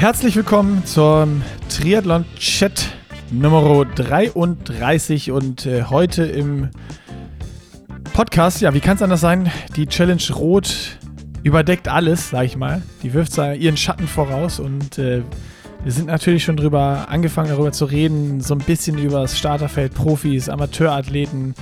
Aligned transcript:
Herzlich 0.00 0.34
willkommen 0.34 0.86
zum 0.86 1.42
Triathlon-Chat 1.68 2.88
Nummer 3.30 3.84
33 3.84 5.30
und 5.30 5.66
äh, 5.66 5.82
heute 5.82 6.24
im 6.24 6.70
Podcast, 8.14 8.62
ja, 8.62 8.72
wie 8.72 8.80
kann 8.80 8.96
es 8.96 9.02
anders 9.02 9.20
sein? 9.20 9.52
Die 9.76 9.86
Challenge 9.86 10.22
Rot 10.34 10.96
überdeckt 11.42 11.86
alles, 11.86 12.30
sag 12.30 12.46
ich 12.46 12.56
mal. 12.56 12.80
Die 13.02 13.12
wirft 13.12 13.36
ihren 13.36 13.76
Schatten 13.76 14.06
voraus 14.08 14.58
und 14.58 14.96
äh, 14.96 15.22
wir 15.82 15.92
sind 15.92 16.08
natürlich 16.08 16.44
schon 16.44 16.56
drüber 16.56 17.06
angefangen, 17.08 17.48
darüber 17.48 17.72
zu 17.72 17.86
reden, 17.86 18.40
so 18.40 18.54
ein 18.54 18.58
bisschen 18.58 18.98
über 18.98 19.22
das 19.22 19.38
Starterfeld, 19.38 19.94
Profis, 19.94 20.48
Amateurathleten. 20.48 21.54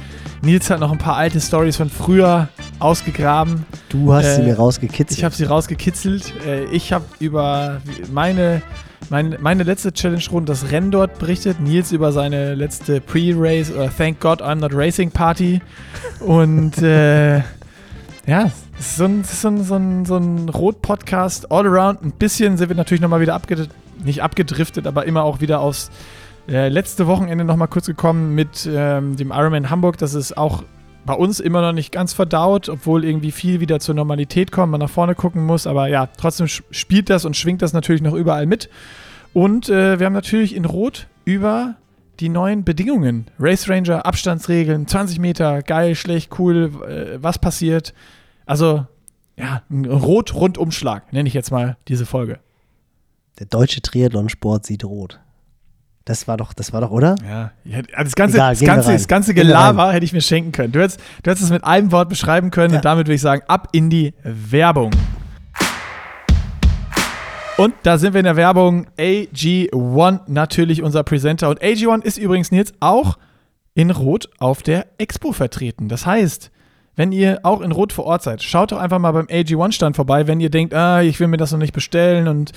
Nils 0.42 0.70
hat 0.70 0.80
noch 0.80 0.90
ein 0.90 0.98
paar 0.98 1.16
alte 1.16 1.40
Stories 1.40 1.76
von 1.76 1.88
früher 1.88 2.48
ausgegraben. 2.80 3.64
Du 3.88 4.12
hast 4.12 4.26
äh, 4.26 4.34
sie 4.36 4.42
mir 4.42 4.56
rausgekitzelt. 4.56 5.18
Ich 5.18 5.24
habe 5.24 5.34
sie 5.34 5.44
rausgekitzelt. 5.44 6.32
Äh, 6.44 6.64
ich 6.66 6.92
habe 6.92 7.04
über 7.20 7.80
meine, 8.12 8.62
meine, 9.08 9.38
meine 9.38 9.62
letzte 9.62 9.92
Challenge-Runde, 9.92 10.52
das 10.52 10.72
Rennen 10.72 10.90
dort 10.90 11.18
berichtet. 11.20 11.60
Nils 11.60 11.92
über 11.92 12.10
seine 12.10 12.56
letzte 12.56 13.00
Pre-Race 13.00 13.70
oder 13.70 13.88
Thank 13.96 14.18
God 14.20 14.42
I'm 14.42 14.56
Not 14.56 14.74
Racing 14.74 15.12
Party. 15.12 15.60
Und 16.18 16.78
äh, 16.82 17.38
ja, 18.26 18.50
es 18.78 18.86
ist 18.86 18.96
so 18.96 19.04
ein, 19.04 19.22
so 19.24 19.48
ein, 19.48 19.64
so 19.64 19.74
ein, 19.76 20.04
so 20.04 20.16
ein 20.16 20.48
Rot-Podcast 20.48 21.52
all 21.52 21.66
around. 21.66 22.02
Ein 22.02 22.12
bisschen 22.12 22.56
sind 22.56 22.68
wir 22.68 22.76
natürlich 22.76 23.00
nochmal 23.00 23.20
wieder 23.20 23.34
abgedriftet, 23.34 23.74
nicht 24.08 24.22
abgedriftet, 24.22 24.86
aber 24.86 25.06
immer 25.06 25.22
auch 25.22 25.40
wieder 25.40 25.60
aufs 25.60 25.90
äh, 26.48 26.68
letzte 26.68 27.06
Wochenende 27.06 27.44
nochmal 27.44 27.68
kurz 27.68 27.86
gekommen 27.86 28.34
mit 28.34 28.68
ähm, 28.70 29.16
dem 29.16 29.30
Ironman 29.30 29.70
Hamburg. 29.70 29.98
Das 29.98 30.14
ist 30.14 30.36
auch 30.36 30.64
bei 31.04 31.14
uns 31.14 31.40
immer 31.40 31.62
noch 31.62 31.72
nicht 31.72 31.92
ganz 31.92 32.12
verdaut, 32.12 32.68
obwohl 32.68 33.04
irgendwie 33.04 33.32
viel 33.32 33.60
wieder 33.60 33.80
zur 33.80 33.94
Normalität 33.94 34.52
kommt, 34.52 34.72
man 34.72 34.80
nach 34.80 34.90
vorne 34.90 35.14
gucken 35.14 35.44
muss. 35.44 35.66
Aber 35.66 35.88
ja, 35.88 36.06
trotzdem 36.06 36.48
spielt 36.48 37.10
das 37.10 37.24
und 37.24 37.36
schwingt 37.36 37.62
das 37.62 37.72
natürlich 37.72 38.02
noch 38.02 38.14
überall 38.14 38.46
mit. 38.46 38.68
Und 39.32 39.68
äh, 39.68 39.98
wir 39.98 40.06
haben 40.06 40.12
natürlich 40.12 40.54
in 40.54 40.64
Rot 40.64 41.06
über 41.24 41.76
die 42.20 42.28
neuen 42.28 42.64
Bedingungen. 42.64 43.26
Race 43.38 43.68
Ranger, 43.68 44.04
Abstandsregeln, 44.04 44.86
20 44.86 45.18
Meter, 45.18 45.62
geil, 45.62 45.94
schlecht, 45.94 46.38
cool, 46.38 46.72
äh, 46.86 47.22
was 47.22 47.38
passiert. 47.38 47.94
Also, 48.46 48.86
ja, 49.36 49.62
ein 49.70 49.84
Rot-Rundumschlag, 49.84 51.12
nenne 51.12 51.28
ich 51.28 51.34
jetzt 51.34 51.50
mal 51.50 51.76
diese 51.86 52.06
Folge. 52.06 52.40
Der 53.38 53.46
deutsche 53.46 53.80
Triathlonsport 53.80 54.66
sieht 54.66 54.84
rot. 54.84 55.20
Das 56.04 56.26
war 56.26 56.36
doch, 56.36 56.54
das 56.54 56.72
war 56.72 56.80
doch, 56.80 56.90
oder? 56.90 57.14
Ja, 57.24 57.52
das 58.02 58.16
ganze, 58.16 58.38
Egal, 58.38 58.54
das, 58.54 58.60
ganze 58.64 58.92
das 58.92 59.08
ganze 59.08 59.34
Gelaber 59.34 59.92
hätte 59.92 60.04
ich 60.04 60.12
mir 60.12 60.22
schenken 60.22 60.52
können. 60.52 60.72
Du 60.72 60.80
hättest, 60.80 60.98
du 61.22 61.30
hättest 61.30 61.44
es 61.44 61.50
mit 61.50 61.62
einem 61.64 61.92
Wort 61.92 62.08
beschreiben 62.08 62.50
können 62.50 62.72
ja. 62.72 62.78
und 62.78 62.84
damit 62.84 63.06
würde 63.06 63.14
ich 63.14 63.20
sagen, 63.20 63.42
ab 63.46 63.68
in 63.72 63.90
die 63.90 64.14
Werbung. 64.22 64.90
Und 67.58 67.74
da 67.82 67.98
sind 67.98 68.14
wir 68.14 68.20
in 68.20 68.24
der 68.24 68.36
Werbung. 68.36 68.86
AG1 68.98 70.20
natürlich 70.26 70.82
unser 70.82 71.02
Presenter. 71.02 71.48
Und 71.48 71.60
AG1 71.60 72.04
ist 72.04 72.16
übrigens 72.16 72.50
jetzt 72.50 72.74
auch 72.80 73.18
in 73.74 73.90
Rot 73.90 74.30
auf 74.38 74.62
der 74.62 74.86
Expo 74.98 75.32
vertreten. 75.32 75.88
Das 75.88 76.06
heißt, 76.06 76.50
wenn 76.96 77.12
ihr 77.12 77.40
auch 77.44 77.60
in 77.60 77.70
Rot 77.70 77.92
vor 77.92 78.06
Ort 78.06 78.22
seid, 78.22 78.42
schaut 78.42 78.72
doch 78.72 78.78
einfach 78.78 78.98
mal 78.98 79.12
beim 79.12 79.26
AG1-Stand 79.26 79.94
vorbei, 79.94 80.26
wenn 80.26 80.40
ihr 80.40 80.50
denkt, 80.50 80.74
ah, 80.74 81.02
ich 81.02 81.20
will 81.20 81.28
mir 81.28 81.36
das 81.36 81.52
noch 81.52 81.58
nicht 81.58 81.72
bestellen 81.72 82.28
und 82.28 82.52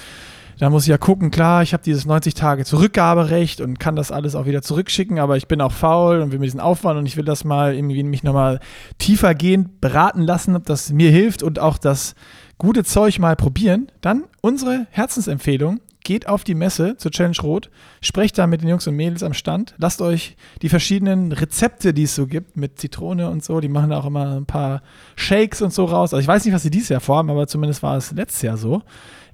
da 0.61 0.69
muss 0.69 0.83
ich 0.83 0.89
ja 0.89 0.99
gucken, 0.99 1.31
klar, 1.31 1.63
ich 1.63 1.73
habe 1.73 1.81
dieses 1.81 2.05
90 2.05 2.35
Tage 2.35 2.65
Zurückgaberecht 2.65 3.61
und 3.61 3.79
kann 3.79 3.95
das 3.95 4.11
alles 4.11 4.35
auch 4.35 4.45
wieder 4.45 4.61
zurückschicken, 4.61 5.17
aber 5.17 5.35
ich 5.35 5.47
bin 5.47 5.59
auch 5.59 5.71
faul 5.71 6.21
und 6.21 6.31
will 6.31 6.37
mir 6.37 6.45
diesen 6.45 6.59
Aufwand 6.59 6.99
und 6.99 7.07
ich 7.07 7.17
will 7.17 7.25
das 7.25 7.43
mal 7.43 7.73
irgendwie 7.73 8.03
mich 8.03 8.21
nochmal 8.21 8.59
tiefergehend 8.99 9.81
beraten 9.81 10.21
lassen, 10.21 10.55
ob 10.55 10.67
das 10.67 10.91
mir 10.91 11.09
hilft 11.09 11.41
und 11.41 11.57
auch 11.57 11.79
das 11.79 12.13
gute 12.59 12.83
Zeug 12.83 13.17
mal 13.17 13.35
probieren. 13.35 13.87
Dann 14.01 14.25
unsere 14.41 14.85
Herzensempfehlung. 14.91 15.79
Geht 16.03 16.27
auf 16.27 16.43
die 16.43 16.55
Messe 16.55 16.95
zur 16.97 17.11
Challenge 17.11 17.37
Rot, 17.41 17.69
sprecht 18.01 18.37
da 18.37 18.45
mit 18.47 18.61
den 18.61 18.69
Jungs 18.69 18.87
und 18.87 18.95
Mädels 18.95 19.21
am 19.21 19.33
Stand, 19.33 19.75
lasst 19.77 20.01
euch 20.01 20.35
die 20.63 20.69
verschiedenen 20.69 21.31
Rezepte, 21.31 21.93
die 21.93 22.03
es 22.03 22.15
so 22.15 22.25
gibt, 22.25 22.57
mit 22.57 22.79
Zitrone 22.79 23.29
und 23.29 23.43
so, 23.43 23.59
die 23.59 23.67
machen 23.67 23.91
da 23.91 23.99
auch 23.99 24.07
immer 24.07 24.35
ein 24.35 24.47
paar 24.47 24.81
Shakes 25.15 25.61
und 25.61 25.73
so 25.73 25.85
raus. 25.85 26.13
Also 26.13 26.21
ich 26.21 26.27
weiß 26.27 26.43
nicht, 26.45 26.55
was 26.55 26.63
sie 26.63 26.71
dieses 26.71 26.89
Jahr 26.89 27.01
vorhaben, 27.01 27.29
aber 27.29 27.47
zumindest 27.47 27.83
war 27.83 27.97
es 27.97 28.11
letztes 28.11 28.41
Jahr 28.41 28.57
so. 28.57 28.81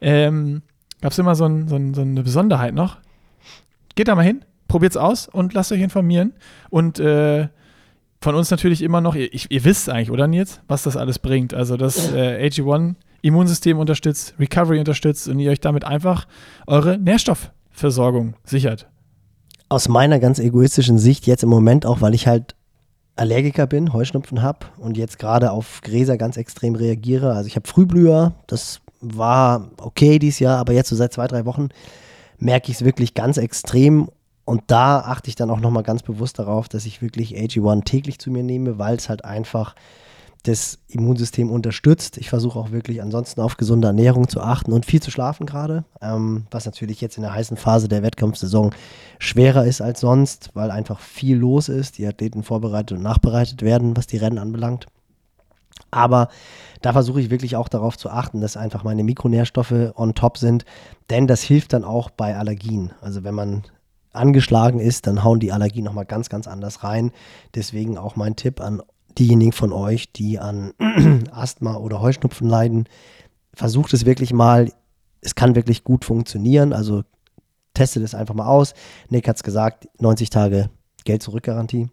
Ähm, 0.02 0.62
Gab 1.02 1.12
es 1.12 1.20
immer 1.20 1.36
so, 1.36 1.46
ein, 1.46 1.68
so, 1.68 1.76
ein, 1.76 1.94
so, 1.94 2.02
eine 2.02 2.24
Besonderheit 2.24 2.74
noch. 2.74 2.98
Geht 3.96 4.08
da 4.08 4.16
mal 4.16 4.24
hin, 4.24 4.44
probiert's 4.68 4.98
aus 4.98 5.28
und 5.28 5.54
lasst 5.54 5.72
euch 5.72 5.82
informieren. 5.82 6.34
Und 6.70 7.00
äh, 7.00 7.48
von 8.22 8.36
uns 8.36 8.50
natürlich 8.50 8.82
immer 8.82 9.02
noch, 9.02 9.16
ihr, 9.16 9.30
ihr, 9.32 9.64
wisst 9.64 9.90
eigentlich, 9.90 10.12
oder 10.12 10.28
Nils, 10.28 10.62
was 10.68 10.84
das 10.84 10.98
alles 10.98 11.20
bringt. 11.20 11.54
Also 11.54 11.78
das 11.78 12.12
äh, 12.14 12.48
AG1 12.48 12.96
Immunsystem 13.22 13.80
unterstützt, 13.80 14.34
Recovery 14.40 14.80
unterstützt 14.80 15.28
und 15.28 15.40
ihr 15.40 15.52
euch 15.52 15.60
damit 15.60 15.86
einfach 15.86 16.28
eure 16.66 16.98
Nährstoffversorgung 16.98 18.36
sichert. 18.44 18.88
Aus 19.70 19.90
meiner 19.90 20.20
ganz 20.20 20.40
egoistischen 20.40 20.98
Sicht 20.98 21.28
jetzt 21.28 21.44
im 21.44 21.50
Moment 21.50 21.86
auch, 21.86 22.02
weil 22.02 22.14
ich 22.14 22.28
halt 22.28 22.56
Allergiker 23.18 23.68
bin, 23.68 23.94
Heuschnupfen 23.94 24.42
habe 24.42 24.68
und 24.78 24.96
jetzt 24.96 25.20
gerade 25.20 25.52
auf 25.52 25.82
Gräser 25.82 26.18
ganz 26.18 26.38
extrem 26.38 26.76
reagiere. 26.76 27.34
Also 27.34 27.48
ich 27.48 27.56
habe 27.56 27.68
Frühblüher, 27.68 28.34
das 28.46 28.82
war 29.02 29.70
okay 29.78 30.20
dieses 30.20 30.40
Jahr, 30.40 30.58
aber 30.58 30.74
jetzt 30.74 30.90
so 30.90 30.96
seit 30.96 31.14
zwei, 31.14 31.28
drei 31.28 31.46
Wochen 31.46 31.70
merke 32.40 32.72
ich 32.72 32.78
es 32.78 32.86
wirklich 32.86 33.14
ganz 33.14 33.38
extrem. 33.38 34.10
Und 34.46 34.64
da 34.68 35.00
achte 35.02 35.30
ich 35.30 35.36
dann 35.36 35.50
auch 35.50 35.60
nochmal 35.60 35.84
ganz 35.84 36.04
bewusst 36.04 36.40
darauf, 36.40 36.70
dass 36.70 36.86
ich 36.86 37.02
wirklich 37.02 37.36
AG1 37.36 37.84
täglich 37.84 38.20
zu 38.20 38.32
mir 38.32 38.44
nehme, 38.44 38.80
weil 38.80 38.96
es 38.96 39.10
halt 39.10 39.26
einfach 39.26 39.76
das 40.44 40.80
Immunsystem 40.88 41.52
unterstützt. 41.52 42.18
Ich 42.18 42.30
versuche 42.30 42.58
auch 42.58 42.72
wirklich 42.72 43.02
ansonsten 43.02 43.42
auf 43.42 43.58
gesunde 43.58 43.88
Ernährung 43.88 44.30
zu 44.30 44.40
achten 44.40 44.72
und 44.72 44.86
viel 44.86 45.02
zu 45.02 45.12
schlafen 45.12 45.46
gerade, 45.46 45.84
ähm, 46.02 46.46
was 46.52 46.66
natürlich 46.66 47.02
jetzt 47.02 47.18
in 47.18 47.24
der 47.24 47.34
heißen 47.34 47.58
Phase 47.58 47.90
der 47.90 48.04
Wettkampfsaison 48.04 48.74
schwerer 49.20 49.66
ist 49.66 49.82
als 49.82 50.00
sonst, 50.00 50.52
weil 50.54 50.72
einfach 50.72 51.00
viel 51.00 51.38
los 51.38 51.68
ist, 51.68 51.98
die 51.98 52.08
Athleten 52.08 52.44
vorbereitet 52.44 52.98
und 52.98 53.04
nachbereitet 53.04 53.62
werden, 53.62 53.98
was 53.98 54.08
die 54.08 54.18
Rennen 54.18 54.38
anbelangt. 54.38 54.86
Aber 55.92 56.30
da 56.82 56.94
versuche 56.94 57.22
ich 57.22 57.30
wirklich 57.30 57.56
auch 57.56 57.68
darauf 57.68 57.98
zu 57.98 58.10
achten, 58.10 58.42
dass 58.42 58.58
einfach 58.58 58.84
meine 58.84 59.04
Mikronährstoffe 59.04 59.92
on 59.96 60.14
top 60.16 60.38
sind, 60.38 60.66
denn 61.10 61.28
das 61.28 61.42
hilft 61.42 61.74
dann 61.74 61.84
auch 61.84 62.10
bei 62.10 62.38
Allergien. 62.38 62.94
Also 63.02 63.24
wenn 63.24 63.36
man 63.36 63.64
angeschlagen 64.14 64.80
ist, 64.80 65.08
dann 65.08 65.24
hauen 65.24 65.40
die 65.40 65.52
Allergien 65.52 65.86
nochmal 65.86 66.06
ganz, 66.06 66.30
ganz 66.30 66.48
anders 66.48 66.84
rein. 66.84 67.12
Deswegen 67.56 67.98
auch 67.98 68.16
mein 68.16 68.36
Tipp 68.36 68.62
an 68.62 68.82
diejenigen 69.18 69.52
von 69.52 69.72
euch, 69.72 70.12
die 70.12 70.40
an 70.40 70.74
Asthma 71.32 71.76
oder 71.76 72.02
Heuschnupfen 72.02 72.48
leiden, 72.48 72.88
versucht 73.54 73.94
es 73.94 74.06
wirklich 74.06 74.34
mal. 74.34 74.72
Es 75.22 75.36
kann 75.36 75.56
wirklich 75.56 75.84
gut 75.84 76.06
funktionieren. 76.06 76.74
Also 76.74 77.04
testet 77.74 78.04
es 78.04 78.16
einfach 78.16 78.36
mal 78.36 78.48
aus. 78.48 78.74
Nick 79.10 79.28
hat 79.28 79.38
es 79.38 79.44
gesagt, 79.44 79.88
90 80.00 80.30
Tage 80.30 80.70
Geld-Zurück-Garantie 81.06 81.90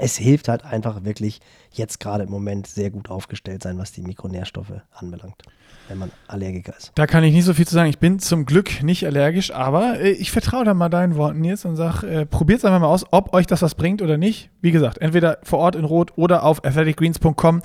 es 0.00 0.16
hilft 0.16 0.48
halt 0.48 0.64
einfach 0.64 1.04
wirklich 1.04 1.40
jetzt 1.72 2.00
gerade 2.00 2.24
im 2.24 2.30
Moment 2.30 2.66
sehr 2.66 2.90
gut 2.90 3.10
aufgestellt 3.10 3.62
sein, 3.62 3.78
was 3.78 3.92
die 3.92 4.02
Mikronährstoffe 4.02 4.72
anbelangt, 4.92 5.42
wenn 5.88 5.98
man 5.98 6.10
Allergiker 6.28 6.76
ist. 6.76 6.92
Da 6.94 7.06
kann 7.06 7.24
ich 7.24 7.32
nicht 7.32 7.44
so 7.44 7.54
viel 7.54 7.66
zu 7.66 7.74
sagen. 7.74 7.88
Ich 7.88 7.98
bin 7.98 8.18
zum 8.18 8.44
Glück 8.44 8.82
nicht 8.82 9.06
allergisch, 9.06 9.52
aber 9.52 9.98
äh, 10.00 10.10
ich 10.10 10.30
vertraue 10.30 10.64
da 10.64 10.74
mal 10.74 10.90
deinen 10.90 11.16
Worten 11.16 11.44
jetzt 11.44 11.64
und 11.64 11.76
sage, 11.76 12.06
äh, 12.06 12.26
probiert 12.26 12.58
es 12.58 12.64
einfach 12.64 12.80
mal 12.80 12.88
aus, 12.88 13.06
ob 13.10 13.32
euch 13.32 13.46
das 13.46 13.62
was 13.62 13.74
bringt 13.74 14.02
oder 14.02 14.18
nicht. 14.18 14.50
Wie 14.60 14.70
gesagt, 14.70 14.98
entweder 14.98 15.38
vor 15.42 15.60
Ort 15.60 15.76
in 15.76 15.84
Rot 15.84 16.12
oder 16.16 16.42
auf 16.42 16.64
athleticgreens.com 16.64 17.62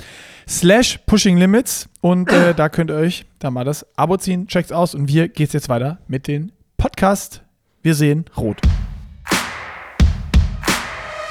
slash 0.48 1.00
pushing 1.06 1.38
limits 1.38 1.90
und 2.00 2.32
äh, 2.32 2.54
da 2.54 2.70
könnt 2.70 2.92
ihr 2.92 2.96
euch 2.96 3.26
da 3.40 3.52
mal 3.52 3.66
das 3.66 3.86
Abo 3.98 4.18
ziehen. 4.18 4.48
Checkt's 4.48 4.72
aus 4.72 4.96
und 4.96 5.10
wir 5.10 5.28
geht's 5.28 5.54
jetzt 5.54 5.68
weiter 5.68 6.00
mit 6.08 6.28
dem 6.28 6.52
Podcast. 6.78 7.44
Wir 7.82 7.96
sehen 7.96 8.26
Rot. 8.38 8.62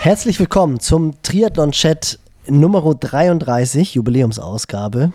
Herzlich 0.02 0.40
willkommen 0.40 0.80
zum 0.80 1.20
Triathlon-Chat 1.20 2.20
Nummer 2.48 2.94
33, 2.94 3.96
Jubiläumsausgabe. 3.96 5.12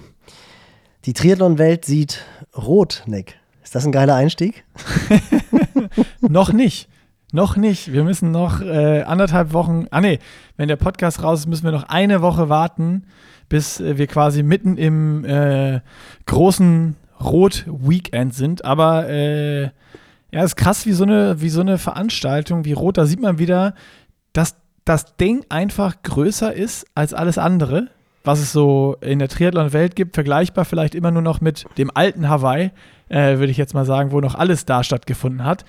Die 1.06 1.14
Triathlon-Welt 1.14 1.86
sieht 1.86 2.24
rot, 2.56 3.02
Nick. 3.08 3.36
Ist 3.64 3.74
das 3.74 3.88
ein 3.88 3.92
geiler 3.92 4.14
Einstieg? 4.14 4.64
noch 6.22 6.54
nicht. 6.54 6.88
Noch 7.32 7.58
nicht. 7.58 7.94
Wir 7.94 8.04
müssen 8.04 8.30
noch 8.30 8.62
äh, 8.62 9.02
anderthalb 9.02 9.54
Wochen. 9.54 9.88
Ah, 9.90 10.02
nee, 10.02 10.20
wenn 10.56 10.68
der 10.68 10.76
Podcast 10.76 11.24
raus 11.24 11.40
ist, 11.40 11.48
müssen 11.48 11.66
wir 11.66 11.72
noch 11.72 11.90
eine 11.90 12.22
Woche 12.22 12.48
warten, 12.50 13.08
bis 13.50 13.80
äh, 13.80 13.98
wir 13.98 14.06
quasi 14.06 14.44
mitten 14.44 14.78
im 14.78 15.26
äh, 15.26 15.82
großen 16.28 16.96
Rot-Weekend 17.24 18.36
sind. 18.36 18.64
Aber 18.64 19.10
äh, 19.10 19.64
ja, 20.32 20.44
ist 20.44 20.58
krass, 20.58 20.86
wie 20.86 20.94
so, 20.94 21.06
eine, 21.06 21.42
wie 21.42 21.50
so 21.50 21.62
eine 21.62 21.80
Veranstaltung 21.80 22.66
wie 22.66 22.74
Rot. 22.74 23.00
Da 23.00 23.08
sieht 23.08 23.20
man 23.20 23.40
wieder, 23.40 23.74
dass 24.32 24.58
das 24.86 25.18
Ding 25.18 25.44
einfach 25.50 26.02
größer 26.04 26.54
ist 26.54 26.86
als 26.96 27.14
alles 27.14 27.38
andere, 27.38 27.90
was 28.24 28.40
es 28.40 28.52
so 28.52 28.96
in 29.02 29.20
der 29.20 29.28
Triathlon-Welt 29.28 29.96
gibt, 29.96 30.16
vergleichbar 30.16 30.66
vielleicht 30.66 30.96
immer 30.96 31.12
nur 31.12 31.22
noch 31.22 31.42
mit 31.42 31.66
dem 31.78 31.92
alten 31.94 32.30
Hawaii, 32.30 32.72
äh, 33.10 33.38
würde 33.38 33.52
ich 33.52 33.58
jetzt 33.58 33.74
mal 33.74 33.86
sagen, 33.86 34.12
wo 34.12 34.22
noch 34.22 34.36
alles 34.36 34.66
da 34.66 34.84
stattgefunden 34.84 35.44
hat. 35.44 35.66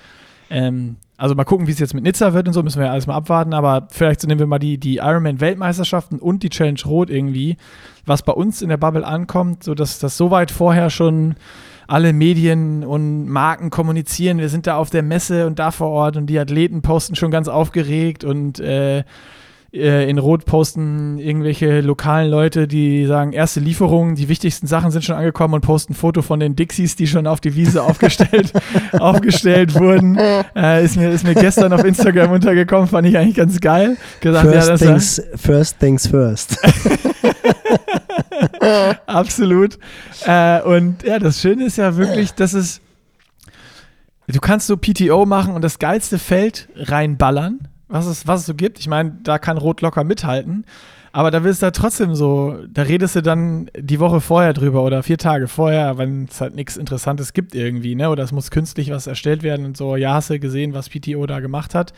Ähm, 0.51 0.97
also 1.17 1.35
mal 1.35 1.45
gucken, 1.45 1.67
wie 1.67 1.73
es 1.73 1.79
jetzt 1.79 1.95
mit 1.95 2.05
Nizza 2.05 2.35
wird 2.35 2.47
und 2.47 2.53
so, 2.53 2.63
müssen 2.63 2.79
wir 2.79 2.87
ja 2.87 2.93
alles 2.93 3.07
mal 3.07 3.15
abwarten, 3.15 3.55
aber 3.55 3.89
vielleicht 3.91 4.21
so 4.21 4.29
nehmen 4.29 4.39
wir 4.39 4.47
mal 4.47 4.59
die, 4.59 4.79
die 4.79 4.97
Ironman-Weltmeisterschaften 4.97 6.19
und 6.19 6.43
die 6.43 6.51
Challenge 6.51 6.81
Rot 6.85 7.09
irgendwie, 7.09 7.57
was 8.05 8.23
bei 8.23 8.33
uns 8.33 8.61
in 8.61 8.69
der 8.69 8.77
Bubble 8.77 9.07
ankommt, 9.07 9.65
sodass 9.65 9.99
das 9.99 10.17
so 10.19 10.31
weit 10.31 10.51
vorher 10.51 10.91
schon 10.91 11.37
alle 11.87 12.13
Medien 12.13 12.85
und 12.85 13.29
Marken 13.29 13.71
kommunizieren. 13.71 14.39
Wir 14.39 14.49
sind 14.49 14.67
da 14.67 14.77
auf 14.77 14.91
der 14.91 15.03
Messe 15.03 15.47
und 15.47 15.59
da 15.59 15.71
vor 15.71 15.89
Ort 15.89 16.17
und 16.17 16.27
die 16.27 16.39
Athleten 16.39 16.83
posten 16.83 17.15
schon 17.15 17.31
ganz 17.31 17.49
aufgeregt 17.49 18.25
und 18.25 18.61
äh, 18.61 19.05
äh, 19.77 20.09
in 20.09 20.19
Rot 20.19 20.45
posten 20.47 21.19
irgendwelche 21.19 21.81
lokalen 21.81 22.31
Leute, 22.31 22.67
die 22.67 23.07
sagen, 23.07 23.33
erste 23.33 23.61
Lieferungen, 23.61 24.15
die 24.15 24.29
wichtigsten 24.29 24.67
Sachen 24.67 24.91
sind 24.91 25.05
schon 25.05 25.17
angekommen 25.17 25.55
und 25.55 25.61
posten 25.61 25.93
ein 25.93 25.97
Foto 25.97 26.23
von 26.23 26.41
den 26.41 26.57
Dixies, 26.57 26.97
die 26.97 27.07
schon 27.07 27.27
auf 27.27 27.41
die 27.41 27.55
Wiese 27.55 27.83
aufgestellt, 27.83 28.53
aufgestellt 28.93 29.75
wurden. 29.75 30.19
Äh, 30.55 30.85
ist, 30.85 30.97
mir, 30.97 31.11
ist 31.11 31.25
mir 31.25 31.35
gestern 31.35 31.73
auf 31.73 31.85
Instagram 31.85 32.33
untergekommen, 32.33 32.89
fand 32.89 33.07
ich 33.07 33.19
eigentlich 33.19 33.37
ganz 33.37 33.61
geil. 33.61 33.97
Gesagt, 34.21 34.49
first, 34.49 34.69
ja, 34.69 34.77
things, 34.77 35.23
first 35.35 35.79
things 35.79 36.07
first. 36.07 36.59
Absolut. 39.07 39.79
Äh, 40.25 40.63
und 40.63 41.03
ja, 41.03 41.19
das 41.19 41.41
Schöne 41.41 41.65
ist 41.65 41.79
ja 41.79 41.97
wirklich, 41.97 42.35
dass 42.35 42.53
es 42.53 42.81
Du 44.29 44.41
kannst 44.41 44.67
so 44.67 44.77
PTO 44.77 45.25
machen 45.25 45.55
und 45.55 45.63
das 45.63 45.79
geilste 45.79 46.19
Feld 46.19 46.69
reinballern 46.75 47.69
was 47.89 48.07
es, 48.07 48.27
was 48.27 48.41
es 48.41 48.47
so 48.47 48.55
gibt. 48.55 48.79
Ich 48.79 48.89
meine, 48.89 49.19
da 49.23 49.39
kann 49.39 49.59
Rot 49.59 49.81
locker 49.81 50.05
mithalten. 50.05 50.65
Aber 51.17 51.31
da 51.31 51.43
willst 51.43 51.63
du 51.63 51.73
trotzdem 51.73 52.15
so, 52.15 52.59
da 52.69 52.83
redest 52.83 53.17
du 53.17 53.23
dann 53.23 53.71
die 53.75 54.01
Woche 54.01 54.21
vorher 54.21 54.53
drüber 54.53 54.83
oder 54.83 55.03
vier 55.03 55.17
Tage 55.17 55.49
vorher, 55.49 55.97
wenn 55.97 56.27
es 56.31 56.43
halt 56.43 56.55
nichts 56.55 56.77
Interessantes 56.77 57.33
gibt 57.33 57.55
irgendwie, 57.55 57.95
ne? 57.95 58.11
Oder 58.11 58.23
es 58.23 58.33
muss 58.33 58.51
künstlich 58.51 58.91
was 58.91 59.07
erstellt 59.07 59.43
werden 59.43 59.65
und 59.65 59.79
so, 59.79 59.97
ja, 59.97 60.13
hast 60.13 60.29
du 60.29 60.39
gesehen, 60.39 60.75
was 60.75 60.91
PTO 60.91 61.25
da 61.25 61.41
gemacht 61.41 61.75
hat. 61.75 61.95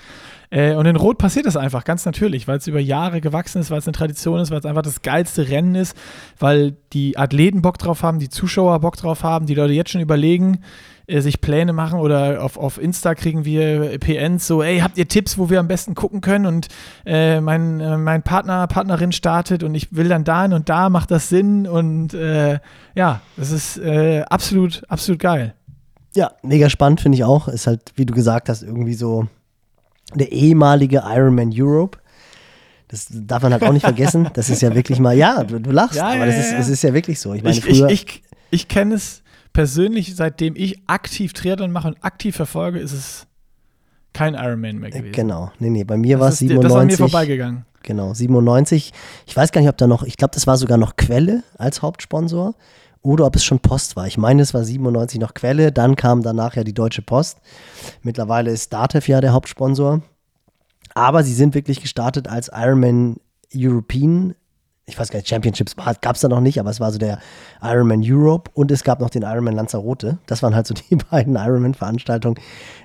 Äh, 0.51 0.75
und 0.75 0.87
in 0.87 0.95
Rot 0.95 1.19
passiert 1.19 1.47
das 1.47 1.57
einfach 1.57 1.83
ganz 1.83 2.05
natürlich, 2.05 2.47
weil 2.47 2.59
es 2.59 2.69
über 2.69 2.79
Jahre 2.79 3.21
gewachsen 3.21 3.61
ist, 3.61 3.73
weil 3.73 3.81
es 3.81 3.89
eine 3.89 3.93
Tradition 3.93 4.39
ist, 4.39 4.53
weil 4.53 4.61
es 4.61 4.67
einfach 4.67 4.83
das 4.83 5.03
geilste 5.03 5.49
Rennen 5.49 5.75
ist, 5.75 5.97
weil 6.39 6.77
die 6.93 7.19
Athleten 7.19 7.61
Bock 7.61 7.79
drauf 7.79 8.05
haben, 8.05 8.21
die 8.21 8.29
Zuschauer 8.29 8.79
Bock 8.79 8.97
drauf 8.97 9.25
haben, 9.25 9.47
die 9.47 9.57
Leute 9.57 9.73
jetzt 9.73 9.91
schon 9.91 10.01
überlegen, 10.01 10.61
äh, 11.09 11.21
sich 11.21 11.41
Pläne 11.41 11.73
machen 11.73 11.99
oder 11.99 12.43
auf, 12.43 12.57
auf 12.57 12.81
Insta 12.81 13.15
kriegen 13.15 13.45
wir 13.45 13.99
PNs 13.99 14.47
so, 14.47 14.63
ey, 14.63 14.81
habt 14.81 14.99
ihr 14.99 15.09
Tipps, 15.09 15.39
wo 15.39 15.49
wir 15.49 15.59
am 15.59 15.67
besten 15.67 15.95
gucken 15.95 16.21
können 16.21 16.47
und 16.47 16.69
äh, 17.07 17.41
mein, 17.41 17.81
äh, 17.81 17.97
mein 17.97 18.23
Partner, 18.23 18.67
Partnerin 18.67 19.13
startet 19.13 19.63
und 19.63 19.75
ich 19.75 19.95
will 19.97 20.09
dann 20.09 20.25
dahin 20.25 20.53
und 20.53 20.69
da, 20.69 20.91
macht 20.91 21.11
das 21.11 21.29
Sinn 21.29 21.67
und 21.67 22.13
äh, 22.13 22.59
ja, 22.95 23.23
das 23.37 23.51
ist 23.51 23.79
äh, 23.79 24.23
absolut, 24.29 24.83
absolut 24.89 25.21
geil. 25.21 25.55
Ja, 26.15 26.33
mega 26.43 26.69
spannend 26.69 27.01
finde 27.01 27.17
ich 27.17 27.25
auch. 27.25 27.49
Ist 27.49 27.67
halt, 27.67 27.93
wie 27.97 28.05
du 28.05 28.15
gesagt 28.15 28.49
hast, 28.49 28.63
irgendwie 28.63 28.95
so 28.95 29.27
der 30.15 30.31
ehemalige 30.33 31.03
Ironman 31.07 31.53
Europe. 31.55 31.99
Das 32.89 33.09
darf 33.11 33.43
man 33.43 33.53
halt 33.53 33.63
auch 33.63 33.73
nicht 33.73 33.83
vergessen. 33.85 34.29
Das 34.35 34.51
ist 34.51 34.63
ja 34.63 34.75
wirklich 34.75 34.99
mal, 34.99 35.17
ja, 35.17 35.45
du, 35.45 35.61
du 35.61 35.71
lachst, 35.71 35.97
ja, 35.97 36.07
aber 36.07 36.19
ja, 36.19 36.27
das, 36.27 36.39
ist, 36.39 36.53
das 36.53 36.69
ist 36.69 36.83
ja 36.83 36.93
wirklich 36.93 37.21
so. 37.21 37.35
Ich 37.35 37.43
meine, 37.43 37.61
früher. 37.61 37.89
Ich, 37.89 38.05
ich, 38.05 38.23
ich 38.51 38.69
kenne 38.69 38.95
es 38.95 39.23
persönlich, 39.53 40.15
seitdem 40.17 40.55
ich 40.57 40.83
aktiv 40.87 41.33
Triathlon 41.33 41.73
mache 41.73 41.89
und 41.89 42.05
aktiv 42.05 42.37
verfolge, 42.37 42.79
ist 42.79 42.93
es 42.93 43.27
kein 44.13 44.35
Ironman 44.35 44.79
mehr 44.79 44.91
gewesen. 44.91 45.13
Genau, 45.13 45.53
nee, 45.59 45.71
nee, 45.71 45.85
bei 45.85 45.97
mir 45.97 46.19
war 46.21 46.31
es 46.31 46.39
97. 46.39 46.63
Das 46.63 46.73
ist 46.73 46.81
an 46.81 46.87
mir 46.87 47.11
vorbeigegangen. 47.11 47.65
Genau, 47.83 48.13
97. 48.13 48.93
Ich 49.27 49.37
weiß 49.37 49.53
gar 49.53 49.61
nicht, 49.61 49.71
ob 49.71 49.77
da 49.77 49.87
noch, 49.87 50.03
ich 50.03 50.17
glaube, 50.17 50.35
das 50.35 50.47
war 50.47 50.57
sogar 50.57 50.79
noch 50.79 50.97
Quelle 50.97 51.43
als 51.57 51.83
Hauptsponsor 51.83 52.55
oder 53.03 53.27
ob 53.27 53.37
es 53.37 53.45
schon 53.45 53.61
Post 53.61 53.97
war. 53.97 54.07
Ich 54.07 54.19
meine, 54.19 54.43
es 54.43 54.55
war 54.55 54.65
97 54.65 55.21
noch 55.21 55.35
Quelle, 55.35 55.73
dann 55.73 55.97
kam 55.97 56.23
danach 56.23 56.57
ja 56.57 56.65
die 56.65 56.75
Deutsche 56.75 57.03
Post. 57.03 57.39
Mittlerweile 58.03 58.51
ist 58.51 58.73
Datev 58.73 59.09
ja 59.09 59.21
der 59.21 59.33
Hauptsponsor. 59.33 60.03
Aber 60.95 61.23
sie 61.23 61.35
sind 61.35 61.55
wirklich 61.55 61.81
gestartet 61.81 62.29
als 62.29 62.51
Ironman 62.53 63.17
European 63.55 64.35
ich 64.89 64.99
weiß 64.99 65.11
gar 65.11 65.19
nicht, 65.19 65.29
Championships 65.29 65.77
gab 65.77 66.15
es 66.17 66.23
da 66.23 66.29
noch 66.29 66.41
nicht, 66.41 66.59
aber 66.59 66.71
es 66.71 66.81
war 66.81 66.91
so 66.91 66.99
der 66.99 67.19
Ironman 67.63 68.01
Europe 68.03 68.51
und 68.55 68.71
es 68.71 68.85
gab 68.85 69.01
noch 69.01 69.11
den 69.11 69.23
Ironman 69.23 69.55
Lanzarote. 69.55 70.19
Das 70.27 70.43
waren 70.43 70.55
halt 70.55 70.67
so 70.67 70.75
die 70.91 70.97
beiden 70.97 71.37
Ironman-Veranstaltungen, 71.37 72.41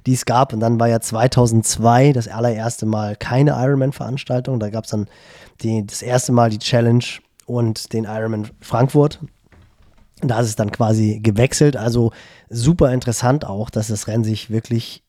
die 0.05 0.13
es 0.13 0.25
gab. 0.25 0.51
Und 0.51 0.59
dann 0.59 0.79
war 0.79 0.89
ja 0.89 0.99
2002 0.99 2.11
das 2.11 2.27
allererste 2.27 2.85
Mal 2.85 3.15
keine 3.15 3.51
Ironman-Veranstaltung. 3.51 4.59
Da 4.59 4.69
gab 4.69 4.83
es 4.83 4.91
dann 4.91 5.07
die, 5.61 5.85
das 5.87 6.01
erste 6.01 6.33
Mal 6.33 6.49
die 6.49 6.59
Challenge 6.59 7.05
und 7.45 7.93
den 7.93 8.03
Ironman 8.03 8.49
Frankfurt. 8.59 9.19
Da 10.21 10.41
ist 10.41 10.47
es 10.47 10.55
dann 10.57 10.71
quasi 10.71 11.21
gewechselt. 11.23 11.77
Also 11.77 12.11
super 12.49 12.91
interessant 12.91 13.45
auch, 13.45 13.69
dass 13.69 13.87
das 13.87 14.07
Rennen 14.07 14.25
sich 14.25 14.49
wirklich 14.49 15.03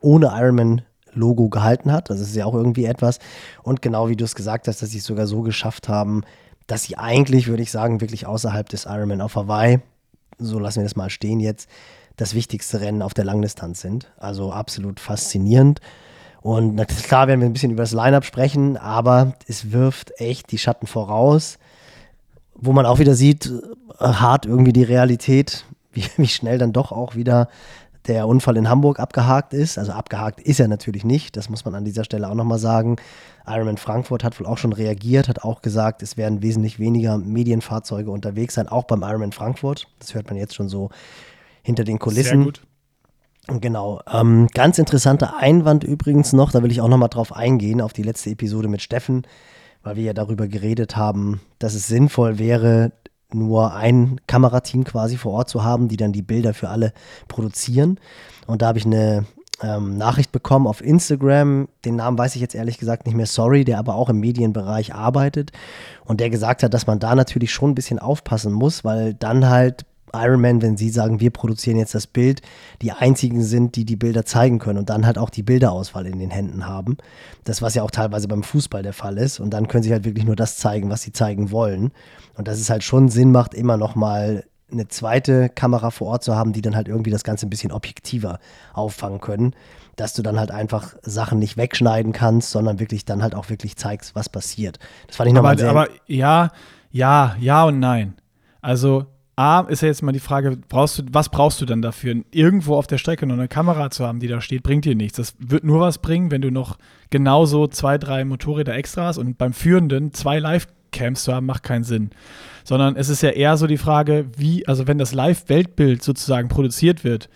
ohne 0.00 0.26
Ironman 0.26 0.82
Logo 1.18 1.48
gehalten 1.48 1.92
hat. 1.92 2.08
Das 2.10 2.20
ist 2.20 2.34
ja 2.34 2.46
auch 2.46 2.54
irgendwie 2.54 2.86
etwas. 2.86 3.18
Und 3.62 3.82
genau 3.82 4.08
wie 4.08 4.16
du 4.16 4.24
es 4.24 4.34
gesagt 4.34 4.68
hast, 4.68 4.80
dass 4.80 4.90
sie 4.90 4.98
es 4.98 5.04
sogar 5.04 5.26
so 5.26 5.42
geschafft 5.42 5.88
haben, 5.88 6.22
dass 6.66 6.84
sie 6.84 6.96
eigentlich, 6.96 7.48
würde 7.48 7.62
ich 7.62 7.70
sagen, 7.70 8.00
wirklich 8.00 8.26
außerhalb 8.26 8.68
des 8.68 8.86
Ironman 8.86 9.20
auf 9.20 9.36
Hawaii, 9.36 9.80
so 10.38 10.58
lassen 10.58 10.80
wir 10.80 10.84
das 10.84 10.96
mal 10.96 11.10
stehen 11.10 11.40
jetzt, 11.40 11.68
das 12.16 12.34
wichtigste 12.34 12.80
Rennen 12.80 13.02
auf 13.02 13.14
der 13.14 13.24
Langdistanz 13.24 13.80
sind. 13.80 14.10
Also 14.18 14.52
absolut 14.52 15.00
faszinierend. 15.00 15.80
Und 16.40 16.76
klar 16.86 17.26
werden 17.26 17.40
wir 17.40 17.48
ein 17.48 17.52
bisschen 17.52 17.72
über 17.72 17.82
das 17.82 17.92
Lineup 17.92 18.24
sprechen, 18.24 18.76
aber 18.76 19.34
es 19.46 19.72
wirft 19.72 20.12
echt 20.20 20.52
die 20.52 20.58
Schatten 20.58 20.86
voraus, 20.86 21.58
wo 22.54 22.72
man 22.72 22.86
auch 22.86 22.98
wieder 22.98 23.14
sieht, 23.14 23.50
äh, 23.98 24.04
hart 24.04 24.46
irgendwie 24.46 24.72
die 24.72 24.84
Realität, 24.84 25.64
wie, 25.92 26.04
wie 26.16 26.28
schnell 26.28 26.58
dann 26.58 26.72
doch 26.72 26.92
auch 26.92 27.16
wieder 27.16 27.48
der 28.08 28.26
Unfall 28.26 28.56
in 28.56 28.68
Hamburg 28.68 28.98
abgehakt 28.98 29.52
ist. 29.52 29.78
Also 29.78 29.92
abgehakt 29.92 30.40
ist 30.40 30.58
er 30.58 30.68
natürlich 30.68 31.04
nicht, 31.04 31.36
das 31.36 31.48
muss 31.48 31.64
man 31.64 31.74
an 31.74 31.84
dieser 31.84 32.04
Stelle 32.04 32.28
auch 32.28 32.34
nochmal 32.34 32.58
sagen. 32.58 32.96
Ironman 33.46 33.76
Frankfurt 33.76 34.24
hat 34.24 34.38
wohl 34.40 34.46
auch 34.46 34.58
schon 34.58 34.72
reagiert, 34.72 35.28
hat 35.28 35.44
auch 35.44 35.62
gesagt, 35.62 36.02
es 36.02 36.16
werden 36.16 36.42
wesentlich 36.42 36.78
weniger 36.78 37.18
Medienfahrzeuge 37.18 38.10
unterwegs 38.10 38.54
sein, 38.54 38.68
auch 38.68 38.84
beim 38.84 39.02
Ironman 39.02 39.32
Frankfurt. 39.32 39.86
Das 39.98 40.14
hört 40.14 40.26
man 40.26 40.36
jetzt 40.36 40.54
schon 40.54 40.68
so 40.68 40.90
hinter 41.62 41.84
den 41.84 41.98
Kulissen. 41.98 42.38
Sehr 42.38 42.44
gut. 42.44 42.62
Genau. 43.60 44.00
Ähm, 44.12 44.48
ganz 44.52 44.78
interessanter 44.78 45.38
Einwand 45.38 45.82
übrigens 45.82 46.32
noch, 46.32 46.50
da 46.50 46.62
will 46.62 46.70
ich 46.70 46.80
auch 46.80 46.88
nochmal 46.88 47.08
drauf 47.08 47.34
eingehen, 47.34 47.80
auf 47.80 47.94
die 47.94 48.02
letzte 48.02 48.30
Episode 48.30 48.68
mit 48.68 48.82
Steffen, 48.82 49.26
weil 49.82 49.96
wir 49.96 50.04
ja 50.04 50.12
darüber 50.12 50.48
geredet 50.48 50.96
haben, 50.96 51.40
dass 51.58 51.74
es 51.74 51.86
sinnvoll 51.86 52.38
wäre, 52.38 52.92
nur 53.32 53.74
ein 53.74 54.20
Kamerateam 54.26 54.84
quasi 54.84 55.16
vor 55.16 55.32
Ort 55.32 55.48
zu 55.48 55.64
haben, 55.64 55.88
die 55.88 55.96
dann 55.96 56.12
die 56.12 56.22
Bilder 56.22 56.54
für 56.54 56.68
alle 56.68 56.92
produzieren. 57.28 57.98
Und 58.46 58.62
da 58.62 58.68
habe 58.68 58.78
ich 58.78 58.86
eine 58.86 59.26
ähm, 59.62 59.96
Nachricht 59.96 60.32
bekommen 60.32 60.66
auf 60.66 60.82
Instagram, 60.82 61.68
den 61.84 61.96
Namen 61.96 62.16
weiß 62.16 62.36
ich 62.36 62.40
jetzt 62.40 62.54
ehrlich 62.54 62.78
gesagt 62.78 63.06
nicht 63.06 63.16
mehr, 63.16 63.26
sorry, 63.26 63.64
der 63.64 63.78
aber 63.78 63.96
auch 63.96 64.08
im 64.08 64.20
Medienbereich 64.20 64.94
arbeitet. 64.94 65.52
Und 66.04 66.20
der 66.20 66.30
gesagt 66.30 66.62
hat, 66.62 66.72
dass 66.72 66.86
man 66.86 66.98
da 66.98 67.14
natürlich 67.14 67.52
schon 67.52 67.70
ein 67.70 67.74
bisschen 67.74 67.98
aufpassen 67.98 68.52
muss, 68.52 68.84
weil 68.84 69.14
dann 69.14 69.48
halt 69.48 69.84
Iron 70.14 70.40
Man, 70.40 70.62
wenn 70.62 70.76
sie 70.76 70.90
sagen, 70.90 71.20
wir 71.20 71.30
produzieren 71.30 71.76
jetzt 71.76 71.94
das 71.94 72.06
Bild, 72.06 72.42
die 72.82 72.92
einzigen 72.92 73.42
sind, 73.42 73.76
die 73.76 73.84
die 73.84 73.96
Bilder 73.96 74.24
zeigen 74.24 74.58
können 74.58 74.78
und 74.78 74.90
dann 74.90 75.06
halt 75.06 75.18
auch 75.18 75.30
die 75.30 75.42
Bilderauswahl 75.42 76.06
in 76.06 76.18
den 76.18 76.30
Händen 76.30 76.66
haben. 76.66 76.96
Das, 77.44 77.62
was 77.62 77.74
ja 77.74 77.82
auch 77.82 77.90
teilweise 77.90 78.28
beim 78.28 78.42
Fußball 78.42 78.82
der 78.82 78.92
Fall 78.92 79.18
ist. 79.18 79.40
Und 79.40 79.50
dann 79.50 79.68
können 79.68 79.82
sie 79.82 79.92
halt 79.92 80.04
wirklich 80.04 80.24
nur 80.24 80.36
das 80.36 80.56
zeigen, 80.56 80.90
was 80.90 81.02
sie 81.02 81.12
zeigen 81.12 81.50
wollen. 81.50 81.92
Und 82.36 82.48
dass 82.48 82.58
es 82.58 82.70
halt 82.70 82.84
schon 82.84 83.08
Sinn 83.08 83.32
macht, 83.32 83.54
immer 83.54 83.76
noch 83.76 83.94
mal 83.94 84.44
eine 84.70 84.88
zweite 84.88 85.48
Kamera 85.48 85.90
vor 85.90 86.08
Ort 86.08 86.24
zu 86.24 86.36
haben, 86.36 86.52
die 86.52 86.60
dann 86.60 86.76
halt 86.76 86.88
irgendwie 86.88 87.10
das 87.10 87.24
Ganze 87.24 87.46
ein 87.46 87.50
bisschen 87.50 87.72
objektiver 87.72 88.38
auffangen 88.74 89.20
können. 89.20 89.54
Dass 89.96 90.12
du 90.12 90.22
dann 90.22 90.38
halt 90.38 90.50
einfach 90.50 90.94
Sachen 91.02 91.38
nicht 91.38 91.56
wegschneiden 91.56 92.12
kannst, 92.12 92.50
sondern 92.50 92.78
wirklich 92.78 93.04
dann 93.04 93.22
halt 93.22 93.34
auch 93.34 93.48
wirklich 93.48 93.76
zeigst, 93.76 94.14
was 94.14 94.28
passiert. 94.28 94.78
Das 95.06 95.16
fand 95.16 95.28
ich 95.28 95.34
nochmal 95.34 95.58
sehr. 95.58 95.70
Aber 95.70 95.88
ja, 96.06 96.50
ja, 96.90 97.34
ja 97.40 97.64
und 97.64 97.80
nein. 97.80 98.14
Also 98.60 99.06
A, 99.38 99.60
ist 99.60 99.82
ja 99.82 99.88
jetzt 99.88 100.02
mal 100.02 100.10
die 100.10 100.18
Frage, 100.18 100.58
brauchst 100.68 100.98
du, 100.98 101.02
was 101.12 101.28
brauchst 101.28 101.60
du 101.60 101.64
dann 101.64 101.80
dafür? 101.80 102.16
Irgendwo 102.32 102.74
auf 102.74 102.88
der 102.88 102.98
Strecke 102.98 103.24
noch 103.24 103.36
eine 103.36 103.46
Kamera 103.46 103.88
zu 103.88 104.04
haben, 104.04 104.18
die 104.18 104.26
da 104.26 104.40
steht, 104.40 104.64
bringt 104.64 104.84
dir 104.84 104.96
nichts. 104.96 105.16
Das 105.16 105.36
wird 105.38 105.62
nur 105.62 105.78
was 105.78 105.98
bringen, 105.98 106.32
wenn 106.32 106.42
du 106.42 106.50
noch 106.50 106.76
genauso 107.10 107.68
zwei, 107.68 107.98
drei 107.98 108.24
Motorräder 108.24 108.74
extra 108.74 109.06
hast 109.06 109.16
und 109.16 109.38
beim 109.38 109.52
Führenden 109.52 110.12
zwei 110.12 110.40
Live-Cams 110.40 111.22
zu 111.22 111.32
haben, 111.32 111.46
macht 111.46 111.62
keinen 111.62 111.84
Sinn. 111.84 112.10
Sondern 112.64 112.96
es 112.96 113.08
ist 113.08 113.22
ja 113.22 113.30
eher 113.30 113.56
so 113.56 113.68
die 113.68 113.78
Frage, 113.78 114.26
wie, 114.36 114.66
also 114.66 114.88
wenn 114.88 114.98
das 114.98 115.14
Live-Weltbild 115.14 116.02
sozusagen 116.02 116.48
produziert 116.48 117.04
wird, 117.04 117.28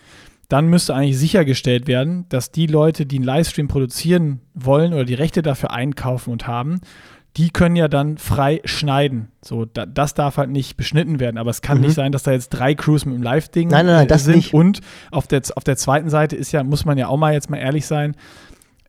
dann 0.49 0.67
müsste 0.67 0.93
eigentlich 0.93 1.17
sichergestellt 1.17 1.87
werden, 1.87 2.25
dass 2.27 2.51
die 2.51 2.67
Leute, 2.67 3.05
die 3.05 3.15
einen 3.15 3.25
Livestream 3.25 3.69
produzieren 3.69 4.41
wollen 4.53 4.93
oder 4.93 5.05
die 5.05 5.13
Rechte 5.13 5.41
dafür 5.41 5.71
einkaufen 5.71 6.31
und 6.31 6.47
haben, 6.47 6.81
die 7.37 7.49
können 7.49 7.75
ja 7.75 7.87
dann 7.87 8.17
frei 8.17 8.61
schneiden. 8.63 9.29
So, 9.41 9.65
da, 9.65 9.85
das 9.85 10.13
darf 10.13 10.37
halt 10.37 10.51
nicht 10.51 10.77
beschnitten 10.77 11.19
werden. 11.19 11.37
Aber 11.37 11.49
es 11.49 11.61
kann 11.61 11.79
mhm. 11.79 11.85
nicht 11.85 11.95
sein, 11.95 12.11
dass 12.11 12.23
da 12.23 12.31
jetzt 12.31 12.49
drei 12.49 12.75
Crews 12.75 13.05
mit 13.05 13.15
dem 13.15 13.23
Live-Ding 13.23 13.69
nein, 13.69 13.85
nein, 13.85 13.95
nein, 13.95 14.07
das 14.07 14.25
sind. 14.25 14.35
Nicht. 14.35 14.53
Und 14.53 14.81
auf 15.11 15.27
der, 15.27 15.41
auf 15.55 15.63
der 15.63 15.75
zweiten 15.77 16.09
Seite 16.09 16.35
ist 16.35 16.51
ja, 16.51 16.63
muss 16.63 16.85
man 16.85 16.97
ja 16.97 17.07
auch 17.07 17.17
mal 17.17 17.33
jetzt 17.33 17.49
mal 17.49 17.57
ehrlich 17.57 17.85
sein, 17.85 18.15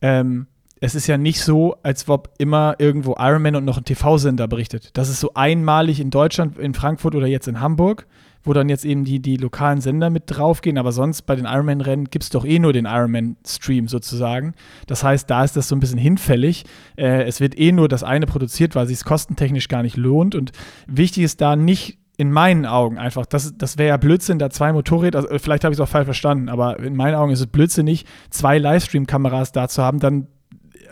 ähm, 0.02 0.46
es 0.80 0.94
ist 0.94 1.06
ja 1.06 1.16
nicht 1.16 1.40
so, 1.40 1.76
als 1.82 2.06
ob 2.08 2.34
immer 2.36 2.74
irgendwo 2.78 3.14
Ironman 3.18 3.56
und 3.56 3.64
noch 3.64 3.78
ein 3.78 3.84
TV-Sender 3.84 4.46
berichtet. 4.48 4.90
Das 4.92 5.08
ist 5.08 5.20
so 5.20 5.32
einmalig 5.32 5.98
in 5.98 6.10
Deutschland, 6.10 6.58
in 6.58 6.74
Frankfurt 6.74 7.14
oder 7.14 7.26
jetzt 7.26 7.48
in 7.48 7.60
Hamburg 7.60 8.06
wo 8.44 8.52
dann 8.52 8.68
jetzt 8.68 8.84
eben 8.84 9.04
die, 9.04 9.20
die 9.20 9.36
lokalen 9.36 9.80
Sender 9.80 10.10
mit 10.10 10.24
draufgehen, 10.26 10.78
aber 10.78 10.92
sonst 10.92 11.22
bei 11.22 11.34
den 11.34 11.46
Ironman-Rennen 11.46 12.10
gibt 12.10 12.24
es 12.24 12.30
doch 12.30 12.44
eh 12.44 12.58
nur 12.58 12.72
den 12.72 12.84
Ironman-Stream 12.84 13.88
sozusagen. 13.88 14.54
Das 14.86 15.02
heißt, 15.02 15.28
da 15.28 15.44
ist 15.44 15.56
das 15.56 15.68
so 15.68 15.74
ein 15.74 15.80
bisschen 15.80 15.98
hinfällig. 15.98 16.64
Äh, 16.96 17.24
es 17.24 17.40
wird 17.40 17.58
eh 17.58 17.72
nur 17.72 17.88
das 17.88 18.04
eine 18.04 18.26
produziert, 18.26 18.74
weil 18.74 18.86
sich 18.86 18.98
es 18.98 19.04
kostentechnisch 19.04 19.68
gar 19.68 19.82
nicht 19.82 19.96
lohnt. 19.96 20.34
Und 20.34 20.52
wichtig 20.86 21.24
ist 21.24 21.40
da 21.40 21.56
nicht 21.56 21.98
in 22.16 22.30
meinen 22.30 22.64
Augen 22.64 22.98
einfach, 22.98 23.26
das, 23.26 23.56
das 23.56 23.76
wäre 23.76 23.88
ja 23.88 23.96
Blödsinn, 23.96 24.38
da 24.38 24.48
zwei 24.50 24.72
Motorräder, 24.72 25.18
also 25.18 25.38
vielleicht 25.38 25.64
habe 25.64 25.72
ich 25.72 25.80
es 25.80 25.82
auch 25.82 25.88
falsch 25.88 26.04
verstanden, 26.04 26.48
aber 26.48 26.78
in 26.78 26.94
meinen 26.94 27.16
Augen 27.16 27.32
ist 27.32 27.40
es 27.40 27.48
blödsinnig, 27.48 28.04
zwei 28.30 28.58
Livestream-Kameras 28.58 29.50
da 29.50 29.68
zu 29.68 29.82
haben, 29.82 29.98
dann 29.98 30.28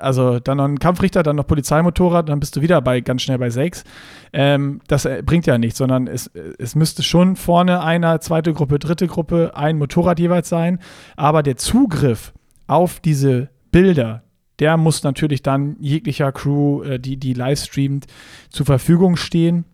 also 0.02 0.40
dann 0.40 0.58
noch 0.58 0.64
ein 0.64 0.78
Kampfrichter, 0.78 1.22
dann 1.22 1.36
noch 1.36 1.46
Polizeimotorrad, 1.46 2.28
dann 2.28 2.40
bist 2.40 2.56
du 2.56 2.60
wieder 2.60 2.80
bei 2.80 3.00
ganz 3.00 3.22
schnell 3.22 3.38
bei 3.38 3.50
sechs. 3.50 3.84
Ähm, 4.32 4.80
das 4.88 5.04
äh, 5.04 5.22
bringt 5.24 5.46
ja 5.46 5.58
nichts, 5.58 5.78
sondern 5.78 6.06
es, 6.06 6.30
es 6.58 6.74
müsste 6.74 7.02
schon 7.02 7.36
vorne 7.36 7.82
einer, 7.82 8.20
zweite 8.20 8.52
Gruppe, 8.52 8.78
dritte 8.78 9.06
Gruppe, 9.06 9.52
ein 9.54 9.78
Motorrad 9.78 10.18
jeweils 10.18 10.48
sein. 10.48 10.78
Aber 11.16 11.42
der 11.42 11.56
Zugriff 11.56 12.32
auf 12.66 13.00
diese 13.00 13.48
Bilder, 13.70 14.22
der 14.58 14.76
muss 14.76 15.02
natürlich 15.02 15.42
dann 15.42 15.76
jeglicher 15.80 16.32
Crew, 16.32 16.82
äh, 16.82 16.98
die, 16.98 17.16
die 17.16 17.34
live 17.34 17.60
streamt, 17.60 18.06
zur 18.50 18.66
Verfügung 18.66 19.16
stehen 19.16 19.64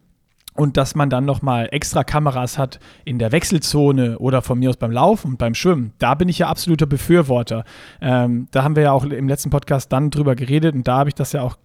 und 0.58 0.76
dass 0.76 0.96
man 0.96 1.08
dann 1.08 1.24
nochmal 1.24 1.68
extra 1.70 2.02
Kameras 2.02 2.58
hat 2.58 2.80
in 3.04 3.20
der 3.20 3.30
Wechselzone 3.30 4.18
oder 4.18 4.42
von 4.42 4.58
mir 4.58 4.70
aus 4.70 4.76
beim 4.76 4.90
Laufen 4.90 5.28
und 5.28 5.38
beim 5.38 5.54
Schwimmen, 5.54 5.92
da 5.98 6.14
bin 6.14 6.28
ich 6.28 6.40
ja 6.40 6.48
absoluter 6.48 6.86
Befürworter. 6.86 7.64
Ähm, 8.00 8.48
da 8.50 8.64
haben 8.64 8.74
wir 8.74 8.82
ja 8.82 8.92
auch 8.92 9.04
im 9.04 9.28
letzten 9.28 9.50
Podcast 9.50 9.92
dann 9.92 10.10
drüber 10.10 10.34
geredet 10.34 10.74
und 10.74 10.88
da 10.88 10.98
habe 10.98 11.10
ich 11.10 11.14
das 11.14 11.30
ja 11.30 11.42
auch 11.42 11.56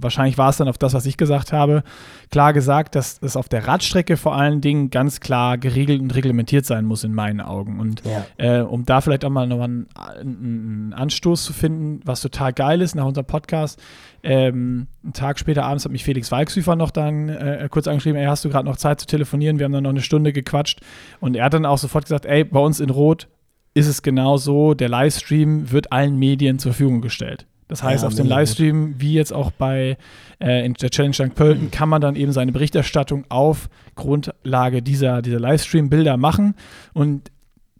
wahrscheinlich 0.00 0.38
war 0.38 0.50
es 0.50 0.56
dann 0.56 0.68
auf 0.68 0.78
das, 0.78 0.94
was 0.94 1.06
ich 1.06 1.16
gesagt 1.16 1.52
habe, 1.52 1.82
klar 2.30 2.52
gesagt, 2.52 2.94
dass 2.94 3.18
es 3.22 3.36
auf 3.36 3.48
der 3.48 3.66
Radstrecke 3.66 4.16
vor 4.16 4.34
allen 4.34 4.60
Dingen 4.60 4.90
ganz 4.90 5.20
klar 5.20 5.58
geregelt 5.58 6.00
und 6.00 6.14
reglementiert 6.14 6.66
sein 6.66 6.84
muss 6.84 7.04
in 7.04 7.14
meinen 7.14 7.40
Augen. 7.40 7.80
Und 7.80 8.02
ja. 8.04 8.26
äh, 8.36 8.62
um 8.62 8.84
da 8.84 9.00
vielleicht 9.00 9.24
auch 9.24 9.30
mal 9.30 9.46
noch 9.46 9.60
einen, 9.60 9.86
einen, 9.94 10.92
Anstoß 10.94 11.44
zu 11.44 11.52
finden, 11.52 12.00
was 12.04 12.20
total 12.20 12.52
geil 12.52 12.80
ist 12.80 12.94
nach 12.94 13.04
unserem 13.04 13.26
Podcast. 13.26 13.80
Ähm, 14.22 14.86
einen 15.02 15.12
Tag 15.12 15.38
später 15.38 15.64
abends 15.64 15.84
hat 15.84 15.92
mich 15.92 16.04
Felix 16.04 16.30
Walksüfer 16.30 16.76
noch 16.76 16.90
dann 16.90 17.28
äh, 17.28 17.68
kurz 17.70 17.86
angeschrieben, 17.86 18.18
ey, 18.18 18.26
hast 18.26 18.44
du 18.44 18.48
gerade 18.48 18.66
noch 18.66 18.76
Zeit 18.76 19.00
zu 19.00 19.06
telefonieren? 19.06 19.58
Wir 19.58 19.64
haben 19.64 19.72
dann 19.72 19.84
noch 19.84 19.90
eine 19.90 20.02
Stunde 20.02 20.32
gequatscht 20.32 20.80
und 21.20 21.36
er 21.36 21.44
hat 21.44 21.54
dann 21.54 21.66
auch 21.66 21.78
sofort 21.78 22.04
gesagt, 22.04 22.26
ey, 22.26 22.44
bei 22.44 22.60
uns 22.60 22.80
in 22.80 22.90
Rot 22.90 23.28
ist 23.74 23.88
es 23.88 24.02
genau 24.02 24.36
so, 24.36 24.74
der 24.74 24.88
Livestream 24.88 25.72
wird 25.72 25.92
allen 25.92 26.16
Medien 26.16 26.58
zur 26.58 26.72
Verfügung 26.72 27.00
gestellt. 27.00 27.46
Das 27.74 27.82
heißt, 27.82 28.02
ja, 28.04 28.06
auf 28.06 28.14
dem 28.14 28.28
Livestream, 28.28 28.94
wie 28.98 29.14
jetzt 29.14 29.32
auch 29.32 29.50
bei 29.50 29.96
äh, 30.38 30.70
der 30.70 30.90
Challenge 30.90 31.12
St. 31.12 31.34
Pölten, 31.34 31.72
kann 31.72 31.88
man 31.88 32.00
dann 32.00 32.14
eben 32.14 32.30
seine 32.30 32.52
Berichterstattung 32.52 33.24
auf 33.30 33.68
Grundlage 33.96 34.80
dieser, 34.80 35.22
dieser 35.22 35.40
Livestream-Bilder 35.40 36.16
machen. 36.16 36.54
Und 36.92 37.32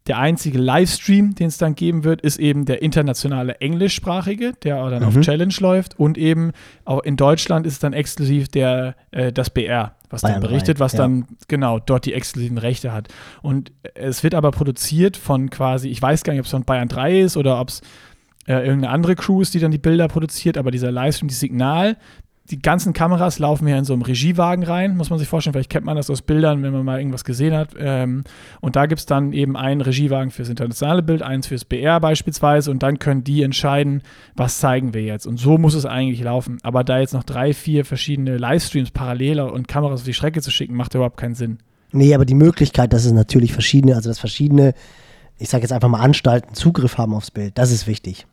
der 0.09 0.19
einzige 0.19 0.59
Livestream, 0.59 1.37
den 1.37 1.47
es 1.47 1.59
dann 1.59 1.77
geben 1.77 2.03
wird, 2.03 2.23
ist 2.23 2.41
eben 2.41 2.65
der 2.65 2.83
internationale 2.83 3.61
englischsprachige, 3.61 4.55
der 4.65 4.85
dann 4.91 5.03
mhm. 5.03 5.09
auf 5.11 5.21
Challenge 5.21 5.55
läuft. 5.61 5.97
Und 5.97 6.19
eben 6.19 6.51
auch 6.85 7.05
in 7.05 7.17
Deutschland 7.17 7.65
ist 7.65 7.75
es 7.75 7.79
dann 7.79 7.93
exklusiv 7.93 8.49
der, 8.49 8.97
äh, 9.13 9.33
das 9.33 9.49
BR, 9.49 9.95
was 10.11 10.23
Bayern 10.23 10.41
dann 10.41 10.51
berichtet, 10.51 10.81
was 10.81 10.95
ja. 10.95 10.99
dann 10.99 11.29
genau 11.47 11.79
dort 11.79 12.05
die 12.05 12.15
exklusiven 12.15 12.59
Rechte 12.59 12.93
hat. 12.93 13.07
Und 13.43 13.71
es 13.95 14.25
wird 14.25 14.35
aber 14.35 14.51
produziert 14.51 15.17
von 15.17 15.51
quasi, 15.51 15.89
ich 15.89 16.03
weiß 16.03 16.25
gar 16.25 16.33
nicht, 16.33 16.41
ob 16.41 16.47
es 16.47 16.51
von 16.51 16.65
Bayern 16.65 16.89
3 16.89 17.21
ist 17.21 17.37
oder 17.37 17.61
ob 17.61 17.69
es 17.69 17.81
äh, 18.47 18.55
irgendeine 18.55 18.91
andere 18.91 19.15
Crew 19.15 19.41
ist, 19.41 19.55
die 19.55 19.61
dann 19.61 19.71
die 19.71 19.79
Bilder 19.79 20.09
produziert, 20.09 20.59
aber 20.59 20.71
dieser 20.71 20.91
Livestream, 20.91 21.29
die 21.29 21.35
Signal, 21.35 21.97
die 22.51 22.61
ganzen 22.61 22.93
Kameras 22.93 23.39
laufen 23.39 23.67
hier 23.67 23.79
in 23.79 23.85
so 23.85 23.95
einem 23.95 24.03
Regiewagen 24.03 24.65
rein, 24.65 24.97
muss 24.97 25.09
man 25.09 25.19
sich 25.19 25.29
vorstellen. 25.29 25.55
Vielleicht 25.55 25.71
kennt 25.71 25.87
man 25.87 25.97
das 25.97 26.11
aus 26.11 26.21
Bildern, 26.21 26.63
wenn 26.63 26.73
man 26.73 26.85
mal 26.85 26.99
irgendwas 26.99 27.25
gesehen 27.25 27.55
hat. 27.55 27.71
Ähm, 27.79 28.25
und 28.61 28.77
da 28.77 28.85
gibt 28.85 28.99
es 28.99 29.07
dann 29.07 29.33
eben 29.33 29.57
einen 29.57 29.81
Regiewagen 29.81 30.31
fürs 30.31 30.51
internationale 30.51 31.03
Bild, 31.03 31.23
eins 31.23 31.47
fürs 31.47 31.65
BR 31.65 32.01
beispielsweise. 32.01 32.71
Und 32.71 32.83
dann 32.83 32.99
können 32.99 33.25
die 33.25 33.43
entscheiden, 33.43 34.03
was 34.37 34.59
zeigen 34.59 34.93
wir 34.93 35.03
jetzt. 35.03 35.27
Und 35.27 35.39
so 35.39 35.57
muss 35.57 35.73
es 35.73 35.87
eigentlich 35.87 36.23
laufen. 36.23 36.59
Aber 36.63 36.85
da 36.85 36.99
jetzt 36.99 37.15
noch 37.15 37.25
drei, 37.25 37.55
vier 37.55 37.87
verschiedene 37.87 38.37
Livestreams 38.37 38.91
parallel 38.91 39.41
und 39.41 39.67
Kameras 39.67 40.01
auf 40.01 40.07
die 40.07 40.13
Strecke 40.15 40.43
zu 40.43 40.51
schicken, 40.51 40.75
macht 40.75 40.95
überhaupt 40.95 41.17
keinen 41.17 41.35
Sinn. 41.35 41.59
Nee, 41.93 42.15
aber 42.15 42.27
die 42.27 42.35
Möglichkeit, 42.35 42.93
dass 42.93 43.07
es 43.07 43.13
natürlich 43.13 43.55
verschiedene, 43.55 43.95
also 43.95 44.11
dass 44.11 44.19
verschiedene, 44.19 44.75
ich 45.39 45.49
sage 45.49 45.63
jetzt 45.63 45.73
einfach 45.73 45.89
mal 45.89 46.01
Anstalten 46.01 46.55
Zugriff 46.55 46.99
haben 46.99 47.15
aufs 47.15 47.31
Bild, 47.31 47.57
das 47.57 47.71
ist 47.71 47.87
wichtig. 47.87 48.27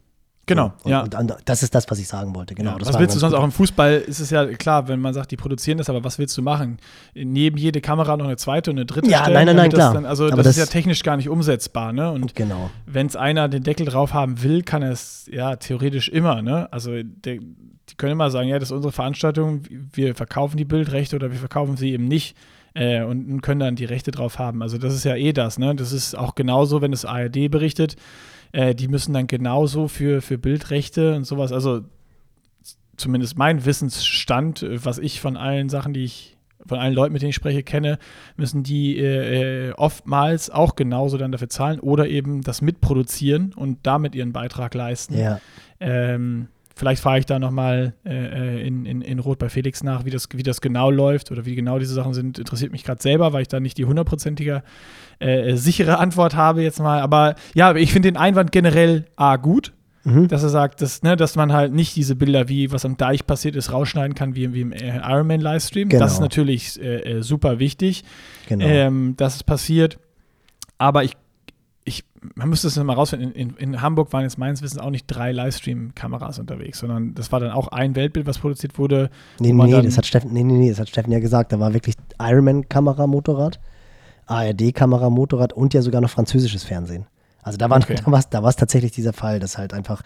Genau, 0.48 0.74
und, 0.84 0.92
ja. 0.92 1.02
Und, 1.02 1.14
und, 1.16 1.36
das 1.46 1.64
ist 1.64 1.74
das, 1.76 1.90
was 1.90 2.00
ich 2.00 2.08
sagen 2.08 2.34
wollte. 2.36 2.56
Genau. 2.56 2.72
Ja, 2.72 2.86
was 2.86 2.98
willst 2.98 3.16
du 3.16 3.20
sonst 3.20 3.36
auch 3.36 3.44
im 3.44 3.52
Fußball? 3.52 3.94
Ist 4.00 4.20
es 4.20 4.32
ja 4.32 4.46
klar, 4.48 4.88
wenn 4.88 5.00
man 5.00 5.14
sagt, 5.14 5.32
die 5.32 5.38
produzieren 5.38 5.78
das, 5.78 5.90
aber 5.90 6.04
was 6.04 6.18
willst 6.18 6.38
du 6.38 6.42
machen? 6.42 6.78
Neben 7.14 7.58
jede 7.58 7.80
Kamera 7.80 8.18
noch 8.18 8.26
eine 8.26 8.38
zweite 8.38 8.72
und 8.72 8.78
eine 8.78 8.86
dritte 8.86 9.10
ja, 9.10 9.20
stellen? 9.20 9.34
Nein, 9.36 9.46
nein, 9.46 9.56
nein, 9.56 9.72
klar. 9.72 9.94
Dann, 9.94 10.06
also 10.06 10.30
das, 10.30 10.38
das, 10.38 10.48
ist 10.48 10.58
ja 10.58 10.66
technisch 10.66 11.04
gar 11.04 11.16
nicht 11.16 11.30
umsetzbar, 11.30 11.94
ne? 11.94 12.12
Und 12.12 12.36
genau. 12.36 12.72
wenn 12.86 13.06
es 13.06 13.16
einer 13.16 13.50
den 13.50 13.64
Deckel 13.64 13.86
drauf 13.86 14.14
haben 14.14 14.42
will, 14.42 14.64
kann 14.64 14.82
er 14.82 14.92
es 14.92 15.30
ja 15.32 15.56
theoretisch 15.58 16.10
immer, 16.10 16.42
ne? 16.42 16.68
Also 16.74 16.92
der, 17.04 17.36
die 17.36 17.96
können 17.98 18.14
immer 18.14 18.32
sagen, 18.32 18.50
ja, 18.50 18.58
das 18.58 18.70
ist 18.70 18.76
unsere 18.76 18.92
Veranstaltung, 18.92 19.64
wir 19.94 20.16
verkaufen 20.16 20.58
die 20.58 20.66
Bildrechte 20.66 21.16
oder 21.16 21.32
wir 21.32 21.40
verkaufen 21.40 21.78
sie 21.78 21.92
eben 21.92 22.08
nicht. 22.08 22.36
Äh, 22.74 23.04
und 23.04 23.42
können 23.42 23.60
dann 23.60 23.76
die 23.76 23.84
Rechte 23.84 24.12
drauf 24.12 24.40
haben. 24.40 24.62
Also 24.62 24.78
das 24.78 24.96
ist 24.96 25.04
ja 25.04 25.18
eh 25.18 25.34
das, 25.34 25.60
ne? 25.60 25.76
Das 25.76 25.92
ist 25.92 26.18
auch 26.18 26.36
genauso, 26.36 26.82
wenn 26.82 26.94
es 26.94 27.04
ARD 27.04 27.52
berichtet 27.52 27.98
äh, 28.52 28.76
die 28.76 28.88
müssen 28.88 29.14
dann 29.14 29.28
genauso 29.28 29.88
für, 29.88 30.22
für 30.22 30.38
Bildrechte 30.38 31.16
und 31.16 31.26
sowas, 31.26 31.52
also 31.52 31.82
zumindest 32.98 33.38
mein 33.38 33.66
Wissensstand, 33.66 34.64
äh, 34.64 34.86
was 34.86 34.98
ich 34.98 35.22
von 35.22 35.38
allen 35.38 35.70
Sachen, 35.70 35.94
die 35.94 36.04
ich 36.04 36.38
von 36.66 36.78
allen 36.78 36.94
Leuten, 36.94 37.14
mit 37.14 37.22
denen 37.22 37.30
ich 37.30 37.36
spreche, 37.36 37.64
kenne, 37.64 37.98
müssen 38.36 38.64
die 38.64 38.98
äh, 38.98 39.70
äh, 39.70 39.72
oftmals 39.74 40.50
auch 40.50 40.76
genauso 40.76 41.18
dann 41.18 41.32
dafür 41.32 41.50
zahlen 41.50 41.80
oder 41.80 42.08
eben 42.08 42.42
das 42.42 42.62
mitproduzieren 42.62 43.54
und 43.54 43.80
damit 43.84 44.14
ihren 44.14 44.32
Beitrag 44.32 44.74
leisten. 44.76 45.18
Ja. 45.18 45.40
Ähm, 45.80 46.50
vielleicht 46.82 47.04
frage 47.04 47.20
ich 47.20 47.26
da 47.28 47.38
nochmal 47.38 47.94
äh, 48.04 48.10
äh, 48.10 48.68
in, 48.68 48.88
in, 48.88 49.02
in 49.04 49.20
Rot 49.20 49.38
bei 49.38 49.50
Felix 49.50 49.84
nach, 49.84 50.04
wie 50.04 50.10
das, 50.10 50.28
wie 50.34 50.42
das 50.42 50.62
genau 50.62 50.90
läuft 50.90 51.30
oder 51.30 51.46
wie 51.46 51.54
genau 51.54 51.78
diese 51.78 51.94
Sachen 51.94 52.16
sind. 52.16 52.40
Interessiert 52.40 52.72
mich 52.72 52.84
gerade 52.84 53.00
selber, 53.00 53.34
weil 53.34 53.44
ich 53.44 53.48
da 53.50 53.60
nicht 53.60 53.78
die 53.78 53.86
hundertprozentige 53.86 54.64
äh, 55.20 55.56
sichere 55.58 56.00
Antwort 56.00 56.36
habe 56.36 56.64
jetzt 56.64 56.80
mal. 56.80 57.00
Aber 57.02 57.36
ja, 57.54 57.76
ich 57.76 57.94
finde 57.94 58.12
den 58.12 58.18
Einwand 58.18 58.52
generell 58.52 59.06
A 59.16 59.36
gut. 59.36 59.74
Mhm. 60.04 60.28
Dass 60.28 60.42
er 60.42 60.50
sagt, 60.50 60.82
dass, 60.82 61.04
ne, 61.04 61.16
dass 61.16 61.36
man 61.36 61.54
halt 61.54 61.72
nicht 61.72 61.96
diese 61.96 62.16
Bilder, 62.16 62.50
wie 62.50 62.72
was 62.72 62.84
am 62.84 62.98
Deich 62.98 63.28
passiert 63.28 63.56
ist, 63.56 63.72
rausschneiden 63.72 64.16
kann, 64.16 64.34
wie, 64.34 64.52
wie 64.56 64.62
im 64.62 64.72
äh, 64.72 64.98
Ironman-Livestream. 64.98 65.90
Genau. 65.90 66.04
Das 66.04 66.14
ist 66.14 66.20
natürlich 66.20 66.82
äh, 66.82 67.18
äh, 67.18 67.22
super 67.22 67.60
wichtig, 67.60 68.04
genau. 68.48 68.66
ähm, 68.66 69.14
dass 69.18 69.36
es 69.36 69.44
passiert. 69.44 70.00
Aber 70.80 71.04
ich, 71.04 71.12
ich, 71.12 71.18
man 72.36 72.50
müsste 72.50 72.68
es 72.68 72.78
mal 72.78 72.94
rausfinden. 72.94 73.32
In, 73.32 73.50
in, 73.52 73.74
in, 73.74 73.82
Hamburg 73.82 74.14
waren 74.14 74.24
jetzt 74.24 74.38
meines 74.38 74.62
Wissens 74.62 74.80
auch 74.80 74.90
nicht 74.90 75.06
drei 75.08 75.32
Livestream-Kameras 75.32 76.40
unterwegs, 76.40 76.80
sondern 76.80 77.14
das 77.16 77.32
war 77.32 77.40
dann 77.40 77.52
auch 77.52 77.70
ein 77.70 77.96
Weltbild, 77.96 78.28
was 78.28 78.38
produziert 78.38 78.78
wurde. 78.78 79.10
Nee, 79.40 79.54
nee, 79.54 79.82
das 79.82 79.98
hat 79.98 80.06
Steffen, 80.06 80.32
nee, 80.32 80.44
nee, 80.44 80.54
nee, 80.54 80.70
das 80.70 80.80
hat 80.80 80.90
Steffen 80.90 81.12
ja 81.12 81.20
gesagt. 81.20 81.52
Da 81.52 81.60
war 81.60 81.74
wirklich 81.74 81.96
Ironman-Kamera-Motorrad. 82.20 83.60
ARD-Kamera, 84.28 85.10
Motorrad 85.10 85.52
und 85.52 85.74
ja 85.74 85.82
sogar 85.82 86.00
noch 86.00 86.10
französisches 86.10 86.64
Fernsehen. 86.64 87.06
Also 87.44 87.58
da 87.58 87.70
war 87.70 87.78
okay. 87.78 87.96
da 88.30 88.48
es 88.48 88.56
tatsächlich 88.56 88.92
dieser 88.92 89.14
Fall, 89.14 89.40
dass 89.40 89.58
halt 89.58 89.74
einfach 89.74 90.02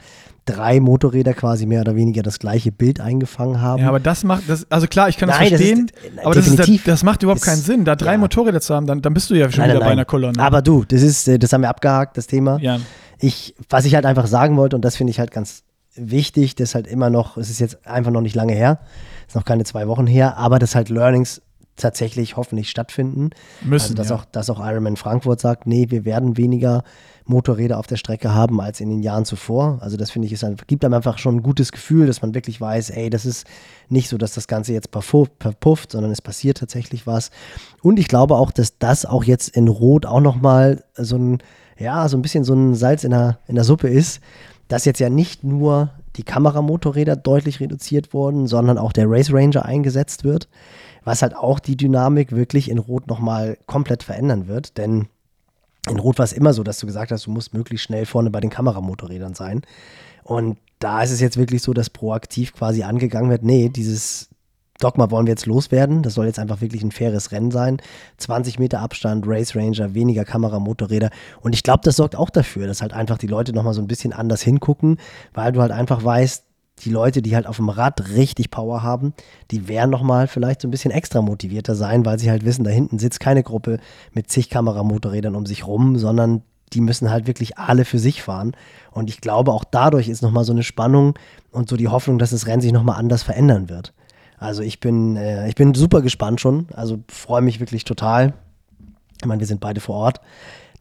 drei 0.46 0.80
Motorräder 0.80 1.34
quasi 1.34 1.66
mehr 1.66 1.82
oder 1.82 1.96
weniger 1.96 2.22
das 2.22 2.40
gleiche 2.40 2.72
Bild 2.72 3.00
eingefangen 3.00 3.62
haben. 3.62 3.82
Ja, 3.82 3.90
aber 3.90 4.00
das 4.00 4.24
macht, 4.24 4.44
das, 4.48 4.70
also 4.72 4.88
klar, 4.88 5.10
ich 5.10 5.18
kann 5.18 5.28
das 5.28 5.40
nein, 5.40 5.50
verstehen, 5.50 5.88
das 5.88 6.04
ist, 6.04 6.20
aber 6.26 6.36
das, 6.36 6.48
ist, 6.48 6.88
das, 6.88 7.04
macht 7.04 7.24
überhaupt 7.24 7.42
ist, 7.42 7.48
keinen 7.48 7.62
Sinn. 7.62 7.86
Da 7.86 7.96
drei 7.96 8.14
ja. 8.14 8.18
Motorräder 8.18 8.62
zu 8.62 8.74
haben, 8.76 8.86
dann, 8.86 9.02
dann 9.02 9.14
bist 9.14 9.30
du 9.30 9.36
ja 9.36 9.52
schon 9.52 9.62
nein, 9.62 9.72
wieder 9.72 9.80
nein, 9.80 9.88
bei 9.88 9.94
einer 9.94 10.06
Kolonne. 10.06 10.40
Aber 10.40 10.62
du, 10.62 10.84
das 10.86 11.02
ist, 11.02 11.28
äh, 11.28 11.40
das 11.40 11.52
haben 11.52 11.62
wir 11.62 11.70
abgehakt, 11.70 12.18
das 12.18 12.28
Thema. 12.28 12.60
Ja. 12.60 12.80
Ich, 13.20 13.56
was 13.70 13.86
ich 13.86 13.96
halt 13.96 14.06
einfach 14.06 14.28
sagen 14.28 14.56
wollte, 14.58 14.76
und 14.76 14.84
das 14.84 14.96
finde 14.96 15.12
ich 15.12 15.20
halt 15.20 15.32
ganz 15.32 15.64
wichtig, 15.96 16.56
das 16.56 16.76
halt 16.76 16.88
immer 16.88 17.10
noch, 17.10 17.38
es 17.38 17.50
ist 17.50 17.60
jetzt 17.60 17.88
einfach 17.88 18.12
noch 18.12 18.22
nicht 18.22 18.36
lange 18.36 18.54
her, 18.54 18.80
ist 19.28 19.36
noch 19.36 19.46
keine 19.46 19.64
zwei 19.64 19.88
Wochen 19.88 20.08
her, 20.08 20.38
aber 20.38 20.60
das 20.60 20.76
halt 20.76 20.90
Learnings 20.90 21.42
tatsächlich 21.76 22.38
hoffentlich 22.38 22.70
stattfinden. 22.70 23.32
Müssen. 23.62 23.84
Also, 23.84 23.94
dass, 23.96 24.10
ja. 24.10 24.16
auch, 24.16 24.26
dass 24.26 24.50
auch 24.50 24.60
Ironman 24.66 24.96
Frankfurt 24.96 25.40
sagt, 25.40 25.68
nee, 25.68 25.88
wir 25.90 26.06
werden 26.06 26.38
weniger 26.38 26.84
Motorräder 27.26 27.80
auf 27.80 27.88
der 27.88 27.98
Strecke 27.98 28.34
haben 28.34 28.62
als 28.62 28.80
in 28.80 28.90
den 28.90 29.02
Jahren 29.02 29.26
zuvor. 29.26 29.80
Also 29.82 29.98
das 29.98 30.12
finde 30.12 30.28
ich, 30.28 30.34
ist 30.34 30.46
gibt 30.68 30.86
einem 30.86 30.94
einfach 30.94 31.18
schon 31.18 31.38
ein 31.38 31.44
gutes 31.44 31.72
Gefühl, 31.72 32.08
dass 32.08 32.22
man 32.22 32.34
wirklich 32.34 32.62
weiß, 32.62 32.92
ey, 32.92 33.10
das 33.10 33.26
ist 33.26 33.48
nicht 33.90 34.10
so, 34.10 34.18
dass 34.18 34.34
das 34.34 34.48
Ganze 34.48 34.74
jetzt 34.74 34.90
verpufft, 34.92 35.92
sondern 35.92 36.12
es 36.12 36.22
passiert 36.22 36.58
tatsächlich 36.58 37.08
was. 37.08 37.32
Und 37.82 38.00
ich 38.00 38.08
glaube 38.08 38.36
auch, 38.36 38.52
dass 38.52 38.78
das 38.78 39.06
auch 39.06 39.24
jetzt 39.24 39.50
in 39.50 39.68
Rot 39.68 40.06
auch 40.06 40.22
nochmal 40.22 40.84
so 40.96 41.18
ein, 41.18 41.40
ja, 41.78 42.08
so 42.08 42.18
ein 42.18 42.22
bisschen 42.22 42.44
so 42.44 42.54
ein 42.54 42.76
Salz 42.76 43.04
in 43.04 43.12
der, 43.12 43.40
in 43.48 43.56
der 43.56 43.64
Suppe 43.64 43.90
ist, 43.90 44.22
dass 44.68 44.86
jetzt 44.86 45.00
ja 45.00 45.10
nicht 45.10 45.44
nur 45.44 45.92
die 46.16 46.24
Kameramotorräder 46.24 47.16
deutlich 47.16 47.60
reduziert 47.60 48.14
wurden, 48.14 48.48
sondern 48.48 48.78
auch 48.78 48.94
der 48.94 49.10
Race 49.10 49.34
Ranger 49.34 49.66
eingesetzt 49.66 50.24
wird 50.24 50.48
was 51.06 51.22
halt 51.22 51.36
auch 51.36 51.60
die 51.60 51.78
Dynamik 51.78 52.32
wirklich 52.34 52.70
in 52.70 52.80
Rot 52.80 53.08
nochmal 53.08 53.58
komplett 53.68 54.04
verändern 54.04 54.48
wird. 54.48 54.78
Denn 54.78 55.08
in 55.90 56.00
Rot 56.00 56.18
war 56.18 56.26
es 56.26 56.34
immer 56.34 56.54
so, 56.54 56.64
dass 56.64 56.80
du 56.80 56.88
gesagt 56.88 57.12
hast, 57.12 57.26
du 57.26 57.32
musst 57.32 57.54
möglichst 57.54 57.86
schnell 57.86 58.06
vorne 58.06 58.30
bei 58.30 58.40
den 58.40 58.50
Kameramotorrädern 58.50 59.34
sein. 59.34 59.62
Und 60.24 60.58
da 60.80 61.04
ist 61.04 61.12
es 61.12 61.22
jetzt 61.22 61.38
wirklich 61.38 61.62
so, 61.62 61.74
dass 61.74 61.90
proaktiv 61.90 62.54
quasi 62.54 62.84
angegangen 62.84 63.30
wird, 63.30 63.44
nee, 63.44 63.70
dieses 63.70 64.30
Dogma 64.80 65.10
wollen 65.10 65.26
wir 65.26 65.32
jetzt 65.32 65.46
loswerden. 65.46 66.04
Das 66.04 66.16
soll 66.16 66.26
jetzt 66.26 66.40
einfach 66.40 66.62
wirklich 66.62 66.84
ein 66.84 66.92
faires 66.92 67.32
Rennen 67.32 67.52
sein. 67.52 67.82
20 68.18 68.60
Meter 68.60 68.80
Abstand, 68.82 69.26
Race 69.26 69.56
Ranger, 69.56 69.94
weniger 69.94 70.26
Kameramotorräder. 70.26 71.12
Und 71.42 71.54
ich 71.54 71.64
glaube, 71.64 71.82
das 71.84 71.96
sorgt 71.96 72.16
auch 72.16 72.30
dafür, 72.30 72.68
dass 72.68 72.82
halt 72.82 72.94
einfach 72.94 73.18
die 73.18 73.28
Leute 73.28 73.54
nochmal 73.54 73.74
so 73.74 73.82
ein 73.82 73.88
bisschen 73.88 74.12
anders 74.12 74.42
hingucken, 74.42 74.98
weil 75.34 75.54
du 75.54 75.62
halt 75.62 75.72
einfach 75.72 76.04
weißt, 76.04 76.44
die 76.80 76.90
Leute, 76.90 77.22
die 77.22 77.36
halt 77.36 77.48
auf 77.48 77.58
dem 77.58 77.70
Rad 77.70 78.10
richtig 78.10 78.52
Power 78.52 78.84
haben, 78.84 79.14
die 79.52 79.68
werden 79.68 79.90
nochmal 79.90 80.28
vielleicht 80.28 80.62
so 80.62 80.68
ein 80.68 80.72
bisschen 80.72 80.92
extra 80.92 81.22
motivierter 81.22 81.76
sein, 81.76 82.06
weil 82.06 82.20
sie 82.20 82.30
halt 82.30 82.46
wissen, 82.46 82.64
da 82.64 82.72
hinten 82.72 83.00
sitzt 83.00 83.20
keine 83.20 83.44
Gruppe 83.44 83.80
mit 84.14 84.30
zig 84.30 84.50
Kameramotorrädern 84.50 85.36
um 85.36 85.46
sich 85.46 85.66
rum, 85.66 85.98
sondern 85.98 86.42
die 86.74 86.82
müssen 86.82 87.10
halt 87.10 87.28
wirklich 87.28 87.58
alle 87.58 87.86
für 87.86 88.00
sich 88.00 88.22
fahren. 88.22 88.54
Und 88.92 89.10
ich 89.10 89.22
glaube, 89.22 89.54
auch 89.54 89.64
dadurch 89.64 90.10
ist 90.10 90.22
nochmal 90.22 90.44
so 90.44 90.52
eine 90.52 90.64
Spannung 90.64 91.14
und 91.52 91.70
so 91.70 91.78
die 91.78 91.88
Hoffnung, 91.88 92.20
dass 92.20 92.32
das 92.32 92.48
Rennen 92.48 92.62
sich 92.62 92.74
nochmal 92.74 93.00
anders 93.00 93.24
verändern 93.24 93.70
wird. 93.70 93.94
Also 94.38 94.62
ich 94.62 94.80
bin, 94.80 95.16
äh, 95.16 95.48
ich 95.48 95.56
bin 95.56 95.74
super 95.74 96.02
gespannt 96.02 96.42
schon. 96.42 96.68
Also 96.74 97.00
freue 97.08 97.42
mich 97.42 97.60
wirklich 97.60 97.86
total. 97.86 98.34
Ich 99.22 99.26
meine, 99.26 99.40
wir 99.40 99.48
sind 99.48 99.62
beide 99.62 99.80
vor 99.80 99.96
Ort. 99.96 100.22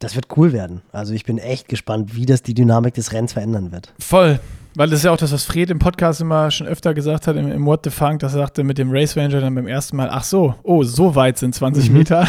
Das 0.00 0.16
wird 0.16 0.26
cool 0.36 0.52
werden. 0.52 0.82
Also 0.90 1.14
ich 1.14 1.24
bin 1.24 1.38
echt 1.38 1.68
gespannt, 1.68 2.16
wie 2.16 2.26
das 2.26 2.42
die 2.42 2.54
Dynamik 2.54 2.94
des 2.94 3.12
Rennens 3.12 3.34
verändern 3.34 3.70
wird. 3.70 3.94
Voll. 3.98 4.40
Weil 4.76 4.90
das 4.90 5.00
ist 5.00 5.04
ja 5.04 5.12
auch 5.12 5.16
das, 5.16 5.32
was 5.32 5.44
Fred 5.44 5.70
im 5.70 5.78
Podcast 5.78 6.20
immer 6.20 6.50
schon 6.50 6.66
öfter 6.66 6.94
gesagt 6.94 7.26
hat, 7.26 7.36
im, 7.36 7.50
im 7.50 7.64
What 7.64 7.80
the 7.84 7.90
Funk, 7.90 8.20
dass 8.20 8.34
er 8.34 8.40
sagte 8.40 8.64
mit 8.64 8.78
dem 8.78 8.90
Race 8.90 9.16
Ranger 9.16 9.40
dann 9.40 9.54
beim 9.54 9.68
ersten 9.68 9.96
Mal, 9.96 10.08
ach 10.10 10.24
so, 10.24 10.54
oh, 10.62 10.82
so 10.82 11.14
weit 11.14 11.38
sind 11.38 11.54
20 11.54 11.90
mhm. 11.90 11.98
Meter. 11.98 12.26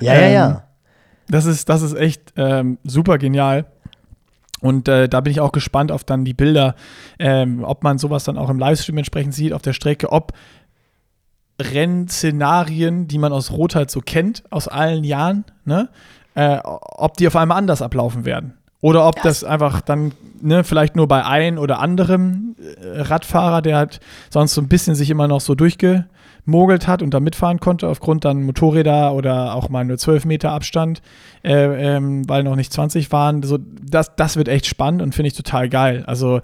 Ja, 0.00 0.14
ähm, 0.14 0.20
ja, 0.22 0.28
ja. 0.28 0.64
Das 1.28 1.46
ist, 1.46 1.68
das 1.68 1.82
ist 1.82 1.94
echt 1.94 2.32
ähm, 2.36 2.78
super 2.84 3.18
genial. 3.18 3.66
Und 4.60 4.88
äh, 4.88 5.08
da 5.08 5.20
bin 5.20 5.30
ich 5.30 5.40
auch 5.40 5.52
gespannt 5.52 5.92
auf 5.92 6.04
dann 6.04 6.24
die 6.24 6.34
Bilder, 6.34 6.74
ähm, 7.18 7.64
ob 7.64 7.84
man 7.84 7.98
sowas 7.98 8.24
dann 8.24 8.38
auch 8.38 8.50
im 8.50 8.58
Livestream 8.58 8.98
entsprechend 8.98 9.34
sieht 9.34 9.52
auf 9.52 9.62
der 9.62 9.72
Strecke, 9.72 10.10
ob 10.10 10.32
Rennszenarien, 11.60 13.06
die 13.06 13.18
man 13.18 13.32
aus 13.32 13.52
Rot 13.52 13.74
halt 13.74 13.90
so 13.90 14.00
kennt, 14.00 14.42
aus 14.50 14.66
allen 14.66 15.04
Jahren, 15.04 15.44
ne, 15.64 15.90
äh, 16.34 16.58
ob 16.62 17.16
die 17.16 17.26
auf 17.26 17.36
einmal 17.36 17.58
anders 17.58 17.82
ablaufen 17.82 18.24
werden. 18.24 18.54
Oder 18.84 19.08
ob 19.08 19.14
das, 19.14 19.40
das 19.40 19.44
einfach 19.44 19.80
dann, 19.80 20.12
ne, 20.42 20.62
vielleicht 20.62 20.94
nur 20.94 21.08
bei 21.08 21.24
ein 21.24 21.56
oder 21.56 21.80
anderem 21.80 22.54
äh, 22.58 23.00
Radfahrer, 23.00 23.62
der 23.62 23.78
halt 23.78 23.98
sonst 24.28 24.52
so 24.52 24.60
ein 24.60 24.68
bisschen 24.68 24.94
sich 24.94 25.08
immer 25.08 25.26
noch 25.26 25.40
so 25.40 25.54
durchgemogelt 25.54 26.86
hat 26.86 27.00
und 27.00 27.14
da 27.14 27.18
mitfahren 27.18 27.60
konnte, 27.60 27.88
aufgrund 27.88 28.26
dann 28.26 28.42
Motorräder 28.42 29.14
oder 29.14 29.54
auch 29.54 29.70
mal 29.70 29.86
nur 29.86 29.96
12 29.96 30.26
Meter 30.26 30.52
Abstand, 30.52 31.00
äh, 31.42 31.94
ähm, 31.94 32.28
weil 32.28 32.42
noch 32.42 32.56
nicht 32.56 32.74
20 32.74 33.10
waren. 33.10 33.42
So, 33.42 33.58
das, 33.58 34.16
das 34.16 34.36
wird 34.36 34.48
echt 34.48 34.66
spannend 34.66 35.00
und 35.00 35.14
finde 35.14 35.28
ich 35.28 35.34
total 35.34 35.70
geil. 35.70 36.04
Also 36.06 36.42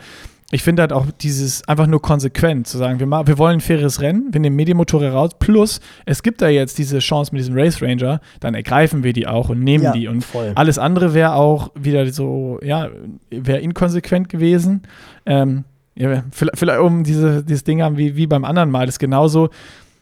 ich 0.53 0.63
finde 0.63 0.83
halt 0.83 0.93
auch 0.93 1.07
dieses 1.21 1.67
einfach 1.69 1.87
nur 1.87 2.03
konsequent 2.03 2.67
zu 2.67 2.77
sagen, 2.77 2.99
wir, 2.99 3.07
wir 3.09 3.39
wollen 3.39 3.59
ein 3.59 3.61
faires 3.61 4.01
Rennen, 4.01 4.33
wir 4.33 4.41
nehmen 4.41 4.57
Medienmotore 4.57 5.13
raus, 5.13 5.31
plus 5.39 5.81
es 6.07 6.23
gibt 6.23 6.43
da 6.43 6.49
jetzt 6.49 6.79
diese 6.79 6.99
Chance 6.99 7.33
mit 7.33 7.41
diesem 7.41 7.57
Race 7.57 7.81
Ranger, 7.81 8.21
dann 8.41 8.55
ergreifen 8.55 9.05
wir 9.05 9.13
die 9.13 9.29
auch 9.29 9.49
und 9.49 9.61
nehmen 9.61 9.85
ja, 9.85 9.93
die. 9.93 10.09
Und 10.09 10.25
voll. 10.25 10.53
alles 10.57 10.79
andere 10.79 11.15
wäre 11.15 11.35
auch 11.35 11.71
wieder 11.75 12.11
so, 12.13 12.59
ja, 12.63 12.89
wäre 13.31 13.61
inkonsequent 13.61 14.29
gewesen. 14.29 14.83
Ähm, 15.25 15.65
ja, 15.95 16.25
vielleicht, 16.33 16.59
vielleicht 16.59 16.81
um 16.81 17.05
diese, 17.05 17.45
dieses 17.45 17.65
Ding 17.65 17.83
haben 17.83 17.97
wie, 17.97 18.17
wie 18.17 18.27
beim 18.27 18.45
anderen 18.45 18.71
Mal, 18.71 18.87
das 18.87 18.97
ist 18.97 19.01
genauso. 19.01 19.51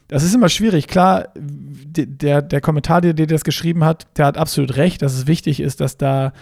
Das 0.07 0.23
ist 0.23 0.35
immer 0.35 0.49
schwierig. 0.49 0.87
Klar, 0.87 1.28
der, 1.37 2.40
der 2.40 2.61
Kommentar, 2.62 3.02
der, 3.02 3.12
der 3.12 3.26
das 3.26 3.45
geschrieben 3.45 3.85
hat, 3.85 4.07
der 4.17 4.25
hat 4.25 4.38
absolut 4.38 4.76
recht, 4.76 5.02
dass 5.02 5.12
es 5.12 5.26
wichtig 5.26 5.61
ist, 5.61 5.83
dass 5.83 5.99
da 5.99 6.33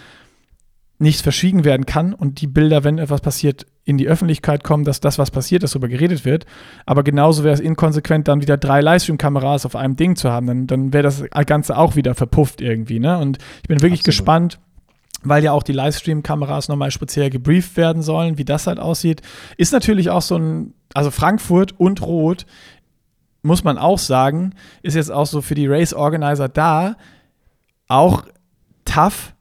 nichts 0.99 1.21
verschwiegen 1.21 1.65
werden 1.65 1.85
kann 1.85 2.13
und 2.13 2.39
die 2.39 2.47
Bilder, 2.47 2.85
wenn 2.85 2.97
etwas 2.97 3.19
passiert, 3.19 3.65
in 3.87 3.97
die 3.97 4.07
Öffentlichkeit 4.09 4.65
kommen, 4.65 4.83
dass 4.83 4.99
das, 4.99 5.17
was 5.17 5.31
passiert 5.31 5.63
ist, 5.63 5.73
darüber 5.73 5.87
geredet 5.87 6.25
wird. 6.25 6.45
Aber 6.85 7.03
genauso 7.03 7.45
wäre 7.45 7.53
es 7.53 7.61
inkonsequent, 7.61 8.27
dann 8.27 8.41
wieder 8.41 8.57
drei 8.57 8.81
Livestream-Kameras 8.81 9.65
auf 9.65 9.77
einem 9.77 9.95
Ding 9.95 10.17
zu 10.17 10.29
haben. 10.29 10.45
Dann, 10.45 10.67
dann 10.67 10.93
wäre 10.93 11.03
das 11.03 11.23
Ganze 11.45 11.77
auch 11.77 11.95
wieder 11.95 12.13
verpufft 12.13 12.59
irgendwie. 12.59 12.99
Ne? 12.99 13.17
Und 13.17 13.37
ich 13.61 13.69
bin 13.69 13.81
wirklich 13.81 14.01
Absolut. 14.01 14.17
gespannt, 14.17 14.59
weil 15.23 15.41
ja 15.41 15.53
auch 15.53 15.63
die 15.63 15.71
Livestream-Kameras 15.71 16.67
nochmal 16.67 16.91
speziell 16.91 17.29
gebrieft 17.29 17.77
werden 17.77 18.01
sollen, 18.01 18.37
wie 18.37 18.43
das 18.43 18.67
halt 18.67 18.77
aussieht. 18.77 19.21
Ist 19.55 19.71
natürlich 19.71 20.09
auch 20.09 20.21
so 20.21 20.35
ein, 20.35 20.73
also 20.93 21.09
Frankfurt 21.09 21.79
und 21.79 22.01
Rot, 22.01 22.45
muss 23.41 23.63
man 23.63 23.77
auch 23.77 23.99
sagen, 23.99 24.53
ist 24.83 24.95
jetzt 24.95 25.13
auch 25.13 25.27
so 25.27 25.41
für 25.41 25.55
die 25.55 25.67
Race-Organizer 25.67 26.49
da, 26.49 26.97
auch 27.87 28.25
tough, 28.83 29.33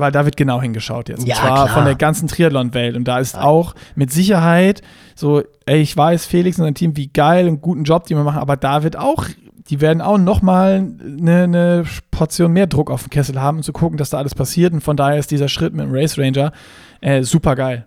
weil 0.00 0.12
da 0.12 0.24
wird 0.24 0.36
genau 0.36 0.60
hingeschaut 0.60 1.08
jetzt. 1.08 1.26
Ja, 1.26 1.36
und 1.36 1.40
zwar 1.40 1.54
klar. 1.54 1.68
von 1.68 1.84
der 1.84 1.94
ganzen 1.94 2.28
Triathlon-Welt. 2.28 2.96
Und 2.96 3.04
da 3.04 3.18
ist 3.18 3.34
ja. 3.34 3.42
auch 3.42 3.74
mit 3.94 4.12
Sicherheit 4.12 4.82
so, 5.14 5.42
ey, 5.66 5.80
ich 5.80 5.96
weiß, 5.96 6.26
Felix 6.26 6.58
und 6.58 6.64
sein 6.64 6.74
Team, 6.74 6.96
wie 6.96 7.08
geil 7.08 7.48
und 7.48 7.60
guten 7.60 7.84
Job, 7.84 8.06
die 8.06 8.14
wir 8.14 8.24
machen, 8.24 8.38
aber 8.38 8.56
da 8.56 8.82
wird 8.82 8.96
auch, 8.96 9.26
die 9.68 9.80
werden 9.80 10.00
auch 10.00 10.18
nochmal 10.18 10.86
eine, 11.00 11.42
eine 11.44 11.84
Portion 12.10 12.52
mehr 12.52 12.66
Druck 12.66 12.90
auf 12.90 13.04
den 13.04 13.10
Kessel 13.10 13.40
haben, 13.40 13.58
um 13.58 13.62
zu 13.62 13.72
gucken, 13.72 13.98
dass 13.98 14.10
da 14.10 14.18
alles 14.18 14.34
passiert. 14.34 14.72
Und 14.72 14.80
von 14.80 14.96
daher 14.96 15.18
ist 15.18 15.30
dieser 15.30 15.48
Schritt 15.48 15.74
mit 15.74 15.84
dem 15.84 15.92
Race 15.92 16.18
Ranger 16.18 16.52
äh, 17.00 17.22
super 17.22 17.54
geil. 17.54 17.86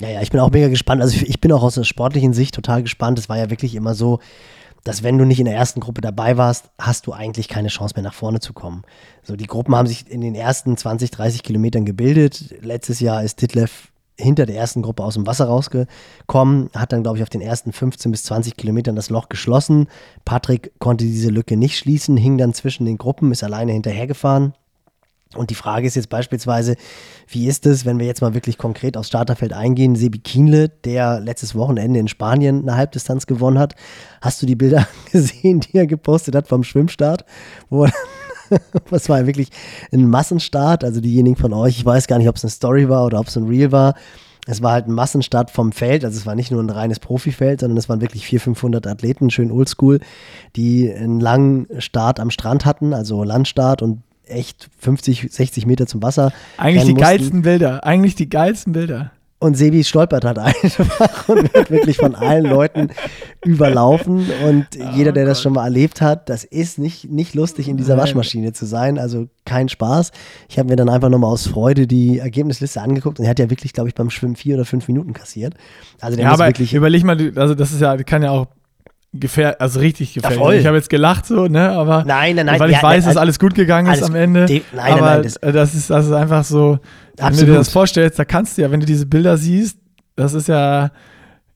Ja, 0.00 0.08
ja, 0.08 0.20
ich 0.20 0.30
bin 0.30 0.40
auch 0.40 0.50
mega 0.50 0.68
gespannt. 0.68 1.00
Also 1.00 1.16
ich 1.24 1.40
bin 1.40 1.52
auch 1.52 1.62
aus 1.62 1.76
der 1.76 1.84
sportlichen 1.84 2.32
Sicht 2.32 2.54
total 2.54 2.82
gespannt. 2.82 3.18
Es 3.18 3.28
war 3.28 3.38
ja 3.38 3.50
wirklich 3.50 3.74
immer 3.76 3.94
so, 3.94 4.18
dass 4.84 5.02
wenn 5.02 5.18
du 5.18 5.24
nicht 5.24 5.38
in 5.38 5.46
der 5.46 5.54
ersten 5.54 5.80
Gruppe 5.80 6.00
dabei 6.00 6.36
warst, 6.36 6.70
hast 6.78 7.06
du 7.06 7.12
eigentlich 7.12 7.48
keine 7.48 7.68
Chance 7.68 7.94
mehr 7.96 8.04
nach 8.04 8.14
vorne 8.14 8.40
zu 8.40 8.52
kommen. 8.52 8.82
So, 9.22 9.36
die 9.36 9.46
Gruppen 9.46 9.74
haben 9.74 9.86
sich 9.86 10.10
in 10.10 10.20
den 10.20 10.34
ersten 10.34 10.76
20, 10.76 11.10
30 11.10 11.42
Kilometern 11.42 11.84
gebildet. 11.84 12.54
Letztes 12.60 13.00
Jahr 13.00 13.22
ist 13.22 13.38
Titlev 13.38 13.92
hinter 14.18 14.46
der 14.46 14.56
ersten 14.56 14.82
Gruppe 14.82 15.04
aus 15.04 15.14
dem 15.14 15.26
Wasser 15.26 15.46
rausgekommen, 15.46 16.70
hat 16.74 16.92
dann, 16.92 17.02
glaube 17.02 17.18
ich, 17.18 17.22
auf 17.22 17.30
den 17.30 17.40
ersten 17.40 17.72
15 17.72 18.10
bis 18.10 18.24
20 18.24 18.56
Kilometern 18.56 18.94
das 18.94 19.10
Loch 19.10 19.28
geschlossen. 19.28 19.88
Patrick 20.24 20.72
konnte 20.78 21.04
diese 21.04 21.30
Lücke 21.30 21.56
nicht 21.56 21.78
schließen, 21.78 22.16
hing 22.16 22.38
dann 22.38 22.54
zwischen 22.54 22.84
den 22.84 22.98
Gruppen, 22.98 23.32
ist 23.32 23.42
alleine 23.42 23.72
hinterhergefahren. 23.72 24.54
Und 25.34 25.50
die 25.50 25.54
Frage 25.54 25.86
ist 25.86 25.96
jetzt 25.96 26.08
beispielsweise, 26.08 26.76
wie 27.28 27.46
ist 27.46 27.66
es, 27.66 27.84
wenn 27.84 27.98
wir 27.98 28.06
jetzt 28.06 28.20
mal 28.20 28.34
wirklich 28.34 28.58
konkret 28.58 28.96
aufs 28.96 29.08
Starterfeld 29.08 29.52
eingehen? 29.52 29.96
Sebi 29.96 30.18
Kienle, 30.18 30.68
der 30.68 31.20
letztes 31.20 31.54
Wochenende 31.54 32.00
in 32.00 32.08
Spanien 32.08 32.62
eine 32.62 32.76
Halbdistanz 32.76 33.26
gewonnen 33.26 33.58
hat. 33.58 33.74
Hast 34.20 34.42
du 34.42 34.46
die 34.46 34.56
Bilder 34.56 34.86
gesehen, 35.12 35.60
die 35.60 35.76
er 35.76 35.86
gepostet 35.86 36.34
hat 36.34 36.48
vom 36.48 36.64
Schwimmstart? 36.64 37.24
Wo 37.70 37.86
das 38.90 39.08
war 39.08 39.20
ja 39.20 39.26
wirklich 39.26 39.48
ein 39.92 40.08
Massenstart. 40.08 40.84
Also 40.84 41.00
diejenigen 41.00 41.36
von 41.36 41.52
euch, 41.52 41.78
ich 41.78 41.84
weiß 41.84 42.06
gar 42.06 42.18
nicht, 42.18 42.28
ob 42.28 42.36
es 42.36 42.44
eine 42.44 42.50
Story 42.50 42.88
war 42.88 43.06
oder 43.06 43.18
ob 43.18 43.28
es 43.28 43.36
ein 43.36 43.46
Real 43.46 43.72
war. 43.72 43.94
Es 44.46 44.60
war 44.60 44.72
halt 44.72 44.88
ein 44.88 44.92
Massenstart 44.92 45.52
vom 45.52 45.70
Feld, 45.70 46.04
also 46.04 46.18
es 46.18 46.26
war 46.26 46.34
nicht 46.34 46.50
nur 46.50 46.60
ein 46.60 46.68
reines 46.68 46.98
Profifeld, 46.98 47.60
sondern 47.60 47.76
es 47.76 47.88
waren 47.88 48.00
wirklich 48.00 48.26
400, 48.26 48.42
500 48.42 48.86
Athleten, 48.88 49.30
schön 49.30 49.52
oldschool, 49.52 50.00
die 50.56 50.92
einen 50.92 51.20
langen 51.20 51.68
Start 51.78 52.18
am 52.18 52.30
Strand 52.30 52.64
hatten, 52.64 52.92
also 52.92 53.22
Landstart 53.22 53.82
und 53.82 54.02
echt 54.32 54.68
50, 54.78 55.28
60 55.30 55.66
Meter 55.66 55.86
zum 55.86 56.02
Wasser. 56.02 56.32
Eigentlich 56.56 56.84
die 56.84 56.92
mussten. 56.92 57.04
geilsten 57.04 57.42
Bilder. 57.42 57.84
Eigentlich 57.84 58.14
die 58.14 58.28
geilsten 58.28 58.72
Bilder. 58.72 59.12
Und 59.42 59.56
Sebi 59.56 59.82
stolpert 59.82 60.24
halt 60.24 60.38
einfach 60.38 61.28
und 61.28 61.52
wird 61.52 61.68
wirklich 61.68 61.96
von 61.96 62.14
allen 62.14 62.44
Leuten 62.44 62.90
überlaufen. 63.44 64.24
Und 64.46 64.66
oh 64.78 64.84
jeder, 64.94 65.10
der 65.10 65.24
Gott. 65.24 65.32
das 65.32 65.42
schon 65.42 65.54
mal 65.54 65.64
erlebt 65.64 66.00
hat, 66.00 66.28
das 66.28 66.44
ist 66.44 66.78
nicht, 66.78 67.10
nicht 67.10 67.34
lustig, 67.34 67.68
in 67.68 67.76
dieser 67.76 67.96
Waschmaschine 67.96 68.52
zu 68.52 68.66
sein. 68.66 69.00
Also 69.00 69.26
kein 69.44 69.68
Spaß. 69.68 70.12
Ich 70.48 70.60
habe 70.60 70.68
mir 70.68 70.76
dann 70.76 70.88
einfach 70.88 71.08
nochmal 71.08 71.32
aus 71.32 71.48
Freude 71.48 71.88
die 71.88 72.20
Ergebnisliste 72.20 72.80
angeguckt 72.80 73.18
und 73.18 73.24
er 73.24 73.30
hat 73.30 73.40
ja 73.40 73.50
wirklich, 73.50 73.72
glaube 73.72 73.88
ich, 73.88 73.96
beim 73.96 74.10
Schwimmen 74.10 74.36
vier 74.36 74.54
oder 74.54 74.64
fünf 74.64 74.86
Minuten 74.86 75.12
kassiert. 75.12 75.54
Also 76.00 76.14
der 76.16 76.26
ja, 76.26 76.30
muss 76.30 76.38
aber 76.38 76.48
wirklich. 76.48 76.72
Überleg 76.72 77.02
mal, 77.02 77.32
also 77.34 77.56
das 77.56 77.72
ist 77.72 77.80
ja, 77.80 77.96
kann 77.96 78.22
ja 78.22 78.30
auch 78.30 78.46
gefährlich, 79.12 79.60
also 79.60 79.80
richtig 79.80 80.14
gefährlich. 80.14 80.40
Ja, 80.40 80.52
ich 80.52 80.66
habe 80.66 80.76
jetzt 80.76 80.90
gelacht 80.90 81.26
so, 81.26 81.46
ne, 81.46 81.70
aber 81.70 82.04
nein, 82.04 82.36
nein, 82.36 82.46
nein, 82.46 82.60
weil 82.60 82.70
ich 82.70 82.76
ja, 82.76 82.82
weiß, 82.82 83.04
dass 83.04 83.16
alles 83.16 83.38
gut 83.38 83.54
gegangen 83.54 83.92
ist 83.92 84.02
am 84.02 84.14
Ende. 84.14 84.46
nein, 84.46 84.62
nein, 84.72 84.92
aber 84.92 85.14
nein, 85.16 85.22
das, 85.22 85.38
das, 85.40 85.74
ist, 85.74 85.90
das 85.90 86.06
ist 86.06 86.12
einfach 86.12 86.44
so, 86.44 86.78
Absolut. 87.18 87.18
wenn 87.18 87.46
du 87.46 87.52
dir 87.52 87.58
das 87.58 87.68
vorstellst, 87.68 88.18
da 88.18 88.24
kannst 88.24 88.56
du 88.56 88.62
ja, 88.62 88.70
wenn 88.70 88.80
du 88.80 88.86
diese 88.86 89.06
Bilder 89.06 89.36
siehst, 89.36 89.78
das 90.16 90.32
ist 90.34 90.48
ja, 90.48 90.90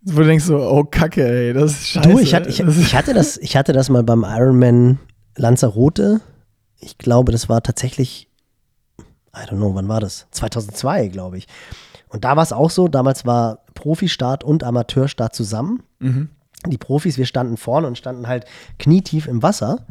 wo 0.02 0.20
du 0.20 0.26
denkst 0.26 0.44
so, 0.44 0.58
oh 0.58 0.84
Kacke, 0.84 1.26
ey, 1.26 1.52
das 1.52 1.72
ist 1.72 1.88
scheiße. 1.88 2.08
Du, 2.08 2.18
ich 2.18 2.34
hatte, 2.34 2.48
ich, 2.48 2.60
ich 2.60 2.94
hatte 2.94 3.14
das, 3.14 3.38
ich 3.38 3.56
hatte 3.56 3.72
das 3.72 3.88
mal 3.88 4.02
beim 4.02 4.24
Ironman 4.24 4.98
Lanzarote. 5.36 6.20
Ich 6.78 6.98
glaube, 6.98 7.32
das 7.32 7.48
war 7.48 7.62
tatsächlich, 7.62 8.28
I 9.34 9.48
don't 9.48 9.56
know, 9.56 9.74
wann 9.74 9.88
war 9.88 10.00
das? 10.00 10.26
2002, 10.30 11.08
glaube 11.08 11.38
ich. 11.38 11.46
Und 12.08 12.24
da 12.24 12.36
war 12.36 12.42
es 12.42 12.52
auch 12.52 12.70
so, 12.70 12.86
damals 12.86 13.26
war 13.26 13.64
Profistart 13.74 14.44
und 14.44 14.62
Amateurstart 14.62 15.34
zusammen. 15.34 15.82
Mhm 15.98 16.28
die 16.64 16.78
Profis, 16.78 17.18
wir 17.18 17.26
standen 17.26 17.56
vorne 17.56 17.86
und 17.86 17.98
standen 17.98 18.26
halt 18.26 18.44
knietief 18.78 19.26
im 19.26 19.42
Wasser. 19.42 19.84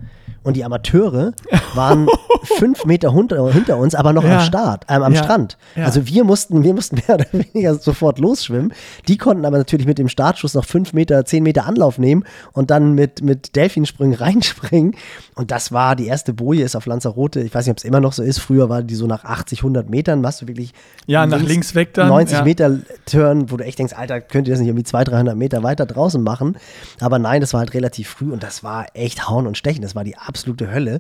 Und 0.46 0.56
die 0.56 0.64
Amateure 0.64 1.34
waren 1.74 2.08
fünf 2.44 2.86
Meter 2.86 3.12
hinter, 3.12 3.52
hinter 3.52 3.78
uns, 3.78 3.96
aber 3.96 4.14
noch 4.14 4.24
ja. 4.24 4.38
am 4.38 4.46
Start, 4.46 4.86
äh, 4.88 4.94
am 4.94 5.14
ja. 5.14 5.24
Strand. 5.24 5.58
Ja. 5.76 5.86
Also 5.86 6.06
wir 6.06 6.24
mussten, 6.24 6.64
wir 6.64 6.76
mussten 6.76 6.98
mehr 7.08 7.16
oder 7.16 7.26
weniger 7.32 7.74
sofort 7.74 8.20
losschwimmen. 8.20 8.72
Die 9.08 9.18
konnten 9.18 9.44
aber 9.44 9.58
natürlich 9.58 9.88
mit 9.88 9.98
dem 9.98 10.08
Startschuss 10.08 10.54
noch 10.54 10.66
fünf 10.66 10.94
Meter, 10.94 11.26
zehn 11.26 11.42
Meter 11.42 11.66
Anlauf 11.66 11.98
nehmen 11.98 12.26
und 12.54 12.70
dann 12.70 12.94
mit, 12.94 13.24
mit 13.24 13.56
Delfinsprüngen 13.56 14.14
reinspringen. 14.20 14.96
Und 15.34 15.50
das 15.50 15.72
war 15.72 15.96
die 15.96 16.06
erste 16.06 16.32
Boje, 16.32 16.64
ist 16.64 16.76
auf 16.76 16.86
Lanzarote. 16.86 17.42
Ich 17.42 17.54
weiß 17.54 17.66
nicht, 17.66 17.72
ob 17.72 17.78
es 17.80 17.84
immer 17.84 18.00
noch 18.00 18.14
so 18.14 18.22
ist. 18.22 18.38
Früher 18.38 18.70
war 18.70 18.84
die 18.84 18.96
so 18.96 19.08
nach 19.08 19.24
80, 19.24 19.60
100 19.60 19.90
Metern, 19.90 20.22
machst 20.22 20.44
du 20.44 20.48
wirklich 20.48 20.74
ja, 21.08 21.24
links, 21.24 21.42
nach 21.42 21.50
links 21.50 21.76
weg 21.76 21.96
dann. 21.96 22.08
90 22.10 22.44
Meter 22.44 22.78
Turn, 23.08 23.50
wo 23.50 23.58
du 23.58 23.66
echt 23.66 23.80
denkst, 23.80 23.94
Alter, 23.98 24.22
könnt 24.22 24.48
ihr 24.48 24.54
das 24.54 24.60
nicht 24.60 24.70
irgendwie 24.70 24.84
200, 24.84 25.12
300 25.16 25.36
Meter 25.36 25.64
weiter 25.64 25.88
draußen 25.88 26.22
machen? 26.22 26.56
Aber 27.00 27.20
nein, 27.20 27.42
das 27.42 27.54
war 27.54 27.60
halt 27.60 27.74
relativ 27.74 28.10
früh 28.10 28.32
und 28.32 28.44
das 28.44 28.64
war 28.64 28.88
echt 28.94 29.28
Hauen 29.28 29.48
und 29.48 29.58
Stechen. 29.58 29.82
Das 29.82 29.96
war 29.96 30.04
die 30.04 30.18
absolute 30.18 30.72
Hölle. 30.72 31.00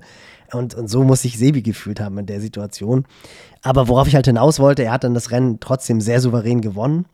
Und, 0.51 0.75
und 0.75 0.87
so 0.87 1.03
muss 1.03 1.21
sich 1.21 1.37
Sebi 1.37 1.61
gefühlt 1.61 1.99
haben 1.99 2.17
in 2.17 2.25
der 2.25 2.41
Situation. 2.41 3.05
Aber 3.61 3.87
worauf 3.87 4.07
ich 4.07 4.15
halt 4.15 4.27
hinaus 4.27 4.59
wollte, 4.59 4.83
er 4.83 4.91
hat 4.91 5.03
dann 5.03 5.13
das 5.13 5.31
Rennen 5.31 5.59
trotzdem 5.59 6.01
sehr 6.01 6.21
souverän 6.21 6.61
gewonnen. 6.61 7.05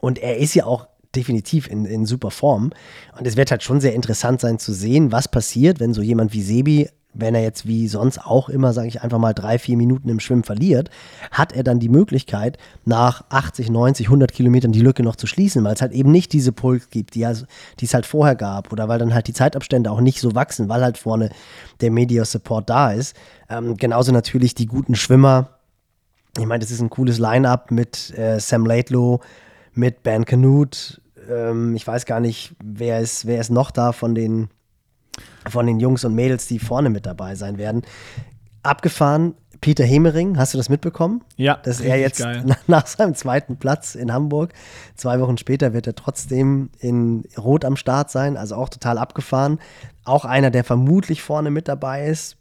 Und 0.00 0.18
er 0.18 0.38
ist 0.38 0.54
ja 0.54 0.64
auch 0.64 0.88
definitiv 1.14 1.68
in, 1.68 1.84
in 1.84 2.06
super 2.06 2.30
Form. 2.30 2.70
Und 3.18 3.26
es 3.26 3.36
wird 3.36 3.50
halt 3.50 3.62
schon 3.62 3.80
sehr 3.80 3.94
interessant 3.94 4.40
sein 4.40 4.58
zu 4.58 4.72
sehen, 4.72 5.12
was 5.12 5.28
passiert, 5.28 5.80
wenn 5.80 5.94
so 5.94 6.02
jemand 6.02 6.32
wie 6.32 6.42
Sebi 6.42 6.88
wenn 7.18 7.34
er 7.34 7.42
jetzt 7.42 7.66
wie 7.66 7.88
sonst 7.88 8.18
auch 8.24 8.48
immer, 8.48 8.72
sage 8.72 8.88
ich 8.88 9.02
einfach 9.02 9.18
mal, 9.18 9.34
drei, 9.34 9.58
vier 9.58 9.76
Minuten 9.76 10.08
im 10.08 10.20
Schwimmen 10.20 10.44
verliert, 10.44 10.88
hat 11.30 11.52
er 11.52 11.64
dann 11.64 11.80
die 11.80 11.88
Möglichkeit, 11.88 12.58
nach 12.84 13.24
80, 13.28 13.70
90, 13.70 14.06
100 14.06 14.32
Kilometern 14.32 14.72
die 14.72 14.80
Lücke 14.80 15.02
noch 15.02 15.16
zu 15.16 15.26
schließen, 15.26 15.64
weil 15.64 15.74
es 15.74 15.82
halt 15.82 15.92
eben 15.92 16.10
nicht 16.10 16.32
diese 16.32 16.52
Puls 16.52 16.90
gibt, 16.90 17.14
die, 17.14 17.26
also, 17.26 17.44
die 17.80 17.84
es 17.84 17.94
halt 17.94 18.06
vorher 18.06 18.36
gab 18.36 18.72
oder 18.72 18.88
weil 18.88 18.98
dann 18.98 19.14
halt 19.14 19.26
die 19.26 19.32
Zeitabstände 19.32 19.90
auch 19.90 20.00
nicht 20.00 20.20
so 20.20 20.34
wachsen, 20.34 20.68
weil 20.68 20.82
halt 20.82 20.96
vorne 20.96 21.30
der 21.80 21.90
Media 21.90 22.24
Support 22.24 22.70
da 22.70 22.92
ist. 22.92 23.16
Ähm, 23.50 23.76
genauso 23.76 24.12
natürlich 24.12 24.54
die 24.54 24.66
guten 24.66 24.94
Schwimmer. 24.94 25.50
Ich 26.38 26.46
meine, 26.46 26.60
das 26.60 26.70
ist 26.70 26.80
ein 26.80 26.90
cooles 26.90 27.18
Line-up 27.18 27.70
mit 27.70 28.16
äh, 28.16 28.38
Sam 28.38 28.64
Laidlow, 28.64 29.20
mit 29.74 30.02
Ben 30.02 30.24
Canute. 30.24 31.00
Ähm, 31.28 31.74
ich 31.74 31.86
weiß 31.86 32.06
gar 32.06 32.20
nicht, 32.20 32.54
wer 32.62 33.00
ist, 33.00 33.26
wer 33.26 33.40
ist 33.40 33.50
noch 33.50 33.70
da 33.70 33.92
von 33.92 34.14
den 34.14 34.50
von 35.48 35.66
den 35.66 35.80
Jungs 35.80 36.04
und 36.04 36.14
Mädels, 36.14 36.46
die 36.46 36.58
vorne 36.58 36.90
mit 36.90 37.06
dabei 37.06 37.34
sein 37.34 37.58
werden. 37.58 37.82
Abgefahren, 38.62 39.34
Peter 39.60 39.84
Hemering, 39.84 40.38
hast 40.38 40.54
du 40.54 40.58
das 40.58 40.68
mitbekommen? 40.68 41.22
Ja. 41.36 41.56
Dass 41.56 41.80
er 41.80 41.98
jetzt 41.98 42.20
nach, 42.20 42.58
nach 42.66 42.86
seinem 42.86 43.14
zweiten 43.14 43.56
Platz 43.56 43.94
in 43.94 44.12
Hamburg, 44.12 44.52
zwei 44.94 45.20
Wochen 45.20 45.38
später 45.38 45.72
wird 45.72 45.86
er 45.86 45.94
trotzdem 45.94 46.70
in 46.78 47.24
Rot 47.36 47.64
am 47.64 47.76
Start 47.76 48.10
sein, 48.10 48.36
also 48.36 48.54
auch 48.54 48.68
total 48.68 48.98
abgefahren. 48.98 49.58
Auch 50.04 50.24
einer, 50.24 50.50
der 50.50 50.64
vermutlich 50.64 51.22
vorne 51.22 51.50
mit 51.50 51.68
dabei 51.68 52.06
ist. 52.06 52.36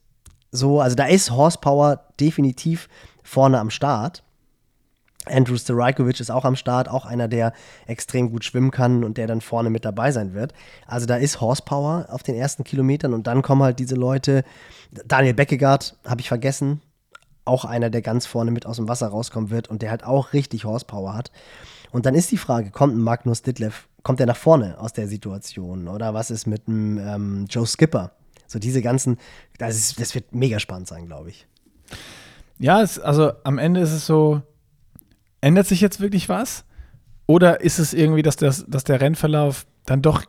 So, 0.51 0.79
also 0.79 0.95
da 0.95 1.05
ist 1.05 1.31
Horsepower 1.31 2.01
definitiv 2.19 2.87
vorne 3.23 3.59
am 3.59 3.69
Start. 3.69 4.23
Andrew 5.29 5.57
Starajkovic 5.57 6.19
ist 6.19 6.31
auch 6.31 6.45
am 6.45 6.55
Start, 6.55 6.89
auch 6.89 7.05
einer, 7.05 7.27
der 7.27 7.53
extrem 7.85 8.31
gut 8.31 8.43
schwimmen 8.43 8.71
kann 8.71 9.03
und 9.03 9.17
der 9.17 9.27
dann 9.27 9.41
vorne 9.41 9.69
mit 9.69 9.85
dabei 9.85 10.11
sein 10.11 10.33
wird. 10.33 10.53
Also 10.85 11.05
da 11.05 11.15
ist 11.15 11.41
Horsepower 11.41 12.07
auf 12.09 12.23
den 12.23 12.35
ersten 12.35 12.63
Kilometern 12.63 13.13
und 13.13 13.27
dann 13.27 13.41
kommen 13.41 13.63
halt 13.63 13.79
diese 13.79 13.95
Leute. 13.95 14.43
Daniel 15.05 15.33
Beckegaard 15.33 15.95
habe 16.05 16.21
ich 16.21 16.27
vergessen, 16.27 16.81
auch 17.45 17.65
einer, 17.65 17.89
der 17.89 18.01
ganz 18.01 18.25
vorne 18.25 18.51
mit 18.51 18.65
aus 18.65 18.77
dem 18.77 18.87
Wasser 18.87 19.07
rauskommen 19.07 19.49
wird 19.49 19.69
und 19.69 19.81
der 19.81 19.89
halt 19.89 20.03
auch 20.03 20.33
richtig 20.33 20.65
Horsepower 20.65 21.13
hat. 21.13 21.31
Und 21.91 22.05
dann 22.05 22.15
ist 22.15 22.31
die 22.31 22.37
Frage, 22.37 22.71
kommt 22.71 22.95
ein 22.95 23.01
Magnus 23.01 23.41
Ditlev, 23.41 23.87
kommt 24.03 24.19
er 24.19 24.25
nach 24.25 24.35
vorne 24.35 24.77
aus 24.79 24.93
der 24.93 25.07
Situation 25.07 25.87
oder 25.87 26.13
was 26.13 26.31
ist 26.31 26.45
mit 26.45 26.67
einem 26.67 26.97
ähm, 26.97 27.45
Joe 27.49 27.65
Skipper? 27.65 28.11
So 28.47 28.59
diese 28.59 28.81
ganzen, 28.81 29.17
das, 29.57 29.75
ist, 29.75 29.99
das 29.99 30.15
wird 30.15 30.33
mega 30.33 30.59
spannend 30.59 30.87
sein, 30.87 31.05
glaube 31.05 31.29
ich. 31.29 31.47
Ja, 32.59 32.81
es, 32.81 32.99
also 32.99 33.33
am 33.43 33.57
Ende 33.57 33.81
ist 33.81 33.91
es 33.91 34.05
so, 34.05 34.41
ändert 35.41 35.67
sich 35.67 35.81
jetzt 35.81 35.99
wirklich 35.99 36.29
was? 36.29 36.65
Oder 37.25 37.61
ist 37.61 37.79
es 37.79 37.93
irgendwie, 37.93 38.21
dass, 38.21 38.37
das, 38.37 38.65
dass 38.67 38.83
der 38.83 39.01
Rennverlauf 39.01 39.65
dann 39.85 40.01
doch 40.01 40.23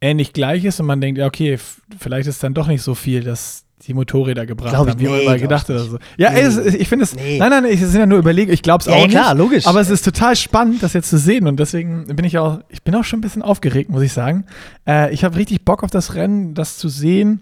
ähnlich 0.00 0.32
gleich 0.32 0.64
ist 0.64 0.80
und 0.80 0.86
man 0.86 1.00
denkt, 1.00 1.18
ja, 1.18 1.26
okay, 1.26 1.58
vielleicht 1.98 2.28
ist 2.28 2.42
dann 2.42 2.54
doch 2.54 2.66
nicht 2.68 2.82
so 2.82 2.94
viel, 2.94 3.22
dass 3.22 3.64
die 3.86 3.94
Motorräder 3.94 4.46
gebracht 4.46 4.70
glaub 4.70 4.88
haben, 4.88 5.00
wie 5.00 5.08
nee, 5.08 5.24
man 5.24 5.38
gedacht 5.38 5.68
hat. 5.68 5.78
So. 5.78 5.98
Ja, 6.16 6.30
nee. 6.30 6.40
ey, 6.40 6.44
es, 6.44 6.56
ich 6.56 6.88
finde 6.88 7.04
es, 7.04 7.14
Nee. 7.14 7.38
nein, 7.38 7.50
nein, 7.50 7.64
ich 7.66 7.80
sind 7.80 7.98
ja 7.98 8.06
nur 8.06 8.18
überlegen, 8.18 8.52
ich 8.52 8.62
glaube 8.62 8.82
es 8.82 8.88
auch 8.88 8.96
ja, 8.98 9.08
klar, 9.08 9.34
nicht. 9.34 9.42
logisch. 9.42 9.66
Aber 9.66 9.80
es 9.80 9.90
ist 9.90 10.04
total 10.04 10.36
spannend, 10.36 10.82
das 10.82 10.92
jetzt 10.92 11.10
zu 11.10 11.18
sehen 11.18 11.46
und 11.46 11.58
deswegen 11.58 12.06
bin 12.06 12.24
ich 12.24 12.38
auch, 12.38 12.60
ich 12.68 12.82
bin 12.82 12.94
auch 12.94 13.04
schon 13.04 13.18
ein 13.18 13.22
bisschen 13.22 13.42
aufgeregt, 13.42 13.90
muss 13.90 14.02
ich 14.02 14.12
sagen. 14.12 14.44
Äh, 14.86 15.12
ich 15.12 15.24
habe 15.24 15.36
richtig 15.36 15.64
Bock 15.64 15.82
auf 15.82 15.90
das 15.90 16.14
Rennen, 16.14 16.54
das 16.54 16.78
zu 16.78 16.88
sehen. 16.88 17.40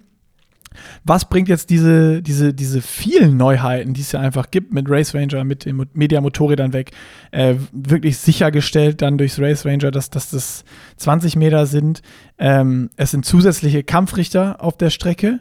Was 1.04 1.28
bringt 1.28 1.48
jetzt 1.48 1.70
diese, 1.70 2.22
diese, 2.22 2.52
diese 2.54 2.80
vielen 2.80 3.36
Neuheiten, 3.36 3.94
die 3.94 4.00
es 4.00 4.12
ja 4.12 4.20
einfach 4.20 4.50
gibt 4.50 4.72
mit 4.72 4.86
Race 4.88 5.14
Ranger, 5.14 5.44
mit 5.44 5.64
den 5.64 5.76
Mo- 5.76 5.84
Media-Motorrädern 5.94 6.72
weg, 6.72 6.92
äh, 7.30 7.54
wirklich 7.72 8.18
sichergestellt 8.18 9.02
dann 9.02 9.18
durchs 9.18 9.38
Race 9.38 9.64
Ranger, 9.66 9.90
dass, 9.90 10.10
dass 10.10 10.30
das 10.30 10.64
20 10.96 11.36
Meter 11.36 11.66
sind. 11.66 12.02
Ähm, 12.38 12.90
es 12.96 13.10
sind 13.12 13.24
zusätzliche 13.24 13.82
Kampfrichter 13.82 14.62
auf 14.62 14.76
der 14.76 14.90
Strecke, 14.90 15.40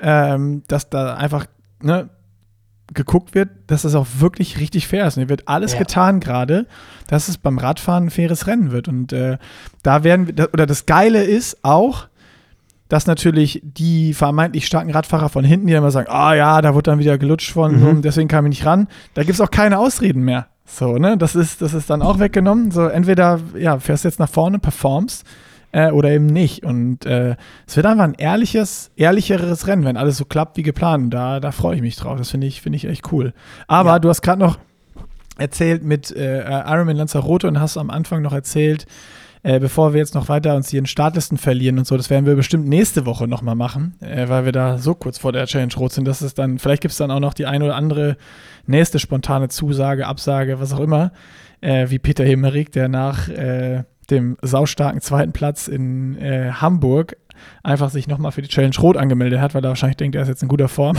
ähm, 0.00 0.62
dass 0.68 0.90
da 0.90 1.14
einfach 1.14 1.46
ne, 1.82 2.08
geguckt 2.94 3.34
wird, 3.34 3.50
dass 3.66 3.82
das 3.82 3.94
auch 3.94 4.06
wirklich 4.18 4.58
richtig 4.58 4.86
fair 4.88 5.06
ist. 5.06 5.16
Und 5.16 5.22
hier 5.22 5.28
wird 5.28 5.46
alles 5.48 5.72
Ja. 5.74 5.80
getan 5.80 6.20
gerade, 6.20 6.66
dass 7.06 7.28
es 7.28 7.36
beim 7.36 7.58
Radfahren 7.58 8.04
ein 8.06 8.10
faires 8.10 8.46
Rennen 8.46 8.70
wird. 8.70 8.88
Und 8.88 9.12
äh, 9.12 9.36
da 9.82 10.04
werden 10.04 10.26
wir, 10.28 10.48
oder 10.54 10.64
das 10.66 10.86
Geile 10.86 11.22
ist 11.22 11.58
auch, 11.64 12.08
dass 12.88 13.06
natürlich 13.06 13.60
die 13.62 14.14
vermeintlich 14.14 14.66
starken 14.66 14.90
Radfahrer 14.90 15.28
von 15.28 15.44
hinten, 15.44 15.66
die 15.66 15.74
immer 15.74 15.90
sagen, 15.90 16.08
ah 16.10 16.34
ja, 16.34 16.60
da 16.62 16.74
wurde 16.74 16.90
dann 16.90 16.98
wieder 16.98 17.18
gelutscht 17.18 17.50
von, 17.52 17.78
Mhm. 17.96 18.02
deswegen 18.02 18.28
kam 18.28 18.46
ich 18.46 18.50
nicht 18.50 18.66
ran. 18.66 18.88
Da 19.14 19.22
gibt 19.22 19.34
es 19.34 19.40
auch 19.40 19.50
keine 19.50 19.78
Ausreden 19.78 20.22
mehr. 20.22 20.46
So, 20.66 20.96
ne? 20.98 21.16
Das 21.16 21.34
ist, 21.34 21.62
das 21.62 21.72
ist 21.74 21.88
dann 21.90 22.02
auch 22.02 22.18
weggenommen. 22.18 22.70
So, 22.70 22.86
entweder, 22.86 23.40
ja, 23.58 23.78
fährst 23.78 24.04
jetzt 24.04 24.18
nach 24.18 24.28
vorne, 24.28 24.58
performst, 24.58 25.24
äh, 25.72 25.90
oder 25.90 26.10
eben 26.10 26.26
nicht. 26.26 26.62
Und 26.64 27.04
äh, 27.06 27.36
es 27.66 27.76
wird 27.76 27.86
einfach 27.86 28.04
ein 28.04 28.14
ehrliches, 28.14 28.90
ehrlicheres 28.96 29.66
Rennen, 29.66 29.84
wenn 29.84 29.96
alles 29.98 30.16
so 30.18 30.24
klappt 30.24 30.56
wie 30.56 30.62
geplant. 30.62 31.12
Da, 31.12 31.40
da 31.40 31.52
freue 31.52 31.76
ich 31.76 31.82
mich 31.82 31.96
drauf. 31.96 32.16
Das 32.18 32.30
finde 32.30 32.46
ich, 32.46 32.60
finde 32.62 32.76
ich 32.76 32.86
echt 32.86 33.12
cool. 33.12 33.32
Aber 33.66 33.90
Ja. 33.92 33.98
du 33.98 34.08
hast 34.08 34.22
gerade 34.22 34.40
noch 34.40 34.58
erzählt 35.38 35.84
mit 35.84 36.10
äh, 36.14 36.40
Ironman 36.42 36.96
Lanzarote 36.96 37.48
und 37.48 37.60
hast 37.60 37.76
am 37.76 37.90
Anfang 37.90 38.22
noch 38.22 38.32
erzählt, 38.32 38.86
äh, 39.42 39.60
bevor 39.60 39.92
wir 39.92 39.98
jetzt 40.00 40.14
noch 40.14 40.28
weiter 40.28 40.56
uns 40.56 40.68
hier 40.68 40.80
in 40.80 40.86
Startlisten 40.86 41.38
verlieren 41.38 41.78
und 41.78 41.86
so, 41.86 41.96
das 41.96 42.10
werden 42.10 42.26
wir 42.26 42.34
bestimmt 42.34 42.68
nächste 42.68 43.06
Woche 43.06 43.28
nochmal 43.28 43.54
machen, 43.54 43.94
äh, 44.00 44.28
weil 44.28 44.44
wir 44.44 44.52
da 44.52 44.78
so 44.78 44.94
kurz 44.94 45.18
vor 45.18 45.32
der 45.32 45.46
Challenge 45.46 45.74
rot 45.76 45.92
sind, 45.92 46.06
dass 46.06 46.20
es 46.20 46.34
dann, 46.34 46.58
vielleicht 46.58 46.82
gibt 46.82 46.92
es 46.92 46.98
dann 46.98 47.10
auch 47.10 47.20
noch 47.20 47.34
die 47.34 47.46
ein 47.46 47.62
oder 47.62 47.76
andere 47.76 48.16
nächste 48.66 48.98
spontane 48.98 49.48
Zusage, 49.48 50.06
Absage, 50.06 50.60
was 50.60 50.72
auch 50.72 50.80
immer, 50.80 51.12
äh, 51.60 51.90
wie 51.90 51.98
Peter 51.98 52.24
Hemmerich, 52.24 52.70
der 52.70 52.88
nach 52.88 53.28
äh, 53.28 53.84
dem 54.10 54.36
saustarken 54.42 55.00
zweiten 55.00 55.32
Platz 55.32 55.68
in 55.68 56.16
äh, 56.18 56.50
Hamburg 56.52 57.16
einfach 57.62 57.90
sich 57.90 58.08
nochmal 58.08 58.32
für 58.32 58.42
die 58.42 58.48
Challenge 58.48 58.74
Rot 58.80 58.96
angemeldet 58.96 59.40
hat, 59.40 59.54
weil 59.54 59.64
er 59.64 59.68
wahrscheinlich 59.68 59.96
denkt, 59.96 60.16
er 60.16 60.22
ist 60.22 60.28
jetzt 60.28 60.42
in 60.42 60.48
guter 60.48 60.68
Form. 60.68 60.96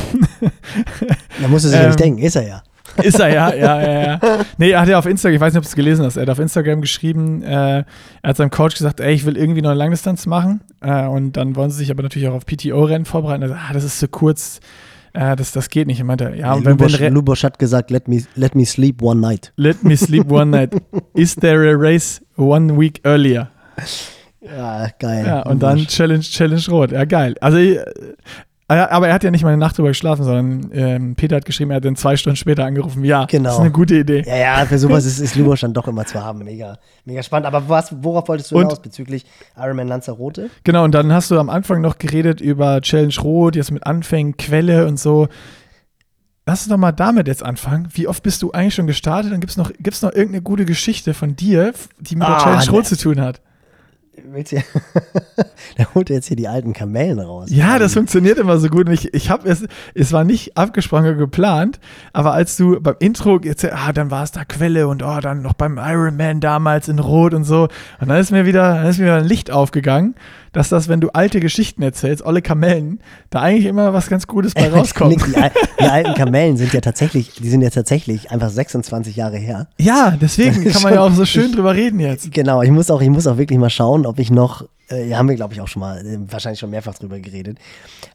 Da 1.42 1.48
muss 1.48 1.64
er 1.64 1.70
sich 1.70 1.78
Ähm, 1.78 1.82
nämlich 1.82 1.96
denken, 1.98 2.20
ist 2.20 2.36
er 2.36 2.48
ja. 2.48 2.64
Ist 3.04 3.20
er, 3.20 3.30
ja, 3.34 3.54
ja, 3.54 3.82
ja, 3.82 4.02
ja. 4.02 4.20
Nee, 4.58 4.72
er 4.72 4.82
hat 4.82 4.88
ja 4.90 4.98
auf 5.00 5.06
Instagram, 5.06 5.36
ich 5.36 5.42
weiß 5.42 5.54
nicht, 5.54 5.60
ob 5.60 5.64
du 5.64 5.70
es 5.70 5.76
gelesen 5.76 6.06
hast, 6.06 6.18
er 6.18 6.24
hat 6.24 6.30
auf 6.30 6.40
Instagram 6.40 6.82
geschrieben, 6.82 7.42
äh, 7.44 7.80
er 7.80 7.86
hat 8.24 8.38
seinem 8.38 8.50
Coach 8.52 8.76
gesagt, 8.78 9.00
ey, 9.00 9.14
ich 9.14 9.26
will 9.26 9.38
irgendwie 9.38 9.62
noch 9.62 9.70
eine 9.70 9.80
Langdistanz 9.80 10.26
machen. 10.26 10.62
Äh, 10.82 11.06
und 11.08 11.34
dann 11.34 11.56
wollen 11.56 11.70
sie 11.72 11.78
sich 11.78 11.92
aber 11.92 12.04
natürlich 12.04 12.28
auch 12.28 12.34
auf 12.36 12.46
PTO-Rennen 12.46 13.06
vorbereiten. 13.06 13.44
Also, 13.44 13.56
ah, 13.56 13.74
das 13.74 13.84
ist 13.84 14.00
zu 14.00 14.08
kurz, 14.08 14.60
äh, 15.14 15.36
das, 15.36 15.52
das 15.52 15.70
geht 15.70 15.88
nicht. 15.88 16.00
Er 16.00 16.06
meinte, 16.06 16.34
ja, 16.36 16.54
und 16.54 16.66
wenn, 16.66 16.80
wenn 16.80 16.88
Lubosch, 16.88 17.00
Re- 17.00 17.10
Lubosch 17.10 17.44
hat 17.44 17.60
gesagt, 17.60 17.92
let 17.92 18.08
me, 18.08 18.24
let 18.36 18.56
me 18.56 18.66
sleep 18.66 19.02
one 19.02 19.20
night. 19.22 19.52
Let 19.56 19.84
me 19.84 19.96
sleep 19.96 20.30
one 20.32 20.52
night. 20.52 20.74
Is 21.14 21.36
there 21.36 21.70
a 21.72 21.76
race 21.76 22.22
one 22.38 22.78
week 22.80 23.02
earlier? 23.06 23.50
Ja, 24.42 24.88
geil. 25.00 25.26
Ja, 25.26 25.42
und 25.44 25.62
dann 25.62 25.86
Challenge, 25.88 26.22
Challenge 26.22 26.64
Rot. 26.70 26.92
Ja, 26.92 27.06
geil. 27.06 27.36
Also, 27.42 27.58
äh, 27.58 27.84
aber 28.78 29.08
er 29.08 29.14
hat 29.16 29.24
ja 29.24 29.32
nicht 29.32 29.42
mal 29.44 29.50
eine 29.50 29.58
Nacht 29.58 29.78
drüber 29.78 29.88
geschlafen, 29.90 30.24
sondern 30.24 30.70
ähm, 30.74 31.16
Peter 31.16 31.36
hat 31.38 31.46
geschrieben, 31.46 31.72
er 31.72 31.78
hat 31.78 31.86
dann 31.86 31.96
zwei 31.96 32.16
Stunden 32.18 32.36
später 32.36 32.66
angerufen. 32.66 33.04
Ja, 33.04 33.26
Genau. 33.26 33.46
das 33.46 33.54
ist 33.56 33.62
eine 33.62 33.72
gute 33.72 33.96
Idee. 33.96 34.24
Ja, 34.28 34.36
ja, 34.38 34.66
für 34.66 34.78
sowas 34.78 35.06
ist, 35.08 35.20
ist 35.20 35.36
Lubosch 35.36 35.62
dann 35.62 35.74
doch 35.74 35.88
immer 35.88 36.06
zu 36.06 36.24
haben. 36.24 36.40
Mega, 36.44 36.78
mega 37.06 37.24
spannend. 37.24 37.48
Aber 37.48 37.68
was, 37.68 37.94
worauf 38.04 38.28
wolltest 38.28 38.52
du 38.52 38.56
Und- 38.56 38.62
hinaus 38.68 38.80
bezüglich 38.82 39.26
Ironman 39.58 39.88
Lanzarote? 39.88 40.50
Genau, 40.64 40.84
und 40.84 40.94
dann 40.94 41.12
hast 41.12 41.32
du 41.32 41.40
am 41.40 41.50
Anfang 41.50 41.82
noch 41.82 41.98
geredet 41.98 42.42
über 42.42 42.80
Challenge 42.82 43.16
Rot, 43.24 43.56
jetzt 43.56 43.72
mit 43.72 43.86
Anfängen, 43.88 44.38
Quelle 44.38 44.86
und 44.86 45.00
so. 45.00 45.28
Lass 46.46 46.62
uns 46.62 46.70
doch 46.70 46.78
mal 46.78 46.92
damit 46.92 47.28
jetzt 47.28 47.44
anfangen. 47.44 47.90
Wie 47.94 48.08
oft 48.08 48.24
bist 48.24 48.42
du 48.42 48.52
eigentlich 48.52 48.74
schon 48.76 48.88
gestartet? 48.88 49.32
Dann 49.32 49.40
gibt 49.40 49.52
es 49.52 49.58
noch, 49.58 49.72
gibt's 49.80 50.02
noch 50.02 50.12
irgendeine 50.12 50.42
gute 50.42 50.66
Geschichte 50.66 51.14
von 51.14 51.36
dir, 51.36 51.74
die 52.00 52.16
mit 52.16 52.28
der 52.28 52.38
Ah, 52.38 52.44
Challenge 52.44 52.66
ne. 52.66 52.72
Rot 52.72 52.86
zu 52.88 52.98
tun 52.98 53.22
hat. 53.22 53.42
Willst 54.26 54.52
du, 54.52 54.58
da 55.78 55.94
holt 55.94 56.10
er 56.10 56.18
jetzt 56.18 56.28
hier 56.28 56.38
die 56.38 56.48
alten 56.48 56.74
Kamellen 56.74 57.20
raus. 57.20 57.50
Ja, 57.52 57.80
das 57.80 57.94
funktioniert 57.94 58.38
immer 58.38 58.58
so 58.58 58.70
gut. 58.70 58.90
Ich, 58.90 59.14
ich 59.14 59.30
habe 59.30 59.50
es, 59.50 59.66
es 59.94 60.12
war 60.12 60.24
nicht 60.24 60.58
abgesprochen 60.58 61.18
geplant, 61.18 61.80
aber 62.14 62.34
als 62.34 62.58
du 62.58 62.80
beim 62.80 62.96
Intro 63.00 63.40
jetzt, 63.42 63.66
ah, 63.66 63.92
dann 63.94 64.12
war 64.12 64.24
es 64.24 64.32
da 64.32 64.46
Quelle 64.46 64.88
und 64.88 65.04
oh, 65.04 65.20
dann 65.22 65.42
noch 65.42 65.54
beim 65.54 65.78
Ironman 65.78 66.40
damals 66.40 66.88
in 66.88 67.00
Rot 67.00 67.34
und 67.34 67.44
so. 67.44 67.68
Und 68.00 68.10
dann 68.10 68.20
ist 68.20 68.32
mir 68.32 68.46
wieder, 68.46 68.76
dann 68.76 68.88
ist 68.88 69.00
mir 69.00 69.06
wieder 69.06 69.18
ein 69.18 69.26
Licht 69.26 69.52
aufgegangen, 69.52 70.16
dass 70.52 70.70
das, 70.70 70.88
wenn 70.88 71.02
du 71.02 71.10
alte 71.10 71.40
Geschichten 71.40 71.82
erzählst, 71.82 72.26
olle 72.26 72.42
Kamellen, 72.42 73.00
da 73.30 73.42
eigentlich 73.42 73.66
immer 73.66 73.94
was 73.94 74.10
ganz 74.10 74.28
Gutes 74.28 74.54
bei 74.54 74.70
rauskommt. 74.74 75.22
Die, 75.26 75.34
die 75.80 75.86
alten 75.86 76.14
Kamellen 76.14 76.58
sind 76.58 76.74
ja 76.74 76.82
tatsächlich, 76.82 77.34
die 77.36 77.50
sind 77.50 77.62
ja 77.62 77.70
tatsächlich 77.70 78.32
einfach 78.32 78.50
26 78.50 79.16
Jahre 79.16 79.38
her. 79.38 79.68
Ja, 79.78 80.18
deswegen 80.20 80.64
kann 80.72 80.82
man 80.82 80.94
ja 80.94 81.02
auch 81.02 81.14
so 81.14 81.26
schön 81.26 81.52
drüber 81.52 81.76
reden 81.76 82.00
jetzt. 82.00 82.32
Genau, 82.32 82.62
ich 82.62 82.72
muss 82.72 82.90
auch, 82.92 83.02
ich 83.02 83.10
muss 83.10 83.28
auch 83.28 83.38
wirklich 83.38 83.60
mal 83.60 83.70
schauen, 83.70 84.06
ob 84.06 84.20
ich 84.20 84.32
noch, 84.32 84.68
äh, 84.90 85.14
haben 85.14 85.30
wir 85.30 85.36
glaube 85.36 85.54
ich 85.54 85.62
auch 85.62 85.68
schon 85.68 85.82
mal, 85.82 86.06
äh, 86.06 86.18
wahrscheinlich 86.32 86.60
schon 86.60 86.70
mehrfach 86.70 86.96
drüber 86.96 87.20
geredet. 87.20 87.58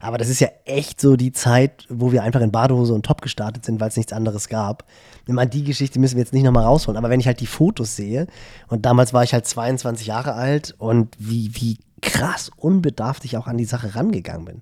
Aber 0.01 0.17
das 0.17 0.29
ist 0.29 0.41
ja 0.41 0.49
echt 0.65 0.99
so 0.99 1.15
die 1.15 1.31
Zeit, 1.31 1.85
wo 1.89 2.11
wir 2.11 2.23
einfach 2.23 2.41
in 2.41 2.51
Badehose 2.51 2.93
und 2.93 3.05
Top 3.05 3.21
gestartet 3.21 3.65
sind, 3.65 3.79
weil 3.79 3.89
es 3.89 3.97
nichts 3.97 4.13
anderes 4.13 4.49
gab. 4.49 4.85
Ich 5.27 5.33
meine, 5.33 5.49
die 5.49 5.63
Geschichte 5.63 5.99
müssen 5.99 6.15
wir 6.15 6.23
jetzt 6.23 6.33
nicht 6.33 6.43
nochmal 6.43 6.65
rausholen, 6.65 6.97
aber 6.97 7.09
wenn 7.09 7.19
ich 7.19 7.27
halt 7.27 7.39
die 7.39 7.47
Fotos 7.47 7.95
sehe, 7.95 8.27
und 8.67 8.85
damals 8.85 9.13
war 9.13 9.23
ich 9.23 9.33
halt 9.33 9.47
22 9.47 10.07
Jahre 10.07 10.33
alt 10.33 10.75
und 10.77 11.15
wie, 11.17 11.49
wie 11.55 11.77
krass 12.01 12.51
unbedarft 12.55 13.25
ich 13.25 13.37
auch 13.37 13.47
an 13.47 13.57
die 13.57 13.65
Sache 13.65 13.95
rangegangen 13.95 14.45
bin. 14.45 14.59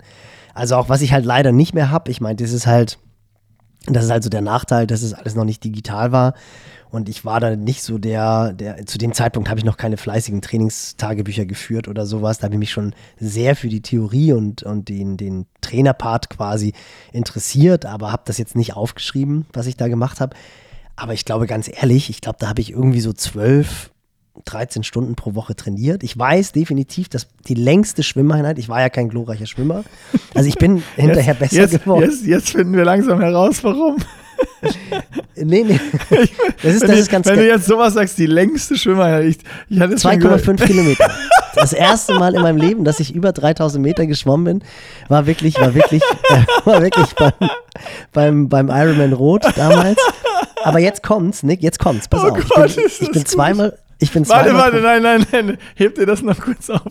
Also 0.54 0.76
auch 0.76 0.90
was 0.90 1.02
ich 1.02 1.14
halt 1.14 1.26
leider 1.26 1.52
nicht 1.52 1.74
mehr 1.74 1.90
habe, 1.90 2.12
ich 2.12 2.22
meine, 2.22 2.36
das 2.36 2.52
ist 2.52 2.68
halt, 2.68 3.00
Das 3.86 4.06
ist 4.06 4.12
also 4.12 4.30
der 4.30 4.42
Nachteil, 4.42 4.88
dass 4.88 5.02
es 5.02 5.14
alles 5.14 5.36
noch 5.36 5.44
nicht 5.44 5.64
digital 5.64 6.12
war. 6.12 6.36
Und 6.90 7.10
ich 7.10 7.26
war 7.26 7.40
da 7.40 7.56
nicht 7.56 7.82
so 7.82 7.98
der, 7.98 8.54
der, 8.54 8.86
zu 8.86 9.00
dem 9.00 9.14
Zeitpunkt 9.14 9.50
habe 9.50 9.60
ich 9.60 9.66
noch 9.66 9.78
keine 9.78 9.98
fleißigen 9.98 10.42
Trainingstagebücher 10.42 11.46
geführt 11.46 11.88
oder 11.88 12.06
sowas. 12.06 12.38
Da 12.38 12.46
habe 12.46 12.56
ich 12.56 12.60
mich 12.60 12.72
schon 12.72 12.94
sehr 13.20 13.56
für 13.56 13.68
die 13.68 13.82
Theorie 13.82 14.32
und, 14.32 14.62
und 14.62 14.90
den, 14.90 15.18
den 15.18 15.48
Trainerpart 15.62 16.30
quasi 16.30 16.74
interessiert, 17.12 17.86
aber 17.86 18.12
habe 18.12 18.24
das 18.26 18.38
jetzt 18.38 18.56
nicht 18.56 18.76
aufgeschrieben, 18.76 19.48
was 19.54 19.66
ich 19.66 19.76
da 19.76 19.88
gemacht 19.88 20.22
habe. 20.22 20.36
Aber 20.96 21.14
ich 21.14 21.26
glaube 21.26 21.48
ganz 21.48 21.68
ehrlich, 21.68 22.12
ich 22.12 22.22
glaube, 22.22 22.38
da 22.40 22.48
habe 22.48 22.62
ich 22.62 22.72
irgendwie 22.72 23.02
so 23.02 23.12
zwölf, 23.12 23.92
13 24.46 24.84
Stunden 24.84 25.16
pro 25.16 25.36
Woche 25.36 25.56
trainiert. 25.56 26.04
Ich 26.04 26.18
weiß 26.18 26.52
definitiv, 26.54 27.08
dass 27.10 27.28
die 27.48 27.54
längste 27.54 28.04
Schwimmeinheit, 28.04 28.58
ich 28.58 28.68
war 28.68 28.82
ja 28.82 28.90
kein 28.90 29.10
glorreicher 29.10 29.46
Schwimmer, 29.46 29.84
also 30.34 30.50
ich 30.50 30.56
bin 30.56 30.84
hinterher 30.96 31.36
besser 31.36 31.56
jetzt, 31.56 31.84
geworden. 31.84 32.10
Jetzt, 32.10 32.26
jetzt 32.26 32.50
finden 32.52 32.76
wir 32.76 32.86
langsam 32.86 33.20
heraus, 33.22 33.64
warum. 33.64 33.98
Nee, 35.36 35.64
nee. 35.64 35.80
Das 36.62 36.76
ist, 36.76 36.84
das 36.84 37.00
ist 37.00 37.12
ganz 37.12 37.28
wenn 37.28 37.38
du 37.38 37.48
jetzt 37.48 37.66
sowas 37.66 37.94
sagst, 37.94 38.18
die 38.18 38.26
längste 38.26 38.78
Schwimmereinheit, 38.78 39.26
ich, 39.26 39.38
ich 39.70 39.80
hatte 39.80 39.94
es 39.96 40.02
schon 40.02 40.20
gehört. 40.20 40.42
2,5 40.42 40.66
Kilometer. 40.66 41.12
Das 41.56 41.74
erste 41.74 42.14
Mal 42.16 42.36
in 42.36 42.42
meinem 42.42 42.58
Leben, 42.58 42.84
dass 42.84 43.00
ich 43.00 43.14
über 43.14 43.32
3000 43.32 43.84
Meter 43.84 44.06
geschwommen 44.06 44.60
bin, 44.60 44.70
war 45.10 45.26
wirklich, 45.26 45.60
war 45.60 45.74
wirklich, 45.76 46.02
äh, 46.30 46.66
war 46.66 46.82
wirklich 46.82 47.14
beim, 47.14 47.34
beim, 48.12 48.50
beim 48.50 48.70
Ironman 48.70 49.14
Rot 49.14 49.46
damals. 49.56 49.98
Aber 50.64 50.80
jetzt 50.80 51.04
kommt's, 51.04 51.44
Nick, 51.44 51.62
jetzt 51.62 51.80
kommt's. 51.80 52.08
Pass 52.08 52.24
Oh 52.24 52.30
auf. 52.30 52.50
Gott, 52.50 52.70
ich 52.70 52.76
bin, 52.76 52.86
ich 53.00 53.12
bin 53.12 53.26
zweimal, 53.26 53.78
ich 54.04 54.12
bin 54.12 54.28
Warte, 54.28 54.54
warte, 54.54 54.82
nein, 54.82 55.02
nein, 55.02 55.26
nein. 55.32 55.58
Heb 55.76 55.96
dir 55.96 56.06
das 56.06 56.22
noch 56.22 56.40
kurz 56.40 56.70
auf. 56.70 56.82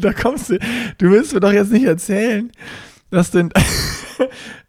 Da 0.00 0.12
kommst 0.12 0.50
du. 0.50 0.58
Du 0.98 1.10
willst 1.10 1.32
mir 1.32 1.40
doch 1.40 1.52
jetzt 1.52 1.70
nicht 1.72 1.84
erzählen, 1.84 2.50
dass 3.10 3.30
denn. 3.30 3.50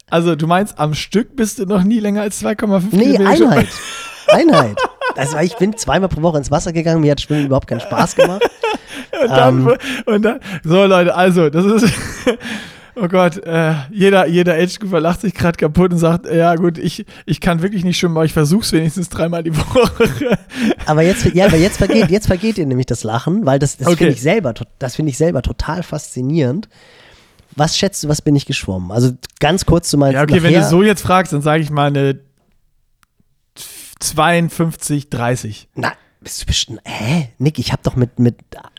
Also, 0.08 0.36
du 0.36 0.45
meinst, 0.45 0.78
am 0.78 0.93
Stück 0.93 1.36
bist 1.36 1.58
du 1.58 1.65
noch 1.65 1.82
nie 1.84 1.99
länger 1.99 2.21
als 2.21 2.39
2,5 2.43 2.84
Nee, 2.91 3.13
Kilometer 3.13 3.30
Einheit. 3.49 3.67
Einheit. 4.28 4.78
Also 5.15 5.38
ich 5.39 5.56
bin 5.58 5.75
zweimal 5.78 6.10
pro 6.10 6.21
Woche 6.21 6.38
ins 6.38 6.51
Wasser 6.51 6.73
gegangen, 6.73 7.01
mir 7.01 7.12
hat 7.12 7.21
Schwimmen 7.21 7.47
überhaupt 7.47 7.65
keinen 7.67 7.80
Spaß 7.82 8.15
gemacht. 8.15 8.43
Und 9.23 9.30
dann, 9.32 9.60
Ähm. 9.67 9.78
und 10.06 10.21
dann, 10.23 10.39
so 10.63 10.86
Leute, 10.86 11.15
also, 11.15 11.49
das 11.49 11.65
ist, 11.65 11.93
oh 12.95 13.08
Gott, 13.08 13.38
äh, 13.45 13.73
jeder, 13.91 14.27
jeder 14.27 14.53
Age-Grouper 14.55 14.99
lacht 14.99 15.21
sich 15.21 15.34
gerade 15.34 15.58
kaputt 15.58 15.91
und 15.91 15.97
sagt, 15.99 16.25
ja 16.25 16.55
gut, 16.55 16.77
ich, 16.77 17.05
ich 17.25 17.41
kann 17.41 17.62
wirklich 17.62 17.84
nicht 17.84 17.97
schwimmen, 17.97 18.15
aber 18.17 18.25
ich 18.25 18.34
versuch's 18.34 18.71
wenigstens 18.71 19.10
dreimal 19.10 19.43
die 19.43 19.55
Woche. 19.58 20.38
Aber 20.86 21.01
jetzt, 21.01 21.25
ja, 21.34 21.47
aber 21.47 21.58
jetzt 21.58 21.77
vergeht, 21.77 22.10
jetzt 22.12 22.27
vergeht 22.27 22.58
ihr 22.60 22.65
nämlich 22.67 22.86
das 22.86 23.03
Lachen, 23.03 23.45
weil 23.45 23.58
das, 23.58 23.77
das 23.77 23.88
Okay. 23.88 23.97
finde 23.97 24.13
ich 24.13 24.21
selber, 24.21 24.53
das 24.77 24.95
finde 24.95 25.10
ich 25.10 25.17
selber 25.17 25.41
total 25.41 25.81
faszinierend. 25.81 26.69
Was 27.55 27.75
schätzt 27.77 28.03
du, 28.03 28.08
was 28.08 28.21
bin 28.21 28.36
ich 28.36 28.45
geschwommen? 28.45 28.91
Also 28.91 29.12
ganz 29.39 29.65
kurz 29.65 29.89
zu 29.89 29.97
meinen 29.97 30.13
Ja, 30.13 30.21
okay, 30.23 30.43
wenn 30.43 30.53
nachher, 30.53 30.65
du 30.65 30.69
so 30.69 30.84
jetzt 30.84 31.01
fragst, 31.01 31.34
dann 31.34 31.41
sage 31.41 31.63
ich 31.63 31.69
mal 31.71 31.88
eine 31.88 32.19
52, 33.99 35.10
30. 35.10 35.69
Na, 35.75 35.93
bist 36.21 36.41
du 36.41 36.45
bestimmt, 36.45 36.81
hä? 36.86 37.29
Nick, 37.38 37.60
ich 37.60 37.71
habe 37.71 37.81
doch 37.84 37.95
mit, 37.95 38.19
mit 38.19 38.36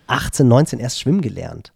18, 0.06 0.46
19 0.46 0.78
erst 0.78 1.00
schwimmen 1.00 1.22
gelernt. 1.22 1.72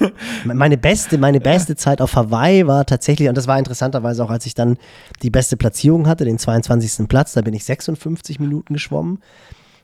meine 0.44 0.76
beste, 0.78 1.18
meine 1.18 1.40
beste 1.40 1.76
Zeit 1.76 2.00
auf 2.00 2.16
Hawaii 2.16 2.66
war 2.66 2.84
tatsächlich, 2.86 3.28
und 3.28 3.36
das 3.36 3.46
war 3.46 3.58
interessanterweise 3.58 4.24
auch, 4.24 4.30
als 4.30 4.46
ich 4.46 4.54
dann 4.54 4.76
die 5.22 5.30
beste 5.30 5.56
Platzierung 5.56 6.06
hatte, 6.08 6.24
den 6.24 6.38
22. 6.38 7.08
Platz, 7.08 7.32
da 7.32 7.42
bin 7.42 7.54
ich 7.54 7.64
56 7.64 8.40
Minuten 8.40 8.74
geschwommen. 8.74 9.18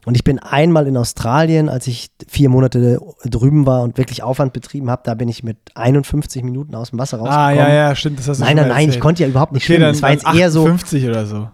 Und 0.04 0.14
ich 0.14 0.22
bin 0.22 0.38
einmal 0.38 0.86
in 0.86 0.96
Australien, 0.96 1.68
als 1.68 1.88
ich 1.88 2.10
vier 2.28 2.48
Monate 2.48 3.00
drüben 3.24 3.66
war 3.66 3.82
und 3.82 3.98
wirklich 3.98 4.22
Aufwand 4.22 4.52
betrieben 4.52 4.88
habe, 4.88 5.02
da 5.04 5.14
bin 5.14 5.28
ich 5.28 5.42
mit 5.42 5.56
51 5.74 6.44
Minuten 6.44 6.76
aus 6.76 6.90
dem 6.90 7.00
Wasser 7.00 7.18
rausgekommen. 7.18 7.58
Ah, 7.58 7.68
ja, 7.68 7.74
ja, 7.74 7.94
stimmt, 7.96 8.20
das 8.20 8.28
hast 8.28 8.38
du 8.38 8.44
Nein, 8.44 8.54
nein, 8.56 8.68
nein, 8.68 8.88
ich 8.88 9.00
konnte 9.00 9.24
ja 9.24 9.28
überhaupt 9.28 9.50
nicht 9.52 9.64
Okay, 9.64 9.74
schwimmen. 9.74 9.82
dann, 9.82 9.94
Es 9.96 10.02
war 10.02 10.12
jetzt 10.12 10.26
eher 10.32 10.52
so, 10.52 10.60
58 10.64 11.08
oder 11.08 11.26
so. 11.26 11.48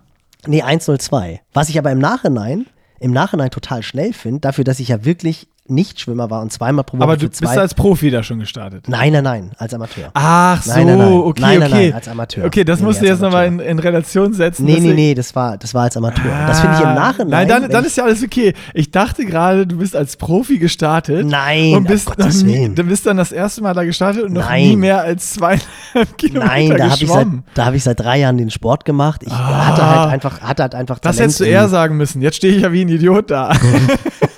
Nee, 0.47 0.61
102. 0.61 1.41
Was 1.55 1.71
ich 1.71 1.79
aber 1.79 1.93
im 1.93 1.99
Nachhinein, 1.99 2.67
im 3.01 3.13
Nachhinein 3.13 3.51
total 3.51 3.83
schnell 3.83 4.13
finde, 4.13 4.41
dafür, 4.41 4.65
dass 4.65 4.81
ich 4.81 4.89
ja 4.89 5.03
wirklich 5.05 5.49
Nicht-Schwimmer 5.69 6.29
war 6.29 6.43
und 6.43 6.53
zweimal 6.53 6.83
pro 6.83 6.97
Woche 6.97 7.05
Aber 7.05 7.17
du 7.17 7.29
bist 7.29 7.47
als 7.47 7.73
Profi 7.75 8.11
da 8.11 8.23
schon 8.25 8.41
gestartet. 8.41 8.89
nein, 8.89 9.13
nein, 9.13 9.23
nein, 9.23 9.51
als 9.59 9.73
Amateur. 9.73 10.11
Ach 10.13 10.61
so, 10.61 10.73
Nein, 10.73 10.87
nein, 10.89 10.99
nein. 10.99 11.13
okay, 11.13 11.41
Nein, 11.41 11.59
nein, 11.61 11.73
okay. 11.73 11.85
nein, 11.87 11.95
als 11.95 12.09
Amateur. 12.09 12.45
Okay, 12.47 12.65
das 12.65 12.81
Nee, 12.81 12.85
musst 12.87 13.01
nee, 13.01 13.07
du 13.07 13.13
jetzt 13.13 13.21
nochmal 13.23 13.47
in, 13.47 13.61
in 13.61 13.79
Relation 13.79 14.33
setzen. 14.33 14.65
Nee, 14.65 14.81
nee, 14.81 14.93
nee, 14.93 15.15
das 15.15 15.35
war, 15.37 15.57
das 15.57 15.73
war 15.73 15.85
als 15.85 15.97
Amateur. 15.97 16.25
das 16.47 16.61
finde 16.61 16.77
ich 16.77 16.83
im 16.83 16.89
Ah. 16.89 16.95
Nachhinein. 16.95 17.31
Nein, 17.31 17.49
dann, 17.63 17.71
dann 17.71 17.85
ist 17.85 17.97
ja 17.97 18.05
alles 18.05 18.23
okay. 18.25 18.55
Ich 18.75 18.91
dachte 18.91 19.25
gerade, 19.25 19.67
du 19.67 19.79
bist 19.79 19.95
als 19.95 20.17
Profi 20.17 20.59
gestartet. 20.59 21.25
Nein, 21.27 21.75
und 21.77 21.87
bist, 21.87 22.07
Gottes 22.07 22.43
nie, 22.43 22.69
du 22.75 22.83
bist 22.83 23.07
dann 23.07 23.17
das 23.17 23.31
erste 23.31 23.63
Mal 23.63 23.73
da 23.75 23.85
gestartet 23.85 24.25
und 24.25 24.33
noch 24.33 24.49
Nein. 24.49 24.63
nie 24.71 24.77
mehr 24.77 25.01
als 25.01 25.35
zweieinhalb 25.35 26.19
Kilometer 26.19 26.47
Nein, 26.47 26.69
da 26.77 26.91
habe 26.91 27.03
ich, 27.03 27.09
seit, 27.09 27.27
da 27.55 27.65
hab 27.67 27.75
ich 27.75 27.85
seit 27.85 28.01
drei 28.01 28.19
Jahren 28.19 28.37
den 28.37 28.51
Sport 28.51 28.85
gemacht. 28.85 29.23
Ich 29.25 29.33
hatte 29.33 29.87
halt 29.87 30.11
einfach, 30.13 30.41
hatte 30.41 30.63
halt 30.63 30.75
einfach 30.75 30.97
Ah. 30.97 31.01
das 31.03 31.17
Talent 31.17 31.33
hättest 31.33 31.41
du 31.41 31.45
eher 31.45 31.69
sagen 31.69 31.97
müssen. 31.97 32.21
Jetzt 32.21 32.37
stehe 32.39 32.55
ich 32.57 32.63
ja 32.63 32.73
wie 32.73 32.85
ein 32.85 32.89
Idiot 32.89 33.31
da. 33.31 33.53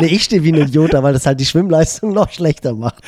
Nee, 0.00 0.06
ich 0.06 0.24
stehe 0.24 0.42
wie 0.42 0.52
ein 0.52 0.60
Idiot, 0.68 0.94
da, 0.94 1.02
weil 1.02 1.12
das 1.12 1.26
halt 1.26 1.38
die 1.40 1.44
Schwimmleistung 1.46 2.12
noch 2.12 2.30
schlechter 2.30 2.74
macht. 2.74 3.02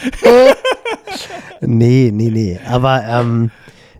nee, 1.61 2.11
nee, 2.13 2.31
nee. 2.31 2.59
Aber, 2.69 3.03
ähm, 3.05 3.51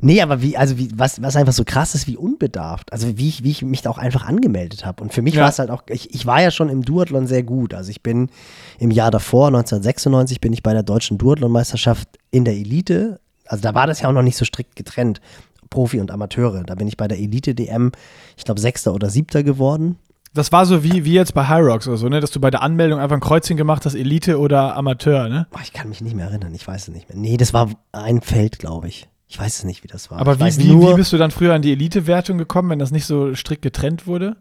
nee, 0.01 0.21
aber 0.21 0.43
wie, 0.43 0.57
also 0.57 0.79
wie, 0.79 0.91
was, 0.95 1.23
was 1.23 1.37
einfach 1.37 1.53
so 1.53 1.65
krass 1.65 1.95
ist, 1.95 2.07
wie 2.07 2.17
unbedarft. 2.17 2.93
Also 2.93 3.17
wie 3.17 3.29
ich, 3.29 3.45
wie 3.45 3.51
ich 3.51 3.63
mich 3.63 3.83
da 3.83 3.91
auch 3.91 3.99
einfach 3.99 4.25
angemeldet 4.27 4.85
habe. 4.85 5.03
Und 5.03 5.13
für 5.13 5.23
mich 5.23 5.35
Ja. 5.35 5.43
war 5.43 5.49
es 5.51 5.59
halt 5.59 5.71
auch, 5.71 5.83
ich, 5.89 6.15
ich 6.15 6.27
war 6.27 6.43
ja 6.43 6.51
schon 6.51 6.69
im 6.69 6.83
Duathlon 6.83 7.27
sehr 7.27 7.43
gut. 7.43 7.75
Also 7.75 7.91
ich 7.91 8.03
bin 8.03 8.29
im 8.79 8.91
Jahr 8.91 9.11
davor, 9.11 9.49
1996, 9.49 10.41
bin 10.41 10.53
ich 10.53 10.63
bei 10.63 10.73
der 10.73 10.83
deutschen 10.83 11.19
Duathlon-Meisterschaft 11.19 12.09
in 12.31 12.45
der 12.45 12.55
Elite. 12.55 13.21
Also 13.47 13.63
da 13.63 13.75
war 13.75 13.87
das 13.87 14.01
ja 14.01 14.09
auch 14.09 14.13
noch 14.13 14.23
nicht 14.23 14.37
so 14.37 14.45
strikt 14.45 14.77
getrennt. 14.77 15.21
Profi 15.71 15.99
und 16.01 16.11
Amateure. 16.13 16.63
Da 16.65 16.77
bin 16.77 16.87
ich 16.87 16.97
bei 16.97 17.09
der 17.09 17.19
Elite-DM, 17.19 17.91
ich 18.37 18.45
glaube, 18.45 18.61
Sechster 18.61 18.95
oder 18.95 19.11
Siebter 19.11 19.43
geworden. 19.43 19.97
Das 20.35 20.51
war 20.51 20.67
so 20.67 20.83
wie, 20.83 21.05
wie 21.05 21.13
jetzt 21.13 21.33
bei 21.33 21.47
High 21.47 21.65
Rocks 21.65 21.87
oder 21.87 21.97
so, 21.97 22.09
ne? 22.09 22.21
dass 22.21 22.33
du 22.33 22.41
bei 22.41 22.51
der 22.51 22.63
Anmeldung 22.63 22.99
einfach 22.99 23.17
ein 23.17 23.21
Kreuzchen 23.21 23.57
gemacht 23.57 23.87
hast, 23.87 23.95
Elite 23.95 24.39
oder 24.39 24.77
Amateur. 24.77 25.29
Ne? 25.29 25.47
Boah, 25.51 25.61
ich 25.63 25.73
kann 25.73 25.89
mich 25.89 26.01
nicht 26.01 26.17
mehr 26.17 26.27
erinnern, 26.27 26.53
ich 26.55 26.67
weiß 26.67 26.89
es 26.89 26.95
nicht 26.95 27.09
mehr. 27.09 27.17
Nee, 27.17 27.37
das 27.37 27.55
war 27.55 27.71
ein 27.93 28.21
Feld, 28.21 28.59
glaube 28.59 28.89
ich. 28.89 29.09
Ich 29.29 29.39
weiß 29.39 29.59
es 29.59 29.65
nicht, 29.65 29.83
wie 29.85 29.89
das 29.89 30.11
war. 30.11 30.19
Aber 30.19 30.39
wie, 30.41 30.45
wie, 30.59 30.81
wie 30.81 30.95
bist 30.95 31.13
du 31.13 31.17
dann 31.19 31.31
früher 31.31 31.55
an 31.55 31.63
die 31.63 31.73
Elite-Wertung 31.73 32.37
gekommen, 32.37 32.71
wenn 32.71 32.79
das 32.79 32.91
nicht 32.91 33.07
so 33.07 33.35
strikt 33.35 33.63
getrennt 33.63 34.07
wurde? 34.07 34.37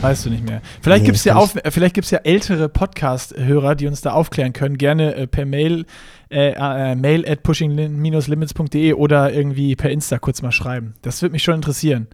Weißt 0.00 0.24
du 0.24 0.30
nicht 0.30 0.44
mehr. 0.44 0.62
Vielleicht 0.80 1.02
Nee, 1.02 1.06
gibt 1.06 1.18
es 1.18 1.24
ja, 1.24 1.36
auf, 1.36 1.54
äh, 1.56 1.70
vielleicht 1.70 1.94
gibt's 1.94 2.10
ja 2.10 2.18
ältere 2.20 2.68
Podcast-Hörer, 2.68 3.74
die 3.74 3.86
uns 3.86 4.00
da 4.00 4.12
aufklären 4.12 4.52
können. 4.52 4.78
Gerne 4.78 5.14
äh, 5.14 5.26
per 5.26 5.44
Mail, 5.44 5.84
äh, 6.30 6.52
äh, 6.56 6.94
mail 6.94 7.28
at 7.28 7.42
pushing-limits.de 7.42 8.94
oder 8.94 9.32
irgendwie 9.32 9.76
per 9.76 9.90
Insta 9.90 10.18
kurz 10.18 10.42
mal 10.42 10.52
schreiben. 10.52 10.94
Das 11.02 11.22
würde 11.22 11.32
mich 11.32 11.42
schon 11.42 11.56
interessieren. 11.56 12.08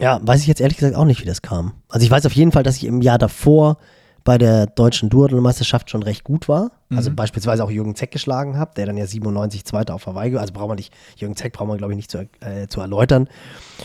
Ja, 0.00 0.20
weiß 0.22 0.40
ich 0.40 0.46
jetzt 0.46 0.60
ehrlich 0.60 0.76
gesagt 0.78 0.96
auch 0.96 1.04
nicht, 1.04 1.20
wie 1.20 1.26
das 1.26 1.42
kam. 1.42 1.72
Also 1.88 2.04
ich 2.04 2.10
weiß 2.10 2.26
auf 2.26 2.32
jeden 2.32 2.52
Fall, 2.52 2.62
dass 2.62 2.76
ich 2.76 2.84
im 2.84 3.00
Jahr 3.00 3.18
davor 3.18 3.78
bei 4.24 4.38
der 4.38 4.66
deutschen 4.66 5.10
Duathlon-Meisterschaft 5.10 5.90
schon 5.90 6.02
recht 6.02 6.24
gut 6.24 6.48
war. 6.48 6.72
Also 6.90 7.10
Mhm. 7.10 7.16
beispielsweise 7.16 7.62
auch 7.62 7.70
Jürgen 7.70 7.94
Zeck 7.94 8.10
geschlagen 8.10 8.56
habe, 8.56 8.72
der 8.74 8.86
dann 8.86 8.96
ja 8.96 9.06
97 9.06 9.64
Zweiter 9.66 9.94
auf 9.94 10.06
Hawaii, 10.06 10.36
also 10.36 10.52
braucht 10.54 10.68
man 10.68 10.76
nicht, 10.76 10.92
Jürgen 11.16 11.36
Zeck 11.36 11.52
braucht 11.52 11.68
man 11.68 11.76
glaube 11.78 11.92
ich 11.92 11.96
nicht 11.96 12.10
zu, 12.10 12.26
äh, 12.40 12.66
zu 12.68 12.80
erläutern. 12.80 13.28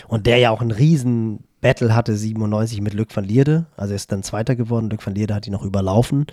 Und 0.08 0.26
der 0.28 0.38
ja 0.38 0.50
auch 0.52 0.62
einen 0.62 0.72
riesen 0.72 1.44
Battle 1.62 1.94
hatte, 1.94 2.16
97 2.16 2.80
mit 2.82 2.94
Luc 2.94 3.14
van 3.16 3.26
Lierde. 3.26 3.66
Also 3.76 3.92
er 3.94 3.98
ist 3.98 4.12
dann 4.14 4.24
Zweiter 4.24 4.56
geworden, 4.56 4.90
Luc 4.90 5.06
van 5.06 5.14
Lierde 5.14 5.36
hat 5.36 5.46
ihn 5.46 5.52
noch 5.54 5.66
überlaufen. 5.66 6.26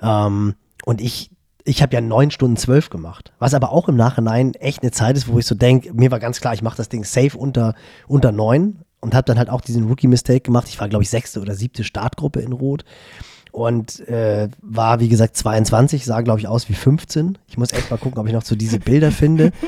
Ähm, 0.00 0.54
und 0.84 1.00
ich, 1.00 1.30
ich 1.64 1.82
habe 1.82 1.94
ja 1.94 2.00
9 2.00 2.30
Stunden 2.30 2.56
12 2.56 2.90
gemacht. 2.90 3.32
Was 3.40 3.54
aber 3.54 3.72
auch 3.72 3.88
im 3.88 3.96
Nachhinein 3.96 4.54
echt 4.54 4.82
eine 4.82 4.92
Zeit 4.92 5.16
ist, 5.16 5.26
wo 5.28 5.38
ich 5.38 5.46
so 5.46 5.56
denke, 5.56 5.92
mir 5.94 6.12
war 6.12 6.20
ganz 6.20 6.40
klar, 6.40 6.54
ich 6.54 6.62
mache 6.62 6.76
das 6.76 6.88
Ding 6.88 7.02
safe 7.04 7.36
unter, 7.36 7.74
unter 8.06 8.30
9 8.30 8.78
und 9.02 9.14
habe 9.14 9.26
dann 9.26 9.36
halt 9.38 9.50
auch 9.50 9.60
diesen 9.60 9.84
Rookie-Mistake 9.88 10.40
gemacht. 10.40 10.68
Ich 10.70 10.80
war, 10.80 10.88
glaube 10.88 11.02
ich, 11.04 11.10
sechste 11.10 11.40
oder 11.40 11.54
siebte 11.54 11.84
Startgruppe 11.84 12.40
in 12.40 12.52
Rot 12.52 12.84
und 13.50 14.00
äh, 14.08 14.48
war, 14.62 15.00
wie 15.00 15.10
gesagt, 15.10 15.36
22, 15.36 16.06
sah, 16.06 16.22
glaube 16.22 16.40
ich, 16.40 16.48
aus 16.48 16.70
wie 16.70 16.72
15. 16.72 17.36
Ich 17.48 17.58
muss 17.58 17.70
echt 17.74 17.90
mal 17.90 17.98
gucken, 17.98 18.18
ob 18.18 18.26
ich 18.26 18.32
noch 18.32 18.42
so 18.44 18.56
diese 18.56 18.78
Bilder 18.80 19.10
finde. 19.12 19.52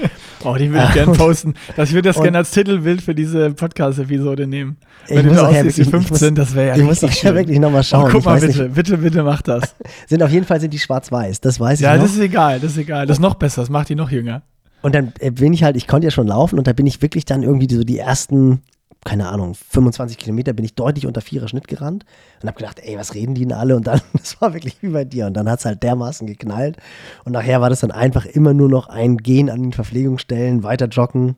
Oh, 0.47 0.57
die 0.57 0.71
würde 0.71 0.85
ich 0.89 0.93
gerne 0.93 1.13
posten. 1.17 1.55
Das, 1.75 1.89
ich 1.89 1.95
würde 1.95 2.11
das 2.11 2.21
gerne 2.21 2.37
als 2.37 2.51
Titelbild 2.51 3.01
für 3.01 3.15
diese 3.15 3.51
Podcast-Episode 3.53 4.47
nehmen. 4.47 4.77
Ich 5.09 5.17
Wenn 5.17 5.29
du 5.29 5.43
aussiehst 5.43 5.79
wie 5.79 5.87
wirklich- 5.87 5.87
ich 5.87 5.91
15, 5.91 6.29
muss- 6.35 6.37
das 6.37 6.55
wäre 6.55 6.69
ja 6.69 6.77
ich 6.77 6.83
muss 6.83 7.01
nachher 7.01 7.35
wirklich 7.35 7.59
nochmal 7.59 7.83
schauen. 7.83 8.05
Oh, 8.05 8.13
guck 8.13 8.27
mal 8.27 8.39
bitte, 8.41 8.65
nicht, 8.65 8.75
bitte, 8.75 8.99
bitte 8.99 9.23
mach 9.23 9.41
das. 9.41 9.75
sind 10.07 10.23
auf 10.23 10.31
jeden 10.31 10.45
Fall 10.45 10.61
sind 10.61 10.75
die 10.75 10.79
schwarz-weiß, 10.79 11.41
das 11.41 11.59
weiß 11.61 11.81
ja, 11.81 11.95
ich 11.95 12.01
noch. 12.01 12.07
das 12.07 12.15
ist 12.17 12.21
egal, 12.21 12.61
das 12.61 12.73
ist 12.73 12.79
egal. 12.79 13.07
Das 13.07 13.17
ist 13.17 13.23
noch 13.23 13.35
besser, 13.37 13.63
das 13.63 13.71
macht 13.71 13.89
die 13.89 13.95
noch 13.95 14.11
jünger. 14.11 14.43
Und 14.83 14.95
dann 14.95 15.15
äh, 15.21 15.31
bin 15.31 15.55
ich 15.55 15.65
halt, 15.65 15.77
ich 15.77 15.87
konnte 15.87 16.07
ja 16.07 16.11
schon 16.11 16.27
laufen 16.27 16.59
und 16.59 16.67
da 16.67 16.75
bin 16.75 16.87
ich 16.87 17.01
wirklich 17.01 17.25
dann 17.25 17.43
irgendwie 17.43 17.75
so 17.75 17.85
die 17.85 17.99
ersten, 17.99 18.61
keine 19.05 19.29
Ahnung, 19.29 19.55
25 19.55 20.19
Kilometer 20.19 20.53
bin 20.53 20.65
ich 20.65 20.75
deutlich 20.75 21.07
unter 21.07 21.21
vierer 21.21 21.49
Schnitt 21.49 21.69
gerannt 21.69 22.05
und 22.43 22.49
habe 22.49 22.59
gedacht, 22.59 22.81
ey, 22.83 22.97
was 22.97 23.15
reden 23.15 23.35
die 23.35 23.43
denn 23.43 23.53
alle? 23.53 23.77
Und 23.77 23.87
dann, 23.87 24.01
das 24.13 24.41
war 24.41 24.55
wirklich 24.55 24.77
wie 24.83 24.89
bei 24.89 25.05
dir. 25.05 25.27
Und 25.27 25.35
dann 25.35 25.49
hat 25.49 25.61
es 25.61 25.65
halt 25.65 25.83
dermaßen 25.83 26.27
geknallt. 26.27 26.79
Und 27.25 27.33
nachher 27.33 27.61
war 27.61 27.71
das 27.71 27.81
dann 27.81 27.91
einfach 27.91 28.25
immer 28.27 28.55
nur 28.55 28.69
noch 28.69 28.89
ein 28.89 29.19
Gehen 29.19 29.51
an 29.51 29.63
den 29.63 29.73
Verpflegungsstellen, 29.73 30.63
weiter 30.63 30.87
joggen. 30.87 31.37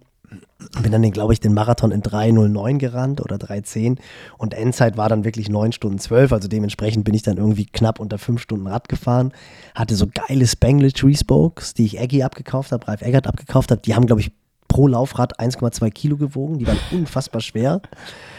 Bin 0.83 0.91
dann, 0.91 1.03
glaube 1.13 1.33
ich, 1.33 1.41
den 1.41 1.55
Marathon 1.55 1.93
in 1.93 2.03
3.09 2.03 2.79
gerannt 2.79 3.21
oder 3.21 3.37
3.10 3.37 3.99
und 4.39 4.55
Endzeit 4.55 4.97
war 4.97 5.09
dann 5.09 5.25
wirklich 5.25 5.49
9 5.49 5.71
Stunden 5.71 5.99
12, 5.99 6.33
also 6.33 6.49
dementsprechend 6.49 7.05
bin 7.05 7.15
ich 7.15 7.23
dann 7.23 7.37
irgendwie 7.37 7.67
knapp 7.67 8.01
unter 8.01 8.19
5 8.19 8.41
Stunden 8.41 8.67
Rad 8.67 8.89
gefahren, 8.89 9.33
hatte 9.77 9.95
so 9.95 10.07
geile 10.13 10.47
Spanglish 10.47 11.05
Respokes, 11.05 11.75
die 11.75 11.85
ich 11.85 12.01
Eggy 12.01 12.25
abgekauft 12.25 12.73
habe, 12.73 12.89
Ralf 12.89 13.03
Eggert 13.03 13.29
abgekauft 13.29 13.71
habe, 13.71 13.83
die 13.83 13.95
haben, 13.95 14.07
glaube 14.07 14.23
ich, 14.23 14.33
pro 14.69 14.87
Laufrad 14.87 15.39
1,2 15.41 15.91
Kilo 15.91 16.17
gewogen. 16.17 16.59
Die 16.59 16.67
waren 16.67 16.79
unfassbar 16.93 17.41
schwer. 17.41 17.81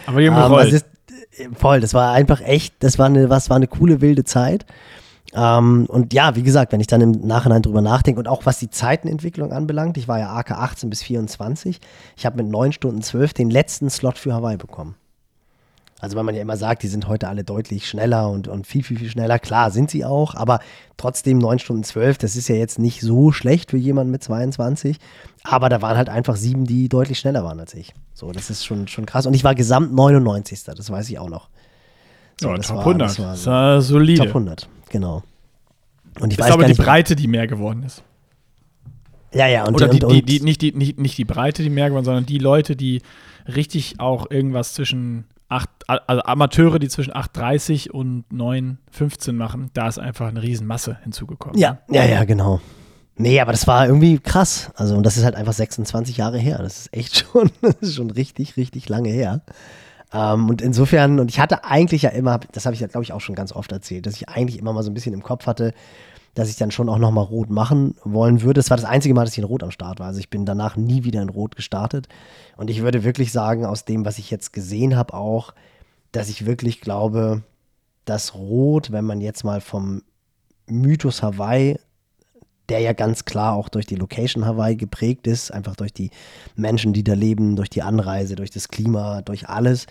Aber 0.05 0.21
die 0.21 0.29
haben 0.29 0.35
Ähm, 0.35 0.49
gerollt. 0.49 0.73
also 0.73 0.77
äh, 1.37 1.49
voll, 1.55 1.79
das 1.81 1.93
war 1.93 2.13
einfach 2.13 2.41
echt, 2.41 2.75
das 2.79 2.97
war 2.99 3.07
eine, 3.07 3.29
was 3.29 3.49
war 3.49 3.57
eine 3.57 3.67
coole 3.67 4.01
wilde 4.01 4.23
Zeit. 4.23 4.65
Ähm, 5.33 5.85
und 5.89 6.13
ja, 6.13 6.35
wie 6.35 6.43
gesagt, 6.43 6.71
wenn 6.71 6.79
ich 6.79 6.87
dann 6.87 7.01
im 7.01 7.11
Nachhinein 7.11 7.61
drüber 7.61 7.81
nachdenke 7.81 8.19
und 8.19 8.27
auch 8.27 8.45
was 8.45 8.59
die 8.59 8.69
Zeitenentwicklung 8.69 9.51
anbelangt, 9.51 9.97
ich 9.97 10.07
war 10.07 10.19
ja 10.19 10.33
AK 10.33 10.51
18 10.51 10.89
bis 10.89 11.03
24, 11.03 11.79
ich 12.15 12.25
habe 12.25 12.37
mit 12.37 12.47
9 12.51 12.71
Stunden 12.71 13.01
12 13.01 13.33
den 13.33 13.49
letzten 13.49 13.89
Slot 13.89 14.17
für 14.17 14.33
Hawaii 14.33 14.57
bekommen. 14.57 14.95
Also 15.99 16.15
weil 16.15 16.23
man 16.23 16.35
ja 16.35 16.41
immer 16.41 16.57
sagt, 16.57 16.83
die 16.83 16.87
sind 16.87 17.07
heute 17.07 17.27
alle 17.27 17.43
deutlich 17.43 17.89
schneller 17.89 18.29
und, 18.29 18.47
und 18.47 18.67
viel, 18.67 18.83
viel, 18.83 18.99
viel 18.99 19.09
schneller. 19.09 19.39
Klar, 19.39 19.71
sind 19.71 19.89
sie 19.89 20.05
auch, 20.05 20.35
aber 20.35 20.59
trotzdem 20.95 21.39
9 21.39 21.57
Stunden 21.57 21.83
12, 21.83 22.19
das 22.19 22.35
ist 22.35 22.49
ja 22.49 22.55
jetzt 22.55 22.77
nicht 22.77 23.01
so 23.01 23.31
schlecht 23.31 23.71
für 23.71 23.77
jemanden 23.77 24.11
mit 24.11 24.23
22. 24.23 24.97
Aber 25.43 25.69
da 25.69 25.81
waren 25.81 25.97
halt 25.97 26.09
einfach 26.09 26.35
sieben, 26.35 26.65
die 26.65 26.87
deutlich 26.87 27.17
schneller 27.17 27.43
waren 27.43 27.59
als 27.59 27.73
ich. 27.73 27.93
So, 28.13 28.31
das 28.31 28.51
ist 28.51 28.63
schon, 28.63 28.87
schon 28.87 29.07
krass. 29.07 29.25
Und 29.25 29.33
ich 29.33 29.43
war 29.43 29.55
gesamt 29.55 29.91
99. 29.93 30.63
Das 30.65 30.89
weiß 30.91 31.09
ich 31.09 31.17
auch 31.17 31.29
noch. 31.29 31.49
So, 32.39 32.49
ja, 32.49 32.57
das 32.57 32.67
Top 32.67 32.77
war- 32.77 32.85
100. 32.85 33.09
das 33.09 33.19
war 33.19 33.31
Das 33.31 33.45
war 33.47 33.81
solide. 33.81 34.19
Top 34.19 34.27
100, 34.29 34.69
genau. 34.89 35.23
Und 36.19 36.31
ich 36.31 36.37
ist 36.37 36.45
weiß 36.45 36.51
aber 36.51 36.61
gar 36.61 36.67
die 36.67 36.73
nicht. 36.73 36.85
Breite, 36.85 37.15
die 37.15 37.27
mehr 37.27 37.47
geworden 37.47 37.81
ist. 37.83 38.03
Ja, 39.33 39.47
ja, 39.47 39.65
und, 39.67 39.75
Oder 39.75 39.87
die, 39.87 40.03
und, 40.03 40.11
die, 40.13 40.21
die, 40.21 40.39
nicht, 40.41 40.61
die, 40.61 40.71
nicht, 40.73 40.99
nicht 40.99 41.17
die 41.17 41.25
Breite, 41.25 41.63
die 41.63 41.69
mehr 41.69 41.89
geworden, 41.89 42.05
sondern 42.05 42.25
die 42.25 42.37
Leute, 42.37 42.75
die 42.75 43.01
richtig 43.47 43.99
auch 43.99 44.29
irgendwas 44.31 44.73
zwischen 44.73 45.25
8, 45.49 45.69
also 45.87 46.23
Amateure, 46.23 46.79
die 46.79 46.89
zwischen 46.89 47.13
8,30 47.13 47.89
und 47.91 48.25
9,15 48.31 49.33
machen, 49.33 49.69
da 49.73 49.87
ist 49.87 49.99
einfach 49.99 50.27
eine 50.27 50.41
Riesenmasse 50.41 50.97
hinzugekommen. 51.03 51.57
Ja, 51.57 51.79
ja, 51.89 52.05
ja, 52.05 52.25
genau. 52.25 52.59
Nee, 53.15 53.39
aber 53.39 53.51
das 53.51 53.65
war 53.65 53.87
irgendwie 53.87 54.19
krass. 54.19 54.71
Also, 54.75 54.95
und 54.95 55.03
das 55.03 55.17
ist 55.17 55.23
halt 55.23 55.35
einfach 55.35 55.53
26 55.53 56.17
Jahre 56.17 56.37
her. 56.37 56.59
Das 56.59 56.79
ist 56.79 56.93
echt 56.93 57.17
schon, 57.33 57.49
das 57.61 57.75
ist 57.81 57.95
schon 57.95 58.11
richtig, 58.11 58.57
richtig 58.57 58.89
lange 58.89 59.09
her. 59.09 59.41
Ähm, 60.13 60.49
und 60.49 60.61
insofern, 60.61 61.19
und 61.19 61.29
ich 61.29 61.39
hatte 61.39 61.65
eigentlich 61.65 62.03
ja 62.03 62.09
immer, 62.11 62.39
das 62.51 62.65
habe 62.65 62.73
ich 62.73 62.79
ja, 62.79 62.87
glaube 62.87 63.03
ich, 63.03 63.13
auch 63.13 63.21
schon 63.21 63.35
ganz 63.35 63.51
oft 63.51 63.71
erzählt, 63.71 64.05
dass 64.05 64.15
ich 64.15 64.29
eigentlich 64.29 64.59
immer 64.59 64.71
mal 64.71 64.83
so 64.83 64.91
ein 64.91 64.93
bisschen 64.93 65.13
im 65.13 65.23
Kopf 65.23 65.47
hatte, 65.47 65.73
dass 66.37 66.49
ich 66.49 66.55
dann 66.55 66.69
schon 66.69 66.87
auch 66.87 66.99
nochmal 66.99 67.23
Rot 67.23 67.49
machen 67.49 67.95
wollen 68.03 68.43
würde. 68.43 68.59
Das 68.59 68.69
war 68.69 68.77
das 68.77 68.85
einzige 68.85 69.15
Mal, 69.15 69.25
dass 69.25 69.33
ich 69.33 69.39
in 69.39 69.43
Rot 69.43 69.63
am 69.63 69.71
Start 69.71 69.99
war. 69.99 70.05
Also 70.05 70.19
ich 70.19 70.29
bin 70.29 70.45
danach 70.45 70.75
nie 70.75 71.03
wieder 71.03 71.23
in 71.23 71.29
Rot 71.29 71.55
gestartet. 71.55 72.07
Und 72.57 72.69
ich 72.69 72.83
würde 72.83 73.03
wirklich 73.03 73.31
sagen, 73.31 73.65
aus 73.65 73.85
dem, 73.85 74.05
was 74.05 74.19
ich 74.19 74.29
jetzt 74.29 74.53
gesehen 74.53 74.95
habe, 74.95 75.15
auch, 75.15 75.55
dass 76.11 76.29
ich 76.29 76.45
wirklich 76.45 76.79
glaube, 76.79 77.41
dass 78.05 78.35
Rot, 78.35 78.91
wenn 78.91 79.03
man 79.03 79.19
jetzt 79.19 79.43
mal 79.45 79.61
vom 79.61 80.03
Mythos 80.67 81.23
Hawaii, 81.23 81.79
der 82.69 82.81
ja 82.81 82.93
ganz 82.93 83.25
klar 83.25 83.53
auch 83.53 83.67
durch 83.67 83.87
die 83.87 83.95
Location 83.95 84.45
Hawaii 84.45 84.75
geprägt 84.75 85.25
ist, 85.25 85.51
einfach 85.51 85.75
durch 85.75 85.91
die 85.91 86.11
Menschen, 86.55 86.93
die 86.93 87.03
da 87.03 87.15
leben, 87.15 87.55
durch 87.55 87.71
die 87.71 87.81
Anreise, 87.81 88.35
durch 88.35 88.51
das 88.51 88.67
Klima, 88.67 89.23
durch 89.23 89.49
alles, 89.49 89.87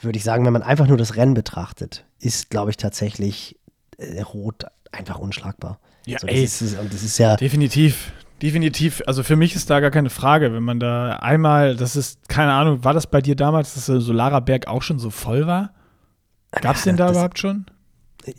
würde 0.00 0.16
ich 0.16 0.24
sagen, 0.24 0.46
wenn 0.46 0.52
man 0.54 0.62
einfach 0.62 0.86
nur 0.86 0.96
das 0.96 1.16
Rennen 1.16 1.34
betrachtet, 1.34 2.06
ist, 2.20 2.48
glaube 2.48 2.70
ich, 2.70 2.78
tatsächlich 2.78 3.58
äh, 3.98 4.22
Rot 4.22 4.64
einfach 4.94 5.18
unschlagbar. 5.18 5.78
Ja, 6.06 6.18
so, 6.18 6.26
das 6.26 6.36
ey. 6.36 6.44
Ist, 6.44 6.78
und 6.78 6.92
das 6.92 7.02
ist 7.02 7.18
ja, 7.18 7.36
Definitiv. 7.36 8.12
Definitiv. 8.42 9.02
Also 9.06 9.22
für 9.22 9.36
mich 9.36 9.54
ist 9.54 9.70
da 9.70 9.80
gar 9.80 9.90
keine 9.90 10.10
Frage, 10.10 10.52
wenn 10.52 10.62
man 10.64 10.78
da 10.80 11.16
einmal, 11.16 11.76
das 11.76 11.96
ist, 11.96 12.28
keine 12.28 12.52
Ahnung, 12.52 12.84
war 12.84 12.92
das 12.92 13.06
bei 13.06 13.20
dir 13.22 13.36
damals, 13.36 13.74
dass 13.74 13.86
der 13.86 14.00
Solarer 14.00 14.40
Berg 14.40 14.66
auch 14.66 14.82
schon 14.82 14.98
so 14.98 15.08
voll 15.10 15.46
war? 15.46 15.70
Gab 16.60 16.76
es 16.76 16.82
den 16.82 16.96
da 16.96 17.06
Das- 17.06 17.12
überhaupt 17.16 17.38
schon? 17.38 17.66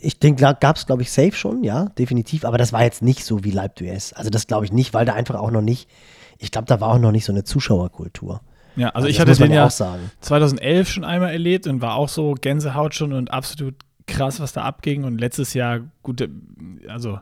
ich 0.00 0.18
denke, 0.18 0.42
gab 0.60 0.76
es, 0.76 0.86
glaube 0.86 1.02
ich, 1.02 1.12
safe 1.12 1.32
schon, 1.32 1.62
ja, 1.62 1.86
definitiv. 1.98 2.44
Aber 2.44 2.58
das 2.58 2.72
war 2.72 2.82
jetzt 2.82 3.02
nicht 3.02 3.24
so 3.24 3.44
wie 3.44 3.52
Leib 3.52 3.80
US. 3.80 4.12
Also 4.12 4.30
das 4.30 4.46
glaube 4.48 4.64
ich 4.64 4.72
nicht, 4.72 4.92
weil 4.94 5.06
da 5.06 5.14
einfach 5.14 5.36
auch 5.36 5.50
noch 5.52 5.60
nicht, 5.62 5.88
ich 6.38 6.50
glaube, 6.50 6.66
da 6.66 6.80
war 6.80 6.88
auch 6.88 6.98
noch 6.98 7.12
nicht 7.12 7.24
so 7.24 7.32
eine 7.32 7.44
Zuschauerkultur. 7.44 8.40
Ja, 8.74 8.90
also, 8.90 9.06
ich 9.08 9.16
das 9.16 9.28
hatte 9.28 9.42
den 9.42 9.52
ja 9.52 9.66
auch 9.66 9.70
sagen. 9.70 10.10
2011 10.20 10.88
schon 10.90 11.04
einmal 11.04 11.30
erlebt 11.32 11.66
und 11.66 11.80
war 11.80 11.94
auch 11.94 12.08
so 12.08 12.34
Gänsehaut 12.34 12.94
schon 12.94 13.12
und 13.12 13.30
absolut 13.32 13.74
krass, 14.06 14.40
was 14.40 14.52
da 14.52 14.62
abging. 14.62 15.04
Und 15.04 15.18
letztes 15.20 15.54
Jahr, 15.54 15.80
gut, 16.02 16.20
äh, 16.20 16.28
also 16.88 17.18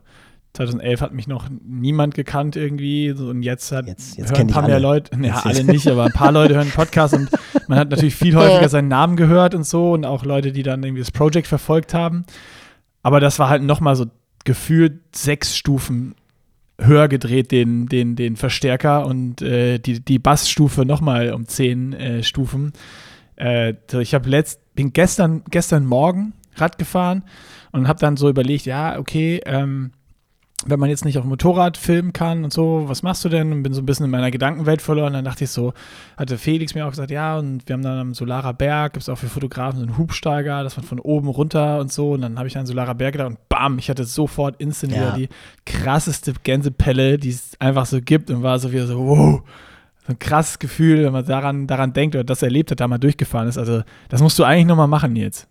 2011 0.54 1.00
hat 1.00 1.12
mich 1.12 1.26
noch 1.26 1.48
niemand 1.66 2.14
gekannt 2.14 2.54
irgendwie 2.54 3.10
und 3.10 3.42
jetzt 3.42 3.72
hat 3.72 3.86
Jetzt- 3.88 4.16
jetzt 4.16 4.30
hören 4.30 4.42
ein 4.42 4.46
paar 4.46 4.66
mehr. 4.68 4.78
Leute, 4.78 5.10
ja, 5.20 5.34
Jetzt- 5.34 5.46
alle 5.46 5.64
nicht, 5.64 5.88
aber 5.88 6.04
ein 6.04 6.12
paar 6.12 6.30
Leute 6.30 6.54
hören 6.54 6.70
Podcast 6.70 7.14
und 7.14 7.28
man 7.68 7.76
hat 7.78 7.90
natürlich 7.90 8.14
viel 8.14 8.36
häufiger 8.36 8.68
seinen 8.68 8.86
Namen 8.88 9.16
gehört 9.16 9.54
und 9.56 9.66
so 9.66 9.92
und 9.92 10.04
auch 10.06 10.24
Leute, 10.24 10.52
die 10.52 10.62
dann 10.62 10.84
irgendwie 10.84 11.00
das 11.02 11.10
Project 11.10 11.48
verfolgt 11.48 11.92
haben. 11.92 12.24
Aber 13.02 13.18
das 13.18 13.38
war 13.40 13.48
halt 13.48 13.64
nochmal 13.64 13.96
so 13.96 14.06
gefühlt 14.44 15.00
sechs 15.16 15.56
Stufen 15.56 16.14
höher 16.80 17.08
gedreht, 17.08 17.50
den, 17.50 17.86
den, 17.86 18.14
den 18.14 18.36
Verstärker 18.36 19.06
und 19.06 19.42
äh, 19.42 19.78
die, 19.78 20.00
die 20.04 20.18
Bassstufe 20.20 20.84
nochmal 20.84 21.32
um 21.32 21.46
zehn 21.46 21.92
äh, 21.94 22.22
Stufen. 22.22 22.72
Äh, 23.36 23.74
ich 24.00 24.14
habe 24.14 24.28
letzt, 24.28 24.60
bin 24.76 24.92
gestern, 24.92 25.42
gestern 25.50 25.84
Morgen 25.84 26.32
Rad 26.56 26.78
gefahren 26.78 27.24
und 27.72 27.88
habe 27.88 27.98
dann 27.98 28.16
so 28.16 28.28
überlegt, 28.28 28.66
ja, 28.66 28.98
okay, 28.98 29.40
ähm, 29.46 29.92
wenn 30.66 30.80
man 30.80 30.88
jetzt 30.88 31.04
nicht 31.04 31.18
auf 31.18 31.24
dem 31.24 31.28
Motorrad 31.30 31.76
filmen 31.76 32.12
kann 32.12 32.42
und 32.44 32.52
so, 32.52 32.84
was 32.86 33.02
machst 33.02 33.24
du 33.24 33.28
denn? 33.28 33.52
Und 33.52 33.62
bin 33.62 33.74
so 33.74 33.82
ein 33.82 33.86
bisschen 33.86 34.04
in 34.04 34.10
meiner 34.10 34.30
Gedankenwelt 34.30 34.80
verloren. 34.80 35.12
Dann 35.12 35.24
dachte 35.24 35.44
ich 35.44 35.50
so, 35.50 35.74
hatte 36.16 36.38
Felix 36.38 36.74
mir 36.74 36.86
auch 36.86 36.90
gesagt, 36.90 37.10
ja, 37.10 37.36
und 37.36 37.68
wir 37.68 37.74
haben 37.74 37.82
dann 37.82 37.98
am 37.98 38.14
Solarer 38.14 38.54
Berg, 38.54 38.94
gibt 38.94 39.02
es 39.02 39.08
auch 39.08 39.18
für 39.18 39.26
Fotografen 39.26 39.80
so 39.80 39.86
einen 39.86 39.98
Hubsteiger, 39.98 40.62
dass 40.62 40.76
man 40.76 40.86
von 40.86 41.00
oben 41.00 41.28
runter 41.28 41.80
und 41.80 41.92
so. 41.92 42.12
Und 42.12 42.22
dann 42.22 42.38
habe 42.38 42.48
ich 42.48 42.56
an 42.56 42.64
Solarer 42.66 42.94
Berg 42.94 43.12
gedacht 43.12 43.28
und 43.28 43.48
bam, 43.48 43.78
ich 43.78 43.90
hatte 43.90 44.04
sofort 44.04 44.58
instant 44.58 44.92
Ja. 44.94 45.00
wieder 45.00 45.12
die 45.16 45.28
krasseste 45.66 46.32
Gänsepelle, 46.42 47.18
die 47.18 47.30
es 47.30 47.60
einfach 47.60 47.84
so 47.84 48.00
gibt 48.00 48.30
und 48.30 48.42
war 48.42 48.58
so 48.58 48.72
wieder 48.72 48.86
so, 48.86 48.98
wow. 48.98 49.42
So 50.06 50.12
ein 50.12 50.18
krasses 50.18 50.58
Gefühl, 50.58 51.04
wenn 51.04 51.12
man 51.12 51.24
daran, 51.26 51.66
daran 51.66 51.94
denkt 51.94 52.14
oder 52.14 52.24
das 52.24 52.42
erlebt 52.42 52.70
hat, 52.70 52.80
da 52.80 52.88
mal 52.88 52.98
durchgefahren 52.98 53.48
ist. 53.48 53.56
Also, 53.56 53.82
das 54.10 54.20
musst 54.20 54.38
du 54.38 54.44
eigentlich 54.44 54.66
nochmal 54.66 54.86
machen 54.88 55.16
jetzt. 55.16 55.48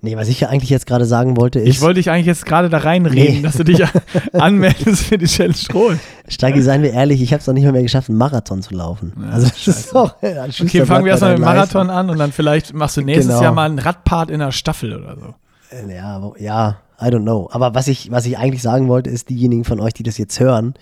Nee, 0.00 0.16
was 0.16 0.28
ich 0.28 0.40
ja 0.40 0.48
eigentlich 0.50 0.68
jetzt 0.70 0.86
gerade 0.86 1.06
sagen 1.06 1.36
wollte, 1.38 1.60
ist, 1.60 1.68
Ich 1.68 1.80
wollte 1.80 1.94
dich 1.94 2.10
eigentlich 2.10 2.26
jetzt 2.26 2.44
gerade 2.44 2.68
da 2.68 2.78
reinreden, 2.78 3.36
Nee. 3.36 3.42
dass 3.42 3.56
du 3.56 3.64
dich 3.64 3.82
anmeldest 4.32 5.04
für 5.04 5.16
die 5.18 5.26
Challenge 5.26 5.54
Rot. 5.72 5.96
Steigi, 6.28 6.60
seien 6.62 6.82
wir 6.82 6.92
ehrlich, 6.92 7.22
ich 7.22 7.32
habe 7.32 7.40
es 7.40 7.46
noch 7.46 7.54
nicht 7.54 7.64
mal 7.64 7.72
mehr 7.72 7.82
geschafft, 7.82 8.08
einen 8.10 8.18
Marathon 8.18 8.62
zu 8.62 8.74
laufen. 8.74 9.12
Ja, 9.20 9.30
also 9.30 9.48
das 9.48 9.66
ist 9.66 9.94
doch. 9.94 10.16
ja, 10.22 10.44
Okay, 10.44 10.84
fangen 10.84 11.04
wir 11.04 11.12
erstmal 11.12 11.30
mit 11.32 11.38
dem 11.38 11.44
Marathon 11.44 11.88
an 11.90 12.10
und 12.10 12.18
dann 12.18 12.32
vielleicht 12.32 12.74
machst 12.74 12.96
du 12.96 13.02
nächstes 13.02 13.28
Genau. 13.28 13.42
Jahr 13.42 13.52
mal 13.52 13.64
einen 13.66 13.78
Radpart 13.78 14.30
in 14.30 14.40
der 14.40 14.52
Staffel 14.52 14.94
oder 14.96 15.16
so. 15.16 15.34
Äh, 15.74 15.94
Ja, 15.96 16.32
ja, 16.38 16.76
I 17.00 17.06
don't 17.06 17.22
know. 17.22 17.48
Aber 17.50 17.74
was 17.74 17.88
ich, 17.88 18.10
was 18.10 18.26
ich 18.26 18.36
eigentlich 18.38 18.62
sagen 18.62 18.88
wollte, 18.88 19.08
ist, 19.10 19.30
diejenigen 19.30 19.64
von 19.64 19.80
euch, 19.80 19.94
die 19.94 20.02
das 20.02 20.18
jetzt 20.18 20.38
hören 20.38 20.74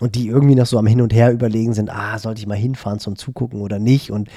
und 0.00 0.16
die 0.16 0.26
irgendwie 0.26 0.56
noch 0.56 0.66
so 0.66 0.78
am 0.78 0.86
Hin 0.86 1.00
und 1.00 1.14
Her 1.14 1.30
überlegen 1.32 1.74
sind, 1.74 1.90
ah, 1.90 2.18
sollte 2.18 2.40
ich 2.40 2.46
mal 2.48 2.56
hinfahren 2.56 2.98
zum 2.98 3.16
Zugucken 3.16 3.60
oder 3.60 3.78
nicht? 3.78 4.10
Und 4.10 4.28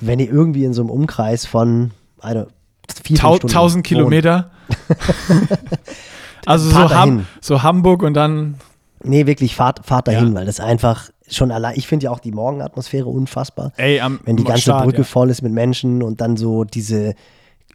wenn 0.00 0.20
ihr 0.20 0.30
irgendwie 0.30 0.64
in 0.64 0.72
so 0.72 0.80
einem 0.82 0.90
Umkreis 0.90 1.44
von, 1.44 1.90
I 2.22 2.28
don't, 2.28 2.46
vier, 2.92 3.16
Tau 3.16 3.30
fünf 3.32 3.38
Stunden 3.38 3.56
1000 3.56 3.76
wohnt, 3.76 3.86
Kilometer. 3.86 4.50
also 6.46 6.70
so, 6.70 6.90
Ham 6.90 7.26
so 7.40 7.62
Hamburg 7.62 8.02
und 8.02 8.14
dann, 8.14 8.56
Nee, 9.02 9.26
wirklich, 9.26 9.56
fahrt, 9.56 9.86
fahrt 9.86 10.08
dahin, 10.08 10.28
Ja. 10.28 10.34
weil 10.34 10.46
das 10.46 10.60
einfach 10.60 11.08
schon 11.26 11.50
allein, 11.50 11.74
ich 11.76 11.86
finde 11.86 12.04
ja 12.04 12.10
auch 12.10 12.18
die 12.18 12.32
Morgenatmosphäre 12.32 13.06
unfassbar. 13.08 13.72
ey, 13.76 14.00
am 14.00 14.20
wenn 14.24 14.36
die 14.36 14.44
ganze 14.44 14.62
Start, 14.62 14.84
Brücke 14.84 14.98
ja. 14.98 15.04
voll 15.04 15.30
ist 15.30 15.42
mit 15.42 15.52
Menschen 15.52 16.02
und 16.02 16.20
dann 16.20 16.36
so 16.36 16.64
diese, 16.64 17.14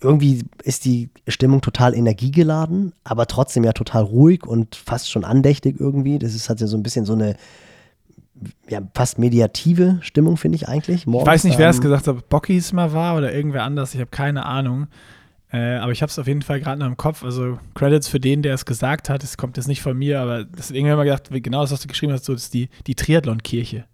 irgendwie 0.02 0.44
ist 0.64 0.86
die 0.86 1.10
Stimmung 1.28 1.62
total 1.62 1.96
energiegeladen, 1.96 2.94
aber 3.04 3.26
trotzdem 3.26 3.64
ja 3.64 3.72
total 3.72 4.04
ruhig 4.04 4.46
und 4.46 4.76
fast 4.76 5.10
schon 5.10 5.24
andächtig 5.24 5.80
irgendwie. 5.80 6.20
Das 6.20 6.36
ist, 6.36 6.50
hat 6.50 6.60
ja 6.60 6.68
so 6.68 6.78
ein 6.78 6.84
bisschen 6.84 7.06
so 7.06 7.14
eine 7.14 7.36
ja, 8.70 8.82
fast 8.94 9.20
mediative 9.20 10.00
Stimmung, 10.02 10.38
finde 10.38 10.58
ich 10.58 10.68
eigentlich. 10.68 10.98
Ich 10.98 11.08
Morgens, 11.08 11.28
weiß 11.28 11.44
nicht, 11.46 11.58
wer 11.58 11.70
es 11.70 11.78
ähm, 11.78 11.84
gesagt 11.84 12.08
hat, 12.08 12.16
ob 12.16 12.30
Bocky 12.30 12.58
es 12.58 12.74
mal 12.74 12.94
war 12.94 13.18
oder 13.18 13.34
irgendwer 13.34 13.64
anders, 13.64 13.94
ich 13.94 14.00
habe 14.00 14.12
keine 14.12 14.46
Ahnung. 14.46 14.88
Äh, 15.52 15.78
aber 15.78 15.92
ich 15.92 16.02
habe 16.02 16.10
es 16.10 16.20
auf 16.20 16.28
jeden 16.28 16.42
Fall 16.42 16.60
gerade 16.60 16.80
noch 16.80 16.88
im 16.88 16.98
Kopf. 16.98 17.24
Also 17.24 17.60
Credits 17.76 18.08
für 18.08 18.20
den, 18.20 18.42
der 18.42 18.54
es 18.54 18.66
gesagt 18.66 19.10
hat. 19.10 19.24
Es 19.24 19.38
kommt 19.38 19.58
jetzt 19.58 19.68
nicht 19.68 19.82
von 19.82 19.98
mir, 19.98 20.20
aber 20.20 20.44
das 20.44 20.70
hat 20.70 20.76
irgendwann 20.76 20.98
mal 20.98 21.04
gedacht, 21.06 21.32
wie 21.32 21.42
genau 21.42 21.62
das, 21.62 21.72
was 21.72 21.82
du 21.82 21.88
geschrieben 21.88 22.12
hast, 22.12 22.26
so 22.26 22.34
das 22.34 22.44
ist 22.44 22.54
die, 22.54 22.70
die 22.88 22.96
Triathlon-Kirche. 22.96 23.86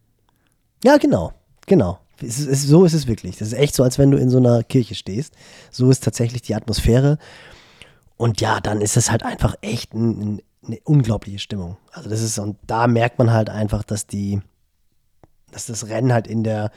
Ja, 0.84 0.98
genau, 0.98 1.34
genau. 1.68 2.00
Es 2.20 2.40
ist, 2.40 2.48
es, 2.48 2.64
so 2.64 2.86
ist 2.86 2.94
es 2.94 3.08
wirklich. 3.08 3.38
Das 3.38 3.50
ist 3.50 3.54
echt 3.54 3.76
so, 3.76 3.84
als 3.84 4.00
wenn 4.00 4.12
du 4.12 4.18
in 4.18 4.30
so 4.30 4.38
einer 4.38 4.64
Kirche 4.64 4.96
stehst. 4.96 5.36
So 5.70 5.90
ist 5.90 6.04
tatsächlich 6.04 6.42
die 6.42 6.56
Atmosphäre. 6.56 7.18
Und 8.18 8.42
ja, 8.42 8.60
dann 8.60 8.82
ist 8.82 8.98
es 8.98 9.12
halt 9.12 9.24
einfach 9.24 9.56
echt 9.62 9.94
ein, 9.94 10.20
ein, 10.20 10.42
eine 10.66 10.80
unglaubliche 10.84 11.40
Stimmung. 11.40 11.78
Also 11.92 12.10
das 12.10 12.22
ist, 12.22 12.38
und 12.40 12.58
da 12.68 12.88
merkt 12.88 13.20
man 13.20 13.32
halt 13.32 13.50
einfach, 13.50 13.84
dass 13.84 14.08
die, 14.08 14.42
dass 15.52 15.66
das 15.66 15.88
Rennen 15.88 16.14
halt 16.14 16.28
in 16.28 16.44
der, 16.44 16.72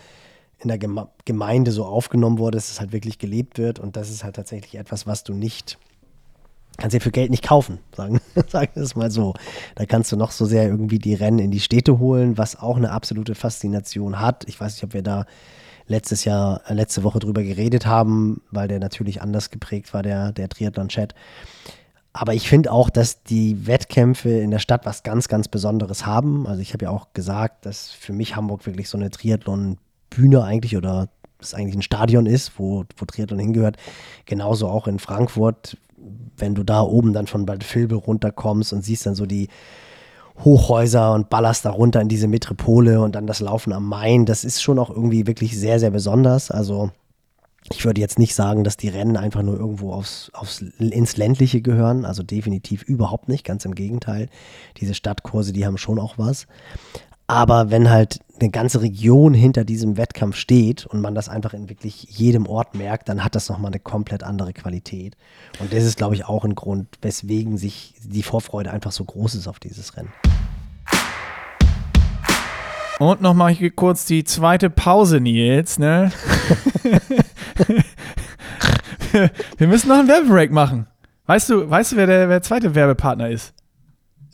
in 0.59 0.69
der 0.69 0.79
Geme 0.79 1.09
Gemeinde 1.25 1.73
so 1.73 1.85
aufgenommen 1.85 2.39
wurde, 2.39 2.57
dass 2.57 2.71
es 2.71 2.81
halt 2.81 2.93
wirklich 2.93 3.19
gelebt 3.19 3.59
wird. 3.59 3.79
Und 3.79 3.97
das 3.97 4.11
ist 4.11 4.25
halt 4.25 4.37
tatsächlich 4.37 4.77
etwas, 4.77 5.07
was 5.07 5.25
du 5.25 5.35
nicht, 5.35 5.79
kannst 6.79 6.95
dir 6.95 7.01
für 7.01 7.11
Geld 7.11 7.31
nicht 7.31 7.45
kaufen, 7.45 7.79
sagen, 7.97 8.21
sagen 8.49 8.71
wir 8.75 8.83
es 8.83 8.97
mal 8.97 9.11
so. 9.11 9.35
Da 9.75 9.85
kannst 9.85 10.11
du 10.13 10.17
noch 10.17 10.31
so 10.31 10.47
sehr 10.47 10.65
irgendwie 10.65 10.99
die 10.99 11.15
Rennen 11.15 11.39
in 11.39 11.51
die 11.51 11.61
Städte 11.61 11.99
holen, 11.99 12.39
was 12.39 12.59
auch 12.59 12.77
eine 12.77 12.91
absolute 12.91 13.35
Faszination 13.35 14.21
hat. 14.21 14.49
Ich 14.49 14.59
weiß 14.59 14.75
nicht, 14.75 14.85
ob 14.85 14.95
wir 14.95 15.03
da 15.03 15.27
letztes 15.87 16.25
Jahr, 16.25 16.63
äh, 16.67 16.75
letzte 16.75 17.03
Woche 17.03 17.19
drüber 17.19 17.43
geredet 17.43 17.85
haben, 17.85 18.41
weil 18.51 18.69
der 18.69 18.79
natürlich 18.79 19.21
anders 19.21 19.51
geprägt 19.51 19.93
war, 19.93 20.03
der, 20.03 20.33
der 20.33 20.49
Triathlon-Chat. 20.49 21.15
Aber 22.17 22.33
ich 22.33 22.49
finde 22.49 22.71
auch, 22.71 22.91
dass 22.91 23.25
die 23.25 23.67
Wettkämpfe 23.67 24.31
in 24.31 24.53
der 24.53 24.61
Stadt 24.61 24.87
was 24.87 25.03
ganz, 25.03 25.27
ganz 25.27 25.49
Besonderes 25.49 26.07
haben. 26.07 26.47
Also 26.47 26.63
ich 26.63 26.73
habe 26.73 26.85
ja 26.85 26.91
auch 26.91 27.09
gesagt, 27.13 27.67
dass 27.67 27.91
für 27.91 28.13
mich 28.13 28.37
Hamburg 28.37 28.65
wirklich 28.67 28.89
so 28.89 28.97
eine 28.97 29.11
Triathlon-Bühne 29.11 30.45
eigentlich 30.45 30.77
oder 30.77 31.09
es 31.41 31.55
eigentlich 31.55 31.75
ein 31.75 31.83
Stadion 31.83 32.27
ist, 32.27 32.53
wo, 32.57 32.85
wo 32.97 33.05
Triathlon 33.05 33.41
hingehört. 33.41 33.79
Genauso 34.27 34.69
auch 34.69 34.87
in 34.87 35.01
Frankfurt, 35.01 35.77
wenn 36.37 36.55
du 36.55 36.63
da 36.63 36.83
oben 36.83 37.13
dann 37.13 37.27
von 37.27 37.47
Bad 37.47 37.65
Vilbel 37.75 37.99
runterkommst 37.99 38.73
und 38.73 38.85
siehst 38.85 39.07
dann 39.07 39.17
so 39.17 39.27
die 39.27 39.49
Hochhäuser 40.45 41.15
und 41.15 41.31
ballerst 41.31 41.65
da 41.65 41.71
runter 41.71 42.01
in 42.01 42.09
diese 42.09 42.29
Metropole 42.29 43.01
und 43.01 43.17
dann 43.17 43.27
das 43.27 43.41
Laufen 43.41 43.73
am 43.73 43.89
Main, 43.89 44.25
das 44.25 44.45
ist 44.45 44.63
schon 44.63 44.79
auch 44.79 44.91
irgendwie 44.91 45.27
wirklich 45.27 45.59
sehr, 45.59 45.81
sehr 45.81 45.91
besonders. 45.91 46.53
Also 46.53 46.93
ich 47.71 47.85
würde 47.85 48.01
jetzt 48.01 48.19
nicht 48.19 48.35
sagen, 48.35 48.63
dass 48.63 48.77
die 48.77 48.89
Rennen 48.89 49.17
einfach 49.17 49.43
nur 49.43 49.59
irgendwo 49.59 49.93
aufs, 49.93 50.31
aufs, 50.35 50.61
ins 50.79 51.17
Ländliche 51.17 51.63
gehören. 51.63 52.05
Also 52.05 52.23
definitiv 52.23 52.83
überhaupt 52.83 53.29
nicht. 53.29 53.45
Ganz 53.45 53.65
im 53.65 53.75
Gegenteil. 53.75 54.29
Diese 54.79 54.95
Stadtkurse, 54.95 55.53
die 55.53 55.65
haben 55.65 55.79
schon 55.79 55.99
auch 55.99 56.19
was. 56.19 56.47
Aber 57.27 57.71
wenn 57.71 57.89
halt 57.89 58.21
eine 58.39 58.51
ganze 58.51 58.83
Region 58.83 59.33
hinter 59.33 59.65
diesem 59.65 59.97
Wettkampf 59.97 60.37
steht 60.37 60.85
und 60.85 61.01
man 61.01 61.15
das 61.15 61.31
einfach 61.31 61.55
in 61.55 61.71
wirklich 61.71 62.03
jedem 62.11 62.47
Ort 62.47 62.75
merkt, 62.75 63.09
dann 63.09 63.25
hat 63.25 63.35
das 63.35 63.49
nochmal 63.49 63.71
eine 63.71 63.81
komplett 63.81 64.23
andere 64.23 64.53
Qualität. 64.53 65.17
Und 65.59 65.73
das 65.73 65.85
ist, 65.85 65.97
glaube 65.97 66.15
ich, 66.17 66.27
auch 66.27 66.45
ein 66.45 66.55
Grund, 66.55 66.89
weswegen 67.01 67.57
sich 67.57 67.95
die 68.05 68.23
Vorfreude 68.23 68.73
einfach 68.73 68.93
so 68.93 69.05
groß 69.05 69.37
ist 69.37 69.49
auf 69.49 69.59
dieses 69.59 69.97
Rennen. 69.97 70.13
Und 72.99 73.23
nochmal 73.23 73.53
hier 73.53 73.71
kurz 73.71 74.05
die 74.05 74.25
zweite 74.25 74.69
Pause, 74.69 75.19
Nils. 75.21 75.79
Ne? 75.79 76.13
Wir 79.59 79.69
müssen 79.69 79.89
noch 79.89 79.99
einen 79.99 80.09
Werbebreak 80.09 80.51
machen. 80.51 80.87
Weißt 81.27 81.49
du, 81.51 81.69
weißt 81.71 81.93
du, 81.93 81.97
wer 81.97 82.07
der, 82.07 82.29
wer 82.29 82.43
zweite 82.43 82.75
Werbepartner 82.75 83.31
ist? 83.31 83.53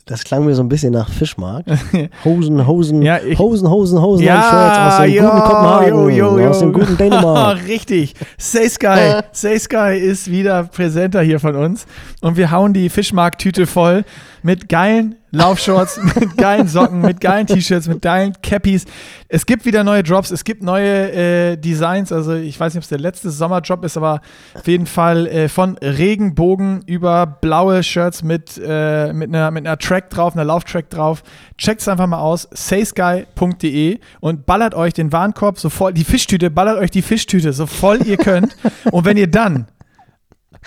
Das 0.05 0.23
klang 0.23 0.43
mir 0.45 0.55
so 0.55 0.63
ein 0.63 0.67
bisschen 0.67 0.91
nach 0.91 1.09
Fischmarkt. 1.09 1.69
Hosen, 2.25 2.65
Hosen, 2.67 3.01
Ja, 3.03 3.19
ich- 3.19 3.37
Hosen, 3.37 3.69
Hosen, 3.69 4.01
Hosen, 4.01 4.25
Ja, 4.25 4.41
Shirts 4.41 4.77
aus 4.99 5.05
dem 5.05 5.13
jo, 5.13 5.21
guten 5.23 5.39
Kopenhagen, 5.41 5.89
jo, 5.93 6.09
jo, 6.09 6.39
jo. 6.39 6.49
aus 6.49 6.59
dem 6.59 6.73
guten 6.73 6.97
Dänemark. 6.97 7.59
Richtig. 7.67 8.15
Say 8.37 8.67
Sky. 8.67 9.21
Say 9.31 9.59
Sky 9.59 9.95
ist 9.97 10.29
wieder 10.29 10.63
Präsenter 10.63 11.21
hier 11.21 11.39
von 11.39 11.55
uns. 11.55 11.85
Und 12.21 12.35
wir 12.35 12.51
hauen 12.51 12.73
die 12.73 12.89
Fischmarkt-Tüte 12.89 13.67
voll 13.67 14.03
mit 14.41 14.67
geilen 14.67 15.15
Laufshorts, 15.31 15.99
mit 16.19 16.37
geilen 16.37 16.67
Socken, 16.67 17.01
mit 17.01 17.21
geilen 17.21 17.47
T-Shirts, 17.47 17.87
mit 17.87 18.01
geilen 18.01 18.33
Cappies. 18.43 18.85
Es 19.29 19.45
gibt 19.45 19.65
wieder 19.65 19.83
neue 19.83 20.03
Drops, 20.03 20.29
es 20.29 20.43
gibt 20.43 20.61
neue 20.61 21.11
äh, 21.11 21.57
Designs. 21.57 22.11
Also 22.11 22.33
ich 22.33 22.59
weiß 22.59 22.73
nicht, 22.73 22.79
ob 22.79 22.83
es 22.83 22.89
der 22.89 22.99
letzte 22.99 23.31
Sommerdrop 23.31 23.85
ist, 23.85 23.95
aber 23.95 24.21
auf 24.53 24.67
jeden 24.67 24.85
Fall 24.85 25.27
äh, 25.27 25.47
von 25.47 25.77
Regenbogen 25.77 26.83
über 26.85 27.25
blaue 27.25 27.81
Shirts 27.81 28.23
mit, 28.23 28.61
äh, 28.63 29.13
mit, 29.13 29.29
einer, 29.29 29.51
mit 29.51 29.65
einer 29.65 29.77
Track 29.77 30.09
drauf, 30.09 30.33
einer 30.33 30.43
Lauftrack 30.43 30.89
drauf. 30.89 31.23
Checkt 31.57 31.81
es 31.81 31.87
einfach 31.87 32.07
mal 32.07 32.19
aus, 32.19 32.49
saysky.de 32.51 33.99
und 34.19 34.45
ballert 34.45 34.75
euch 34.75 34.93
den 34.93 35.11
Warenkorb 35.13 35.59
so 35.59 35.69
voll, 35.69 35.93
die 35.93 36.03
Fischtüte, 36.03 36.51
ballert 36.51 36.77
euch 36.77 36.91
die 36.91 37.01
Fischtüte 37.01 37.53
so 37.53 37.67
voll 37.67 38.05
ihr 38.05 38.17
könnt. 38.17 38.55
und 38.91 39.05
wenn 39.05 39.15
ihr 39.15 39.27
dann 39.27 39.67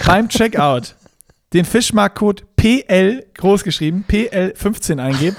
beim 0.06 0.28
Checkout 0.28 0.94
den 1.54 1.64
Fischmarktcode 1.64 2.44
PL 2.56 3.24
großgeschrieben, 3.34 4.04
PL15 4.08 5.00
eingebt, 5.00 5.36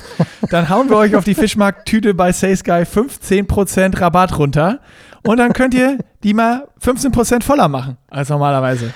dann 0.49 0.70
hauen 0.70 0.89
wir 0.89 0.97
euch 0.97 1.16
auf 1.16 1.26
die 1.26 1.36
Fischmarkttüte 1.36 2.13
bei 2.13 2.32
SaySky 2.32 2.72
15% 2.72 3.99
Rabatt 3.99 4.38
runter 4.39 4.80
und 5.24 5.38
dann 5.38 5.53
könnt 5.53 5.74
ihr 5.74 5.99
die 6.24 6.34
mal 6.34 6.68
15% 6.82 7.43
voller 7.43 7.68
machen 7.68 7.97
als 8.09 8.30
normalerweise. 8.30 8.93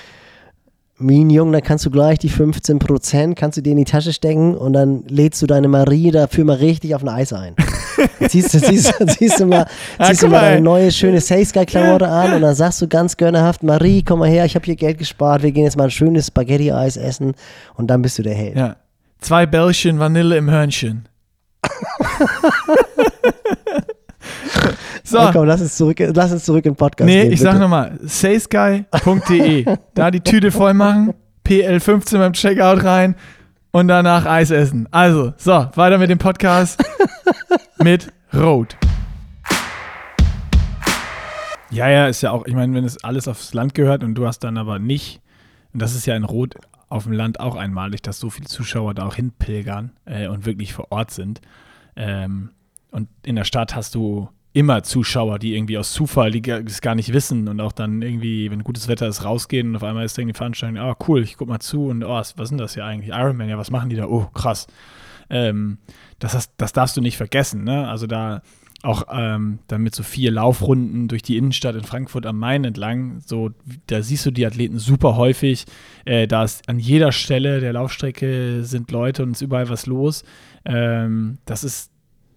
Min 1.02 1.30
Jung, 1.30 1.50
dann 1.52 1.62
kannst 1.62 1.86
du 1.86 1.90
gleich 1.90 2.18
die 2.18 2.28
15% 2.30 3.34
kannst 3.34 3.56
du 3.56 3.62
dir 3.62 3.70
in 3.72 3.78
die 3.78 3.84
Tasche 3.84 4.12
stecken 4.12 4.54
und 4.54 4.74
dann 4.74 5.02
lädst 5.08 5.40
du 5.40 5.46
deine 5.46 5.66
Marie 5.66 6.10
dafür 6.10 6.44
mal 6.44 6.56
richtig 6.56 6.94
auf 6.94 7.02
ein 7.02 7.08
Eis 7.08 7.32
ein. 7.32 7.54
Dann 8.18 8.28
ziehst, 8.28 8.52
du- 8.52 8.60
ziehst, 8.60 8.92
du- 8.98 9.06
ziehst 9.06 9.40
du 9.40 9.46
mal, 9.46 9.66
Ah, 9.96 10.08
ziehst 10.08 10.22
du 10.22 10.26
guck 10.26 10.34
mal 10.34 10.40
deine 10.42 10.60
neue 10.60 10.92
schöne 10.92 11.20
Say 11.22 11.42
Sky 11.44 11.64
Klamotte 11.64 12.06
an 12.06 12.34
und 12.34 12.42
dann 12.42 12.54
sagst 12.54 12.82
du 12.82 12.86
ganz 12.88 13.16
gönnerhaft, 13.16 13.62
Marie, 13.62 14.02
komm 14.02 14.18
mal 14.18 14.28
her, 14.28 14.44
ich 14.44 14.54
habe 14.54 14.66
hier 14.66 14.76
Geld 14.76 14.98
gespart, 14.98 15.42
wir 15.42 15.52
gehen 15.52 15.64
jetzt 15.64 15.78
mal 15.78 15.84
ein 15.84 15.90
schönes 15.90 16.26
Spaghetti-Eis 16.26 16.98
essen 16.98 17.32
und 17.76 17.86
dann 17.88 18.02
bist 18.02 18.18
du 18.18 18.22
der 18.22 18.34
Held. 18.34 18.56
Ja. 18.56 18.76
Zwei 19.20 19.46
Bällchen 19.46 19.98
Vanille 19.98 20.36
im 20.36 20.50
Hörnchen. 20.50 21.08
so. 25.10 25.30
Komm, 25.32 25.46
lass 25.46 25.60
uns 25.60 25.76
zurück, 25.76 25.98
lass 25.98 26.32
uns 26.32 26.44
zurück 26.44 26.64
in 26.66 26.74
Podcast 26.76 27.06
Nee, 27.06 27.22
gehen, 27.24 27.32
ich 27.32 27.40
sag 27.40 27.52
bitte. 27.52 27.62
nochmal, 27.62 27.98
saysky.de. 28.02 29.64
da 29.94 30.10
die 30.10 30.20
Tüte 30.20 30.50
voll 30.50 30.74
machen, 30.74 31.14
PL15 31.46 32.18
beim 32.18 32.32
Checkout 32.32 32.84
rein 32.84 33.14
und 33.72 33.88
danach 33.88 34.26
Eis 34.26 34.50
essen. 34.50 34.88
Also, 34.90 35.32
so, 35.36 35.66
weiter 35.74 35.98
mit 35.98 36.10
dem 36.10 36.18
Podcast 36.18 36.82
mit 37.78 38.12
Rot. 38.34 38.76
Ja, 41.70 41.88
ja, 41.88 42.06
ist 42.08 42.20
ja 42.22 42.32
auch, 42.32 42.46
ich 42.46 42.54
meine, 42.54 42.74
wenn 42.74 42.84
es 42.84 43.02
alles 43.04 43.28
aufs 43.28 43.54
Land 43.54 43.74
gehört 43.74 44.02
und 44.02 44.14
du 44.14 44.26
hast 44.26 44.40
dann 44.40 44.58
aber 44.58 44.78
nicht, 44.78 45.20
und 45.72 45.80
das 45.80 45.94
ist 45.94 46.06
ja 46.06 46.16
in 46.16 46.24
Rot 46.24 46.54
auf 46.88 47.04
dem 47.04 47.12
Land 47.12 47.38
auch 47.38 47.54
einmalig, 47.54 48.02
dass 48.02 48.18
so 48.18 48.30
viele 48.30 48.48
Zuschauer 48.48 48.94
da 48.94 49.06
auch 49.06 49.14
hinpilgern 49.14 49.92
äh, 50.04 50.26
und 50.26 50.46
wirklich 50.46 50.72
vor 50.72 50.88
Ort 50.90 51.12
sind. 51.12 51.40
Ähm, 51.94 52.50
und 52.90 53.08
in 53.24 53.36
der 53.36 53.44
Stadt 53.44 53.76
hast 53.76 53.94
du 53.94 54.28
immer 54.52 54.82
Zuschauer, 54.82 55.38
die 55.38 55.54
irgendwie 55.54 55.78
aus 55.78 55.92
Zufall, 55.92 56.32
die 56.32 56.48
es 56.50 56.80
gar 56.80 56.94
nicht 56.94 57.12
wissen 57.12 57.48
und 57.48 57.60
auch 57.60 57.72
dann 57.72 58.02
irgendwie, 58.02 58.50
wenn 58.50 58.64
gutes 58.64 58.88
Wetter 58.88 59.06
ist, 59.06 59.24
rausgehen 59.24 59.68
und 59.68 59.76
auf 59.76 59.84
einmal 59.84 60.04
ist 60.04 60.18
irgendwie 60.18 60.36
Veranstaltung, 60.36 60.78
ah 60.78 60.96
cool, 61.06 61.22
ich 61.22 61.36
guck 61.36 61.48
mal 61.48 61.60
zu 61.60 61.86
und 61.86 62.02
oh, 62.02 62.08
was, 62.08 62.34
denn 62.34 62.58
das 62.58 62.74
hier 62.74 62.84
eigentlich? 62.84 63.14
Ironman, 63.14 63.48
ja, 63.48 63.58
was 63.58 63.70
machen 63.70 63.90
die 63.90 63.96
da? 63.96 64.06
Oh, 64.06 64.26
krass. 64.34 64.66
Ähm, 65.28 65.78
das, 66.18 66.34
hast, 66.34 66.52
das 66.56 66.72
darfst 66.72 66.96
du 66.96 67.00
nicht 67.00 67.16
vergessen, 67.16 67.62
ne? 67.62 67.88
Also 67.88 68.08
da 68.08 68.42
auch 68.82 69.04
ähm, 69.12 69.58
dann 69.66 69.82
mit 69.82 69.94
so 69.94 70.02
vier 70.02 70.30
Laufrunden 70.30 71.06
durch 71.06 71.22
die 71.22 71.36
Innenstadt 71.36 71.74
in 71.74 71.84
Frankfurt 71.84 72.24
am 72.24 72.38
Main 72.38 72.64
entlang, 72.64 73.20
so, 73.24 73.50
da 73.86 74.02
siehst 74.02 74.24
du 74.24 74.30
die 74.30 74.46
Athleten 74.46 74.78
super 74.78 75.16
häufig. 75.16 75.66
Äh, 76.06 76.26
da 76.26 76.44
ist 76.44 76.66
an 76.68 76.78
jeder 76.78 77.12
Stelle 77.12 77.60
der 77.60 77.74
Laufstrecke 77.74 78.64
sind 78.64 78.90
Leute 78.90 79.22
und 79.22 79.32
ist 79.32 79.42
überall 79.42 79.68
was 79.68 79.86
los. 79.86 80.24
Ähm, 80.64 81.38
das 81.44 81.62
ist, 81.62 81.89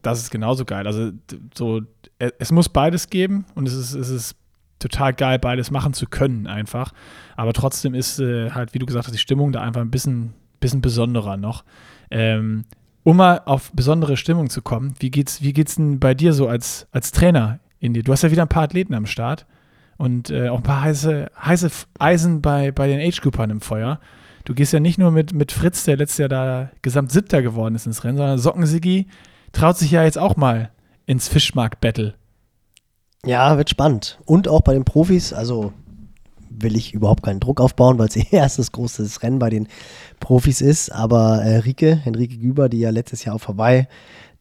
das 0.03 0.19
ist 0.19 0.29
genauso 0.29 0.65
geil. 0.65 0.85
Also 0.85 1.11
so, 1.55 1.81
äh, 2.19 2.31
es 2.37 2.51
muss 2.51 2.69
beides 2.69 3.09
geben 3.09 3.45
und 3.55 3.67
es 3.67 3.73
ist, 3.73 3.93
es 3.93 4.09
ist 4.09 4.35
total 4.79 5.13
geil, 5.13 5.39
beides 5.39 5.71
machen 5.71 5.93
zu 5.93 6.05
können 6.05 6.45
einfach. 6.45 6.93
Aber 7.35 7.53
trotzdem 7.53 7.95
ist 7.95 8.19
äh, 8.19 8.51
halt, 8.51 8.73
wie 8.73 8.79
du 8.79 8.85
gesagt 8.85 9.07
hast, 9.07 9.13
die 9.13 9.19
Stimmung 9.19 9.51
da 9.51 9.61
einfach 9.61 9.81
ein 9.81 9.91
bisschen, 9.91 10.33
bisschen 10.59 10.81
besonderer 10.81 11.37
noch. 11.37 11.63
Ähm, 12.11 12.65
um 13.03 13.17
mal 13.17 13.41
auf 13.45 13.71
besondere 13.73 14.17
Stimmung 14.17 14.49
zu 14.49 14.61
kommen, 14.61 14.93
wie 14.99 15.09
geht's, 15.09 15.41
wie 15.41 15.53
geht's 15.53 15.75
denn 15.75 15.99
bei 15.99 16.13
dir 16.13 16.33
so 16.33 16.47
als, 16.47 16.87
als 16.91 17.11
Trainer 17.11 17.59
in 17.79 17.93
dir? 17.93 18.03
Du 18.03 18.11
hast 18.11 18.21
ja 18.21 18.31
wieder 18.31 18.43
ein 18.43 18.49
paar 18.49 18.63
Athleten 18.63 18.93
am 18.93 19.05
Start 19.05 19.45
und 19.97 20.29
äh, 20.29 20.49
auch 20.49 20.57
ein 20.57 20.63
paar 20.63 20.81
heiße, 20.81 21.31
heiße 21.41 21.69
Eisen 21.99 22.41
bei, 22.41 22.71
bei 22.71 22.87
den 22.87 22.99
Age-Groupern 22.99 23.49
im 23.49 23.61
Feuer. 23.61 23.99
Du 24.45 24.53
gehst 24.53 24.73
ja 24.73 24.79
nicht 24.79 24.97
nur 24.97 25.11
mit, 25.11 25.33
mit 25.33 25.51
Fritz, 25.51 25.85
der 25.85 25.97
letztes 25.97 26.17
Jahr 26.17 26.29
da 26.29 26.71
gesamt 26.81 27.11
Siebter 27.11 27.41
geworden 27.41 27.75
ist 27.75 27.85
ins 27.85 28.03
Rennen, 28.03 28.17
sondern 28.17 28.37
Sockensigi 28.37 29.07
traut 29.53 29.77
sich 29.77 29.91
ja 29.91 30.03
jetzt 30.03 30.17
auch 30.17 30.35
mal 30.35 30.71
ins 31.05 31.29
Fischmarkt-Battle. 31.29 32.15
Ja, 33.25 33.57
wird 33.57 33.69
spannend. 33.69 34.19
Und 34.25 34.49
auch 34.49 34.61
bei 34.61 34.73
den 34.73 34.83
Profis, 34.83 35.31
also 35.31 35.71
will 36.49 36.75
ich 36.75 36.93
überhaupt 36.93 37.23
keinen 37.23 37.39
Druck 37.39 37.61
aufbauen, 37.61 37.97
weil 37.97 38.09
es 38.09 38.15
ihr 38.17 38.33
erstes 38.33 38.71
großes 38.73 39.23
Rennen 39.23 39.39
bei 39.39 39.49
den 39.49 39.67
Profis 40.19 40.59
ist. 40.59 40.91
Aber 40.91 41.41
äh, 41.41 41.57
Rike, 41.57 41.95
Henrike 41.95 42.37
Güber, 42.37 42.67
die 42.67 42.79
ja 42.79 42.89
letztes 42.89 43.23
Jahr 43.23 43.35
auf 43.35 43.47
Hawaii 43.47 43.87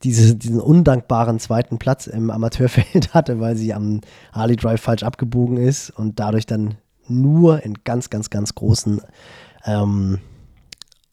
diese, 0.02 0.34
diesen 0.34 0.60
undankbaren 0.60 1.38
zweiten 1.38 1.78
Platz 1.78 2.08
im 2.08 2.30
Amateurfeld 2.30 3.14
hatte, 3.14 3.38
weil 3.38 3.56
sie 3.56 3.72
am 3.72 4.00
Harley 4.32 4.56
Drive 4.56 4.80
falsch 4.80 5.04
abgebogen 5.04 5.56
ist 5.56 5.90
und 5.90 6.18
dadurch 6.18 6.46
dann 6.46 6.76
nur 7.06 7.62
in 7.64 7.74
ganz, 7.84 8.10
ganz, 8.10 8.30
ganz 8.30 8.54
großen 8.54 9.00
ähm, 9.64 10.18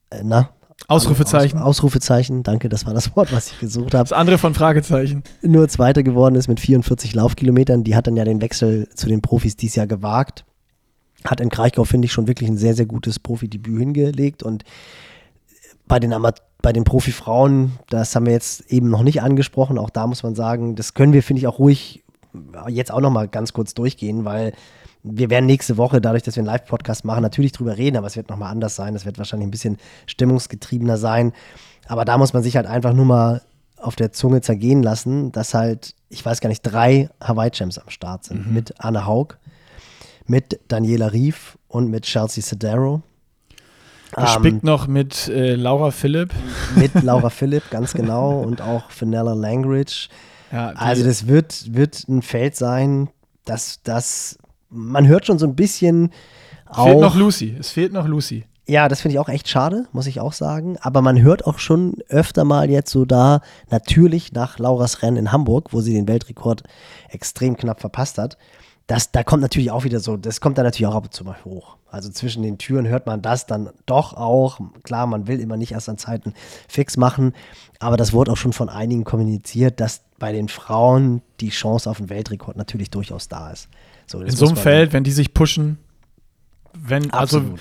äh, 0.10 0.22
na, 0.24 0.50
Ausrufezeichen. 0.88 1.60
Aus, 1.60 1.78
Ausrufezeichen, 1.78 2.44
danke, 2.44 2.70
das 2.70 2.86
war 2.86 2.94
das 2.94 3.16
Wort, 3.16 3.32
was 3.32 3.52
ich 3.52 3.60
gesucht 3.60 3.94
habe 3.94 4.10
das 4.10 4.14
andere 4.14 4.38
von 4.38 4.54
Fragezeichen. 4.54 5.24
nur 5.42 5.68
Zweiter 5.68 6.04
geworden 6.04 6.36
ist 6.36 6.48
mit 6.48 6.60
44 6.60 7.14
Laufkilometern. 7.14 7.84
Die 7.84 7.96
hat 7.96 8.08
dann 8.08 8.16
ja 8.16 8.26
den 8.26 8.42
Wechsel 8.42 8.88
zu 8.96 9.08
den 9.08 9.22
Profis 9.22 9.56
dieses 9.56 9.76
Jahr 9.76 9.88
gewagt. 9.88 10.46
Hat 11.26 11.42
in 11.42 11.50
Kraichgau, 11.50 11.84
finde 11.84 12.06
ich, 12.06 12.12
schon 12.12 12.28
wirklich 12.28 12.50
ein 12.50 12.58
sehr, 12.58 12.74
sehr 12.74 12.86
gutes 12.86 13.20
Profidebüt 13.20 13.80
hingelegt. 13.80 14.42
Und 14.42 14.64
bei 15.88 16.00
den, 16.00 16.16
bei 16.62 16.74
den 16.74 16.86
Profifrauen, 16.86 17.74
das 17.90 18.16
haben 18.16 18.26
wir 18.26 18.34
jetzt 18.34 18.72
eben 18.72 18.90
noch 18.90 19.04
nicht 19.04 19.22
angesprochen, 19.22 19.78
auch 19.78 19.90
da 19.90 20.08
muss 20.08 20.24
man 20.24 20.36
sagen, 20.36 20.76
das 20.76 20.94
können 20.94 21.14
wir, 21.14 21.24
finde 21.24 21.42
ich, 21.42 21.48
auch 21.48 21.60
ruhig 21.60 22.04
jetzt 22.68 22.92
auch 22.92 23.02
noch 23.02 23.10
mal 23.10 23.28
ganz 23.28 23.54
kurz 23.54 23.74
durchgehen, 23.74 24.26
weil 24.26 24.54
wir 25.04 25.30
werden 25.30 25.46
nächste 25.46 25.78
Woche, 25.78 26.02
dadurch, 26.02 26.24
dass 26.24 26.36
wir 26.36 26.42
einen 26.42 26.48
Live-Podcast 26.48 27.06
machen, 27.06 27.22
natürlich 27.22 27.52
drüber 27.52 27.78
reden, 27.78 27.98
aber 27.98 28.08
es 28.08 28.16
wird 28.16 28.30
nochmal 28.30 28.52
anders 28.52 28.76
sein. 28.76 28.96
Es 28.96 29.06
wird 29.06 29.18
wahrscheinlich 29.18 29.48
ein 29.48 29.52
bisschen 29.52 29.78
stimmungsgetriebener 30.08 30.98
sein. 30.98 31.34
Aber 31.88 32.06
da 32.06 32.18
muss 32.18 32.34
man 32.34 32.44
sich 32.44 32.56
halt 32.56 32.68
einfach 32.68 32.94
nur 32.94 33.06
mal 33.06 33.42
auf 33.78 33.96
der 33.96 34.12
Zunge 34.12 34.42
zergehen 34.42 34.84
lassen, 34.84 35.32
dass 35.32 35.54
halt, 35.54 35.96
ich 36.10 36.26
weiß 36.26 36.42
gar 36.42 36.50
nicht, 36.50 36.62
drei 36.62 37.10
Hawaii-Champs 37.22 37.78
am 37.78 37.90
Start 37.90 38.26
sind. 38.26 38.52
Mit 38.52 38.74
Anne 38.80 39.06
Haug, 39.06 39.38
mit 40.28 40.60
Daniela 40.68 41.14
Rief 41.14 41.58
und 41.70 41.90
mit 41.90 42.04
Chelsea 42.04 42.44
Sedero. 42.44 43.02
Gespickt 44.16 44.64
noch 44.64 44.88
mit 44.88 45.28
äh, 45.28 45.56
Laura 45.56 45.92
Philipp. 45.92 46.34
Mit 46.76 46.94
Laura 47.04 47.30
Philipp, 47.30 47.70
ganz 47.70 47.94
genau. 47.94 48.42
Und 48.42 48.62
auch 48.62 48.90
Fenella 48.90 49.34
Langridge. 49.34 50.10
Ja, 50.52 50.70
Also 50.72 51.06
das 51.06 51.28
wird, 51.28 51.76
wird 51.76 52.08
ein 52.10 52.22
Feld 52.22 52.56
sein, 52.56 53.10
das, 53.46 53.82
das, 53.84 54.39
man 54.70 55.08
hört 55.08 55.26
schon 55.26 55.40
so 55.40 55.46
ein 55.46 55.56
bisschen 55.56 56.12
fehlt 56.72 56.96
auch. 56.96 57.02
noch 57.02 57.16
Lucy. 57.16 57.56
Es 57.60 57.72
fehlt 57.72 57.94
noch 57.94 58.08
Lucy. 58.08 58.46
Ja, 58.68 58.88
das 58.88 59.02
finde 59.02 59.14
ich 59.14 59.20
auch 59.20 59.30
echt 59.30 59.48
schade, 59.50 59.88
muss 59.94 60.06
ich 60.06 60.20
auch 60.20 60.34
sagen. 60.34 60.78
Aber 60.82 61.02
man 61.02 61.20
hört 61.20 61.48
auch 61.48 61.58
schon 61.58 61.96
öfter 62.08 62.44
mal 62.44 62.70
jetzt 62.70 62.92
so 62.92 63.04
da, 63.04 63.42
natürlich 63.72 64.32
nach 64.32 64.60
Lauras 64.60 65.02
Rennen 65.02 65.18
in 65.18 65.32
Hamburg, 65.32 65.74
wo 65.74 65.82
sie 65.82 65.94
den 65.94 66.08
Weltrekord 66.08 66.62
extrem 67.10 67.58
knapp 67.58 67.82
verpasst 67.82 68.20
hat. 68.20 68.38
Das, 68.86 69.12
da 69.12 69.24
kommt 69.24 69.42
natürlich 69.42 69.72
auch 69.72 69.86
wieder 69.86 70.00
so, 70.00 70.18
das 70.18 70.40
kommt 70.40 70.60
dann 70.60 70.66
natürlich 70.66 70.88
auch 70.88 70.96
ab 70.96 71.06
und 71.06 71.14
zu 71.14 71.24
mal 71.24 71.38
hoch. 71.46 71.78
Also 71.90 72.10
zwischen 72.10 72.44
den 72.44 72.60
Türen 72.60 72.88
hört 72.88 73.08
man 73.08 73.24
das 73.24 73.48
dann 73.48 73.70
doch 73.88 74.14
auch. 74.14 74.60
Klar, 74.84 75.08
man 75.08 75.28
will 75.28 75.40
immer 75.40 75.58
nicht 75.58 75.72
erst 75.72 75.90
an 75.90 75.98
Zeiten 75.98 76.34
fix 76.68 76.96
machen, 76.96 77.34
aber 77.80 77.98
das 77.98 78.14
wurde 78.14 78.32
auch 78.32 78.38
schon 78.38 78.54
von 78.54 78.70
einigen 78.70 79.04
kommuniziert, 79.04 79.80
dass 79.80 80.02
bei 80.20 80.32
den 80.32 80.48
Frauen 80.48 81.24
die 81.40 81.50
Chance 81.50 81.90
auf 81.90 81.98
den 81.98 82.10
Weltrekord 82.10 82.58
natürlich 82.58 82.92
durchaus 82.92 83.28
da 83.28 83.52
ist. 83.52 83.68
So, 84.10 84.22
In 84.22 84.32
so 84.32 84.46
einem 84.48 84.56
man- 84.56 84.64
Feld, 84.64 84.94
wenn 84.94 85.04
die 85.04 85.12
sich 85.12 85.34
pushen, 85.36 85.78
wenn, 86.74 87.12
also 87.12 87.38
Absolut. 87.38 87.60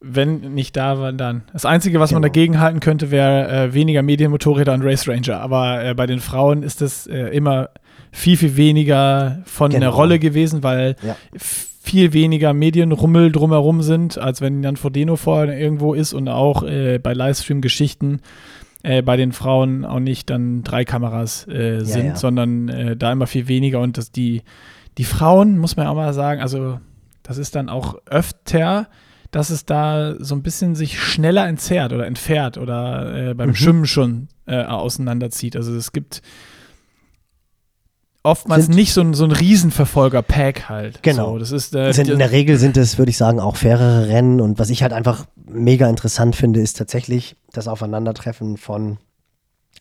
wenn 0.00 0.54
nicht 0.54 0.76
da, 0.76 1.00
wann 1.00 1.18
dann? 1.18 1.42
Das 1.52 1.64
Einzige, 1.64 1.98
was 1.98 2.12
man 2.12 2.22
Genau. 2.22 2.32
dagegen 2.32 2.60
halten 2.60 2.78
könnte, 2.78 3.10
wäre 3.10 3.48
äh, 3.48 3.74
weniger 3.74 4.02
Medienmotorräder 4.02 4.74
und 4.74 4.82
Race 4.82 5.08
Ranger. 5.08 5.40
Aber 5.40 5.84
äh, 5.84 5.94
bei 5.94 6.06
den 6.06 6.20
Frauen 6.20 6.62
ist 6.62 6.80
das 6.82 7.08
äh, 7.08 7.28
immer 7.28 7.70
viel, 8.12 8.36
viel 8.36 8.56
weniger 8.56 9.42
von 9.44 9.70
Genau. 9.72 9.86
einer 9.86 9.92
Rolle 9.92 10.18
gewesen, 10.20 10.62
weil 10.62 10.94
Ja. 11.02 11.16
viel 11.36 12.12
weniger 12.12 12.52
Medienrummel 12.52 13.32
drumherum 13.32 13.82
sind, 13.82 14.18
als 14.18 14.40
wenn 14.40 14.62
Jan 14.62 14.76
Frodeno 14.76 15.16
vorher 15.16 15.58
irgendwo 15.58 15.94
ist 15.94 16.12
und 16.12 16.28
auch 16.28 16.62
äh, 16.62 16.98
bei 17.00 17.12
Livestream-Geschichten 17.12 18.20
äh, 18.84 19.02
bei 19.02 19.16
den 19.16 19.32
Frauen 19.32 19.84
auch 19.84 19.98
nicht 20.00 20.30
dann 20.30 20.62
drei 20.62 20.84
Kameras 20.84 21.46
äh, 21.48 21.80
sind, 21.80 22.06
ja. 22.06 22.16
sondern 22.16 22.68
äh, 22.68 22.96
da 22.96 23.10
immer 23.12 23.26
viel 23.26 23.48
weniger 23.48 23.80
und 23.80 23.96
dass 23.98 24.10
die, 24.12 24.42
die 24.98 25.04
Frauen, 25.04 25.58
muss 25.58 25.76
man 25.76 25.86
auch 25.86 25.94
mal 25.94 26.12
sagen, 26.12 26.40
also 26.40 26.80
das 27.22 27.38
ist 27.38 27.54
dann 27.54 27.68
auch 27.68 27.96
öfter, 28.06 28.88
dass 29.30 29.50
es 29.50 29.64
da 29.64 30.14
so 30.18 30.34
ein 30.34 30.42
bisschen 30.42 30.74
sich 30.74 31.00
schneller 31.00 31.46
entzerrt 31.46 31.92
oder 31.92 32.06
entfernt 32.06 32.58
oder 32.58 33.30
äh, 33.30 33.34
beim 33.34 33.50
Mhm. 33.50 33.54
Schwimmen 33.54 33.86
schon 33.86 34.28
äh, 34.46 34.62
auseinanderzieht. 34.64 35.56
Also 35.56 35.74
es 35.74 35.92
gibt 35.92 36.20
oftmals 38.22 38.66
Sind- 38.66 38.74
nicht 38.74 38.92
so 38.92 39.00
ein, 39.00 39.14
so 39.14 39.24
ein 39.24 39.32
Riesenverfolger-Pack 39.32 40.68
halt. 40.68 41.02
Genau. 41.02 41.32
So, 41.32 41.38
das 41.38 41.52
ist 41.52 41.74
äh, 41.74 41.92
sind, 41.92 42.08
in 42.08 42.18
der 42.18 42.30
Regel 42.30 42.56
sind 42.58 42.76
es, 42.76 42.98
würde 42.98 43.10
ich 43.10 43.16
sagen, 43.16 43.40
auch 43.40 43.56
fairere 43.56 44.08
Rennen. 44.08 44.40
Und 44.40 44.58
was 44.58 44.70
ich 44.70 44.82
halt 44.82 44.92
einfach 44.92 45.26
mega 45.46 45.88
interessant 45.88 46.36
finde, 46.36 46.60
ist 46.60 46.76
tatsächlich 46.76 47.36
das 47.52 47.68
Aufeinandertreffen 47.68 48.56
von 48.56 48.98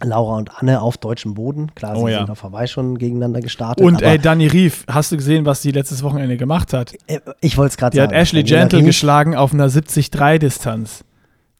Laura 0.04 0.38
und 0.38 0.52
Anne 0.62 0.82
auf 0.82 0.98
deutschem 0.98 1.34
Boden. 1.34 1.74
Klar, 1.76 1.96
sie 1.96 2.02
Oh 2.02 2.08
ja. 2.08 2.20
sind 2.20 2.30
auf 2.30 2.44
Hawaii 2.44 2.68
schon 2.68 2.98
gegeneinander 2.98 3.40
gestartet. 3.42 3.86
und 3.86 4.02
ey, 4.02 4.18
Dani 4.20 4.48
Rief, 4.48 4.84
hast 4.88 5.12
du 5.12 5.18
gesehen, 5.18 5.46
was 5.46 5.62
die 5.62 5.72
letztes 5.72 6.04
Wochenende 6.04 6.38
gemacht 6.38 6.74
hat? 6.74 6.94
äh, 7.08 7.20
ich 7.40 7.58
wollte 7.58 7.72
es 7.72 7.78
gerade 7.78 7.92
Die 7.94 7.98
sagen. 7.98 8.12
hat 8.14 8.18
Ashley 8.22 8.44
Gentle 8.44 8.80
Rief 8.80 8.86
geschlagen 8.88 9.36
auf 9.36 9.54
einer 9.54 9.68
70-3-Distanz. 9.68 11.04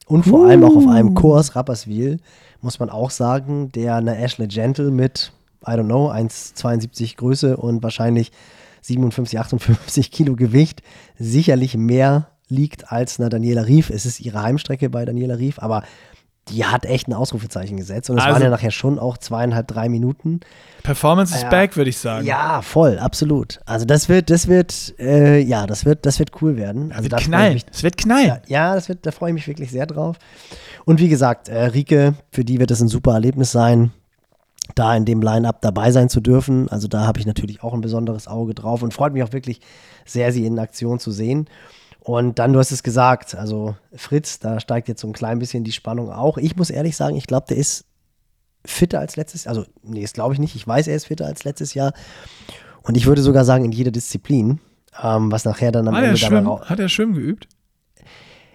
Und 0.06 0.24
vor 0.24 0.46
allem 0.48 0.64
auch 0.64 0.76
auf 0.76 0.86
einem 0.88 1.10
Uh. 1.10 1.14
Kurs, 1.14 1.54
Rapperswil, 1.56 2.18
muss 2.60 2.78
man 2.78 2.90
auch 2.90 3.10
sagen, 3.10 3.70
der 3.72 3.96
eine 3.96 4.18
Ashley 4.18 4.46
Gentle 4.48 4.90
mit, 4.90 5.32
I 5.66 5.70
don't 5.72 5.84
know, 5.84 6.10
1,72 6.10 7.16
Größe 7.16 7.56
und 7.56 7.82
wahrscheinlich 7.82 8.30
57, 8.82 9.38
58 9.38 10.10
Kilo 10.10 10.34
Gewicht 10.36 10.82
sicherlich 11.18 11.76
mehr 11.76 12.28
liegt 12.48 12.90
als 12.92 13.18
eine 13.18 13.28
Daniela 13.30 13.62
Rief. 13.62 13.88
Es 13.90 14.04
ist 14.04 14.20
ihre 14.20 14.42
Heimstrecke 14.42 14.90
bei 14.90 15.04
Daniela 15.04 15.38
Rief, 15.38 15.58
aber 15.60 15.84
die 16.48 16.64
hat 16.64 16.84
echt 16.86 17.06
ein 17.08 17.12
Ausrufezeichen 17.12 17.76
gesetzt. 17.76 18.10
Und 18.10 18.18
es 18.18 18.24
Also- 18.24 18.34
waren 18.34 18.42
ja 18.42 18.50
nachher 18.50 18.72
schon 18.72 18.98
auch 18.98 19.16
zweieinhalb, 19.16 19.68
drei 19.68 19.88
Minuten. 19.88 20.40
Performance 20.82 21.34
is 21.34 21.42
Ja. 21.42 21.48
back, 21.50 21.76
würde 21.76 21.90
ich 21.90 21.98
sagen. 21.98 22.26
Ja, 22.26 22.62
voll, 22.62 22.98
absolut. 22.98 23.60
Also 23.64 23.86
das 23.86 24.08
wird, 24.08 24.28
das 24.28 24.48
wird, 24.48 24.94
äh, 24.98 25.38
ja, 25.38 25.66
das 25.66 25.84
wird, 25.84 26.04
das 26.04 26.18
wird 26.18 26.42
cool 26.42 26.56
werden. 26.56 26.90
Also 26.90 27.04
wird 27.04 27.12
da 27.12 27.16
freue 27.18 27.22
ich 27.22 27.28
knallen. 27.28 27.52
mich 27.54 27.64
Es 27.70 27.82
wird 27.84 27.96
knallen. 27.96 28.26
ja, 28.26 28.40
ja 28.48 28.74
das 28.74 28.88
wird, 28.88 29.06
da 29.06 29.12
freue 29.12 29.30
ich 29.30 29.34
mich 29.34 29.46
wirklich 29.46 29.70
sehr 29.70 29.86
drauf. 29.86 30.16
Und 30.84 30.98
wie 30.98 31.08
gesagt, 31.08 31.48
äh, 31.48 31.66
Rike, 31.66 32.14
für 32.32 32.44
die 32.44 32.58
wird 32.58 32.72
es 32.72 32.80
ein 32.80 32.88
super 32.88 33.12
Erlebnis 33.12 33.52
sein, 33.52 33.92
da 34.74 34.94
in 34.96 35.04
dem 35.04 35.20
Line-Up 35.22 35.60
dabei 35.60 35.92
sein 35.92 36.08
zu 36.08 36.20
dürfen. 36.20 36.68
Also 36.68 36.88
da 36.88 37.06
habe 37.06 37.20
ich 37.20 37.26
natürlich 37.26 37.62
auch 37.62 37.72
ein 37.74 37.80
besonderes 37.82 38.26
Auge 38.26 38.54
drauf 38.54 38.82
und 38.82 38.92
freut 38.92 39.12
mich 39.12 39.22
auch 39.22 39.32
wirklich 39.32 39.60
sehr, 40.04 40.32
sie 40.32 40.44
in 40.46 40.58
Aktion 40.58 40.98
zu 40.98 41.12
sehen. 41.12 41.46
Und 42.04 42.40
dann, 42.40 42.52
du 42.52 42.58
hast 42.58 42.72
es 42.72 42.82
gesagt, 42.82 43.36
also 43.36 43.76
Fritz, 43.94 44.40
da 44.40 44.58
steigt 44.58 44.88
jetzt 44.88 45.00
so 45.00 45.06
ein 45.06 45.12
klein 45.12 45.38
bisschen 45.38 45.62
die 45.62 45.70
Spannung 45.70 46.10
auch. 46.10 46.36
Ich 46.36 46.56
muss 46.56 46.68
ehrlich 46.68 46.96
sagen, 46.96 47.16
ich 47.16 47.28
glaube, 47.28 47.46
der 47.48 47.56
ist 47.56 47.84
fitter 48.64 48.98
als 48.98 49.16
letztes 49.16 49.46
Also, 49.46 49.64
nee, 49.82 50.02
das 50.02 50.12
glaube 50.12 50.34
ich 50.34 50.40
nicht. 50.40 50.56
Ich 50.56 50.66
weiß, 50.66 50.88
er 50.88 50.96
ist 50.96 51.06
fitter 51.06 51.26
als 51.26 51.44
letztes 51.44 51.74
Jahr. 51.74 51.92
Und 52.82 52.96
ich 52.96 53.06
würde 53.06 53.22
sogar 53.22 53.44
sagen, 53.44 53.64
in 53.64 53.70
jeder 53.70 53.92
Disziplin, 53.92 54.58
ähm, 55.00 55.30
was 55.30 55.44
nachher 55.44 55.70
dann 55.70 55.86
am 55.86 55.94
Hat 55.94 56.02
Ende 56.02 56.18
dabei 56.18 56.44
hat 56.68 56.80
er 56.80 56.88
Schwimmen 56.88 57.14
geübt? 57.14 57.46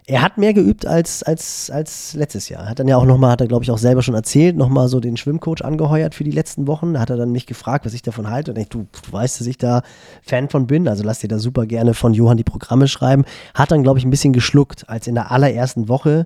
Er 0.10 0.22
hat 0.22 0.38
mehr 0.38 0.54
geübt 0.54 0.86
als, 0.86 1.22
als, 1.22 1.70
als 1.70 2.14
letztes 2.14 2.48
Jahr. 2.48 2.70
Hat 2.70 2.80
dann 2.80 2.88
ja 2.88 2.96
auch 2.96 3.06
nochmal, 3.06 3.32
hat 3.32 3.42
er 3.42 3.48
glaube 3.48 3.66
ich 3.66 3.72
auch 3.72 3.78
selber 3.78 4.02
schon 4.02 4.16
erzählt, 4.16 4.56
nochmal 4.56 4.88
so 4.88 5.02
den 5.02 5.18
Schwimmcoach 5.18 5.64
angeheuert 5.64 6.16
für 6.16 6.24
die 6.24 6.32
letzten 6.32 6.66
Wochen. 6.66 6.94
Da 6.94 7.02
hat 7.02 7.10
er 7.10 7.18
dann 7.18 7.34
mich 7.34 7.46
gefragt, 7.46 7.86
was 7.86 7.94
ich 7.94 8.04
davon 8.04 8.30
halte. 8.30 8.52
Und 8.52 8.58
ich, 8.58 8.70
du, 8.70 8.88
du 8.92 9.12
weißt, 9.12 9.42
dass 9.42 9.48
ich 9.48 9.58
da 9.58 9.82
Fan 10.24 10.48
von 10.48 10.66
bin, 10.66 10.88
also 10.88 11.04
lass 11.04 11.20
dir 11.20 11.28
da 11.28 11.40
super 11.40 11.66
gerne 11.66 11.94
von 11.94 12.14
Johann 12.14 12.38
die 12.38 12.46
Programme 12.46 12.88
schreiben. 12.88 13.26
Hat 13.54 13.70
dann 13.72 13.84
glaube 13.84 14.00
ich 14.00 14.06
ein 14.06 14.10
bisschen 14.10 14.32
geschluckt, 14.32 14.88
als 14.88 15.08
in 15.08 15.16
der 15.16 15.30
allerersten 15.30 15.90
Woche 15.90 16.26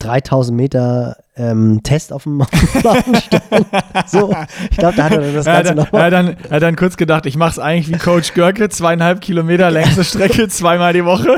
3000 0.00 0.54
Meter 0.54 1.16
ähm, 1.36 1.80
Test 1.82 2.12
auf 2.12 2.24
dem, 2.24 2.42
auf 2.42 2.50
dem 2.50 2.80
Plan 2.80 3.02
stand. 3.14 3.66
So, 4.06 4.34
ich 4.70 4.76
glaube, 4.76 4.96
da 4.96 5.04
hat 5.04 5.12
er 5.12 5.20
dann 5.20 5.34
das 5.34 5.46
Ganze 5.46 5.70
er, 5.70 5.74
nochmal. 5.74 6.02
hat 6.02 6.12
dann, 6.12 6.36
er 6.50 6.56
hat 6.56 6.62
dann 6.62 6.76
kurz 6.76 6.98
gedacht, 6.98 7.24
ich 7.24 7.36
mache 7.36 7.52
es 7.52 7.58
eigentlich 7.58 7.88
wie 7.88 7.98
Coach 7.98 8.34
Görke, 8.34 8.68
zweieinhalb 8.68 9.22
Kilometer 9.22 9.70
längste 9.70 10.04
Strecke, 10.04 10.48
zweimal 10.48 10.92
die 10.92 11.04
Woche. 11.06 11.36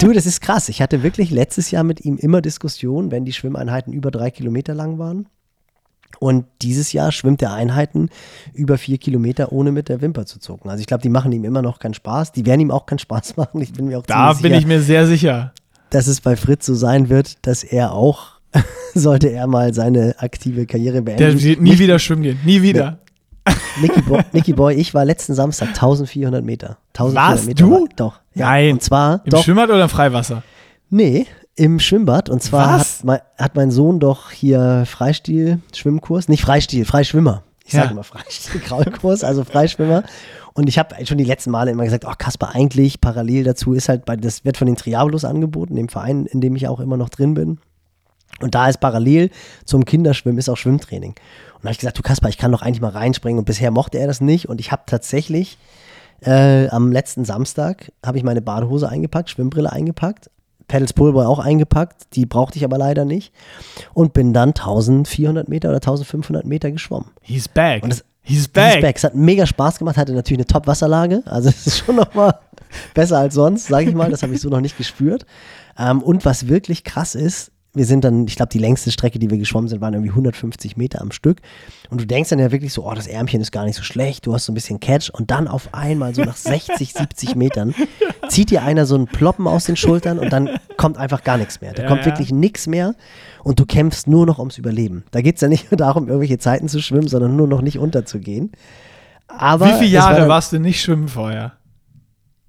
Du, 0.00 0.12
das 0.12 0.26
ist 0.26 0.40
krass. 0.40 0.68
Ich 0.68 0.80
hatte 0.80 1.02
wirklich 1.02 1.30
letztes 1.30 1.70
Jahr 1.72 1.82
mit 1.82 2.04
ihm 2.04 2.16
immer 2.18 2.40
Diskussionen, 2.40 3.10
wenn 3.10 3.24
die 3.24 3.32
Schwimmeinheiten 3.32 3.92
über 3.92 4.10
drei 4.10 4.30
Kilometer 4.30 4.74
lang 4.74 4.98
waren. 4.98 5.26
Und 6.20 6.46
dieses 6.62 6.92
Jahr 6.92 7.10
schwimmt 7.12 7.42
er 7.42 7.52
Einheiten 7.52 8.08
über 8.54 8.78
vier 8.78 8.98
Kilometer, 8.98 9.52
ohne 9.52 9.72
mit 9.72 9.88
der 9.88 10.00
Wimper 10.00 10.24
zu 10.24 10.38
zucken. 10.38 10.70
Also 10.70 10.80
ich 10.80 10.86
glaube, 10.86 11.02
die 11.02 11.08
machen 11.08 11.32
ihm 11.32 11.44
immer 11.44 11.62
noch 11.62 11.78
keinen 11.80 11.94
Spaß. 11.94 12.32
Die 12.32 12.46
werden 12.46 12.60
ihm 12.60 12.70
auch 12.70 12.86
keinen 12.86 12.98
Spaß 13.00 13.36
machen. 13.36 13.60
Ich 13.60 13.72
bin 13.72 13.86
mir 13.86 13.98
auch 13.98 14.06
Da 14.06 14.32
bin 14.34 14.42
sicher, 14.42 14.58
ich 14.58 14.66
mir 14.66 14.80
sehr 14.80 15.06
sicher. 15.06 15.52
dass 15.90 16.06
es 16.06 16.20
bei 16.20 16.36
Fritz 16.36 16.66
so 16.66 16.74
sein 16.74 17.08
wird, 17.08 17.44
dass 17.46 17.64
er 17.64 17.92
auch, 17.92 18.40
sollte 18.94 19.28
er 19.28 19.46
mal 19.48 19.74
seine 19.74 20.14
aktive 20.18 20.66
Karriere 20.66 21.02
beenden. 21.02 21.22
Der 21.22 21.42
wird 21.42 21.60
nie 21.60 21.78
wieder 21.78 21.98
schwimmen 21.98 22.22
gehen. 22.22 22.38
Nie 22.44 22.62
wieder. 22.62 22.98
Nicky 23.80 24.02
Boy, 24.02 24.22
Nicky 24.32 24.52
Boy, 24.52 24.74
ich 24.74 24.94
war 24.94 25.04
letzten 25.04 25.34
Samstag 25.34 25.68
1400 25.68 26.44
Meter. 26.44 26.78
1400 26.94 27.38
Was? 27.38 27.46
Meter 27.46 27.64
Du? 27.64 27.70
War, 27.72 27.88
doch. 27.96 28.20
Ja. 28.34 28.46
Nein. 28.46 28.72
Und 28.72 28.82
zwar, 28.82 29.20
Im 29.24 29.30
doch, 29.30 29.44
Schwimmbad 29.44 29.68
oder 29.70 29.82
im 29.84 29.88
Freiwasser? 29.88 30.42
Nee, 30.90 31.26
im 31.54 31.80
Schwimmbad. 31.80 32.28
Und 32.28 32.42
zwar 32.42 32.78
hat 32.78 32.86
mein, 33.04 33.20
hat 33.36 33.56
mein 33.56 33.70
Sohn 33.70 34.00
doch 34.00 34.30
hier 34.30 34.84
Freistil-Schwimmkurs. 34.86 36.28
Nicht 36.28 36.42
Freistil, 36.42 36.84
Freischwimmer. 36.84 37.42
Ich 37.64 37.72
sage 37.72 37.86
Ja. 37.86 37.90
immer 37.92 38.04
Freistil, 38.04 38.60
Kraulkurs, 38.60 39.24
also 39.24 39.44
Freischwimmer. 39.44 40.02
Und 40.54 40.68
ich 40.68 40.78
habe 40.78 40.94
schon 41.06 41.18
die 41.18 41.24
letzten 41.24 41.50
Male 41.50 41.70
immer 41.70 41.84
gesagt, 41.84 42.04
ach 42.06 42.18
Kasper, 42.18 42.54
eigentlich 42.54 43.00
parallel 43.00 43.44
dazu 43.44 43.74
ist 43.74 43.88
halt, 43.88 44.04
bei, 44.04 44.16
das 44.16 44.44
wird 44.44 44.56
von 44.56 44.66
den 44.66 44.76
Triabolos 44.76 45.24
angeboten, 45.24 45.76
dem 45.76 45.88
Verein, 45.88 46.26
in 46.26 46.40
dem 46.40 46.56
ich 46.56 46.66
auch 46.66 46.80
immer 46.80 46.96
noch 46.96 47.10
drin 47.10 47.34
bin. 47.34 47.58
Und 48.40 48.54
da 48.54 48.68
ist 48.68 48.78
parallel 48.80 49.30
zum 49.64 49.84
Kinderschwimmen 49.84 50.38
ist 50.38 50.48
auch 50.48 50.56
Schwimmtraining. 50.56 51.14
Und 51.58 51.64
habe 51.64 51.72
ich 51.72 51.78
gesagt, 51.78 51.98
du 51.98 52.02
Kasper, 52.02 52.28
ich 52.28 52.38
kann 52.38 52.52
doch 52.52 52.62
eigentlich 52.62 52.80
mal 52.80 52.90
reinspringen. 52.90 53.38
Und 53.38 53.44
bisher 53.44 53.70
mochte 53.70 53.98
er 53.98 54.06
das 54.06 54.20
nicht. 54.20 54.48
Und 54.48 54.60
ich 54.60 54.70
habe 54.72 54.82
tatsächlich 54.86 55.58
äh, 56.22 56.68
am 56.68 56.92
letzten 56.92 57.24
Samstag 57.24 57.92
habe 58.04 58.18
ich 58.18 58.24
meine 58.24 58.40
Badehose 58.42 58.88
eingepackt, 58.88 59.30
Schwimmbrille 59.30 59.72
eingepackt, 59.72 60.30
Pedals 60.66 60.92
Pullboy 60.92 61.24
auch 61.24 61.38
eingepackt, 61.38 62.14
die 62.14 62.26
brauchte 62.26 62.58
ich 62.58 62.64
aber 62.64 62.76
leider 62.76 63.04
nicht 63.04 63.32
und 63.94 64.12
bin 64.12 64.32
dann 64.34 64.50
1400 64.50 65.48
Meter 65.48 65.68
oder 65.68 65.76
1500 65.76 66.44
Meter 66.44 66.70
geschwommen. 66.70 67.10
He's 67.22 67.48
back. 67.48 67.82
Und 67.84 67.90
das- 67.90 68.04
He's 68.20 68.46
back. 68.48 68.82
Back, 68.82 68.96
es 68.96 69.04
hat 69.04 69.14
mega 69.14 69.46
Spaß 69.46 69.78
gemacht, 69.78 69.96
hatte 69.96 70.12
natürlich 70.12 70.40
eine 70.40 70.46
Top-Wasserlage, 70.46 71.22
also 71.24 71.48
es 71.48 71.66
ist 71.66 71.78
schon 71.78 71.96
nochmal 71.96 72.38
besser 72.92 73.16
als 73.18 73.32
sonst, 73.34 73.68
sage 73.68 73.88
ich 73.88 73.94
mal, 73.94 74.10
das 74.10 74.22
habe 74.22 74.34
ich 74.34 74.40
so 74.42 74.50
noch 74.50 74.60
nicht 74.60 74.76
gespürt. 74.76 75.24
Ähm, 75.78 76.02
und 76.02 76.26
was 76.26 76.46
wirklich 76.48 76.84
krass 76.84 77.14
ist, 77.14 77.52
wir 77.74 77.84
sind 77.84 78.02
dann, 78.02 78.26
ich 78.26 78.36
glaube, 78.36 78.48
die 78.48 78.58
längste 78.58 78.90
Strecke, 78.90 79.18
die 79.18 79.30
wir 79.30 79.38
geschwommen 79.38 79.68
sind, 79.68 79.80
waren 79.80 79.92
irgendwie 79.94 80.10
150 80.10 80.76
Meter 80.76 81.00
am 81.00 81.12
Stück. 81.12 81.38
Und 81.90 82.00
du 82.00 82.06
denkst 82.06 82.30
dann 82.30 82.38
ja 82.38 82.50
wirklich 82.50 82.72
so, 82.72 82.84
oh, 82.88 82.94
das 82.94 83.06
Ärmchen 83.06 83.40
ist 83.40 83.52
gar 83.52 83.64
nicht 83.64 83.76
so 83.76 83.82
schlecht, 83.82 84.26
du 84.26 84.32
hast 84.34 84.46
so 84.46 84.52
ein 84.52 84.54
bisschen 84.54 84.80
Catch. 84.80 85.10
Und 85.10 85.30
dann 85.30 85.46
auf 85.46 85.72
einmal, 85.72 86.14
so 86.14 86.22
nach 86.24 86.36
60, 86.36 86.92
70 86.94 87.36
Metern, 87.36 87.74
zieht 88.28 88.50
dir 88.50 88.62
einer 88.62 88.86
so 88.86 88.94
einen 88.94 89.06
Ploppen 89.06 89.46
aus 89.46 89.64
den 89.64 89.76
Schultern 89.76 90.18
und 90.18 90.32
dann 90.32 90.48
kommt 90.76 90.96
einfach 90.96 91.22
gar 91.24 91.36
nichts 91.36 91.60
mehr. 91.60 91.72
Da 91.74 91.82
Ja, 91.82 91.88
kommt 91.88 92.04
wirklich 92.06 92.32
nichts 92.32 92.66
mehr 92.66 92.94
und 93.44 93.60
du 93.60 93.66
kämpfst 93.66 94.08
nur 94.08 94.26
noch 94.26 94.38
ums 94.38 94.58
Überleben. 94.58 95.04
Da 95.10 95.20
geht 95.20 95.36
es 95.36 95.40
ja 95.42 95.48
nicht 95.48 95.70
nur 95.70 95.76
darum, 95.76 96.08
irgendwelche 96.08 96.38
Zeiten 96.38 96.68
zu 96.68 96.80
schwimmen, 96.80 97.08
sondern 97.08 97.36
nur 97.36 97.46
noch 97.48 97.60
nicht 97.60 97.78
unterzugehen. 97.78 98.50
Aber 99.28 99.66
Wie 99.66 99.84
viele 99.84 99.98
es 99.98 100.02
war 100.02 100.10
Jahre 100.10 100.20
dann, 100.20 100.28
warst 100.28 100.52
du 100.52 100.58
nicht 100.58 100.80
schwimmen 100.80 101.08
vorher? 101.08 101.52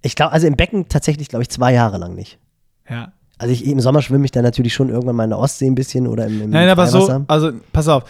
Ich 0.02 0.16
glaube, 0.16 0.32
also 0.32 0.48
im 0.48 0.56
Becken 0.56 0.88
tatsächlich, 0.88 1.28
glaube 1.28 1.44
ich, 1.44 1.50
zwei 1.50 1.74
Jahre 1.74 1.98
lang 1.98 2.16
nicht. 2.16 2.40
Ja. 2.90 3.12
Also 3.40 3.54
ich, 3.54 3.66
im 3.66 3.80
Sommer 3.80 4.02
schwimme 4.02 4.26
ich 4.26 4.32
dann 4.32 4.44
natürlich 4.44 4.74
schon 4.74 4.90
irgendwann 4.90 5.16
mal 5.16 5.24
in 5.24 5.30
der 5.32 5.40
Ostsee 5.40 5.66
ein 5.66 5.74
bisschen 5.76 6.08
oder 6.08 6.28
im, 6.28 6.42
im 6.42 6.50
Nein, 6.52 6.70
aber 6.70 6.86
so, 6.88 7.24
also 7.28 7.52
pass 7.74 7.88
auf. 7.88 8.04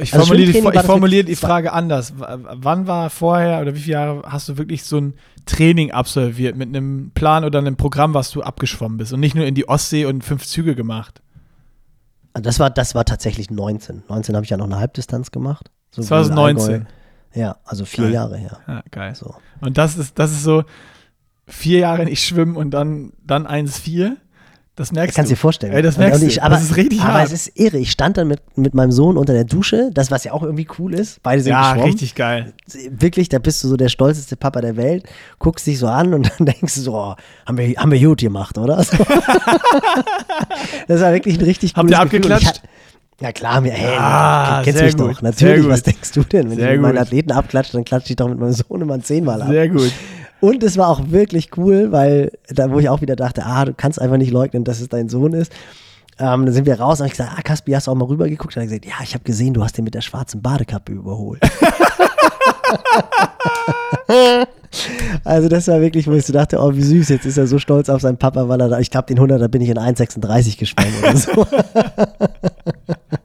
Ich 0.00 0.14
Also 0.14 0.26
formuliere, 0.26 0.52
die, 0.52 0.58
ich 0.58 0.82
formuliere 0.82 1.24
die 1.24 1.36
Frage 1.36 1.72
anders. 1.74 2.14
Wann 2.16 2.86
war 2.86 3.10
vorher 3.10 3.60
oder 3.60 3.74
wie 3.74 3.80
viele 3.80 3.92
Jahre 3.92 4.22
hast 4.24 4.48
du 4.48 4.56
wirklich 4.56 4.84
so 4.84 4.98
ein 4.98 5.14
Training 5.44 5.90
absolviert 5.90 6.56
mit 6.56 6.68
einem 6.68 7.10
Plan 7.12 7.44
oder 7.44 7.58
einem 7.58 7.76
Programm, 7.76 8.14
was 8.14 8.30
du 8.30 8.40
abgeschwommen 8.42 8.96
bist 8.96 9.12
und 9.12 9.20
nicht 9.20 9.34
nur 9.34 9.44
in 9.44 9.54
die 9.54 9.68
Ostsee 9.68 10.06
und 10.06 10.24
fünf 10.24 10.46
Züge 10.46 10.74
gemacht? 10.74 11.20
Also 12.32 12.44
Das 12.44 12.58
war, 12.58 12.70
das 12.70 12.94
war 12.94 13.04
tatsächlich 13.04 13.50
19. 13.50 14.04
19 14.08 14.34
habe 14.34 14.44
ich 14.44 14.50
ja 14.50 14.56
noch 14.56 14.64
eine 14.64 14.78
Halbdistanz 14.78 15.30
gemacht. 15.30 15.70
So 15.90 15.98
wie 15.98 16.04
in 16.04 16.08
2019. 16.08 16.72
Allgäu. 16.72 16.86
Ja, 17.34 17.56
also 17.64 17.84
vier 17.84 18.04
Geil. 18.04 18.12
Jahre 18.14 18.36
her. 18.38 18.58
Ja, 18.66 18.82
geil. 18.90 19.14
So. 19.14 19.34
Und 19.60 19.76
das 19.76 19.98
ist, 19.98 20.18
das 20.18 20.32
ist 20.32 20.42
so 20.42 20.64
vier 21.46 21.80
Jahre 21.80 22.04
nicht 22.04 22.24
schwimmen 22.24 22.56
und 22.56 22.70
dann, 22.70 23.12
dann 23.26 23.46
1,4. 23.46 24.16
Das 24.74 24.90
merkst 24.90 25.14
Kannst 25.14 25.30
du. 25.30 25.34
dir 25.34 25.38
vorstellen. 25.38 25.74
Ey, 25.74 25.82
das 25.82 25.98
merkst 25.98 26.22
und 26.22 26.26
du. 26.26 26.32
ich, 26.32 26.42
aber, 26.42 26.54
Das 26.54 26.64
ist 26.64 26.76
richtig 26.76 27.02
aber 27.02 27.12
hart. 27.12 27.26
es 27.26 27.32
ist 27.32 27.60
irre. 27.60 27.76
Ich 27.76 27.90
stand 27.90 28.16
dann 28.16 28.26
mit, 28.26 28.40
mit 28.56 28.72
meinem 28.72 28.90
Sohn 28.90 29.18
unter 29.18 29.34
der 29.34 29.44
Dusche, 29.44 29.90
das 29.92 30.10
was 30.10 30.24
ja 30.24 30.32
auch 30.32 30.42
irgendwie 30.42 30.66
cool 30.78 30.94
ist. 30.94 31.22
Beide 31.22 31.42
sind 31.42 31.50
ja, 31.50 31.72
geschwommen. 31.72 31.90
richtig 31.92 32.14
geil. 32.14 32.54
Wirklich, 32.90 33.28
da 33.28 33.38
bist 33.38 33.62
du 33.62 33.68
so 33.68 33.76
der 33.76 33.90
stolzeste 33.90 34.34
Papa 34.36 34.62
der 34.62 34.76
Welt, 34.78 35.04
guckst 35.38 35.66
dich 35.66 35.78
so 35.78 35.88
an 35.88 36.14
und 36.14 36.30
dann 36.38 36.46
denkst 36.46 36.74
du 36.74 36.80
so, 36.80 36.94
oh, 36.94 37.14
haben 37.44 37.58
wir, 37.58 37.74
haben 37.76 37.90
wir 37.90 38.00
gut 38.00 38.20
gemacht, 38.20 38.56
oder? 38.56 38.82
So. 38.82 38.96
das 40.88 41.00
war 41.00 41.12
wirklich 41.12 41.38
ein 41.38 41.44
richtig 41.44 41.74
Habt 41.74 41.86
cooles 41.88 41.98
ihr 41.98 42.04
Gefühl. 42.04 42.20
Ich 42.20 42.32
abgeklatscht? 42.32 42.62
Ja 43.20 43.30
klar, 43.30 43.60
mir, 43.60 43.72
hey, 43.72 43.96
Ah, 43.98 44.62
kennst 44.64 44.82
mich 44.82 44.96
gut, 44.96 45.16
doch. 45.16 45.22
Natürlich, 45.22 45.68
was 45.68 45.82
denkst 45.82 46.12
du 46.12 46.24
denn? 46.24 46.50
Wenn 46.50 46.56
Sehr 46.56 46.68
ich 46.70 46.72
mit 46.72 46.82
meinen. 46.82 46.98
Athleten 46.98 47.30
abklatsche, 47.30 47.72
dann 47.72 47.84
klatsche 47.84 48.10
ich 48.10 48.16
doch 48.16 48.28
mit 48.28 48.38
meinem 48.38 48.52
Sohn 48.52 48.80
immer 48.80 48.98
zehnmal 49.00 49.42
ab. 49.42 49.48
Sehr 49.48 49.68
gut. 49.68 49.92
Und 50.42 50.62
es 50.64 50.76
war 50.76 50.88
auch 50.88 51.10
wirklich 51.10 51.56
cool, 51.56 51.92
weil 51.92 52.32
da, 52.48 52.72
wo 52.72 52.80
ich 52.80 52.88
auch 52.88 53.00
wieder 53.00 53.14
dachte, 53.14 53.46
ah, 53.46 53.64
du 53.64 53.74
kannst 53.74 54.00
einfach 54.00 54.16
nicht 54.16 54.32
leugnen, 54.32 54.64
dass 54.64 54.80
es 54.80 54.88
dein 54.88 55.08
Sohn 55.08 55.34
ist. 55.34 55.52
Ähm, 56.18 56.44
dann 56.44 56.52
sind 56.52 56.66
wir 56.66 56.80
raus 56.80 57.00
und 57.00 57.06
ich 57.06 57.12
gesagt, 57.12 57.30
ah, 57.38 57.42
Kaspi, 57.42 57.70
hast 57.70 57.86
du 57.86 57.92
auch 57.92 57.94
mal 57.94 58.06
rübergeguckt? 58.06 58.56
Und 58.56 58.60
er 58.60 58.64
hat 58.64 58.70
gesagt, 58.70 58.86
ja, 58.86 58.94
ich 59.04 59.14
habe 59.14 59.22
gesehen, 59.22 59.54
du 59.54 59.62
hast 59.62 59.78
den 59.78 59.84
mit 59.84 59.94
der 59.94 60.00
schwarzen 60.00 60.42
Badekappe 60.42 60.90
überholt. 60.90 61.40
also 65.24 65.48
das 65.48 65.68
war 65.68 65.80
wirklich, 65.80 66.08
wo 66.08 66.12
ich 66.14 66.26
so 66.26 66.32
dachte, 66.32 66.58
oh, 66.58 66.74
wie 66.74 66.82
süß, 66.82 67.08
jetzt 67.10 67.24
ist 67.24 67.38
er 67.38 67.46
so 67.46 67.60
stolz 67.60 67.88
auf 67.88 68.00
seinen 68.00 68.18
Papa, 68.18 68.48
weil 68.48 68.60
er 68.60 68.68
da, 68.68 68.80
ich 68.80 68.90
glaube, 68.90 69.14
den 69.14 69.20
100er 69.20 69.46
bin 69.46 69.62
ich 69.62 69.68
in 69.68 69.78
1,36 69.78 70.58
geschwommen 70.58 70.92
oder 71.04 71.16
so. 71.16 71.46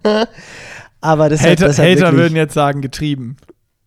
Aber 1.02 1.30
das 1.30 1.42
hat, 1.42 1.50
Hater, 1.50 1.66
das 1.66 1.80
hat 1.80 1.86
Hater 1.86 2.02
wirklich 2.02 2.20
würden 2.20 2.36
jetzt 2.36 2.54
sagen, 2.54 2.82
getrieben. 2.82 3.38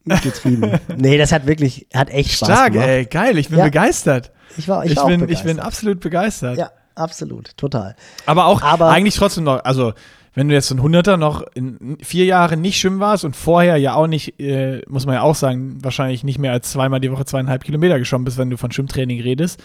Getrieben. 0.05 0.79
Nee, 0.97 1.19
das 1.19 1.33
hat 1.33 1.47
wirklich, 1.47 1.87
hat 1.95 2.11
echt 2.11 2.33
Spaß 2.33 2.49
Stark, 2.49 2.73
gemacht. 2.73 2.89
ey, 2.89 3.05
geil. 3.07 3.39
Ich 3.39 3.49
bin 3.49 3.59
Ja. 3.59 3.65
begeistert. 3.65 4.33
Ich 4.57 4.69
war, 4.69 4.85
ich 4.85 4.93
Ich, 4.93 4.97
war 4.97 5.05
auch 5.05 5.09
bin, 5.09 5.21
ich 5.21 5.27
begeistert. 5.27 5.47
bin 5.47 5.61
absolut 5.61 6.01
begeistert. 6.01 6.59
Ja, 6.59 6.71
absolut, 6.95 7.57
total. 7.57 7.95
Aber 8.27 8.47
auch 8.47 8.63
Aber- 8.63 8.89
eigentlich 8.91 9.15
trotzdem 9.17 9.45
noch, 9.45 9.65
also 9.65 9.93
wenn 10.35 10.49
du 10.49 10.55
jetzt 10.55 10.69
so 10.69 10.77
ein 10.77 10.83
Hunderter 10.83 11.17
noch 11.17 11.43
in 11.55 11.99
vier 12.03 12.25
Jahren 12.25 12.61
nicht 12.61 12.79
schwimmen 12.79 13.01
warst 13.01 13.25
und 13.25 13.35
vorher 13.35 13.77
ja 13.79 13.95
auch 13.95 14.07
nicht, 14.07 14.39
äh, 14.41 14.81
muss 14.89 15.05
man 15.05 15.17
ja 15.17 15.23
auch 15.23 15.35
sagen, 15.35 15.79
wahrscheinlich 15.83 16.23
nicht 16.23 16.39
mehr 16.39 16.53
als 16.53 16.71
zweimal 16.71 17.01
die 17.01 17.11
Woche 17.11 17.25
zweieinhalb 17.25 17.65
Kilometer 17.65 17.99
geschwommen 17.99 18.25
bist, 18.25 18.39
wenn 18.39 18.49
du 18.49 18.57
von 18.57 18.71
Schwimmtraining 18.71 19.21
redest, 19.21 19.61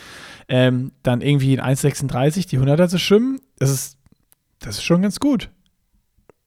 ähm, 0.50 0.92
dann 1.04 1.22
irgendwie 1.22 1.54
in 1.54 1.62
1,36 1.62 2.48
die 2.48 2.58
Hunderter 2.58 2.90
zu 2.90 2.98
schwimmen, 2.98 3.40
das 3.60 3.70
ist, 3.70 3.98
das 4.60 4.76
ist 4.78 4.84
schon 4.84 5.04
ganz 5.04 5.20
gut. 5.20 5.50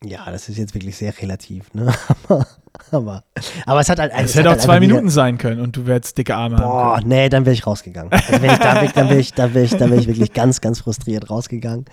Ja, 0.05 0.31
das 0.31 0.49
ist 0.49 0.59
jetzt 0.59 0.75
wirklich 0.75 0.97
sehr 0.97 1.13
relativ, 1.21 1.75
ne? 1.75 1.93
aber, 2.29 2.47
aber, 2.93 3.25
aber 3.67 3.81
es 3.81 3.89
hat 3.89 3.99
halt. 3.99 4.13
Es 4.15 4.31
es 4.31 4.37
hätte 4.37 4.49
auch 4.49 4.53
halt 4.53 4.63
zwei 4.63 4.81
wieder- 4.81 4.95
Minuten 4.95 5.11
sein 5.11 5.39
können 5.39 5.61
und 5.61 5.77
du 5.77 5.87
wärst 5.87 6.17
dicke 6.17 6.37
Arme 6.37 6.59
haben 6.59 6.65
Boah, 6.69 7.01
nee, 7.05 7.29
dann 7.29 7.45
wäre 7.47 7.55
ich 7.55 7.67
rausgegangen. 7.67 8.13
Also 8.13 8.41
wenn 8.41 8.51
ich 8.53 8.59
da 8.59 8.81
weg, 8.81 8.93
dann 8.95 9.09
wäre 9.09 9.19
ich, 9.19 9.35
dann 9.35 9.55
wäre 9.55 9.65
ich, 9.65 9.73
dann 9.73 9.91
wäre 9.91 10.01
ich 10.01 10.07
wirklich 10.07 10.33
ganz, 10.33 10.61
ganz 10.61 10.81
frustriert 10.81 11.29
rausgegangen. 11.31 11.85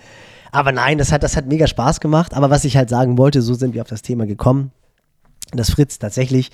Aber 0.52 0.70
nein, 0.70 0.98
das 0.98 1.10
hat, 1.10 1.24
das 1.24 1.36
hat 1.36 1.46
mega 1.46 1.66
Spaß 1.66 1.98
gemacht. 2.00 2.32
Aber 2.32 2.48
was 2.48 2.64
ich 2.64 2.76
halt 2.76 2.88
sagen 2.88 3.18
wollte, 3.18 3.42
so 3.42 3.54
sind 3.54 3.74
wir 3.74 3.82
auf 3.82 3.88
das 3.88 4.02
Thema 4.02 4.26
gekommen, 4.26 4.70
dass 5.52 5.70
Fritz 5.70 5.98
tatsächlich 5.98 6.50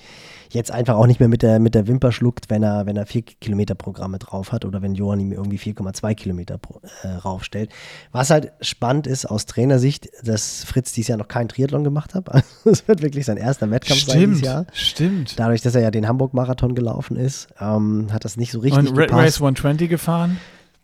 jetzt 0.53 0.71
einfach 0.71 0.95
auch 0.95 1.07
nicht 1.07 1.19
mehr 1.19 1.29
mit 1.29 1.41
der, 1.41 1.59
mit 1.59 1.75
der 1.75 1.87
Wimper 1.87 2.11
schluckt, 2.11 2.49
wenn 2.49 2.63
er, 2.63 2.85
wenn 2.85 2.97
er 2.97 3.05
vier 3.05 3.21
Kilometer 3.21 3.75
Programme 3.75 4.19
drauf 4.19 4.51
hat 4.51 4.65
oder 4.65 4.81
wenn 4.81 4.95
Johann 4.95 5.19
ihm 5.19 5.31
irgendwie 5.31 5.57
4,2 5.57 6.15
Kilometer 6.15 6.57
pro, 6.57 6.81
äh, 7.03 7.07
raufstellt. 7.07 7.71
Was 8.11 8.29
halt 8.29 8.51
spannend 8.61 9.07
ist 9.07 9.25
aus 9.25 9.45
Trainersicht, 9.45 10.09
dass 10.23 10.63
Fritz 10.63 10.93
dieses 10.93 11.09
Jahr 11.09 11.17
noch 11.17 11.27
keinen 11.27 11.49
Triathlon 11.49 11.83
gemacht 11.83 12.13
hat. 12.15 12.27
Also 12.33 12.43
es 12.65 12.87
wird 12.87 13.01
wirklich 13.01 13.25
sein 13.25 13.37
erster 13.37 13.69
Wettkampf 13.71 14.05
sein 14.05 14.19
dieses 14.19 14.37
Stimmt, 14.39 14.45
Jahr. 14.45 14.65
stimmt. 14.73 15.39
Dadurch, 15.39 15.61
dass 15.61 15.75
er 15.75 15.81
ja 15.81 15.91
den 15.91 16.07
Hamburg-Marathon 16.07 16.75
gelaufen 16.75 17.17
ist, 17.17 17.47
ähm, 17.59 18.07
hat 18.11 18.25
das 18.25 18.37
nicht 18.37 18.51
so 18.51 18.59
richtig 18.59 18.79
Und 18.79 18.97
Red 18.97 19.09
gepasst. 19.09 19.25
Race 19.25 19.35
120 19.37 19.89
gefahren. 19.89 20.37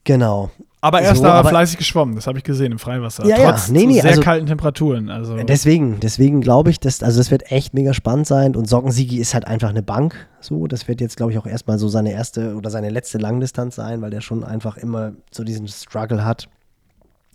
Genau. 0.03 0.49
Aber 0.81 1.01
er 1.01 1.11
ist 1.11 1.17
So, 1.17 1.25
da 1.25 1.33
aber- 1.33 1.49
fleißig 1.49 1.77
geschwommen, 1.77 2.15
das 2.15 2.25
habe 2.25 2.37
ich 2.37 2.43
gesehen 2.45 2.71
im 2.71 2.79
Freiwasser. 2.79 3.25
Ja, 3.25 3.37
ja, 3.37 3.51
Trotz 3.51 3.67
nee, 3.69 3.85
nee, 3.85 3.99
sehr 3.99 4.11
also- 4.11 4.21
kalten 4.21 4.45
Temperaturen. 4.45 5.09
Also, 5.09 5.35
Deswegen, 5.35 5.99
deswegen 5.99 6.39
glaube 6.39 6.69
ich, 6.69 6.79
dass, 6.79 7.03
also 7.03 7.19
das 7.19 7.31
wird 7.31 7.51
echt 7.51 7.73
mega 7.73 7.93
spannend 7.93 8.27
sein 8.27 8.55
und 8.55 8.69
Sockensiegi 8.69 9.17
ist 9.17 9.33
halt 9.33 9.45
einfach 9.45 9.69
eine 9.69 9.83
Bank. 9.83 10.27
So, 10.39 10.67
das 10.67 10.87
wird 10.87 11.01
jetzt, 11.01 11.17
glaube 11.17 11.33
ich, 11.33 11.37
auch 11.37 11.45
erstmal 11.45 11.77
so 11.79 11.89
seine 11.89 12.13
erste 12.13 12.55
oder 12.55 12.69
seine 12.69 12.89
letzte 12.89 13.17
Langdistanz 13.17 13.75
sein, 13.75 14.01
weil 14.01 14.09
der 14.09 14.21
schon 14.21 14.45
einfach 14.45 14.77
immer 14.77 15.11
so 15.31 15.43
diesen 15.43 15.67
Struggle 15.67 16.23
hat. 16.23 16.47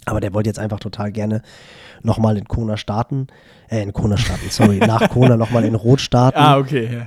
Aber 0.07 0.21
der 0.21 0.33
wollte 0.33 0.49
jetzt 0.49 0.59
einfach 0.59 0.81
total 0.81 1.13
gerne 1.13 1.43
nochmal 2.03 2.39
in 2.39 2.45
Kona 2.47 2.77
starten. 2.79 3.27
Äh, 3.69 3.83
in 3.83 3.93
Kona 3.93 4.17
starten, 4.17 4.49
sorry, 4.51 4.79
nach 4.87 5.11
Kona 5.11 5.37
nochmal 5.37 5.65
in 5.67 5.75
Rot 5.75 6.01
starten. 6.01 6.39
ah, 6.39 6.57
okay. 6.57 6.89
Ja. 6.91 7.07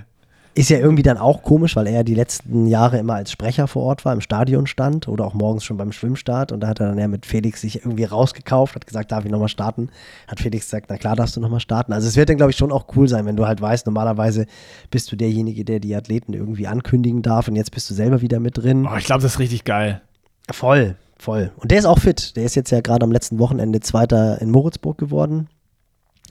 Ist 0.58 0.72
ja 0.72 0.80
irgendwie 0.80 1.04
dann 1.04 1.20
auch 1.20 1.44
komisch, 1.44 1.76
weil 1.76 1.86
er 1.86 1.94
ja 1.94 2.04
die 2.04 2.16
letzten 2.16 2.66
Jahre 2.66 2.98
immer 2.98 3.14
als 3.14 3.32
Sprecher 3.32 3.68
vor 3.68 3.84
Ort 3.84 4.06
war, 4.06 4.14
im 4.14 4.22
Stadion 4.22 4.66
stand 4.66 5.08
oder 5.08 5.24
auch 5.24 5.36
morgens 5.36 5.64
schon 5.64 5.78
beim 5.78 5.92
Schwimmstart. 5.92 6.52
Und 6.52 6.62
da 6.62 6.68
hat 6.70 6.80
er 6.80 6.88
dann 6.88 6.98
ja 6.98 7.08
mit 7.08 7.28
Felix 7.28 7.62
sich 7.62 7.86
irgendwie 7.86 8.06
rausgekauft, 8.06 8.74
hat 8.74 8.88
gesagt, 8.88 9.12
darf 9.12 9.24
ich 9.24 9.30
nochmal 9.30 9.50
starten? 9.50 9.90
Hat 10.28 10.40
Felix 10.40 10.66
gesagt, 10.66 10.88
na 10.90 10.98
klar 10.98 11.16
darfst 11.16 11.36
du 11.36 11.42
nochmal 11.42 11.60
starten. 11.60 11.94
Also 11.94 12.08
es 12.08 12.16
wird 12.16 12.30
dann, 12.30 12.38
glaube 12.38 12.50
ich, 12.50 12.58
schon 12.58 12.72
auch 12.72 12.88
cool 12.96 13.08
sein, 13.08 13.28
wenn 13.28 13.36
du 13.36 13.46
halt 13.46 13.62
weißt, 13.62 13.86
normalerweise 13.86 14.48
bist 14.90 15.12
du 15.12 15.16
derjenige, 15.16 15.64
der 15.64 15.80
die 15.80 15.96
Athleten 15.96 16.34
irgendwie 16.34 16.66
ankündigen 16.66 17.22
darf 17.22 17.48
und 17.48 17.56
jetzt 17.56 17.70
bist 17.70 17.88
du 17.92 17.94
selber 17.94 18.22
wieder 18.22 18.40
mit 18.40 18.58
drin. 18.58 18.88
Oh, 18.92 18.98
ich 18.98 19.06
glaube, 19.06 19.22
das 19.22 19.34
ist 19.34 19.40
richtig 19.40 19.64
geil. 19.64 20.02
Voll, 20.50 20.96
voll. 21.20 21.52
Und 21.58 21.70
der 21.70 21.78
ist 21.78 21.86
auch 21.86 22.00
fit. 22.00 22.36
Der 22.36 22.46
ist 22.46 22.56
jetzt 22.56 22.72
ja 22.72 22.82
gerade 22.82 23.04
am 23.04 23.12
letzten 23.12 23.38
Wochenende 23.38 23.80
Zweiter 23.80 24.42
in 24.42 24.50
Moritzburg 24.50 24.98
geworden. 24.98 25.50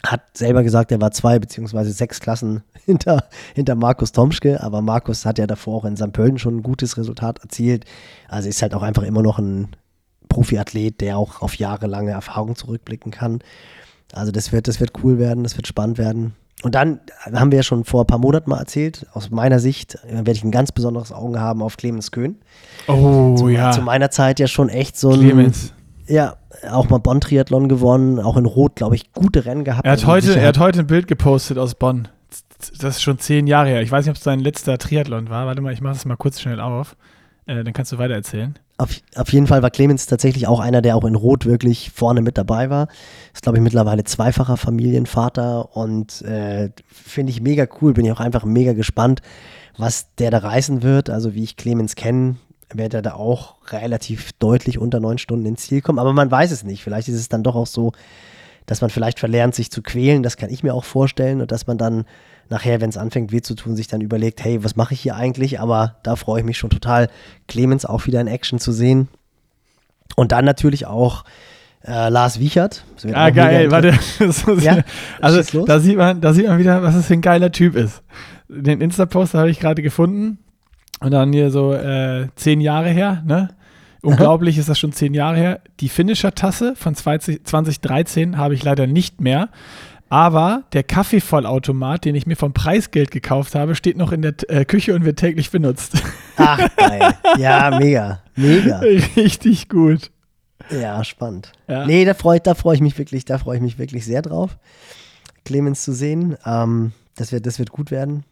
Hat 0.06 0.36
selber 0.36 0.62
gesagt, 0.62 0.92
er 0.92 1.00
war 1.00 1.10
zwei 1.10 1.38
beziehungsweise 1.38 1.92
sechs 1.92 2.20
Klassen 2.20 2.62
hinter, 2.84 3.24
hinter 3.54 3.74
Markus 3.74 4.12
Tomschke, 4.12 4.62
aber 4.62 4.82
Markus 4.82 5.26
hat 5.26 5.38
ja 5.38 5.46
davor 5.46 5.78
auch 5.78 5.84
in 5.84 5.96
St. 5.96 6.12
Pölten 6.12 6.38
schon 6.38 6.58
ein 6.58 6.62
gutes 6.62 6.96
Resultat 6.96 7.40
erzielt. 7.40 7.84
Also 8.28 8.48
ist 8.48 8.62
halt 8.62 8.74
auch 8.74 8.82
einfach 8.82 9.02
immer 9.02 9.22
noch 9.22 9.38
ein 9.38 9.68
Profiathlet, 10.28 11.00
der 11.00 11.18
auch 11.18 11.40
auf 11.42 11.54
jahrelange 11.56 12.10
Erfahrung 12.10 12.56
zurückblicken 12.56 13.12
kann. 13.12 13.40
Also 14.12 14.32
das 14.32 14.52
wird, 14.52 14.68
das 14.68 14.80
wird 14.80 14.92
cool 15.02 15.18
werden, 15.18 15.44
das 15.44 15.56
wird 15.56 15.66
spannend 15.66 15.98
werden. 15.98 16.34
Und 16.62 16.74
dann 16.74 17.00
haben 17.34 17.50
wir 17.50 17.56
ja 17.56 17.62
schon 17.62 17.84
vor 17.84 18.04
ein 18.04 18.06
paar 18.06 18.18
Monaten 18.18 18.48
mal 18.48 18.58
erzählt, 18.58 19.06
aus 19.12 19.30
meiner 19.30 19.58
Sicht 19.58 19.96
äh, 20.06 20.14
werde 20.16 20.32
ich 20.32 20.44
ein 20.44 20.50
ganz 20.50 20.72
besonderes 20.72 21.12
Auge 21.12 21.40
haben 21.40 21.62
auf 21.62 21.76
Clemens 21.76 22.10
Köhn. 22.10 22.36
Oh, 22.86 23.34
Zu, 23.36 23.48
ja. 23.48 23.72
zu 23.72 23.82
meiner 23.82 24.10
Zeit 24.10 24.40
ja 24.40 24.46
schon 24.46 24.68
echt 24.70 24.96
so 24.96 25.10
ein, 25.10 25.20
Clemens. 25.20 25.74
Ja, 26.08 26.36
auch 26.70 26.88
mal 26.88 26.98
Bonn-Triathlon 26.98 27.68
gewonnen, 27.68 28.20
auch 28.20 28.36
in 28.36 28.46
Rot, 28.46 28.76
glaube 28.76 28.94
ich, 28.96 29.12
gute 29.12 29.44
Rennen 29.44 29.64
gehabt. 29.64 29.84
Er 29.84 29.92
hat, 29.92 29.98
Also 30.00 30.12
heute, 30.12 30.38
er 30.38 30.48
hat 30.48 30.58
heute 30.58 30.80
ein 30.80 30.86
Bild 30.86 31.06
gepostet 31.08 31.58
aus 31.58 31.74
Bonn. 31.74 32.08
Das 32.80 32.96
ist 32.96 33.02
schon 33.02 33.18
zehn 33.18 33.46
Jahre 33.46 33.68
her. 33.68 33.82
Ich 33.82 33.90
weiß 33.90 34.04
nicht, 34.04 34.10
ob 34.10 34.16
es 34.16 34.22
sein 34.24 34.40
letzter 34.40 34.78
Triathlon 34.78 35.28
war. 35.28 35.46
Warte 35.46 35.60
mal, 35.60 35.72
ich 35.72 35.80
mache 35.80 35.94
das 35.94 36.04
mal 36.04 36.16
kurz 36.16 36.40
schnell 36.40 36.60
auf. 36.60 36.96
Äh, 37.46 37.62
dann 37.62 37.72
kannst 37.72 37.92
du 37.92 37.98
weiter 37.98 38.14
erzählen. 38.14 38.58
auf, 38.78 38.90
auf 39.14 39.32
jeden 39.32 39.46
Fall 39.46 39.62
war 39.62 39.70
Clemens 39.70 40.06
tatsächlich 40.06 40.48
auch 40.48 40.58
einer, 40.58 40.82
der 40.82 40.96
auch 40.96 41.04
in 41.04 41.14
Rot 41.14 41.46
wirklich 41.46 41.90
vorne 41.94 42.20
mit 42.22 42.36
dabei 42.36 42.70
war. 42.70 42.88
Ist, 43.32 43.42
glaube 43.42 43.58
ich, 43.58 43.62
mittlerweile 43.62 44.02
zweifacher 44.04 44.56
Familienvater 44.56 45.76
und 45.76 46.22
äh, 46.22 46.70
finde 46.88 47.30
ich 47.30 47.40
mega 47.40 47.66
cool. 47.80 47.92
Bin 47.92 48.04
ich 48.04 48.12
auch 48.12 48.20
einfach 48.20 48.44
mega 48.44 48.72
gespannt, 48.72 49.22
was 49.78 50.14
der 50.16 50.30
da 50.30 50.38
reißen 50.38 50.82
wird. 50.82 51.08
Also, 51.08 51.34
wie 51.34 51.44
ich 51.44 51.56
Clemens 51.56 51.94
kenne, 51.94 52.36
wird 52.78 52.94
er 52.94 53.02
da 53.02 53.14
auch 53.14 53.56
relativ 53.70 54.32
deutlich 54.34 54.78
unter 54.78 55.00
neun 55.00 55.18
Stunden 55.18 55.46
ins 55.46 55.62
Ziel 55.62 55.80
kommen. 55.80 55.98
Aber 55.98 56.12
man 56.12 56.30
weiß 56.30 56.50
es 56.50 56.64
nicht. 56.64 56.82
Vielleicht 56.82 57.08
ist 57.08 57.16
es 57.16 57.28
dann 57.28 57.42
doch 57.42 57.56
auch 57.56 57.66
so, 57.66 57.92
dass 58.66 58.80
man 58.80 58.90
vielleicht 58.90 59.18
verlernt, 59.18 59.54
sich 59.54 59.70
zu 59.70 59.82
quälen. 59.82 60.22
Das 60.22 60.36
kann 60.36 60.50
ich 60.50 60.62
mir 60.62 60.74
auch 60.74 60.84
vorstellen. 60.84 61.40
Und 61.40 61.52
dass 61.52 61.66
man 61.66 61.78
dann 61.78 62.04
nachher, 62.48 62.80
wenn 62.80 62.90
es 62.90 62.96
anfängt, 62.96 63.32
weh 63.32 63.40
zu 63.40 63.54
tun, 63.54 63.76
sich 63.76 63.88
dann 63.88 64.00
überlegt, 64.00 64.42
hey, 64.44 64.62
was 64.62 64.76
mache 64.76 64.94
ich 64.94 65.00
hier 65.00 65.16
eigentlich? 65.16 65.60
Aber 65.60 65.96
da 66.02 66.16
freue 66.16 66.40
ich 66.40 66.46
mich 66.46 66.58
schon 66.58 66.70
total, 66.70 67.08
Clemens 67.48 67.84
auch 67.84 68.06
wieder 68.06 68.20
in 68.20 68.28
Action 68.28 68.58
zu 68.58 68.72
sehen. 68.72 69.08
Und 70.14 70.32
dann 70.32 70.44
natürlich 70.44 70.86
auch 70.86 71.24
äh, 71.84 72.08
Lars 72.08 72.40
Wiechert. 72.40 72.84
Ah, 73.12 73.30
geil. 73.30 73.70
Warte. 73.70 73.98
Ja, 74.60 74.82
also, 75.20 75.64
da 75.64 75.80
sieht, 75.80 75.96
man, 75.96 76.20
da 76.20 76.32
sieht 76.32 76.46
man 76.46 76.58
wieder, 76.58 76.82
was 76.82 76.94
das 76.94 77.06
für 77.06 77.14
ein 77.14 77.20
geiler 77.20 77.52
Typ 77.52 77.76
ist. 77.76 78.02
Den 78.48 78.80
Insta-Post 78.80 79.34
habe 79.34 79.50
ich 79.50 79.60
gerade 79.60 79.82
gefunden. 79.82 80.38
Und 81.00 81.10
dann 81.10 81.32
hier 81.32 81.50
so 81.50 81.74
äh, 81.74 82.28
zehn 82.36 82.60
Jahre 82.60 82.88
her, 82.90 83.22
ne? 83.26 83.50
Unglaublich 84.02 84.56
ist 84.56 84.68
das 84.68 84.78
schon 84.78 84.92
zehn 84.92 85.14
Jahre 85.14 85.36
her. 85.36 85.60
Die 85.80 85.88
Finisher-Tasse 85.88 86.74
von 86.76 86.94
20, 86.94 87.44
2013 87.44 88.38
habe 88.38 88.54
ich 88.54 88.62
leider 88.62 88.86
nicht 88.86 89.20
mehr. 89.20 89.48
Aber 90.08 90.62
der 90.72 90.84
Kaffeevollautomat, 90.84 92.04
den 92.04 92.14
ich 92.14 92.26
mir 92.26 92.36
vom 92.36 92.52
Preisgeld 92.52 93.10
gekauft 93.10 93.56
habe, 93.56 93.74
steht 93.74 93.96
noch 93.96 94.12
in 94.12 94.22
der 94.22 94.34
äh, 94.48 94.64
Küche 94.64 94.94
und 94.94 95.04
wird 95.04 95.18
täglich 95.18 95.50
benutzt. 95.50 95.94
Ach, 96.36 96.60
geil. 96.76 97.14
Ja, 97.38 97.76
mega. 97.78 98.22
Mega. 98.36 98.78
Richtig 99.16 99.68
gut. 99.68 100.12
Ja, 100.70 101.02
spannend. 101.02 101.52
Ja. 101.66 101.86
Nee, 101.86 102.04
da 102.04 102.14
freue 102.14 102.40
da 102.40 102.54
freu 102.54 102.74
ich 102.74 102.80
mich 102.80 102.96
wirklich, 102.98 103.24
da 103.24 103.38
freue 103.38 103.56
ich 103.56 103.62
mich 103.62 103.78
wirklich 103.78 104.04
sehr 104.04 104.22
drauf, 104.22 104.56
Clemens 105.44 105.82
zu 105.82 105.92
sehen. 105.92 106.36
Ähm, 106.44 106.92
das, 107.16 107.32
wird, 107.32 107.46
das 107.46 107.58
wird 107.58 107.70
gut 107.70 107.90
werden. 107.90 108.24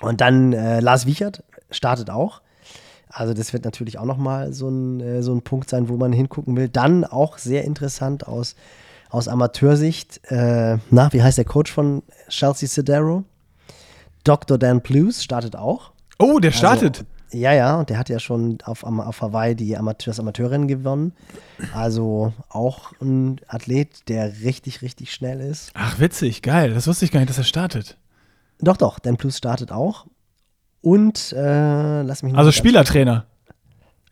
Und 0.00 0.20
dann 0.20 0.52
äh, 0.52 0.80
Lars 0.80 1.06
Wiechert 1.06 1.42
startet 1.70 2.10
auch. 2.10 2.42
Also 3.08 3.32
das 3.32 3.52
wird 3.52 3.64
natürlich 3.64 3.98
auch 3.98 4.04
nochmal 4.04 4.52
so 4.52 4.68
ein, 4.68 5.00
äh, 5.00 5.22
so 5.22 5.34
ein 5.34 5.42
Punkt 5.42 5.70
sein, 5.70 5.88
wo 5.88 5.96
man 5.96 6.12
hingucken 6.12 6.56
will. 6.56 6.68
Dann 6.68 7.04
auch 7.04 7.38
sehr 7.38 7.64
interessant 7.64 8.26
aus, 8.26 8.56
aus 9.10 9.28
Amateursicht. 9.28 10.20
Äh, 10.30 10.78
na, 10.90 11.12
wie 11.12 11.22
heißt 11.22 11.38
der 11.38 11.44
Coach 11.44 11.72
von 11.72 12.02
Chelsea 12.28 12.68
Cedero? 12.68 13.24
Dr. 14.24 14.58
Dan 14.58 14.82
Plews 14.82 15.22
startet 15.22 15.56
auch. 15.56 15.92
Oh, 16.18 16.40
der 16.40 16.50
startet. 16.50 16.98
Also, 16.98 17.06
ja, 17.38 17.52
ja, 17.52 17.76
und 17.76 17.90
der 17.90 17.98
hat 17.98 18.08
ja 18.08 18.18
schon 18.18 18.58
auf, 18.64 18.84
auf 18.84 19.20
Hawaii 19.20 19.54
die 19.54 19.76
Amateur, 19.76 20.12
das 20.12 20.20
Amateurrennen 20.20 20.68
gewonnen. 20.68 21.12
Also 21.74 22.32
auch 22.48 22.92
ein 23.00 23.40
Athlet, 23.48 24.08
der 24.08 24.40
richtig, 24.40 24.82
richtig 24.82 25.12
schnell 25.12 25.40
ist. 25.40 25.70
Ach, 25.74 25.98
witzig, 25.98 26.42
geil. 26.42 26.72
Das 26.74 26.86
wusste 26.86 27.04
ich 27.04 27.12
gar 27.12 27.20
nicht, 27.20 27.30
dass 27.30 27.38
er 27.38 27.44
startet. 27.44 27.96
Doch, 28.60 28.76
doch, 28.76 28.98
Dan 28.98 29.16
Plus 29.16 29.36
startet 29.36 29.72
auch. 29.72 30.06
Und 30.86 31.32
äh, 31.32 32.02
lass 32.02 32.22
mich 32.22 32.32
Also 32.36 32.52
Spielertrainer. 32.52 33.26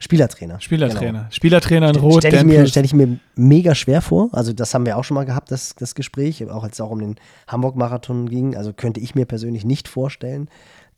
Spielertrainer. 0.00 0.60
Spielertrainer. 0.60 1.18
Genau. 1.20 1.30
Spielertrainer 1.30 1.90
in 1.90 1.96
Rot. 1.96 2.22
Stelle 2.22 2.38
ich, 2.38 2.44
mir, 2.44 2.66
stell 2.66 2.84
ich 2.84 2.92
mir 2.92 3.20
mega 3.36 3.76
schwer 3.76 4.02
vor. 4.02 4.28
Also, 4.32 4.52
das 4.52 4.74
haben 4.74 4.84
wir 4.84 4.98
auch 4.98 5.04
schon 5.04 5.14
mal 5.14 5.24
gehabt, 5.24 5.52
das, 5.52 5.76
das 5.76 5.94
Gespräch, 5.94 6.44
auch 6.50 6.64
als 6.64 6.72
es 6.72 6.80
auch 6.80 6.90
um 6.90 6.98
den 6.98 7.14
Hamburg-Marathon 7.46 8.28
ging. 8.28 8.56
Also, 8.56 8.72
könnte 8.72 8.98
ich 8.98 9.14
mir 9.14 9.24
persönlich 9.24 9.64
nicht 9.64 9.86
vorstellen, 9.86 10.48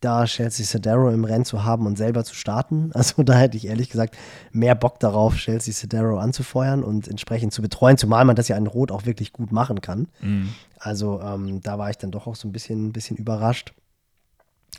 da 0.01 0.25
Chelsea 0.25 0.65
Cedero 0.65 1.11
im 1.11 1.27
Rennen 1.27 1.45
zu 1.45 1.63
haben 1.63 1.85
und 1.85 1.99
selber 1.99 2.25
zu 2.25 2.35
starten. 2.35 2.91
Also, 2.95 3.23
da 3.23 3.35
hätte 3.35 3.59
ich 3.59 3.67
ehrlich 3.67 3.91
gesagt 3.91 4.17
mehr 4.53 4.75
Bock 4.75 4.99
darauf, 4.99 5.37
Chelsea 5.37 5.75
Cedero 5.75 6.17
anzufeuern 6.17 6.83
und 6.83 7.07
entsprechend 7.07 7.53
zu 7.53 7.61
betreuen, 7.61 7.99
zumal 7.99 8.25
man 8.25 8.35
das 8.35 8.49
ja 8.49 8.57
in 8.57 8.67
Rot 8.67 8.91
auch 8.91 9.05
wirklich 9.05 9.35
gut 9.35 9.53
machen 9.53 9.83
kann. 9.83 10.09
Mhm. 10.23 10.55
Also, 10.79 11.21
ähm, 11.21 11.61
da 11.61 11.79
war 11.79 11.91
ich 11.91 11.99
dann 11.99 12.13
doch 12.13 12.27
auch 12.27 12.37
so 12.37 12.49
ein 12.49 12.53
bisschen, 12.53 12.87
ein 12.87 12.93
bisschen 12.93 13.19
überrascht. 13.19 13.75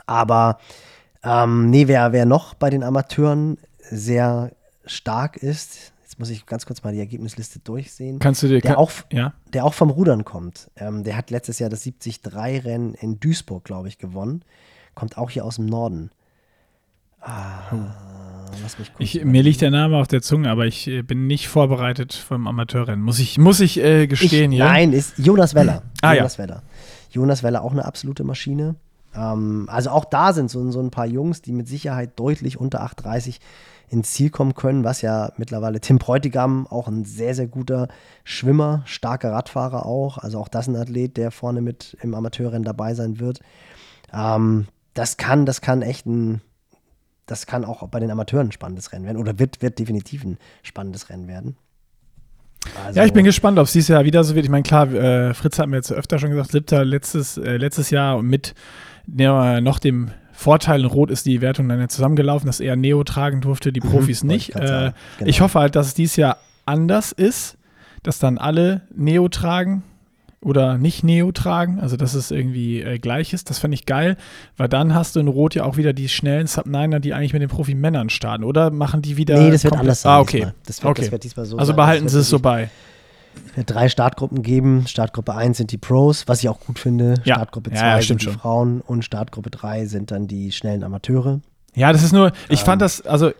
Aber 0.06 0.60
ähm, 1.24 1.70
nee, 1.70 1.88
wer, 1.88 2.12
wer 2.12 2.26
noch 2.26 2.54
bei 2.54 2.70
den 2.70 2.84
Amateuren 2.84 3.58
sehr 3.80 4.52
stark 4.86 5.38
ist, 5.38 5.94
jetzt 6.04 6.20
muss 6.20 6.30
ich 6.30 6.46
ganz 6.46 6.66
kurz 6.66 6.84
mal 6.84 6.94
die 6.94 7.00
Ergebnisliste 7.00 7.60
durchsehen, 7.60 8.20
Kannst 8.20 8.44
du 8.44 8.48
dir. 8.48 8.62
der 8.62 8.72
kann, 8.72 8.76
auch, 8.76 8.92
ja. 9.12 9.34
der 9.54 9.66
auch 9.66 9.74
vom 9.74 9.90
Rudern 9.90 10.26
kommt. 10.26 10.70
Ähm, 10.78 11.04
der 11.04 11.18
hat 11.18 11.30
letztes 11.30 11.60
Jahr 11.60 11.70
das 11.70 11.86
73-Rennen 11.86 12.94
in 12.96 13.20
Duisburg, 13.20 13.64
glaube 13.64 13.88
ich, 13.88 13.98
gewonnen. 13.98 14.44
Kommt 14.96 15.18
auch 15.18 15.30
hier 15.30 15.46
aus 15.46 15.58
dem 15.58 15.66
Norden. 15.66 16.12
Ah, 17.20 17.72
lass 18.62 18.80
mich 18.80 18.92
Ich, 19.00 19.26
mir 19.26 19.44
liegt 19.44 19.62
der 19.62 19.72
Name 19.72 19.98
auf 19.98 20.08
der 20.08 20.22
Zunge, 20.22 20.50
aber 20.50 20.66
ich 20.66 20.88
äh, 20.88 21.02
bin 21.02 21.28
nicht 21.28 21.50
vorbereitet 21.50 22.14
vom 22.14 22.48
Amateurrennen. 22.48 23.04
Muss 23.04 23.20
ich, 23.20 23.38
muss 23.38 23.60
ich 23.60 23.80
äh, 23.80 24.04
ich, 24.04 24.10
gestehen 24.10 24.52
hier. 24.52 24.64
Nein, 24.64 24.94
ist 24.94 25.18
Jonas 25.18 25.56
Weller. 25.56 25.84
Ah, 26.02 26.14
ja. 26.14 26.20
Jonas 26.20 26.38
Weller. 26.38 26.64
Jonas 27.10 27.44
Weller 27.44 27.64
auch 27.64 27.72
eine 27.72 27.86
absolute 27.86 28.24
Maschine. 28.24 28.76
Ähm, 29.16 29.68
also 29.72 29.90
auch 29.90 30.06
da 30.06 30.34
sind 30.34 30.50
so, 30.50 30.70
so 30.72 30.80
ein 30.80 30.92
paar 30.92 31.06
Jungs, 31.06 31.42
die 31.42 31.52
mit 31.52 31.68
Sicherheit 31.68 32.20
deutlich 32.20 32.60
unter 32.60 32.84
8,30 32.84 33.40
ins 33.90 34.12
Ziel 34.12 34.30
kommen 34.30 34.54
können, 34.54 34.84
was 34.84 35.02
ja 35.02 35.32
mittlerweile 35.38 35.80
Tim 35.80 35.98
Bräutigam, 35.98 36.68
auch 36.68 36.88
ein 36.88 37.06
sehr, 37.06 37.34
sehr 37.34 37.48
guter 37.48 37.88
Schwimmer, 38.26 38.82
starker 38.86 39.32
Radfahrer 39.32 39.86
auch. 39.86 40.18
Also 40.18 40.40
auch 40.40 40.50
das 40.50 40.68
ein 40.68 40.76
Athlet, 40.76 41.16
der 41.16 41.32
vorne 41.32 41.62
mit 41.62 41.98
im 42.02 42.14
Amateurrennen 42.14 42.64
dabei 42.64 42.94
sein 42.94 43.20
wird. 43.20 43.40
Ähm, 44.14 44.68
das 44.94 45.18
kann, 45.18 45.46
das 45.46 45.62
kann 45.62 45.82
echt 45.82 46.06
ein, 46.06 46.42
das 47.28 47.46
kann 47.46 47.64
auch 47.64 47.88
bei 47.88 48.00
den 48.00 48.12
Amateuren 48.12 48.48
ein 48.48 48.52
spannendes 48.52 48.92
Rennen 48.92 49.06
werden 49.06 49.18
oder 49.18 49.40
wird, 49.40 49.62
wird 49.62 49.80
definitiv 49.80 50.24
ein 50.24 50.38
spannendes 50.64 51.10
Rennen 51.10 51.28
werden. 51.28 51.56
Also, 52.86 53.00
Ja, 53.00 53.06
ich 53.06 53.14
bin 53.14 53.24
gespannt, 53.24 53.58
ob 53.60 53.66
es 53.66 53.74
dieses 53.74 53.88
Jahr 53.88 54.04
wieder 54.04 54.24
so 54.24 54.36
wird. 54.36 54.46
Ich 54.46 54.52
meine, 54.52 54.64
klar, 54.64 54.92
äh, 54.92 55.34
Fritz 55.34 55.60
hat 55.60 55.68
mir 55.68 55.78
jetzt 55.78 55.92
öfter 55.92 56.20
schon 56.20 56.32
gesagt, 56.32 56.52
siebter 56.52 56.84
letztes, 56.84 57.38
äh, 57.38 57.56
letztes 57.58 57.90
Jahr 57.90 58.22
mit 58.22 58.54
ja, 59.16 59.62
noch 59.62 59.80
dem 59.80 60.12
Vorteil 60.34 60.82
in 60.82 60.86
Rot 60.86 61.10
ist 61.10 61.26
die 61.26 61.42
Wertung 61.42 61.68
dann 61.68 61.80
ja 61.80 61.88
zusammengelaufen, 61.88 62.46
dass 62.46 62.60
er 62.60 62.76
Neo 62.76 63.04
tragen 63.04 63.42
durfte, 63.42 63.74
die 63.74 63.80
Profis 63.80 64.22
wollte 64.22 64.34
nicht. 64.34 64.50
ich 64.50 64.56
Äh. 64.56 64.92
Genau. 65.18 65.30
Ich 65.30 65.42
hoffe 65.42 65.60
halt, 65.60 65.76
dass 65.76 65.88
es 65.88 65.94
dieses 65.96 66.16
Jahr 66.16 66.38
anders 66.66 67.12
ist, 67.12 67.58
dass 68.04 68.20
dann 68.20 68.38
alle 68.38 68.82
Neo 68.96 69.30
tragen 69.30 69.84
oder 70.42 70.78
nicht 70.78 71.04
Neo 71.04 71.32
tragen, 71.32 71.80
also 71.80 71.98
dass 71.98 72.14
es 72.14 72.30
irgendwie 72.30 72.82
äh, 72.82 73.00
gleich 73.00 73.34
ist. 73.34 73.50
Das 73.50 73.58
fände 73.58 73.76
ich 73.76 73.86
geil, 73.86 74.18
weil 74.56 74.70
dann 74.70 74.94
hast 74.94 75.16
du 75.16 75.20
in 75.20 75.28
Rot 75.28 75.56
ja 75.56 75.64
auch 75.64 75.78
wieder 75.78 75.94
die 75.94 76.08
schnellen 76.08 76.46
Sub-Niner, 76.46 77.00
die 77.00 77.14
eigentlich 77.14 77.34
mit 77.34 77.42
den 77.42 77.50
Profimännern 77.50 78.10
starten. 78.10 78.44
Oder 78.44 78.70
machen 78.70 79.02
die 79.02 79.18
wieder. 79.18 79.42
Nee, 79.42 79.50
das 79.50 79.64
wird 79.64 79.76
anders 79.76 80.04
sein. 80.04 80.12
Ah, 80.12 80.20
okay. 80.20 80.48
Das 80.66 80.84
wird, 80.84 80.92
okay. 80.92 81.02
das 81.02 81.12
wird 81.12 81.24
diesmal 81.24 81.46
so 81.46 81.58
also 81.58 81.72
sein. 81.72 81.76
behalten 81.76 82.08
sie 82.08 82.20
es 82.20 82.30
so 82.30 82.40
bei. 82.40 82.70
Drei 83.66 83.90
Startgruppen 83.90 84.44
geben. 84.44 84.86
Startgruppe 84.88 85.34
1 85.34 85.58
sind 85.58 85.72
die 85.72 85.78
Pros, 85.78 86.28
was 86.28 86.42
ich 86.42 86.50
auch 86.50 86.60
gut 86.60 86.80
finde. 86.80 87.16
Ja. 87.24 87.36
Startgruppe 87.36 87.72
Ja, 87.72 87.78
2 87.78 87.86
ja, 87.88 88.02
sind 88.02 88.22
die 88.22 88.26
schon. 88.26 88.34
Frauen 88.34 88.82
und 88.82 89.04
Startgruppe 89.04 89.50
3 89.50 89.86
sind 89.86 90.12
dann 90.12 90.28
die 90.28 90.52
schnellen 90.52 90.84
Amateure. 90.84 91.42
Ja, 91.76 91.92
das 91.92 92.04
ist 92.04 92.12
nur, 92.12 92.32
ich 92.50 92.62
fand 92.62 92.82
Ähm. 92.82 92.86
das, 92.86 93.02
also 93.02 93.32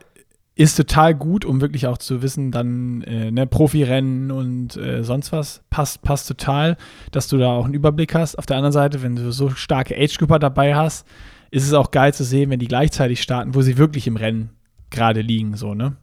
ist 0.56 0.76
total 0.76 1.14
gut, 1.14 1.46
um 1.46 1.62
wirklich 1.62 1.86
auch 1.86 2.00
zu 2.00 2.24
wissen, 2.24 2.52
dann 2.52 3.04
äh, 3.04 3.30
ne, 3.30 3.46
Profirennen 3.46 4.32
und 4.32 4.76
äh, 4.76 5.04
sonst 5.04 5.32
was 5.32 5.62
passt, 5.70 6.02
passt 6.02 6.28
total, 6.28 6.78
dass 7.12 7.28
du 7.28 7.38
da 7.38 7.52
auch 7.52 7.66
einen 7.66 7.76
Überblick 7.76 8.16
hast. 8.16 8.38
Auf 8.40 8.48
der 8.48 8.58
anderen 8.58 8.74
Seite, 8.74 9.04
wenn 9.04 9.16
du 9.16 9.32
so 9.32 9.50
starke 9.52 9.96
Age-Grupper 9.96 10.40
dabei 10.40 10.76
hast, 10.76 11.06
ist 11.52 11.64
es 11.66 11.74
auch 11.74 11.92
geil 11.92 12.14
zu 12.14 12.24
sehen, 12.24 12.50
wenn 12.50 12.60
die 12.60 12.68
gleichzeitig 12.68 13.22
starten, 13.22 13.54
wo 13.54 13.62
sie 13.62 13.78
wirklich 13.78 14.08
im 14.08 14.16
Rennen 14.18 14.50
gerade 14.90 15.22
liegen, 15.22 15.56
so, 15.56 15.76
ne? 15.76 15.96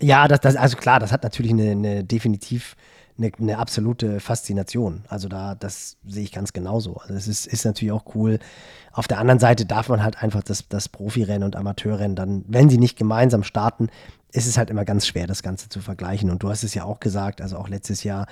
Ja, 0.00 0.28
das, 0.28 0.40
das, 0.40 0.56
also 0.56 0.76
klar, 0.76 1.00
das 1.00 1.12
hat 1.12 1.22
natürlich 1.22 1.52
eine, 1.52 1.72
eine 1.72 2.04
definitiv 2.04 2.76
eine, 3.18 3.30
eine 3.38 3.58
absolute 3.58 4.20
Faszination. 4.20 5.04
Also 5.08 5.28
da, 5.28 5.54
das 5.54 5.96
sehe 6.06 6.22
ich 6.22 6.32
ganz 6.32 6.52
genauso. 6.52 6.96
Also 6.96 7.14
es 7.14 7.28
ist, 7.28 7.46
ist 7.46 7.64
natürlich 7.64 7.92
auch 7.92 8.14
cool. 8.14 8.38
Auf 8.92 9.08
der 9.08 9.18
anderen 9.18 9.40
Seite 9.40 9.66
darf 9.66 9.88
man 9.88 10.02
halt 10.02 10.22
einfach 10.22 10.42
das, 10.42 10.68
das 10.68 10.88
Profirennen 10.88 11.44
und 11.44 11.56
Amateurrennen 11.56 12.16
dann, 12.16 12.44
wenn 12.48 12.70
sie 12.70 12.78
nicht 12.78 12.96
gemeinsam 12.96 13.42
starten, 13.42 13.88
ist 14.32 14.46
es 14.46 14.58
halt 14.58 14.70
immer 14.70 14.84
ganz 14.84 15.06
schwer, 15.06 15.26
das 15.26 15.42
Ganze 15.42 15.68
zu 15.68 15.80
vergleichen. 15.80 16.30
Und 16.30 16.42
du 16.42 16.48
hast 16.48 16.62
es 16.62 16.74
ja 16.74 16.84
auch 16.84 17.00
gesagt, 17.00 17.40
also 17.40 17.56
auch 17.56 17.68
letztes 17.68 18.04
Jahr 18.04 18.26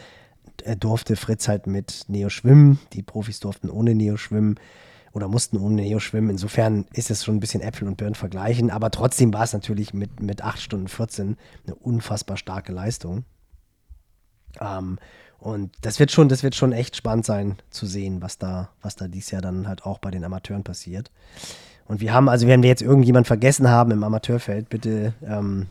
äh, 0.64 0.76
durfte 0.76 1.16
Fritz 1.16 1.48
halt 1.48 1.66
mit 1.66 2.04
Neo 2.08 2.28
schwimmen. 2.28 2.78
Die 2.92 3.02
Profis 3.02 3.40
durften 3.40 3.70
ohne 3.70 3.94
Neo 3.94 4.16
schwimmen 4.16 4.56
oder 5.12 5.28
mussten 5.28 5.56
ohne 5.56 5.82
Neo 5.82 5.98
schwimmen. 5.98 6.30
Insofern 6.30 6.84
ist 6.92 7.10
es 7.10 7.24
schon 7.24 7.36
ein 7.36 7.40
bisschen 7.40 7.62
Äpfel 7.62 7.88
und 7.88 7.96
Birnen 7.96 8.14
vergleichen. 8.14 8.70
Aber 8.70 8.90
trotzdem 8.90 9.32
war 9.32 9.44
es 9.44 9.52
natürlich 9.52 9.94
mit, 9.94 10.20
mit 10.20 10.42
8 10.42 10.60
Stunden 10.60 10.88
14 10.88 11.36
eine 11.66 11.74
unfassbar 11.74 12.36
starke 12.36 12.72
Leistung. 12.72 13.24
Ähm, 14.60 14.98
und 15.38 15.70
das 15.82 16.00
wird 16.00 16.10
schon, 16.10 16.28
das 16.28 16.42
wird 16.42 16.54
schon 16.54 16.72
echt 16.72 16.96
spannend 16.96 17.26
sein 17.26 17.56
zu 17.70 17.86
sehen, 17.86 18.22
was 18.22 18.38
da, 18.38 18.70
was 18.82 18.96
da 18.96 19.06
dieses 19.06 19.30
Jahr 19.30 19.42
dann 19.42 19.68
halt 19.68 19.84
auch 19.84 19.98
bei 19.98 20.10
den 20.10 20.24
Amateuren 20.24 20.64
passiert. 20.64 21.10
Und 21.86 22.00
wir 22.00 22.12
haben, 22.12 22.28
also 22.28 22.46
wenn 22.46 22.62
wir 22.62 22.68
jetzt 22.70 22.82
irgendjemand 22.82 23.26
vergessen 23.26 23.68
haben 23.68 23.92
im 23.92 24.02
Amateurfeld, 24.02 24.68
bitte 24.68 25.14
ähm, 25.24 25.66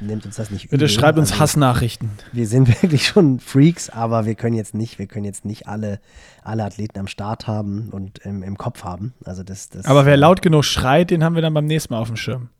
nehmt 0.00 0.24
uns 0.24 0.36
das 0.36 0.50
nicht 0.50 0.66
übel. 0.66 0.78
Bitte 0.78 0.88
schreibt 0.88 1.18
uns 1.18 1.32
Also, 1.32 1.42
Hassnachrichten. 1.42 2.10
wir 2.32 2.46
sind 2.46 2.68
wirklich 2.82 3.06
schon 3.06 3.40
Freaks, 3.40 3.90
aber 3.90 4.24
wir 4.24 4.34
können 4.34 4.54
jetzt 4.54 4.74
nicht, 4.74 4.98
wir 4.98 5.06
können 5.06 5.24
jetzt 5.24 5.44
nicht 5.44 5.66
alle, 5.66 6.00
alle 6.44 6.64
Athleten 6.64 6.98
am 6.98 7.08
Start 7.08 7.46
haben 7.46 7.88
und 7.90 8.18
im, 8.18 8.42
im 8.42 8.56
Kopf 8.56 8.84
haben. 8.84 9.14
Also 9.24 9.42
das, 9.42 9.68
das. 9.68 9.86
Aber 9.86 10.06
wer 10.06 10.16
laut 10.16 10.42
genug 10.42 10.64
schreit, 10.64 11.10
den 11.10 11.24
haben 11.24 11.34
wir 11.34 11.42
dann 11.42 11.54
beim 11.54 11.66
nächsten 11.66 11.92
Mal 11.92 12.00
auf 12.00 12.08
dem 12.08 12.16
Schirm. 12.16 12.50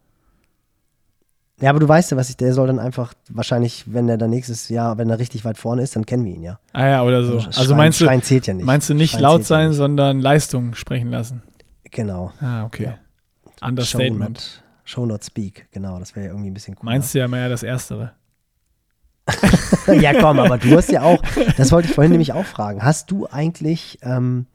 Ja, 1.61 1.70
aber 1.70 1.80
du 1.80 1.88
weißt 1.88 2.12
ja, 2.12 2.16
was 2.16 2.30
ich, 2.30 2.36
der 2.36 2.52
soll 2.54 2.68
dann 2.68 2.78
einfach, 2.78 3.14
wahrscheinlich, 3.30 3.84
wenn 3.92 4.09
er 4.09 4.16
dann 4.16 4.30
nächstes 4.30 4.68
Jahr, 4.68 4.96
wenn 4.96 5.11
er 5.11 5.18
richtig 5.18 5.44
weit 5.44 5.59
vorne 5.59 5.82
ist, 5.82 5.96
dann 5.96 6.06
kennen 6.06 6.24
wir 6.24 6.32
ihn 6.34 6.42
ja. 6.42 6.59
Ah 6.72 6.86
ja, 6.86 7.02
oder 7.02 7.24
so. 7.24 7.38
Also 7.38 7.50
Schreien- 7.50 7.76
meinst 7.76 8.00
du, 8.00 8.04
Schreien 8.04 8.22
zählt 8.22 8.46
ja 8.46 8.54
nicht. 8.54 8.64
meinst 8.64 8.88
du 8.88 8.94
nicht 8.94 9.11
Schreien 9.12 9.22
laut 9.22 9.40
ja 9.40 9.44
sein, 9.46 9.68
nicht. 9.68 9.76
sondern 9.76 10.20
Leistung 10.20 10.74
sprechen 10.74 11.11
lassen? 11.11 11.42
Genau. 11.90 12.32
Ah, 12.40 12.64
okay. 12.64 12.84
Ja. 12.84 12.98
Show 13.61 13.66
Understatement. 13.66 14.20
not, 14.38 14.62
show 14.84 15.06
not 15.06 15.24
speak, 15.24 15.66
genau, 15.72 15.98
das 15.98 16.14
wäre 16.14 16.26
ja 16.26 16.32
irgendwie 16.32 16.50
ein 16.50 16.54
bisschen 16.54 16.74
cool. 16.74 16.84
Meinst 16.84 17.12
du 17.14 17.18
ja 17.18 17.26
mehr 17.26 17.48
das 17.48 17.64
Erstere. 17.64 18.12
ja, 20.00 20.14
komm, 20.20 20.38
aber 20.38 20.59
du 20.59 20.76
hast 20.76 20.90
ja 20.90 21.02
auch, 21.02 21.20
das 21.56 21.72
wollte 21.72 21.88
ich 21.88 21.94
vorhin 21.94 22.12
nämlich 22.12 22.32
auch 22.32 22.44
fragen. 22.46 22.82
Hast 22.82 23.11
du 23.11 23.26
eigentlich, 23.26 23.98
ähm, 24.02 24.46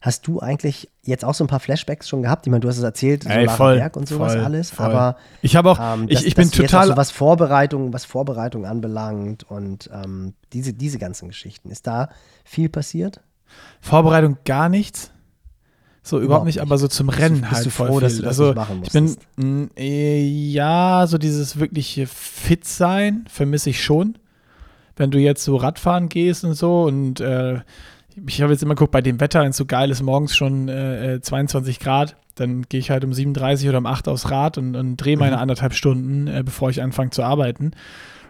hast 0.00 0.26
du 0.26 0.40
eigentlich 0.40 0.88
jetzt 1.04 1.24
auch 1.24 1.34
so 1.34 1.44
ein 1.44 1.46
paar 1.46 1.60
Flashbacks 1.60 2.08
schon 2.08 2.22
gehabt? 2.22 2.46
Ich 2.46 2.50
meine, 2.50 2.60
du 2.60 2.68
hast 2.68 2.78
es 2.78 2.82
erzählt, 2.82 3.26
Ey, 3.26 3.48
voll, 3.48 3.76
Berg 3.76 3.96
und 3.96 4.08
sowas 4.08 4.32
voll, 4.34 4.42
alles, 4.44 4.70
voll. 4.70 4.86
aber 4.86 5.16
Ich 5.42 5.56
habe 5.56 5.70
auch, 5.70 5.78
ähm, 5.80 6.06
ich, 6.08 6.16
dass- 6.16 6.24
ich 6.24 6.34
bin 6.34 6.50
total, 6.50 6.88
so 6.88 6.96
was 6.96 7.10
Vorbereitung, 7.10 7.92
was 7.92 8.04
Vorbereitung 8.06 8.64
anbelangt 8.66 9.44
und 9.50 9.90
ähm, 9.92 10.34
diese, 10.52 10.72
diese 10.72 10.98
ganzen 10.98 11.28
Geschichten. 11.28 11.70
Ist 11.70 11.86
da 11.86 12.08
viel 12.44 12.68
passiert? 12.68 13.20
Vorbereitung 13.80 14.38
gar 14.44 14.68
nichts. 14.68 15.10
So 16.02 16.16
überhaupt, 16.16 16.24
Überhaupt 16.24 16.46
nicht, 16.46 16.54
nicht. 16.56 16.62
aber 16.62 16.78
so 16.78 16.88
zum 16.88 17.10
Rennen 17.10 17.42
bist 17.42 17.52
halt 17.52 17.66
du 17.66 17.70
voll 17.70 17.88
froh, 17.88 17.98
viel. 17.98 18.02
dass 18.08 18.16
du 18.16 18.22
das 18.22 18.40
also 18.40 18.54
machen 18.54 18.80
ich 18.84 18.90
bin, 18.92 19.16
mh, 19.36 19.68
äh, 19.76 20.22
ja, 20.26 21.04
so 21.06 21.18
dieses 21.18 21.58
wirkliche 21.58 22.06
fit 22.06 22.66
sein 22.66 23.26
vermisse 23.28 23.68
ich 23.70 23.84
schon. 23.84 24.16
Wenn 24.96 25.10
du 25.10 25.18
jetzt 25.18 25.44
so 25.44 25.56
Radfahren 25.56 26.08
gehst 26.08 26.42
und 26.44 26.54
so 26.54 26.84
und 26.84 27.20
äh, 27.20 27.60
ich 28.26 28.42
habe 28.42 28.52
jetzt 28.52 28.62
immer 28.62 28.74
geguckt, 28.74 28.92
bei 28.92 29.02
dem 29.02 29.20
Wetter, 29.20 29.42
wenn 29.42 29.50
es 29.50 29.56
so 29.56 29.66
geil 29.66 29.90
ist, 29.90 30.02
morgens 30.02 30.36
schon 30.36 30.68
äh, 30.68 31.14
äh, 31.14 31.20
22 31.20 31.80
Grad, 31.80 32.16
dann 32.34 32.62
gehe 32.68 32.80
ich 32.80 32.90
halt 32.90 33.04
um 33.04 33.12
37 33.12 33.68
oder 33.68 33.78
um 33.78 33.86
8 33.86 34.08
aufs 34.08 34.30
Rad 34.30 34.58
und, 34.58 34.74
und 34.76 34.96
drehe 34.96 35.16
meine 35.16 35.36
Mhm. 35.36 35.42
anderthalb 35.42 35.74
Stunden, 35.74 36.26
äh, 36.26 36.42
bevor 36.44 36.70
ich 36.70 36.82
anfange 36.82 37.10
zu 37.10 37.22
arbeiten. 37.22 37.72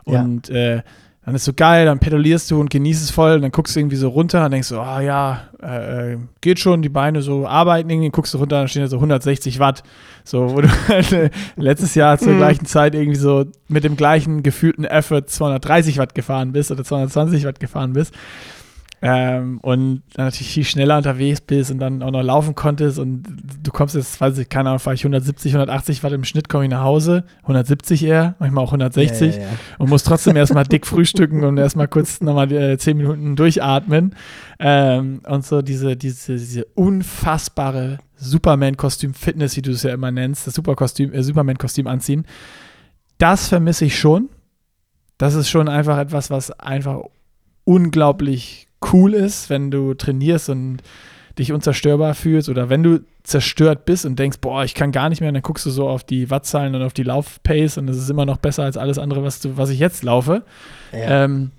Und 0.05 0.49
ja. 0.49 0.77
äh, 0.77 0.83
dann 1.25 1.35
ist 1.35 1.45
so 1.45 1.53
geil, 1.53 1.85
dann 1.85 1.99
pedalierst 1.99 2.51
du 2.51 2.59
und 2.61 2.71
genießt 2.71 3.03
es 3.03 3.11
voll 3.11 3.35
und 3.35 3.43
dann 3.43 3.53
guckst 3.53 3.77
du 3.77 3.81
irgendwie 3.81 3.97
so 3.97 4.09
runter 4.09 4.45
und 4.45 4.53
denkst 4.53 4.69
so, 4.69 4.81
ah 4.81 5.01
ja, 5.01 5.43
äh, 5.63 6.15
äh 6.15 6.19
geht 6.41 6.59
schon, 6.59 6.81
die 6.81 6.89
Beine 6.89 7.21
so 7.21 7.47
arbeiten 7.47 7.91
irgendwie, 7.91 8.09
guckst 8.09 8.33
du 8.33 8.39
runter, 8.39 8.57
dann 8.57 8.69
stehen 8.69 8.83
da 8.83 8.89
so 8.89 8.97
160 8.97 9.59
Watt, 9.59 9.83
so, 10.25 10.55
wo 10.55 10.63
du 10.63 10.69
halt, 10.89 11.13
äh, 11.13 11.31
letztes 11.57 11.95
Jahr 11.95 12.19
zur 12.19 12.33
mhm. 12.33 12.39
gleichen 12.39 12.65
Zeit 12.65 12.95
irgendwie 12.95 13.19
so 13.19 13.45
mit 13.69 13.85
dem 13.85 13.97
gleichen 13.97 14.43
gefühlten 14.43 14.85
Effort 14.85 15.27
230 15.27 15.99
Watt 15.99 16.15
gefahren 16.15 16.53
bist 16.53 16.71
oder 16.71 16.85
220 16.85 17.45
Watt 17.45 17.61
gefahren 17.61 17.93
bist. 17.93 18.15
Ähm, 19.03 19.61
und 19.63 20.03
dann 20.13 20.27
natürlich 20.27 20.53
viel 20.53 20.65
schneller 20.65 20.99
unterwegs 20.99 21.41
bist 21.41 21.71
und 21.71 21.79
dann 21.79 22.03
auch 22.03 22.11
noch 22.11 22.23
laufen 22.23 22.55
konntest 22.55 22.99
und 22.99 23.23
du 23.63 23.71
kommst 23.71 23.95
jetzt, 23.95 24.21
weiß 24.21 24.37
ich, 24.37 24.51
keine 24.51 24.69
Ahnung, 24.69 24.79
fahre 24.79 24.95
ich 24.95 25.01
170, 25.01 25.55
180 25.55 26.03
Watt 26.03 26.13
im 26.13 26.25
Schnitt, 26.25 26.51
komme 26.51 26.65
ich 26.65 26.71
nach 26.71 26.83
Hause, 26.83 27.25
170 27.43 28.05
eher, 28.05 28.35
manchmal 28.41 28.63
auch 28.63 28.69
160 28.69 29.37
ja, 29.37 29.41
ja, 29.41 29.47
ja. 29.47 29.57
und 29.79 29.89
muss 29.89 30.05
trotzdem 30.05 30.37
erstmal 30.37 30.65
dick 30.65 30.87
frühstücken 30.87 31.45
und 31.45 31.57
erstmal 31.57 31.89
kurz 31.89 32.21
nochmal 32.21 32.53
äh, 32.53 32.77
10 32.77 32.97
Minuten 32.99 33.37
durchatmen 33.37 34.15
ähm, 34.59 35.23
und 35.27 35.47
so 35.47 35.63
diese, 35.63 35.97
diese, 35.97 36.37
diese 36.37 36.67
unfassbare 36.75 38.01
Superman-Kostüm-Fitness, 38.17 39.57
wie 39.57 39.63
du 39.63 39.71
es 39.71 39.83
ja 39.83 39.95
immer 39.95 40.11
nennst, 40.11 40.47
das 40.47 40.53
Superkostüm, 40.53 41.15
äh, 41.15 41.23
Superman-Kostüm 41.23 41.87
anziehen, 41.87 42.27
das 43.17 43.49
vermisse 43.49 43.87
ich 43.87 43.99
schon. 43.99 44.29
Das 45.17 45.35
ist 45.35 45.49
schon 45.49 45.69
einfach 45.69 45.99
etwas, 45.99 46.31
was 46.31 46.51
einfach 46.51 47.01
unglaublich 47.65 48.67
cool 48.93 49.15
ist, 49.15 49.51
wenn 49.51 49.71
du 49.71 49.95
trainierst 49.95 50.49
und 50.49 50.79
dich 51.39 51.53
unzerstörbar 51.53 52.15
fühlst 52.15 52.49
oder 52.49 52.69
wenn 52.69 52.83
du 52.83 53.01
zerstört 53.23 53.85
bist 53.85 54.05
und 54.05 54.19
denkst, 54.19 54.39
boah, 54.41 54.65
ich 54.65 54.75
kann 54.75 54.93
gar 54.93 55.09
nicht 55.09 55.21
mehr, 55.21 55.29
und 55.29 55.35
dann 55.35 55.43
guckst 55.43 55.67
du 55.67 55.71
so 55.71 55.89
auf 55.89 56.05
die 56.05 56.31
Wattzahlen 56.31 56.75
und 56.75 56.83
auf 56.83 56.93
die 56.93 57.03
Laufpace 57.03 57.79
und 57.79 57.89
es 57.89 57.97
ist 57.97 58.11
immer 58.11 58.27
noch 58.27 58.39
besser 58.39 58.65
als 58.65 58.77
alles 58.77 58.99
andere, 58.99 59.23
was, 59.23 59.41
du, 59.41 59.57
was 59.57 59.71
ich 59.71 59.79
jetzt 59.79 60.03
laufe. 60.03 60.45
Ja. 60.93 61.25
Ähm, 61.25 61.51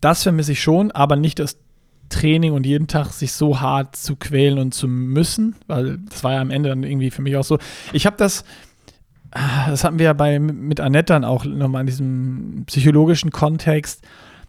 das 0.00 0.22
vermisse 0.22 0.52
ich 0.52 0.62
schon, 0.62 0.90
aber 0.92 1.16
nicht 1.16 1.38
das 1.38 1.58
Training 2.08 2.52
und 2.52 2.64
jeden 2.64 2.86
Tag 2.86 3.10
sich 3.10 3.32
so 3.32 3.60
hart 3.60 3.96
zu 3.96 4.16
quälen 4.16 4.58
und 4.58 4.72
zu 4.72 4.88
müssen, 4.88 5.56
weil 5.66 5.98
das 6.08 6.24
war 6.24 6.34
ja 6.34 6.40
am 6.40 6.50
Ende 6.50 6.70
dann 6.70 6.82
irgendwie 6.82 7.10
für 7.10 7.22
mich 7.22 7.36
auch 7.36 7.44
so. 7.44 7.58
Ich 7.92 8.06
habe 8.06 8.16
das, 8.16 8.44
das 9.30 9.84
hatten 9.84 9.98
wir 9.98 10.06
ja 10.06 10.12
bei, 10.14 10.38
mit 10.38 10.80
Annette 10.80 11.12
dann 11.12 11.24
auch 11.24 11.44
nochmal 11.44 11.82
in 11.82 11.86
diesem 11.86 12.64
psychologischen 12.66 13.30
Kontext, 13.30 14.04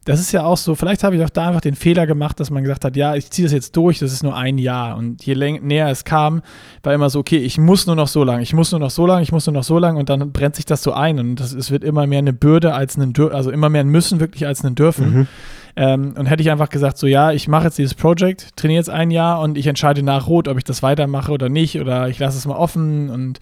das 0.09 0.19
ist 0.19 0.31
ja 0.31 0.43
auch 0.43 0.57
so, 0.57 0.73
vielleicht 0.73 1.03
habe 1.03 1.15
ich 1.15 1.23
auch 1.23 1.29
da 1.29 1.49
einfach 1.49 1.61
den 1.61 1.75
Fehler 1.75 2.07
gemacht, 2.07 2.39
dass 2.39 2.49
man 2.49 2.63
gesagt 2.63 2.83
hat, 2.83 2.95
ja, 2.95 3.13
ich 3.13 3.29
ziehe 3.29 3.45
das 3.45 3.53
jetzt 3.53 3.75
durch, 3.75 3.99
das 3.99 4.11
ist 4.11 4.23
nur 4.23 4.35
ein 4.35 4.57
Jahr. 4.57 4.97
Und 4.97 5.23
je 5.23 5.35
näher 5.35 5.87
es 5.87 6.03
kam, 6.03 6.41
war 6.81 6.95
immer 6.95 7.11
so, 7.11 7.19
okay, 7.19 7.37
ich 7.37 7.59
muss 7.59 7.85
nur 7.85 7.95
noch 7.95 8.07
so 8.07 8.23
lang, 8.23 8.41
ich 8.41 8.53
muss 8.53 8.71
nur 8.71 8.79
noch 8.79 8.89
so 8.89 9.05
lang, 9.05 9.21
ich 9.21 9.31
muss 9.31 9.45
nur 9.45 9.53
noch 9.53 9.63
so 9.63 9.77
lang 9.77 9.97
und 9.97 10.09
dann 10.09 10.31
brennt 10.31 10.55
sich 10.55 10.65
das 10.65 10.81
so 10.81 10.93
ein 10.93 11.19
und 11.19 11.35
das, 11.35 11.53
es 11.53 11.69
wird 11.69 11.83
immer 11.83 12.07
mehr 12.07 12.17
eine 12.17 12.33
Bürde 12.33 12.73
als 12.73 12.97
ein 12.97 13.13
Dürfen, 13.13 13.35
also 13.35 13.51
immer 13.51 13.69
mehr 13.69 13.81
ein 13.81 13.89
Müssen 13.89 14.19
wirklich 14.19 14.47
als 14.47 14.63
ein 14.63 14.73
Dürfen. 14.73 15.13
Mhm. 15.13 15.27
Ähm, 15.75 16.13
und 16.17 16.25
hätte 16.25 16.41
ich 16.41 16.49
einfach 16.49 16.69
gesagt, 16.69 16.97
so 16.97 17.05
ja, 17.05 17.31
ich 17.31 17.47
mache 17.47 17.65
jetzt 17.65 17.77
dieses 17.77 17.93
Projekt, 17.93 18.57
trainiere 18.57 18.79
jetzt 18.79 18.89
ein 18.89 19.11
Jahr 19.11 19.39
und 19.41 19.59
ich 19.59 19.67
entscheide 19.67 20.01
nach 20.01 20.25
Rot, 20.25 20.47
ob 20.47 20.57
ich 20.57 20.63
das 20.63 20.81
weitermache 20.81 21.31
oder 21.31 21.49
nicht 21.49 21.79
oder 21.79 22.09
ich 22.09 22.17
lasse 22.17 22.35
es 22.35 22.47
mal 22.47 22.55
offen 22.57 23.11
und 23.11 23.39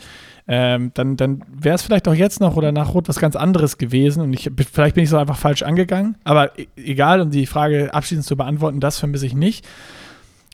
ähm, 0.47 0.91
dann, 0.93 1.17
dann 1.17 1.43
wäre 1.51 1.75
es 1.75 1.81
vielleicht 1.81 2.07
auch 2.07 2.13
jetzt 2.13 2.39
noch 2.39 2.55
oder 2.55 2.71
nach 2.71 2.93
Rot 2.93 3.09
was 3.09 3.19
ganz 3.19 3.35
anderes 3.35 3.77
gewesen. 3.77 4.21
Und 4.21 4.33
ich, 4.33 4.49
vielleicht 4.71 4.95
bin 4.95 5.03
ich 5.03 5.09
so 5.09 5.17
einfach 5.17 5.37
falsch 5.37 5.61
angegangen. 5.63 6.17
Aber 6.23 6.57
e, 6.57 6.67
egal, 6.77 7.21
um 7.21 7.31
die 7.31 7.45
Frage 7.45 7.93
abschließend 7.93 8.25
zu 8.25 8.37
beantworten, 8.37 8.79
das 8.79 8.97
vermisse 8.97 9.25
ich 9.25 9.33
nicht. 9.33 9.67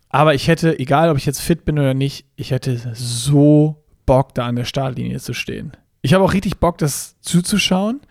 Aber 0.10 0.34
ich 0.34 0.48
hätte, 0.48 0.78
egal 0.80 1.10
ob 1.10 1.18
ich 1.18 1.26
jetzt 1.26 1.42
fit 1.42 1.66
bin 1.66 1.78
oder 1.78 1.94
nicht, 1.94 2.26
ich 2.36 2.52
hätte 2.52 2.80
so 2.94 3.84
Bock, 4.06 4.34
da 4.34 4.48
an 4.48 4.56
der 4.56 4.66
Startlinie 4.66 5.20
zu 5.20 5.34
stehen. 5.34 5.74
Ich 6.02 6.14
habe 6.14 6.24
auch 6.24 6.34
richtig 6.34 6.58
Bock, 6.58 6.78
das 6.78 7.20
zuzuschauen. 7.22 8.02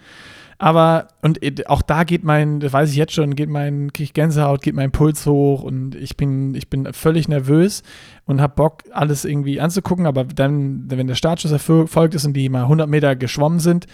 Aber, 0.62 1.08
und 1.22 1.42
äh, 1.42 1.64
auch 1.66 1.82
da 1.82 2.04
geht 2.04 2.22
mein, 2.22 2.60
das 2.60 2.72
weiß 2.72 2.90
ich 2.90 2.94
jetzt 2.94 3.12
schon, 3.12 3.34
geht 3.34 3.48
mein, 3.48 3.92
kriege 3.92 4.04
ich 4.04 4.14
Gänsehaut, 4.14 4.62
geht 4.62 4.76
mein 4.76 4.92
Puls 4.92 5.26
hoch 5.26 5.64
und 5.64 5.96
ich 5.96 6.16
bin, 6.16 6.54
ich 6.54 6.70
bin 6.70 6.86
völlig 6.92 7.26
nervös 7.26 7.82
und 8.26 8.40
habe 8.40 8.54
Bock, 8.54 8.84
alles 8.92 9.24
irgendwie 9.24 9.60
anzugucken. 9.60 10.06
Aber 10.06 10.22
dann, 10.22 10.84
wenn 10.88 11.08
der 11.08 11.16
Startschuss 11.16 11.50
erfolgt 11.50 12.14
ist 12.14 12.24
und 12.26 12.34
die 12.34 12.48
mal 12.48 12.62
100 12.62 12.88
Meter 12.88 13.16
geschwommen 13.16 13.58
sind, 13.58 13.88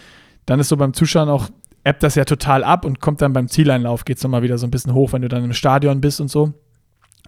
dann 0.44 0.60
ist 0.60 0.68
so 0.68 0.76
beim 0.76 0.92
Zuschauen 0.92 1.30
auch, 1.30 1.48
ebbt 1.84 2.02
das 2.02 2.16
ja 2.16 2.26
total 2.26 2.62
ab 2.64 2.84
und 2.84 3.00
kommt 3.00 3.22
dann 3.22 3.32
beim 3.32 3.48
Zieleinlauf, 3.48 4.04
geht 4.04 4.18
es 4.18 4.22
nochmal 4.22 4.42
wieder 4.42 4.58
so 4.58 4.66
ein 4.66 4.70
bisschen 4.70 4.92
hoch, 4.92 5.14
wenn 5.14 5.22
du 5.22 5.28
dann 5.28 5.44
im 5.44 5.54
Stadion 5.54 6.02
bist 6.02 6.20
und 6.20 6.28
so. 6.28 6.52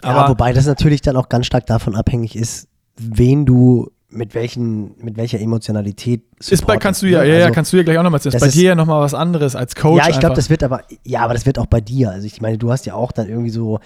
Aber 0.02 0.20
ja, 0.20 0.28
wobei 0.28 0.52
das 0.52 0.66
natürlich 0.66 1.00
dann 1.00 1.16
auch 1.16 1.30
ganz 1.30 1.46
stark 1.46 1.64
davon 1.64 1.96
abhängig 1.96 2.36
ist, 2.36 2.68
wen 2.98 3.46
du 3.46 3.90
mit 4.10 4.34
welchen, 4.34 4.96
mit 5.02 5.16
welcher 5.16 5.40
Emotionalität 5.40 6.22
ist 6.38 6.66
bei 6.66 6.76
kannst 6.76 7.02
du 7.02 7.06
ja, 7.06 7.20
ne? 7.20 7.28
ja, 7.28 7.34
also, 7.34 7.46
ja, 7.46 7.50
kannst 7.52 7.72
du 7.72 7.76
ja 7.76 7.82
gleich 7.82 7.98
auch 7.98 8.02
nochmal 8.02 8.18
erzählen. 8.18 8.34
Ist 8.34 8.40
bei 8.40 8.46
ist, 8.48 8.56
dir 8.56 8.68
ja 8.70 8.74
nochmal 8.74 9.00
was 9.00 9.14
anderes 9.14 9.54
als 9.54 9.74
Coach. 9.74 9.98
Ja, 9.98 10.10
ich 10.10 10.18
glaube, 10.18 10.34
das 10.34 10.50
wird 10.50 10.62
aber, 10.62 10.82
ja, 11.04 11.20
aber 11.20 11.34
das 11.34 11.46
wird 11.46 11.58
auch 11.58 11.66
bei 11.66 11.80
dir. 11.80 12.10
Also 12.10 12.26
ich 12.26 12.40
meine, 12.40 12.58
du 12.58 12.70
hast 12.70 12.86
ja 12.86 12.94
auch 12.94 13.12
dann 13.12 13.28
irgendwie 13.28 13.50
so, 13.50 13.78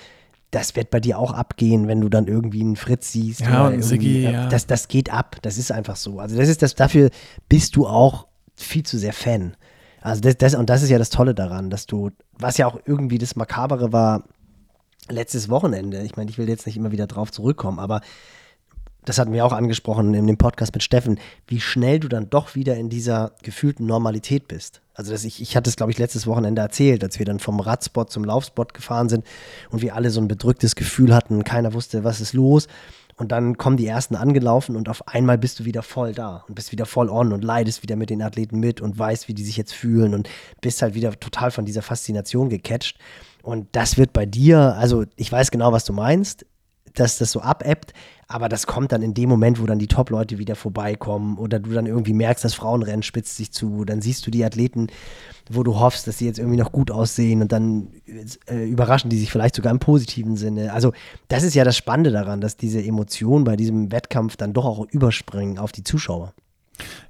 das 0.51 0.77
wird 0.77 0.91
bei 0.91 1.01
dir 1.01 1.19
auch 1.19 1.33
abgehen, 1.33 1.89
wenn 1.89 2.01
du 2.01 2.09
dann 2.09 2.27
irgendwie 2.27 2.61
einen 2.61 2.77
Fritz 2.77 3.13
siehst. 3.13 3.41
Ja, 3.41 3.67
und 3.67 3.83
Siggi, 3.83 4.23
ja. 4.23 4.49
Das, 4.49 4.67
das 4.67 4.89
geht 4.89 5.13
ab. 5.13 5.37
Das 5.43 5.59
ist 5.59 5.73
einfach 5.73 5.97
so. 5.97 6.21
Also 6.21 6.37
das 6.37 6.49
ist 6.49 6.63
das, 6.63 6.75
dafür 6.75 7.11
bist 7.49 7.77
du 7.77 7.87
auch 7.87 8.27
viel 8.55 8.85
zu 8.85 8.99
sehr 8.99 9.13
Fan. 9.13 9.57
Also 10.01 10.21
das, 10.21 10.37
das, 10.37 10.55
und 10.55 10.71
das 10.71 10.83
ist 10.83 10.91
ja 10.91 10.99
das 10.99 11.11
Tolle 11.11 11.35
daran, 11.35 11.71
dass 11.71 11.87
du, 11.87 12.11
was 12.39 12.57
ja 12.57 12.67
auch 12.67 12.79
irgendwie 12.87 13.19
das 13.19 13.37
Makabere 13.37 13.93
war, 13.93 14.25
letztes 15.09 15.49
Wochenende, 15.49 16.03
ich 16.03 16.17
meine, 16.17 16.31
ich 16.31 16.39
will 16.39 16.49
jetzt 16.49 16.67
nicht 16.67 16.77
immer 16.77 16.93
wieder 16.93 17.07
drauf 17.07 17.31
zurückkommen, 17.31 17.79
aber 17.79 18.01
das 19.05 19.19
hatten 19.19 19.33
wir 19.33 19.45
auch 19.45 19.53
angesprochen 19.53 20.15
in 20.15 20.27
dem 20.27 20.37
Podcast 20.37 20.73
mit 20.73 20.83
Steffen, 20.83 21.19
wie 21.47 21.61
schnell 21.61 22.01
du 22.01 22.09
dann 22.09 22.31
doch 22.31 22.55
wieder 22.55 22.77
in 22.77 22.89
dieser 22.89 23.33
gefühlten 23.43 23.87
Normalität 23.87 24.49
bist. 24.49 24.81
Also 24.95 25.13
das 25.13 25.25
ich, 25.25 25.43
ich 25.43 25.57
hatte 25.57 25.69
es, 25.69 25.77
glaube 25.77 25.93
ich, 25.93 25.99
letztes 25.99 26.27
Wochenende 26.27 26.63
erzählt, 26.63 27.03
als 27.03 27.19
wir 27.19 27.27
dann 27.27 27.41
vom 27.41 27.61
Radspot 27.61 28.11
zum 28.11 28.25
Laufspot 28.25 28.75
gefahren 28.75 29.09
sind 29.09 29.25
und 29.71 29.83
wir 29.83 29.95
alle 29.95 30.11
so 30.11 30.21
ein 30.21 30.29
bedrücktes 30.29 30.77
Gefühl 30.77 31.15
hatten, 31.15 31.45
keiner 31.45 31.75
wusste, 31.75 32.05
was 32.05 32.21
ist 32.21 32.33
los. 32.33 32.69
Und 33.17 33.31
dann 33.31 33.57
kommen 33.57 33.77
die 33.77 33.87
ersten 33.87 34.17
angelaufen 34.17 34.75
und 34.75 34.89
auf 34.89 35.07
einmal 35.07 35.39
bist 35.39 35.61
du 35.61 35.65
wieder 35.65 35.83
voll 35.83 36.13
da 36.13 36.45
und 36.49 36.57
bist 36.57 36.73
wieder 36.73 36.85
voll 36.85 37.09
on 37.09 37.33
und 37.33 37.45
leidest 37.45 37.83
wieder 37.83 37.95
mit 37.95 38.11
den 38.11 38.23
Athleten 38.23 38.59
mit 38.59 38.81
und 38.81 38.99
weißt, 38.99 39.29
wie 39.29 39.35
die 39.35 39.45
sich 39.45 39.57
jetzt 39.57 39.73
fühlen 39.73 40.15
und 40.15 40.29
bist 40.61 40.83
halt 40.83 40.95
wieder 40.95 41.19
total 41.21 41.53
von 41.53 41.65
dieser 41.65 41.83
Faszination 41.83 42.49
gecatcht. 42.49 42.99
Und 43.43 43.69
das 43.73 43.99
wird 43.99 44.13
bei 44.13 44.27
dir, 44.27 44.75
also 44.77 45.05
ich 45.15 45.31
weiß 45.31 45.53
genau, 45.53 45.71
was 45.71 45.85
du 45.85 45.93
meinst 45.93 46.45
dass 46.95 47.19
das 47.19 47.33
so 47.33 47.41
abebbt, 47.41 47.93
aber 48.29 48.49
das 48.49 48.67
kommt 48.67 48.93
dann 48.93 49.03
in 49.03 49.15
dem 49.15 49.29
Moment, 49.29 49.61
wo 49.61 49.67
dann 49.67 49.79
die 49.79 49.87
Top-Leute 49.87 50.39
wieder 50.39 50.57
vorbeikommen 50.57 51.37
oder 51.39 51.59
du 51.59 51.71
dann 51.73 51.87
irgendwie 51.87 52.15
merkst, 52.15 52.45
das 52.45 52.55
Frauenrennen 52.55 53.03
spitzt 53.03 53.37
sich 53.37 53.53
zu, 53.53 53.85
dann 53.85 54.01
siehst 54.01 54.27
du 54.27 54.31
die 54.31 54.45
Athleten, 54.45 54.87
wo 55.51 55.63
du 55.63 55.79
hoffst, 55.79 56.07
dass 56.07 56.19
sie 56.19 56.27
jetzt 56.27 56.39
irgendwie 56.39 56.57
noch 56.57 56.73
gut 56.73 56.91
aussehen 56.91 57.43
und 57.43 57.53
dann 57.53 57.89
äh, 58.49 58.65
überraschen 58.65 59.11
die 59.11 59.19
sich 59.19 59.31
vielleicht 59.31 59.57
sogar 59.57 59.73
im 59.73 59.79
positiven 59.79 60.37
Sinne. 60.37 60.73
Also 60.73 60.93
das 61.29 61.43
ist 61.43 61.55
ja 61.55 61.65
das 61.65 61.77
Spannende 61.77 62.13
daran, 62.13 62.41
dass 62.41 62.57
diese 62.57 62.83
Emotionen 62.83 63.45
bei 63.45 63.57
diesem 63.57 63.93
Wettkampf 63.93 64.37
dann 64.37 64.53
doch 64.53 64.65
auch 64.65 64.87
überspringen 64.91 65.59
auf 65.59 65.73
die 65.73 65.85
Zuschauer. 65.85 66.33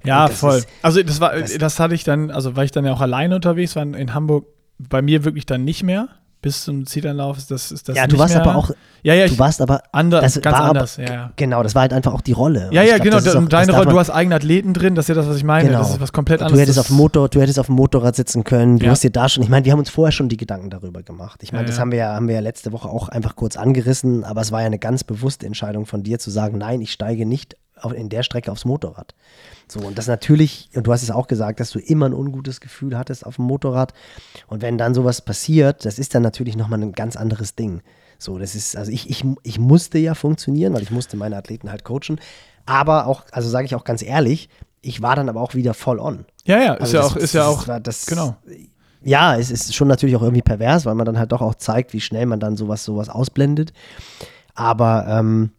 Ja, 0.03 0.27
voll. 0.27 0.57
Ist, 0.57 0.67
also 0.81 1.01
das 1.01 1.19
war, 1.19 1.39
das, 1.39 1.57
das 1.57 1.79
hatte 1.79 1.95
ich 1.95 2.03
dann, 2.03 2.29
also 2.29 2.55
weil 2.55 2.65
ich 2.65 2.71
dann 2.71 2.85
ja 2.85 2.93
auch 2.93 3.01
alleine 3.01 3.35
unterwegs 3.35 3.75
war 3.75 3.83
in 3.83 4.13
Hamburg, 4.13 4.45
bei 4.77 5.01
mir 5.01 5.23
wirklich 5.23 5.45
dann 5.45 5.63
nicht 5.63 5.83
mehr 5.83 6.09
bis 6.45 6.63
zum 6.63 6.85
Zielanlauf 6.85 7.39
ist 7.39 7.49
das, 7.49 7.71
ist 7.71 7.89
das 7.89 7.97
Ja, 7.97 8.05
du 8.05 8.19
warst 8.19 8.35
mehr. 8.35 8.45
aber 8.45 8.55
auch, 8.55 8.69
ja, 9.01 9.15
ja, 9.15 9.27
du 9.27 9.39
warst 9.39 9.61
aber 9.61 9.81
ander, 9.91 10.21
das 10.21 10.39
ganz 10.39 10.55
anders, 10.55 10.99
aber, 10.99 11.11
ja. 11.11 11.31
Genau, 11.37 11.63
das 11.63 11.73
war 11.73 11.81
halt 11.81 11.91
einfach 11.91 12.13
auch 12.13 12.21
die 12.21 12.33
Rolle. 12.33 12.69
Ja, 12.71 12.83
ja, 12.83 12.99
glaub, 12.99 13.23
genau, 13.23 13.39
auch, 13.39 13.49
deine 13.49 13.71
Rolle, 13.71 13.89
du 13.89 13.97
hast 13.97 14.11
eigene 14.11 14.35
Athleten 14.35 14.75
drin, 14.75 14.93
das 14.93 15.05
ist 15.05 15.09
ja 15.09 15.15
das, 15.15 15.27
was 15.27 15.37
ich 15.37 15.43
meine, 15.43 15.69
genau. 15.69 15.79
das 15.79 15.93
ist 15.93 16.01
was 16.01 16.13
komplett 16.13 16.43
anderes. 16.43 16.59
Du 16.59 16.61
hättest, 16.61 16.77
auf 16.77 16.85
dem 16.85 16.97
Motor, 16.97 17.29
du 17.29 17.41
hättest 17.41 17.57
auf 17.57 17.65
dem 17.65 17.73
Motorrad 17.73 18.15
sitzen 18.15 18.43
können, 18.43 18.77
du 18.77 18.85
ja. 18.85 18.91
hast 18.91 19.03
dir 19.03 19.09
da 19.09 19.27
schon, 19.27 19.41
ich 19.41 19.49
meine, 19.49 19.65
wir 19.65 19.71
haben 19.71 19.79
uns 19.79 19.89
vorher 19.89 20.11
schon 20.11 20.29
die 20.29 20.37
Gedanken 20.37 20.69
darüber 20.69 21.01
gemacht. 21.01 21.41
Ich 21.41 21.51
meine, 21.51 21.63
ja, 21.63 21.69
das 21.69 21.79
haben 21.79 21.91
wir, 21.91 21.97
ja, 21.97 22.13
haben 22.13 22.27
wir 22.27 22.35
ja 22.35 22.41
letzte 22.41 22.71
Woche 22.71 22.89
auch 22.89 23.09
einfach 23.09 23.35
kurz 23.35 23.57
angerissen, 23.57 24.23
aber 24.23 24.41
es 24.41 24.51
war 24.51 24.61
ja 24.61 24.67
eine 24.67 24.77
ganz 24.77 25.03
bewusste 25.03 25.47
Entscheidung 25.47 25.87
von 25.87 26.03
dir 26.03 26.19
zu 26.19 26.29
sagen, 26.29 26.59
nein, 26.59 26.79
ich 26.79 26.91
steige 26.91 27.25
nicht 27.25 27.55
in 27.91 28.09
der 28.09 28.23
Strecke 28.23 28.51
aufs 28.51 28.65
Motorrad. 28.65 29.13
So, 29.67 29.79
und 29.79 29.97
das 29.97 30.07
natürlich, 30.07 30.69
und 30.75 30.85
du 30.87 30.93
hast 30.93 31.03
es 31.03 31.11
auch 31.11 31.27
gesagt, 31.27 31.59
dass 31.59 31.71
du 31.71 31.79
immer 31.79 32.07
ein 32.07 32.13
ungutes 32.13 32.61
Gefühl 32.61 32.97
hattest 32.97 33.25
auf 33.25 33.37
dem 33.37 33.45
Motorrad. 33.45 33.93
Und 34.47 34.61
wenn 34.61 34.77
dann 34.77 34.93
sowas 34.93 35.21
passiert, 35.21 35.85
das 35.85 35.99
ist 35.99 36.13
dann 36.13 36.23
natürlich 36.23 36.55
nochmal 36.55 36.81
ein 36.81 36.91
ganz 36.91 37.15
anderes 37.15 37.55
Ding. 37.55 37.81
So, 38.17 38.37
das 38.37 38.55
ist, 38.55 38.77
also 38.77 38.91
ich, 38.91 39.09
ich, 39.09 39.25
ich 39.43 39.59
musste 39.59 39.97
ja 39.97 40.13
funktionieren, 40.13 40.73
weil 40.73 40.83
ich 40.83 40.91
musste 40.91 41.17
meine 41.17 41.35
Athleten 41.35 41.69
halt 41.69 41.83
coachen. 41.83 42.19
Aber 42.65 43.07
auch, 43.07 43.23
also 43.31 43.49
sage 43.49 43.65
ich 43.65 43.75
auch 43.75 43.83
ganz 43.83 44.01
ehrlich, 44.01 44.49
ich 44.81 45.01
war 45.01 45.15
dann 45.15 45.29
aber 45.29 45.41
auch 45.41 45.55
wieder 45.55 45.73
voll 45.73 45.99
on. 45.99 46.25
Ja, 46.45 46.61
ja, 46.61 46.73
ist 46.75 46.81
also 46.81 46.97
ja 46.97 47.03
das, 47.03 47.11
auch, 47.11 47.15
ist 47.17 47.33
ja 47.33 47.47
auch, 47.47 47.79
das, 47.81 48.05
genau. 48.05 48.35
Ja, 49.03 49.37
es 49.37 49.51
ist 49.51 49.75
schon 49.75 49.87
natürlich 49.87 50.15
auch 50.15 50.21
irgendwie 50.21 50.41
pervers, 50.41 50.85
weil 50.85 50.95
man 50.95 51.05
dann 51.05 51.19
halt 51.19 51.31
doch 51.31 51.41
auch 51.41 51.55
zeigt, 51.55 51.93
wie 51.93 52.01
schnell 52.01 52.25
man 52.25 52.39
dann 52.39 52.57
sowas, 52.57 52.83
sowas 52.83 53.09
ausblendet. 53.09 53.73
Aber 54.55 55.05
ähm, 55.07 55.51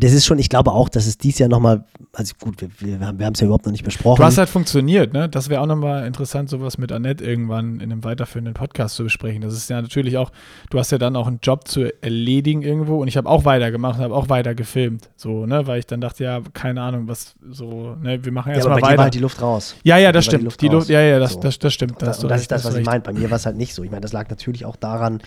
das 0.00 0.12
ist 0.12 0.26
schon, 0.26 0.38
ich 0.38 0.48
glaube 0.48 0.72
auch, 0.72 0.88
dass 0.88 1.06
es 1.06 1.18
dies 1.18 1.38
Jahr 1.38 1.48
nochmal, 1.48 1.84
also 2.12 2.34
gut, 2.40 2.60
wir, 2.60 2.68
wir, 2.78 3.00
wir 3.00 3.26
haben 3.26 3.34
es 3.34 3.40
ja 3.40 3.46
überhaupt 3.46 3.66
noch 3.66 3.72
nicht 3.72 3.84
besprochen. 3.84 4.18
Du 4.18 4.24
hast 4.24 4.38
halt 4.38 4.48
funktioniert, 4.48 5.12
ne? 5.12 5.28
Das 5.28 5.48
wäre 5.48 5.60
auch 5.60 5.66
nochmal 5.66 6.06
interessant, 6.06 6.48
sowas 6.50 6.78
mit 6.78 6.92
Annette 6.92 7.24
irgendwann 7.24 7.80
in 7.80 7.92
einem 7.92 8.04
weiterführenden 8.04 8.54
Podcast 8.54 8.96
zu 8.96 9.04
besprechen. 9.04 9.42
Das 9.42 9.54
ist 9.54 9.70
ja 9.70 9.80
natürlich 9.80 10.16
auch, 10.16 10.30
du 10.70 10.78
hast 10.78 10.92
ja 10.92 10.98
dann 10.98 11.16
auch 11.16 11.26
einen 11.26 11.40
Job 11.42 11.68
zu 11.68 11.92
erledigen 12.02 12.62
irgendwo 12.62 13.00
und 13.00 13.08
ich 13.08 13.16
habe 13.16 13.28
auch 13.28 13.44
weitergemacht, 13.44 13.98
habe 13.98 14.14
auch 14.14 14.28
weiter 14.28 14.54
gefilmt, 14.54 15.10
so, 15.16 15.46
ne? 15.46 15.66
Weil 15.66 15.78
ich 15.78 15.86
dann 15.86 16.00
dachte, 16.00 16.24
ja, 16.24 16.40
keine 16.52 16.82
Ahnung, 16.82 17.08
was 17.08 17.34
so, 17.50 17.96
ne? 18.02 18.24
Wir 18.24 18.32
machen 18.32 18.52
erstmal 18.52 18.78
ja, 18.78 18.82
weiter. 18.82 18.96
War 18.98 19.04
halt 19.04 19.14
die 19.14 19.20
Luft 19.20 19.40
raus. 19.40 19.76
Ja, 19.82 19.98
ja, 19.98 20.12
das 20.12 20.24
stimmt. 20.24 20.42
Die 20.42 20.44
Luft, 20.44 20.62
die 20.62 20.68
Luft 20.68 20.88
ja, 20.88 21.00
ja, 21.00 21.18
das, 21.18 21.32
so. 21.32 21.40
das, 21.40 21.58
das 21.58 21.72
stimmt. 21.72 22.00
Das, 22.00 22.22
und 22.22 22.28
das 22.28 22.42
ist 22.42 22.50
das, 22.50 22.64
was 22.64 22.74
ich 22.74 22.84
meine. 22.84 23.00
Bei 23.00 23.12
mir 23.12 23.30
war 23.30 23.36
es 23.36 23.46
halt 23.46 23.56
nicht 23.56 23.74
so. 23.74 23.82
Ich 23.82 23.90
meine, 23.90 24.00
das 24.02 24.12
lag 24.12 24.28
natürlich 24.28 24.64
auch 24.64 24.76
daran, 24.76 25.20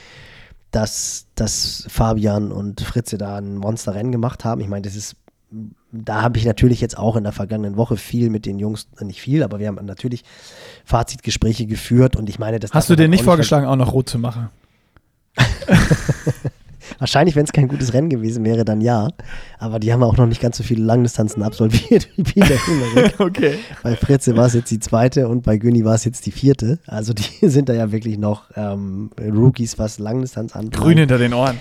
dass, 0.71 1.27
dass 1.35 1.85
Fabian 1.89 2.51
und 2.51 2.81
Fritze 2.81 3.17
da 3.17 3.37
ein 3.37 3.57
Monsterrennen 3.57 4.11
gemacht 4.11 4.45
haben. 4.45 4.61
Ich 4.61 4.67
meine, 4.67 4.83
das 4.83 4.95
ist 4.95 5.15
da 5.91 6.21
habe 6.21 6.37
ich 6.37 6.45
natürlich 6.45 6.79
jetzt 6.79 6.95
auch 6.95 7.15
in 7.15 7.23
der 7.23 7.33
vergangenen 7.33 7.75
Woche 7.75 7.97
viel 7.97 8.29
mit 8.29 8.45
den 8.45 8.59
Jungs, 8.59 8.87
äh, 8.99 9.03
nicht 9.05 9.19
viel, 9.19 9.41
aber 9.41 9.57
wir 9.57 9.67
haben 9.67 9.83
natürlich 9.83 10.23
Fazitgespräche 10.85 11.65
geführt 11.65 12.15
und 12.15 12.29
ich 12.29 12.37
meine, 12.37 12.59
das. 12.59 12.71
Hast 12.71 12.89
du 12.89 12.95
dir 12.95 13.07
nicht 13.07 13.23
vorgeschlagen, 13.23 13.65
auch 13.65 13.75
noch 13.75 13.93
rot 13.93 14.09
zu 14.09 14.19
machen? 14.19 14.49
Wahrscheinlich, 16.97 17.35
wenn 17.35 17.45
es 17.45 17.51
kein 17.51 17.67
gutes 17.67 17.93
Rennen 17.93 18.09
gewesen 18.09 18.43
wäre, 18.43 18.65
dann 18.65 18.81
ja. 18.81 19.09
Aber 19.57 19.79
die 19.79 19.93
haben 19.93 20.03
auch 20.03 20.17
noch 20.17 20.25
nicht 20.25 20.41
ganz 20.41 20.57
so 20.57 20.63
viele 20.63 20.83
Langdistanzen 20.83 21.43
absolviert 21.43 22.09
wie 22.15 22.23
Peter 22.23 22.55
okay. 23.19 23.55
Bei 23.83 23.95
Fritze 23.95 24.35
war 24.35 24.47
es 24.47 24.53
jetzt 24.53 24.71
die 24.71 24.79
zweite 24.79 25.27
und 25.27 25.43
bei 25.43 25.57
Günni 25.57 25.85
war 25.85 25.95
es 25.95 26.05
jetzt 26.05 26.25
die 26.25 26.31
vierte. 26.31 26.79
Also 26.87 27.13
die 27.13 27.23
sind 27.49 27.69
da 27.69 27.73
ja 27.73 27.91
wirklich 27.91 28.17
noch 28.17 28.45
ähm, 28.55 29.11
Rookies, 29.19 29.77
was 29.77 29.99
Langdistanz 29.99 30.55
anbelangt. 30.55 30.83
Grün 30.83 30.97
hinter 30.97 31.17
den 31.17 31.33
Ohren. 31.33 31.57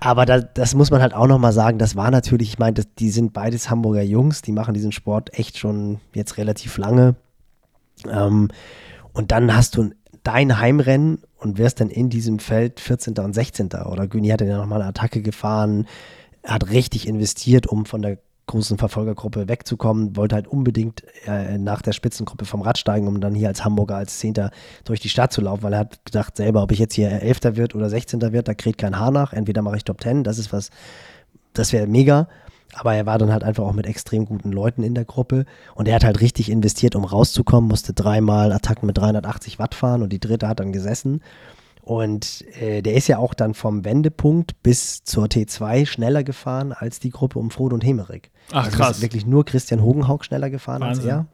Aber 0.00 0.26
da, 0.26 0.40
das 0.40 0.74
muss 0.74 0.90
man 0.90 1.02
halt 1.02 1.14
auch 1.14 1.26
nochmal 1.26 1.52
sagen, 1.52 1.78
das 1.78 1.96
war 1.96 2.10
natürlich, 2.10 2.50
ich 2.50 2.58
meine, 2.58 2.82
die 2.98 3.10
sind 3.10 3.32
beides 3.32 3.68
Hamburger 3.68 4.02
Jungs, 4.02 4.42
die 4.42 4.52
machen 4.52 4.74
diesen 4.74 4.92
Sport 4.92 5.36
echt 5.36 5.58
schon 5.58 5.98
jetzt 6.14 6.36
relativ 6.36 6.78
lange. 6.78 7.16
Ähm, 8.08 8.48
und 9.12 9.32
dann 9.32 9.56
hast 9.56 9.76
du 9.76 9.90
dein 10.22 10.60
Heimrennen 10.60 11.22
und 11.38 11.58
wärst 11.58 11.80
dann 11.80 11.90
in 11.90 12.10
diesem 12.10 12.38
Feld 12.38 12.80
14. 12.80 13.14
und 13.18 13.32
16. 13.32 13.72
Oder 13.72 14.06
Güni 14.06 14.28
hat 14.28 14.40
ja 14.40 14.56
nochmal 14.56 14.80
eine 14.80 14.90
Attacke 14.90 15.22
gefahren, 15.22 15.86
hat 16.44 16.70
richtig 16.70 17.06
investiert, 17.06 17.66
um 17.66 17.86
von 17.86 18.02
der 18.02 18.18
großen 18.48 18.78
Verfolgergruppe 18.78 19.46
wegzukommen, 19.46 20.16
wollte 20.16 20.34
halt 20.34 20.48
unbedingt 20.48 21.04
äh, 21.26 21.58
nach 21.58 21.82
der 21.82 21.92
Spitzengruppe 21.92 22.44
vom 22.46 22.62
Rad 22.62 22.78
steigen, 22.78 23.06
um 23.06 23.20
dann 23.20 23.34
hier 23.34 23.46
als 23.46 23.64
Hamburger 23.64 23.96
als 23.96 24.18
Zehnter 24.18 24.50
durch 24.84 25.00
die 25.00 25.08
Stadt 25.08 25.32
zu 25.32 25.40
laufen, 25.40 25.62
weil 25.62 25.74
er 25.74 25.80
hat 25.80 26.04
gedacht 26.04 26.36
selber, 26.36 26.62
ob 26.62 26.72
ich 26.72 26.80
jetzt 26.80 26.94
hier 26.94 27.10
Elfter 27.10 27.56
wird 27.56 27.76
oder 27.76 27.88
Sechzehnter 27.88 28.32
wird, 28.32 28.48
da 28.48 28.54
kriegt 28.54 28.78
kein 28.78 28.98
Haar 28.98 29.12
nach. 29.12 29.32
Entweder 29.32 29.62
mache 29.62 29.76
ich 29.76 29.84
Top 29.84 30.00
Ten, 30.00 30.24
das 30.24 30.38
ist 30.38 30.52
was, 30.52 30.70
das 31.52 31.72
wäre 31.72 31.86
mega. 31.86 32.26
Aber 32.74 32.94
er 32.94 33.06
war 33.06 33.18
dann 33.18 33.32
halt 33.32 33.44
einfach 33.44 33.64
auch 33.64 33.72
mit 33.72 33.86
extrem 33.86 34.26
guten 34.26 34.52
Leuten 34.52 34.82
in 34.82 34.94
der 34.94 35.04
Gruppe 35.04 35.46
und 35.74 35.88
er 35.88 35.94
hat 35.94 36.04
halt 36.04 36.20
richtig 36.20 36.50
investiert, 36.50 36.94
um 36.96 37.04
rauszukommen, 37.04 37.68
musste 37.68 37.94
dreimal 37.94 38.52
Attacken 38.52 38.86
mit 38.86 38.98
380 38.98 39.58
Watt 39.58 39.74
fahren 39.74 40.02
und 40.02 40.12
die 40.12 40.20
dritte 40.20 40.48
hat 40.48 40.60
dann 40.60 40.72
gesessen. 40.72 41.22
Und 41.82 42.44
äh, 42.60 42.82
der 42.82 42.94
ist 42.94 43.08
ja 43.08 43.16
auch 43.16 43.32
dann 43.32 43.54
vom 43.54 43.82
Wendepunkt 43.82 44.62
bis 44.62 45.04
zur 45.04 45.24
T2 45.24 45.86
schneller 45.86 46.22
gefahren 46.22 46.74
als 46.74 47.00
die 47.00 47.08
Gruppe 47.08 47.38
um 47.38 47.50
Frodo 47.50 47.74
und 47.74 47.82
Hemerik. 47.82 48.30
Ach 48.52 48.66
also 48.66 48.76
krass. 48.76 48.96
Ist 48.96 49.02
wirklich 49.02 49.24
nur 49.24 49.46
Christian 49.46 49.82
Hogenhaug 49.82 50.22
schneller 50.22 50.50
gefahren 50.50 50.82
Wahnsinn. 50.82 51.10
als 51.10 51.26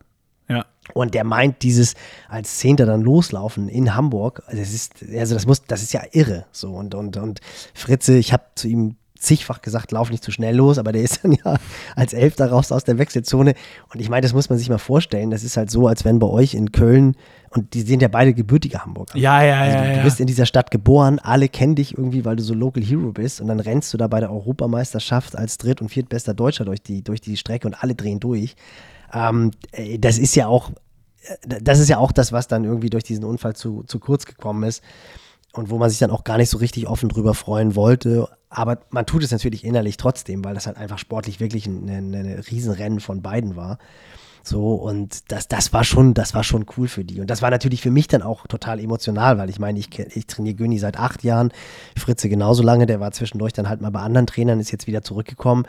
er. 0.49 0.55
Ja. 0.57 0.65
Und 0.93 1.15
der 1.15 1.25
meint 1.25 1.63
dieses 1.63 1.95
als 2.29 2.59
Zehnter 2.59 2.87
dann 2.87 3.01
loslaufen 3.01 3.69
in 3.69 3.97
Hamburg, 3.97 4.43
das 4.49 4.73
ist, 4.73 5.05
also 5.13 5.35
das 5.35 5.47
muss, 5.47 5.65
das 5.65 5.83
ist 5.83 5.93
ja 5.93 6.03
irre. 6.13 6.47
So 6.53 6.73
und, 6.73 6.95
und, 6.95 7.17
und 7.17 7.41
Fritze, 7.73 8.17
ich 8.17 8.33
habe 8.33 8.45
zu 8.55 8.69
ihm 8.69 8.97
zigfach 9.25 9.63
gesagt, 9.63 9.93
lauf 9.93 10.11
nicht 10.11 10.23
zu 10.23 10.31
schnell 10.31 10.55
los, 10.57 10.79
aber 10.79 10.93
der 10.93 11.03
ist 11.03 11.25
dann 11.25 11.33
ja 11.33 11.57
als 11.97 12.13
Elfter 12.13 12.51
raus 12.51 12.71
aus 12.73 12.85
der 12.85 12.99
Wechselzone. 12.99 13.55
Und 13.93 14.01
ich 14.01 14.09
meine, 14.09 14.23
das 14.23 14.33
muss 14.33 14.49
man 14.49 14.59
sich 14.59 14.69
mal 14.69 14.79
vorstellen. 14.79 15.31
Das 15.31 15.43
ist 15.43 15.57
halt 15.57 15.71
so, 15.71 15.89
als 15.89 16.05
wenn 16.05 16.19
bei 16.19 16.27
euch 16.27 16.55
in 16.55 16.73
Köln, 16.73 17.17
und 17.51 17.75
die 17.75 17.83
sind 17.83 18.03
ja 18.03 18.09
beide 18.09 18.35
gebürtige 18.35 18.85
Hamburger. 18.85 19.17
Ja, 19.17 19.43
ja, 19.43 19.61
also, 19.61 19.77
ja. 19.79 19.91
Du, 19.91 19.97
du 19.99 20.03
bist 20.05 20.21
in 20.21 20.27
dieser 20.27 20.47
Stadt 20.47 20.71
geboren, 20.71 21.21
alle 21.21 21.49
kennen 21.49 21.77
dich 21.77 21.97
irgendwie, 21.97 22.25
weil 22.25 22.37
du 22.37 22.43
so 22.43 22.53
Local 22.53 22.83
Hero 22.83 23.13
bist. 23.13 23.41
Und 23.41 23.49
dann 23.49 23.61
rennst 23.61 23.93
du 23.95 23.97
da 23.99 24.09
bei 24.09 24.21
der 24.21 24.33
Europameisterschaft 24.33 25.37
als 25.37 25.59
dritt- 25.59 25.81
und 25.81 25.89
viertbester 25.89 26.35
Deutscher 26.35 26.65
durch 26.65 26.83
die, 26.83 27.03
durch 27.03 27.21
die 27.21 27.37
Strecke 27.37 27.67
und 27.69 27.75
alle 27.75 27.95
drehen 27.95 28.21
durch. 28.21 28.57
Ähm, 29.13 29.53
äh, 29.73 29.99
das 29.99 30.19
ist 30.19 30.35
ja 30.35 30.49
auch, 30.49 30.71
äh, 31.23 31.61
das 31.63 31.79
ist 31.79 31.89
ja 31.89 31.99
auch 31.99 32.13
das, 32.13 32.33
was 32.33 32.49
dann 32.49 32.65
irgendwie 32.65 32.91
durch 32.91 33.05
diesen 33.05 33.25
Unfall 33.25 33.55
zu, 33.55 33.85
zu 33.85 34.01
kurz 34.01 34.27
gekommen 34.27 34.65
ist 34.65 34.83
und 35.55 35.71
wo 35.71 35.79
man 35.79 35.89
sich 35.89 35.99
dann 35.99 36.11
auch 36.11 36.25
gar 36.25 36.37
nicht 36.37 36.51
so 36.51 36.59
richtig 36.59 36.87
offen 36.89 37.09
drüber 37.09 37.35
freuen 37.35 37.77
wollte. 37.77 38.29
Aber 38.49 38.79
man 38.91 39.07
tut 39.07 39.23
es 39.23 39.31
natürlich 39.31 39.65
innerlich 39.65 39.97
trotzdem, 39.97 40.45
weil 40.45 40.55
das 40.55 40.67
halt 40.67 40.77
einfach 40.77 40.99
sportlich 40.99 41.41
wirklich 41.41 41.67
ein, 41.67 41.89
ein, 41.89 42.15
ein 42.15 42.45
Riesenrennen 42.51 43.01
von 43.01 43.23
beiden 43.23 43.57
war. 43.57 43.79
So, 44.43 44.75
und 44.75 45.33
das, 45.33 45.49
das 45.49 45.73
war 45.73 45.85
schon, 45.85 46.13
das 46.13 46.35
war 46.35 46.45
schon 46.45 46.67
cool 46.77 46.87
für 46.87 47.05
die. 47.05 47.21
Und 47.21 47.31
das 47.31 47.41
war 47.41 47.51
natürlich 47.51 47.81
für 47.81 47.91
mich 47.91 48.09
dann 48.09 48.21
auch 48.21 48.47
total 48.47 48.79
emotional, 48.79 49.39
weil 49.39 49.49
ich 49.49 49.59
meine, 49.59 49.79
ich, 49.79 49.99
ich 49.99 50.27
trainiere 50.27 50.57
Göni 50.57 50.79
seit 50.79 50.99
acht 50.99 51.25
Jahren, 51.25 51.51
Fritze 51.97 52.29
genauso 52.29 52.63
lange, 52.63 52.85
der 52.85 53.01
war 53.01 53.13
zwischendurch 53.13 53.55
dann 53.55 53.69
halt 53.69 53.81
mal 53.81 53.91
bei 53.91 54.01
anderen 54.01 54.27
Trainern, 54.27 54.61
ist 54.61 54.71
jetzt 54.71 54.87
wieder 54.87 55.03
zurückgekommen. 55.03 55.67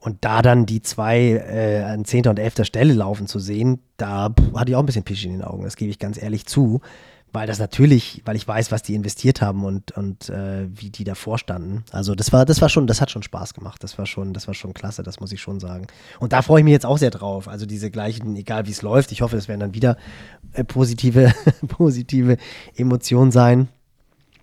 Und 0.00 0.24
da 0.24 0.40
dann 0.40 0.66
die 0.66 0.82
zwei 0.82 1.18
äh, 1.18 1.82
an 1.82 2.04
zehnter 2.04 2.30
und 2.30 2.38
elfter 2.38 2.64
Stelle 2.64 2.94
laufen 2.94 3.26
zu 3.26 3.38
sehen, 3.38 3.80
da 3.96 4.32
hatte 4.54 4.70
ich 4.70 4.76
auch 4.76 4.80
ein 4.80 4.86
bisschen 4.86 5.04
Pisch 5.04 5.24
in 5.24 5.32
den 5.32 5.42
Augen, 5.42 5.64
das 5.64 5.76
gebe 5.76 5.90
ich 5.90 5.98
ganz 5.98 6.20
ehrlich 6.20 6.46
zu 6.46 6.80
weil 7.32 7.46
das 7.46 7.58
natürlich, 7.58 8.22
weil 8.24 8.36
ich 8.36 8.46
weiß, 8.46 8.72
was 8.72 8.82
die 8.82 8.94
investiert 8.94 9.42
haben 9.42 9.64
und, 9.64 9.92
und 9.92 10.30
äh, 10.30 10.66
wie 10.68 10.90
die 10.90 11.04
davor 11.04 11.38
standen. 11.38 11.84
Also 11.90 12.14
das 12.14 12.32
war, 12.32 12.44
das 12.44 12.62
war 12.62 12.68
schon, 12.68 12.86
das 12.86 13.00
hat 13.00 13.10
schon 13.10 13.22
Spaß 13.22 13.52
gemacht. 13.52 13.82
Das 13.82 13.98
war 13.98 14.06
schon, 14.06 14.32
das 14.32 14.46
war 14.46 14.54
schon 14.54 14.72
klasse, 14.72 15.02
das 15.02 15.20
muss 15.20 15.32
ich 15.32 15.40
schon 15.40 15.60
sagen. 15.60 15.86
Und 16.18 16.32
da 16.32 16.42
freue 16.42 16.60
ich 16.60 16.64
mich 16.64 16.72
jetzt 16.72 16.86
auch 16.86 16.98
sehr 16.98 17.10
drauf. 17.10 17.48
Also 17.48 17.66
diese 17.66 17.90
gleichen, 17.90 18.36
egal 18.36 18.66
wie 18.66 18.70
es 18.70 18.82
läuft, 18.82 19.12
ich 19.12 19.22
hoffe, 19.22 19.36
es 19.36 19.48
werden 19.48 19.60
dann 19.60 19.74
wieder 19.74 19.96
äh, 20.52 20.64
positive, 20.64 21.32
positive 21.68 22.38
Emotionen 22.74 23.32
sein 23.32 23.68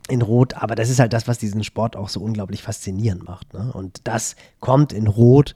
in 0.09 0.21
Rot, 0.21 0.55
aber 0.55 0.75
das 0.75 0.89
ist 0.89 0.99
halt 0.99 1.13
das, 1.13 1.27
was 1.27 1.37
diesen 1.37 1.63
Sport 1.63 1.95
auch 1.95 2.09
so 2.09 2.19
unglaublich 2.19 2.61
faszinierend 2.61 3.23
macht. 3.23 3.53
Ne? 3.53 3.71
Und 3.73 4.01
das 4.03 4.35
kommt 4.59 4.91
in 4.91 5.07
Rot, 5.07 5.55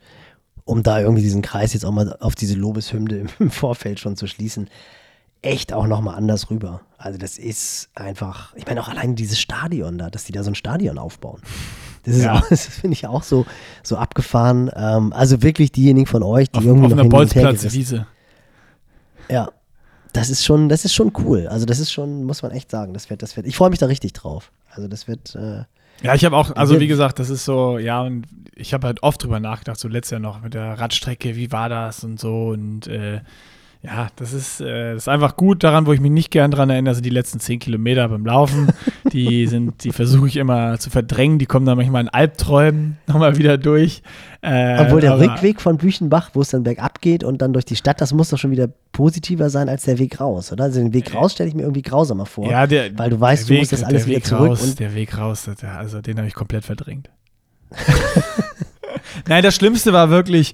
um 0.64 0.84
da 0.84 1.02
irgendwie 1.02 1.22
diesen 1.22 1.42
Kreis 1.42 1.74
jetzt 1.74 1.86
auch 1.86 1.92
mal 1.92 2.16
auf 2.20 2.34
diese 2.34 2.56
Lobeshymne 2.56 3.28
im 3.40 3.52
Vorfeld 3.52 4.00
schon 4.00 4.16
zu 4.16 4.26
schließen 4.26 4.70
echt 5.42 5.74
auch 5.74 5.88
nochmal 5.88 6.16
anders 6.16 6.50
rüber. 6.50 6.82
Also 6.98 7.18
das 7.20 7.38
ist 7.38 7.90
einfach, 7.96 8.56
ich 8.56 8.66
meine 8.66 8.82
auch 8.82 8.88
allein 8.88 9.16
dieses 9.16 9.40
Stadion 9.40 9.98
da, 9.98 10.10
dass 10.10 10.26
die 10.26 10.32
da 10.32 10.44
so 10.44 10.52
ein 10.52 10.56
Stadion 10.56 10.98
aufbauen. 10.98 11.42
Das 12.04 12.16
ist 12.16 12.24
Ja. 12.24 12.34
auch, 12.40 12.48
das 12.50 12.66
finde 12.66 12.94
ich 12.94 13.06
auch 13.08 13.24
so, 13.24 13.46
so 13.84 13.98
abgefahren. 13.98 14.72
Ähm, 14.76 15.14
also 15.14 15.42
wirklich 15.44 15.72
diejenigen 15.72 16.08
von 16.08 16.24
euch, 16.24 16.50
die 16.50 16.60
Auf, 16.60 16.66
irgendwie 16.66 16.86
auf 16.86 16.92
noch 16.92 17.00
einer 17.00 17.10
Bolzplatzwiese. 17.10 18.08
Ja. 19.30 19.50
Das 20.14 20.30
ist 20.30 20.44
schon, 20.46 20.70
das 20.70 20.86
ist 20.86 20.94
schon 20.96 21.12
cool. 21.20 21.48
Also 21.48 21.66
das 21.66 21.80
ist 21.80 21.92
schon, 21.92 22.24
muss 22.24 22.42
man 22.42 22.52
echt 22.52 22.72
sagen, 22.72 22.94
das 22.94 23.10
wird, 23.10 23.22
das 23.22 23.36
wird, 23.38 23.46
ich 23.46 23.56
freue 23.56 23.70
mich 23.70 23.78
da 23.80 23.86
richtig 23.86 24.14
drauf. 24.14 24.52
Also 24.72 24.88
das 24.88 25.08
wird, 25.08 25.36
äh, 25.36 25.64
Ja, 26.02 26.16
ich 26.16 26.26
habe 26.26 26.36
auch, 26.36 26.56
also 26.56 26.80
wie 26.80 26.88
gesagt, 26.88 27.20
das 27.20 27.30
ist 27.30 27.46
so, 27.46 27.78
ja, 27.78 28.02
und 28.02 28.26
ich 28.56 28.74
habe 28.74 28.88
halt 28.88 29.04
oft 29.04 29.22
drüber 29.24 29.40
nachgedacht, 29.40 29.80
so 29.80 29.88
letztes 29.88 30.12
Jahr 30.12 30.20
noch 30.20 30.42
mit 30.42 30.56
der 30.56 30.80
Radstrecke, 30.80 31.36
wie 31.36 31.52
war 31.52 31.70
das 31.70 32.04
und 32.04 32.20
so 32.20 32.48
und 32.48 32.88
äh, 32.88 33.20
ja, 33.88 34.10
das 34.18 34.34
ist, 34.34 34.60
äh, 34.60 34.94
das 34.94 35.04
ist 35.04 35.08
einfach 35.08 35.38
gut 35.38 35.64
daran, 35.64 35.86
wo 35.86 35.94
ich 35.94 36.02
mich 36.02 36.12
nicht 36.12 36.30
gern 36.30 36.52
dran 36.52 36.70
erinnere, 36.70 36.94
sind 36.94 37.06
die 37.06 37.10
letzten 37.10 37.40
zehn 37.40 37.58
Kilometer 37.58 38.10
beim 38.10 38.26
Laufen. 38.26 38.68
Die 39.14 39.48
sind, 39.48 39.86
die 39.86 39.92
versuche 39.92 40.28
ich 40.28 40.36
immer 40.36 40.78
zu 40.80 40.90
verdrängen, 40.90 41.40
die 41.40 41.46
kommen 41.46 41.66
dann 41.66 41.78
manchmal 41.78 42.02
in 42.02 42.10
Albträumen 42.10 42.98
nochmal 43.08 43.38
wieder 43.38 43.58
durch. 43.58 44.02
Äh, 44.42 44.82
obwohl 44.82 45.00
der 45.00 45.18
Rückweg 45.18 45.62
von 45.62 45.78
Büchenbach, 45.78 46.32
wo 46.34 46.42
es 46.42 46.50
dann 46.50 46.64
bergab 46.64 47.00
geht 47.00 47.24
und 47.24 47.42
dann 47.42 47.54
durch 47.54 47.64
die 47.64 47.78
Stadt, 47.78 48.02
das 48.02 48.12
muss 48.12 48.30
doch 48.30 48.38
schon 48.38 48.52
wieder 48.52 48.68
positiver 48.92 49.50
sein 49.50 49.70
als 49.70 49.84
der 49.84 49.98
Weg 49.98 50.20
raus, 50.20 50.52
oder? 50.52 50.66
Also 50.66 50.82
den 50.82 50.94
Weg 50.94 51.16
raus 51.16 51.32
stelle 51.32 51.48
ich 51.48 51.56
mir 51.56 51.62
irgendwie 51.62 51.84
grausamer 51.84 52.26
vor. 52.26 52.50
Ja, 52.52 52.68
der, 52.68 52.98
weil 53.00 53.10
du 53.10 53.20
weißt, 53.20 53.50
du 53.50 53.54
musst 53.54 53.72
das 53.72 53.84
alles 53.84 54.04
der 54.04 54.08
wieder 54.08 54.18
Weg 54.18 54.26
zurück 54.26 54.50
Raus, 54.50 54.76
der 54.76 54.94
Weg 54.94 55.18
raus, 55.18 55.50
also 55.78 56.02
den 56.02 56.18
habe 56.18 56.28
ich 56.28 56.34
komplett 56.34 56.66
verdrängt. 56.66 57.10
Nein, 59.28 59.42
das 59.42 59.56
Schlimmste 59.56 59.94
war 59.94 60.10
wirklich 60.10 60.54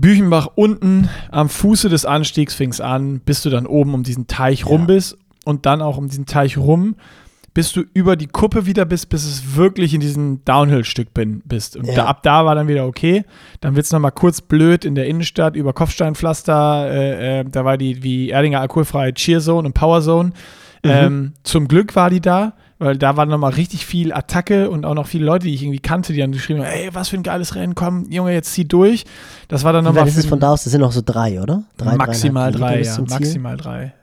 Büchenbach 0.00 0.48
unten 0.54 1.08
am 1.30 1.48
Fuße 1.48 1.88
des 1.88 2.04
Anstiegs 2.04 2.54
fing 2.54 2.70
es 2.70 2.80
an, 2.80 3.20
bis 3.20 3.42
du 3.42 3.50
dann 3.50 3.66
oben 3.66 3.94
um 3.94 4.02
diesen 4.02 4.26
Teich 4.26 4.66
rum 4.66 4.82
Ja. 4.82 4.86
bist 4.86 5.18
und 5.44 5.66
dann 5.66 5.82
auch 5.82 5.96
um 5.96 6.08
diesen 6.08 6.26
Teich 6.26 6.56
rum, 6.58 6.96
bis 7.54 7.72
du 7.72 7.84
über 7.94 8.16
die 8.16 8.26
Kuppe 8.26 8.66
wieder 8.66 8.84
bist, 8.84 9.08
bis 9.08 9.24
es 9.24 9.56
wirklich 9.56 9.94
in 9.94 10.00
diesem 10.00 10.44
Downhill-Stück 10.44 11.14
bin, 11.14 11.40
bist. 11.46 11.76
Und 11.76 11.86
Ja. 11.86 11.94
da, 11.94 12.04
ab 12.06 12.22
da 12.22 12.44
war 12.44 12.54
dann 12.54 12.68
wieder 12.68 12.86
okay. 12.86 13.24
Dann 13.60 13.74
wird 13.76 13.86
es 13.86 13.92
nochmal 13.92 14.12
kurz 14.12 14.40
blöd 14.42 14.84
in 14.84 14.94
der 14.94 15.06
Innenstadt 15.06 15.56
über 15.56 15.72
Kopfsteinpflaster. 15.72 16.90
Äh, 16.90 17.40
äh, 17.40 17.44
da 17.50 17.64
war 17.64 17.78
die 17.78 18.02
wie 18.02 18.30
Erdinger 18.30 18.60
alkoholfreie 18.60 19.14
Cheerzone 19.14 19.66
und 19.66 19.72
Powerzone. 19.74 20.30
Mhm. 20.84 20.90
Ähm, 20.90 21.32
zum 21.44 21.66
Glück 21.68 21.96
war 21.96 22.10
die 22.10 22.20
da, 22.20 22.52
weil 22.78 22.96
da 22.98 23.16
war 23.16 23.26
nochmal 23.26 23.52
richtig 23.52 23.86
viel 23.86 24.12
Attacke 24.12 24.70
und 24.70 24.84
auch 24.84 24.94
noch 24.94 25.06
viele 25.06 25.24
Leute, 25.24 25.46
die 25.46 25.54
ich 25.54 25.62
irgendwie 25.62 25.78
kannte, 25.78 26.12
die 26.12 26.20
dann 26.20 26.32
geschrieben 26.32 26.60
haben, 26.60 26.66
ey, 26.66 26.90
was 26.92 27.08
für 27.08 27.16
ein 27.16 27.22
geiles 27.22 27.54
Rennen, 27.54 27.74
komm, 27.74 28.10
Junge, 28.10 28.32
jetzt 28.32 28.52
zieh 28.52 28.66
durch. 28.66 29.04
Das 29.48 29.64
war 29.64 29.72
dann 29.72 29.84
nochmal 29.84 30.06
weit 30.06 30.16
ist 30.16 30.28
von 30.28 30.40
da 30.40 30.52
aus? 30.52 30.64
Das 30.64 30.72
sind 30.72 30.80
noch 30.80 30.92
so 30.92 31.02
drei, 31.04 31.40
oder? 31.40 31.64
Drei, 31.76 31.96
maximal 31.96 32.52
drei, 32.52 32.82
ja, 32.82 32.98
maximal 33.08 33.56
drei. 33.56 33.94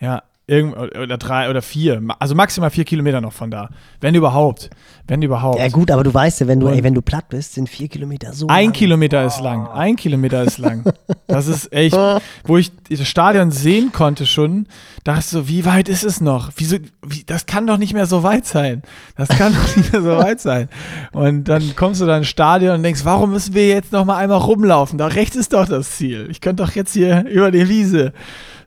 Ja, 0.00 0.22
Irgend, 0.50 0.76
oder 0.76 1.16
drei 1.16 1.48
oder 1.48 1.62
vier, 1.62 2.02
also 2.18 2.34
maximal 2.34 2.70
vier 2.70 2.84
Kilometer 2.84 3.20
noch 3.20 3.32
von 3.32 3.52
da. 3.52 3.70
Wenn 4.00 4.16
überhaupt. 4.16 4.68
Wenn 5.06 5.22
überhaupt. 5.22 5.60
Ja 5.60 5.68
gut, 5.68 5.92
aber 5.92 6.02
du 6.02 6.12
weißt 6.12 6.40
ja, 6.40 6.48
wenn 6.48 6.58
du, 6.58 6.66
ey, 6.66 6.82
wenn 6.82 6.92
du 6.94 7.02
platt 7.02 7.28
bist, 7.28 7.54
sind 7.54 7.68
vier 7.68 7.86
Kilometer 7.86 8.32
so 8.32 8.48
Ein 8.48 8.64
lang. 8.64 8.72
Kilometer 8.72 9.24
ist 9.24 9.40
lang. 9.40 9.68
Ein 9.68 9.94
Kilometer 9.94 10.42
ist 10.42 10.58
lang. 10.58 10.84
Das 11.28 11.46
ist 11.46 11.72
echt, 11.72 11.96
wo 12.42 12.56
ich 12.56 12.72
das 12.88 13.06
Stadion 13.06 13.52
sehen 13.52 13.92
konnte 13.92 14.26
schon, 14.26 14.66
dachte 15.04 15.20
ich 15.20 15.26
so, 15.26 15.48
wie 15.48 15.64
weit 15.64 15.88
ist 15.88 16.02
es 16.02 16.20
noch? 16.20 16.50
Wieso, 16.56 16.78
wie, 17.06 17.22
das 17.24 17.46
kann 17.46 17.68
doch 17.68 17.78
nicht 17.78 17.94
mehr 17.94 18.06
so 18.06 18.24
weit 18.24 18.46
sein. 18.46 18.82
Das 19.16 19.28
kann 19.28 19.54
doch 19.54 19.76
nicht 19.76 19.92
mehr 19.92 20.02
so 20.02 20.16
weit 20.16 20.40
sein. 20.40 20.68
Und 21.12 21.44
dann 21.44 21.76
kommst 21.76 22.00
du 22.00 22.06
da 22.06 22.16
ins 22.16 22.26
Stadion 22.26 22.74
und 22.74 22.82
denkst, 22.82 23.04
warum 23.04 23.30
müssen 23.30 23.54
wir 23.54 23.68
jetzt 23.68 23.92
noch 23.92 24.04
mal 24.04 24.16
einmal 24.16 24.38
rumlaufen? 24.38 24.98
Da 24.98 25.06
rechts 25.06 25.36
ist 25.36 25.52
doch 25.52 25.68
das 25.68 25.92
Ziel. 25.92 26.26
Ich 26.32 26.40
könnte 26.40 26.64
doch 26.64 26.72
jetzt 26.72 26.94
hier 26.94 27.24
über 27.26 27.52
die 27.52 27.68
Wiese. 27.68 28.12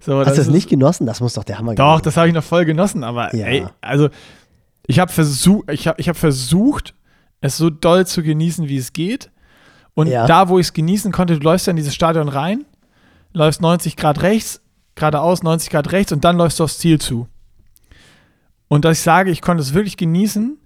So, 0.06 0.20
Hast 0.20 0.34
du 0.34 0.42
das 0.42 0.50
nicht 0.50 0.70
genossen? 0.70 1.06
Das 1.06 1.22
muss 1.22 1.34
doch 1.34 1.44
der 1.46 1.58
Hammer 1.60 1.76
doch, 1.76 2.02
das 2.02 2.18
habe 2.18 2.28
ich 2.28 2.34
noch 2.34 2.44
voll 2.44 2.66
genossen, 2.66 3.04
aber 3.06 3.34
Ja. 3.34 3.46
ey, 3.46 3.66
also 3.80 4.10
ich 4.86 5.00
habe 5.00 5.12
versucht, 5.12 5.72
ich 5.72 5.88
habe 5.88 6.00
ich 6.02 6.10
hab 6.10 6.18
versucht, 6.18 6.94
es 7.40 7.56
so 7.58 7.70
doll 7.70 8.06
zu 8.06 8.22
genießen, 8.22 8.68
wie 8.68 8.78
es 8.78 8.92
geht. 8.92 9.32
Und 9.94 10.08
Ja. 10.08 10.26
da, 10.28 10.50
wo 10.50 10.60
ich 10.60 10.68
es 10.68 10.74
genießen 10.74 11.12
konnte, 11.12 11.38
du 11.40 11.44
läufst 11.44 11.68
ja 11.68 11.72
in 11.72 11.78
dieses 11.78 11.96
Stadion 11.96 12.28
rein, 12.28 12.66
läufst 13.32 13.62
90 13.62 13.96
Grad 13.96 14.22
rechts, 14.24 14.62
geradeaus 14.96 15.42
90 15.42 15.70
Grad 15.70 15.92
rechts 15.94 16.12
und 16.12 16.26
dann 16.26 16.36
läufst 16.38 16.60
du 16.60 16.66
aufs 16.66 16.80
Ziel 16.80 17.00
zu. 17.00 17.28
Und 18.68 18.84
dass 18.86 18.98
ich 18.98 19.04
sage, 19.04 19.32
ich 19.32 19.42
konnte 19.42 19.62
es 19.64 19.74
wirklich 19.74 19.96
genießen, 19.98 20.58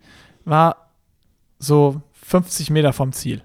war 0.46 0.92
so 1.60 2.02
50 2.14 2.70
Meter 2.72 2.94
vom 2.94 3.12
Ziel. 3.12 3.44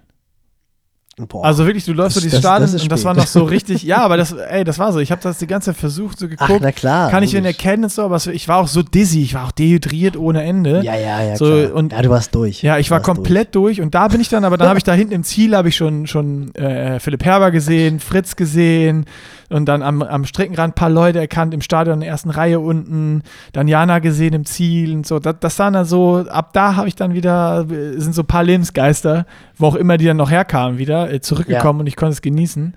Boah. 1.15 1.45
Also 1.45 1.67
wirklich, 1.67 1.85
du 1.85 1.93
läufst 1.93 2.15
Das- 2.17 2.23
so 2.23 2.27
dieses 2.27 2.41
das- 2.41 2.49
Stadion 2.57 2.81
und 2.81 2.91
das 2.91 3.05
war 3.05 3.13
noch 3.13 3.27
so 3.27 3.43
richtig, 3.43 3.83
ja, 3.83 3.97
aber 3.99 4.17
das, 4.17 4.31
ey, 4.31 4.63
das 4.63 4.79
war 4.79 4.91
so. 4.91 4.97
Ich 4.97 5.11
habe 5.11 5.21
das 5.21 5.37
die 5.37 5.45
ganze 5.45 5.67
Zeit 5.71 5.77
versucht, 5.79 6.17
so 6.17 6.25
Ach, 6.25 6.29
geguckt. 6.29 6.61
na 6.63 6.71
klar. 6.71 7.11
Kann 7.11 7.21
ich 7.21 7.35
ihn 7.35 7.45
erkennen 7.45 7.83
und 7.83 7.91
so, 7.91 8.01
aber 8.01 8.19
ich 8.31 8.47
war 8.47 8.57
auch 8.57 8.67
so 8.67 8.81
dizzy, 8.81 9.21
ich 9.21 9.35
war 9.35 9.45
auch 9.45 9.51
dehydriert 9.51 10.17
ohne 10.17 10.41
Ende. 10.41 10.81
Ja, 10.83 10.95
ja, 10.95 11.21
ja, 11.21 11.35
So, 11.35 11.45
klar. 11.45 11.73
und- 11.75 11.91
ja, 11.93 12.01
du 12.01 12.09
warst 12.09 12.33
durch. 12.33 12.63
Ja, 12.63 12.79
ich 12.79 12.89
war 12.89 12.99
komplett 12.99 13.53
durch. 13.53 13.79
und 13.79 13.93
da 13.93 14.07
bin 14.07 14.21
ich 14.21 14.29
dann, 14.29 14.43
aber 14.43 14.57
dann 14.57 14.67
habe 14.67 14.79
ich 14.79 14.83
da 14.83 14.93
hinten 14.93 15.13
im 15.13 15.23
Ziel 15.23 15.55
habe 15.55 15.69
ich 15.69 15.75
schon 15.75 16.07
schon 16.07 16.53
äh, 16.55 16.99
Philipp 16.99 17.23
Herber 17.23 17.51
gesehen, 17.51 17.99
Fritz 17.99 18.35
gesehen 18.35 19.05
und 19.53 19.65
dann 19.65 19.83
am, 19.83 20.01
am 20.01 20.25
Streckenrand 20.25 20.71
ein 20.71 20.75
paar 20.75 20.89
Leute 20.89 21.19
erkannt 21.19 21.53
im 21.53 21.61
Stadion 21.61 21.95
in 21.95 21.99
der 21.99 22.09
ersten 22.09 22.31
Reihe 22.31 22.59
unten, 22.59 23.21
dann 23.51 23.67
Jana 23.67 23.99
gesehen 23.99 24.33
im 24.33 24.45
Ziel 24.45 24.95
und 24.95 25.05
so. 25.05 25.19
Das, 25.19 25.35
das 25.39 25.55
dann 25.55 25.85
so, 25.85 26.25
ab 26.27 26.53
da 26.53 26.75
habe 26.75 26.87
ich 26.87 26.95
dann 26.95 27.13
wieder, 27.13 27.65
sind 27.67 28.15
so 28.15 28.23
ein 28.23 28.27
paar 28.27 28.43
Lebensgeister, 28.43 29.27
wo 29.55 29.67
auch 29.67 29.75
immer 29.75 29.97
die 29.97 30.05
dann 30.05 30.17
noch 30.17 30.31
herkamen, 30.31 30.79
wieder 30.79 31.13
äh, 31.13 31.21
zurückgekommen 31.21 31.81
und 31.81 31.87
ich 31.87 31.95
konnte 31.95 32.13
es 32.13 32.21
genießen. 32.21 32.73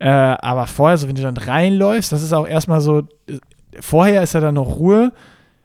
Äh, 0.00 0.08
aber 0.08 0.66
vorher, 0.66 0.98
so 0.98 1.08
wenn 1.08 1.14
du 1.14 1.22
dann 1.22 1.36
reinläufst, 1.36 2.12
das 2.12 2.22
ist 2.22 2.34
auch 2.34 2.46
erstmal 2.46 2.82
so, 2.82 3.00
äh, 3.26 3.38
vorher 3.80 4.22
ist 4.22 4.34
ja 4.34 4.40
dann 4.40 4.54
noch 4.54 4.76
Ruhe. 4.76 5.12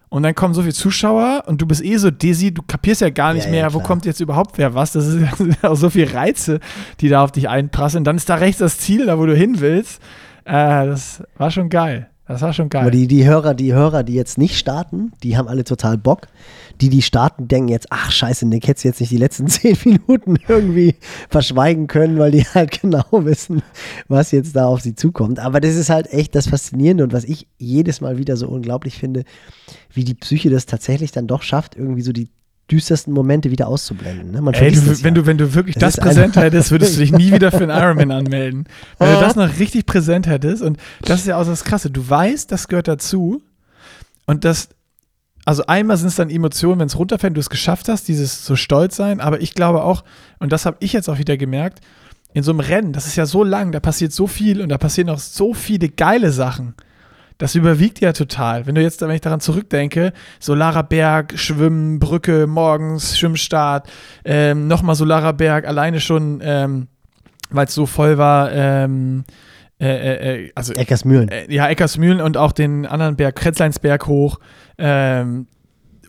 Und 0.07 0.22
dann 0.22 0.36
kommen 0.36 0.53
so 0.53 0.61
viele 0.61 0.76
Zuschauer 0.76 1.43
und 1.47 1.59
du 1.59 1.66
bist 1.66 1.84
eh 1.84 1.97
so 1.97 2.11
dizzy, 2.11 2.53
du 2.53 2.61
kapierst 2.61 3.01
ja 3.01 3.09
gar 3.09 3.34
nicht 3.34 3.47
Ja, 3.47 3.51
ja, 3.51 3.61
mehr, 3.61 3.74
wo 3.74 3.80
klar. 3.80 3.88
kommt 3.88 4.05
jetzt 4.05 4.20
überhaupt 4.20 4.59
wer 4.59 4.76
was. 4.76 4.91
Das 4.91 5.05
ja 5.07 5.36
sind 5.36 5.57
ja 5.61 5.72
auch 5.72 5.76
so 5.76 5.89
viele 5.89 6.14
Reize, 6.14 6.59
die 7.01 7.09
da 7.09 7.24
auf 7.24 7.32
dich 7.32 7.49
einprasseln. 7.49 8.03
Dann 8.03 8.16
ist 8.16 8.30
da 8.30 8.36
rechts 8.36 8.59
das 8.59 8.78
Ziel, 8.78 9.07
da 9.07 9.18
wo 9.18 9.26
du 9.26 9.36
hin 9.36 9.59
willst. 9.59 9.99
Äh, 10.46 10.86
das 10.88 11.24
war 11.38 11.52
schon 11.52 11.70
geil. 11.70 12.10
Das 12.26 12.41
war 12.41 12.54
schon 12.54 12.70
geil. 12.70 12.84
Aber 12.84 12.91
die, 12.91 13.08
die 13.08 13.26
Hörer, 13.26 13.54
die 13.54 13.74
Hörer, 13.74 14.04
die 14.04 14.14
jetzt 14.14 14.38
nicht 14.38 14.58
starten, 14.58 15.12
die 15.24 15.36
haben 15.36 15.50
alle 15.50 15.66
total 15.66 15.98
Bock. 15.98 16.28
Die, 16.80 16.88
die 16.88 17.02
starten, 17.02 17.50
denken 17.50 17.68
jetzt, 17.68 17.88
ach 17.89 18.12
scheiße, 18.12 18.48
Nick 18.48 18.68
hätte 18.68 18.88
jetzt 18.88 19.02
nicht 19.02 19.12
die 19.12 19.18
letzten 19.18 19.48
zehn 19.50 19.78
Minuten 19.84 20.38
irgendwie 20.48 20.96
verschweigen 21.30 21.88
können, 21.88 22.18
weil 22.20 22.32
die 22.32 22.44
halt 22.54 22.82
genau 22.82 23.06
wissen, 23.12 23.62
was 24.08 24.32
jetzt 24.32 24.56
da 24.56 24.68
auf 24.68 24.80
sie 24.82 24.96
zukommt. 24.96 25.39
Aber 25.39 25.60
das 25.60 25.76
ist 25.76 25.89
halt 25.89 26.12
echt 26.14 26.34
das 26.34 26.48
Faszinierende 26.48 27.04
und 27.04 27.12
was 27.12 27.26
ich 27.26 27.48
jedes 27.58 28.00
Mal 28.00 28.18
wieder 28.18 28.38
so 28.38 28.48
unglaublich 28.48 28.98
finde, 28.98 29.26
wie 29.91 30.06
die 30.06 30.16
Psyche 30.16 30.50
das 30.50 30.66
tatsächlich 30.66 31.12
dann 31.12 31.28
doch 31.28 31.41
schafft, 31.41 31.76
irgendwie 31.76 32.02
so 32.02 32.14
die 32.14 32.30
düstersten 32.72 33.14
Momente 33.14 33.51
wieder 33.51 33.68
auszublenden. 33.68 34.32
Ne? 34.32 34.41
Man 34.41 34.53
Ey, 34.53 34.72
du, 34.72 34.82
das 34.82 35.03
wenn, 35.03 35.16
ja. 35.16 35.22
du, 35.22 35.28
wenn 35.28 35.38
du 35.38 35.53
wirklich 35.53 35.76
das 35.76 35.95
ist 35.95 36.01
präsent 36.01 36.36
hättest, 36.38 36.72
würdest 36.72 36.95
du 36.95 37.01
dich 37.01 37.11
nie 37.11 37.32
wieder 37.32 37.51
für 37.51 37.64
einen 37.64 37.70
Ironman 37.70 38.11
anmelden. 38.11 38.66
Wenn 38.99 39.14
du 39.14 39.20
das 39.20 39.36
noch 39.36 39.59
richtig 39.59 39.86
präsent 39.86 40.28
hättest, 40.28 40.61
und 40.61 40.78
das 41.01 41.22
ist 41.22 41.28
ja 41.28 41.38
auch 41.38 41.45
das 41.45 41.64
Krasse, 41.64 41.91
du 41.91 42.07
weißt, 42.07 42.51
das 42.51 42.68
gehört 42.68 42.88
dazu. 42.88 43.41
Und 44.26 44.45
das, 44.45 44.70
also 45.45 45.66
einmal 45.66 45.97
sind 45.97 46.07
es 46.07 46.16
dann 46.16 46.30
Emotionen, 46.30 46.80
wenn 46.80 46.88
es 46.88 46.97
runterfällt, 46.97 47.36
du 47.36 47.41
es 47.41 47.49
geschafft 47.49 47.89
hast, 47.89 48.07
dieses 48.07 48.45
so 48.45 48.55
stolz 48.55 48.95
sein, 48.95 49.20
aber 49.20 49.41
ich 49.41 49.53
glaube 49.53 49.84
auch, 49.84 50.03
und 50.39 50.53
das 50.53 50.66
habe 50.66 50.78
ich 50.80 50.93
jetzt 50.93 51.09
auch 51.09 51.18
wieder 51.18 51.36
gemerkt, 51.36 51.82
in 52.34 52.43
so 52.43 52.51
einem 52.51 52.61
Rennen, 52.61 52.93
das 52.93 53.05
ist 53.05 53.16
ja 53.16 53.26
so 53.26 53.43
lang, 53.43 53.72
da 53.72 53.80
passiert 53.80 54.11
so 54.11 54.26
viel 54.26 54.61
und 54.61 54.70
da 54.70 54.78
passieren 54.78 55.09
auch 55.09 55.20
so 55.20 55.53
viele 55.53 55.89
geile 55.89 56.32
Sachen. 56.32 56.76
Das 57.44 57.56
überwiegt 57.56 58.00
ja 58.00 58.14
total. 58.14 58.68
Wenn 58.68 58.76
du 58.76 58.82
jetzt, 58.82 59.02
wenn 59.02 59.12
ich 59.12 59.20
daran 59.20 59.41
zurückdenke, 59.41 60.14
Solarer 60.39 60.84
Berg, 60.84 61.38
Schwimmen, 61.38 62.00
Brücke, 62.00 62.48
morgens, 62.48 63.20
Schwimmstart, 63.20 63.91
ähm, 64.24 64.70
nochmal 64.70 64.96
Solarer 64.96 65.34
Berg, 65.34 65.68
alleine 65.68 66.00
schon, 66.00 66.39
ähm, 66.41 66.88
weil 67.50 67.66
es 67.66 67.74
so 67.74 67.86
voll 67.86 68.18
war, 68.18 68.50
ähm, 68.54 69.26
äh, 69.78 69.88
äh, 69.88 70.46
äh, 70.46 70.52
also 70.56 70.72
Eckersmühlen. 70.72 71.28
äh, 71.28 71.54
ja, 71.54 71.68
Eckersmühlen 71.68 72.22
und 72.22 72.38
auch 72.38 72.54
den 72.54 72.86
anderen 72.86 73.18
Berg, 73.18 73.36
Kretzleinsberg 73.36 74.08
hoch. 74.08 74.39
Ähm, 74.78 75.48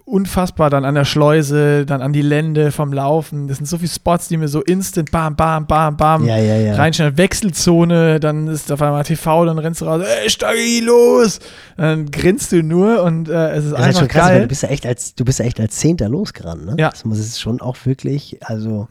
unfassbar 0.07 0.69
dann 0.69 0.85
an 0.85 0.95
der 0.95 1.07
Schleuse, 1.07 1.87
dann 1.87 2.03
an 2.03 2.13
die 2.13 2.21
Lände 2.23 2.73
vom 2.73 2.93
Laufen. 2.93 3.49
Das 3.49 3.57
sind 3.57 3.67
so 3.67 3.79
viele 3.79 3.91
Spots, 3.91 4.29
die 4.29 4.37
mir 4.37 4.49
so 4.49 4.61
instant 4.61 5.11
bam, 5.11 5.35
bam, 5.35 5.67
bam, 5.67 5.97
bam 5.97 6.27
ja, 6.27 6.37
ja, 6.37 6.57
ja. 6.57 6.75
reinstellen. 6.75 7.17
Wechselzone, 7.17 8.21
dann 8.21 8.49
ist 8.49 8.71
auf 8.71 8.83
einmal 8.83 9.03
TV, 9.05 9.47
dann 9.47 9.59
rennst 9.59 9.81
du 9.81 9.87
raus, 9.87 10.03
ey, 10.05 10.29
steig 10.29 10.57
los. 10.83 11.41
Dann 11.79 12.11
grinst 12.11 12.53
du 12.53 12.63
nur 12.63 13.03
und 13.03 13.31
äh, 13.31 13.53
es 13.53 13.65
ist 13.65 13.73
Das 13.73 13.73
ist 13.73 13.73
halt 13.73 13.87
einfach 13.87 14.01
schon 14.01 14.09
krass, 14.09 14.23
weil 14.25 14.33
geil. 14.33 14.43
du 14.43 14.49
bist 14.49 14.63
ja 14.63 14.69
echt 14.69 14.87
als, 14.87 15.15
du 15.15 15.25
bist 15.25 15.39
ja 15.39 15.47
echt 15.47 15.59
als 15.59 15.77
Zehnter 15.77 16.11
losgerannt, 16.11 16.67
ne? 16.67 16.77
Ja. 16.79 16.91
Das 16.91 17.07
muss 17.07 17.19
es 17.19 17.41
schon 17.41 17.63
auch 17.63 17.77
wirklich, 17.85 18.39
also 18.43 18.89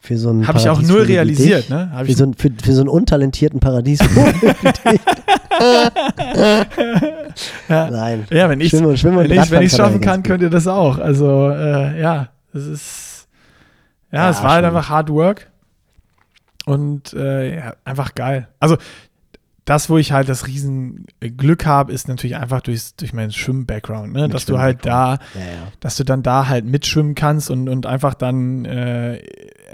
für 0.00 0.16
so 0.16 0.30
einen 0.30 0.48
Habe 0.48 0.58
ich 0.58 0.70
auch 0.70 0.80
null 0.80 1.02
realisiert, 1.02 1.64
dich, 1.64 1.70
ne? 1.70 1.90
Hab 1.92 2.06
Für 2.06 2.10
ich, 2.10 2.16
so, 2.16 2.24
einen, 2.24 2.34
für, 2.34 2.50
für 2.62 2.72
so 2.72 2.80
einen 2.80 2.88
untalentierten 2.88 3.60
dich. 3.60 4.00
ja. 7.68 7.90
Nein. 7.90 8.26
ja, 8.30 8.48
wenn 8.48 8.60
ich 8.60 8.72
und 8.74 9.02
wenn 9.02 9.62
ich 9.62 9.72
schaffen 9.72 10.00
kann, 10.00 10.22
könnt 10.22 10.42
ihr 10.42 10.50
das 10.50 10.66
auch. 10.66 10.98
Also 10.98 11.50
äh, 11.50 12.00
ja, 12.00 12.28
das 12.52 12.66
ist 12.66 13.28
ja, 14.12 14.24
Ja, 14.24 14.30
es 14.30 14.42
war 14.42 14.52
halt 14.52 14.64
einfach 14.64 14.88
Hard 14.88 15.10
Work 15.10 15.50
und 16.64 17.12
äh, 17.12 17.56
ja, 17.56 17.74
einfach 17.84 18.14
geil. 18.14 18.48
Also 18.60 18.76
das, 19.66 19.90
wo 19.90 19.98
ich 19.98 20.12
halt 20.12 20.28
das 20.28 20.46
riesen 20.46 21.06
Glück 21.18 21.66
habe, 21.66 21.92
ist 21.92 22.08
natürlich 22.08 22.36
einfach 22.36 22.60
durchs, 22.60 22.94
durch 22.94 23.12
meinen 23.12 23.32
Schwimm-Background, 23.32 24.12
ne? 24.12 24.28
Dass 24.28 24.46
du 24.46 24.60
halt 24.60 24.86
da, 24.86 25.18
ja. 25.34 25.72
dass 25.80 25.96
du 25.96 26.04
dann 26.04 26.22
da 26.22 26.46
halt 26.46 26.64
mitschwimmen 26.64 27.16
kannst 27.16 27.50
und, 27.50 27.68
und 27.68 27.84
einfach 27.84 28.14
dann 28.14 28.64
äh, 28.64 29.16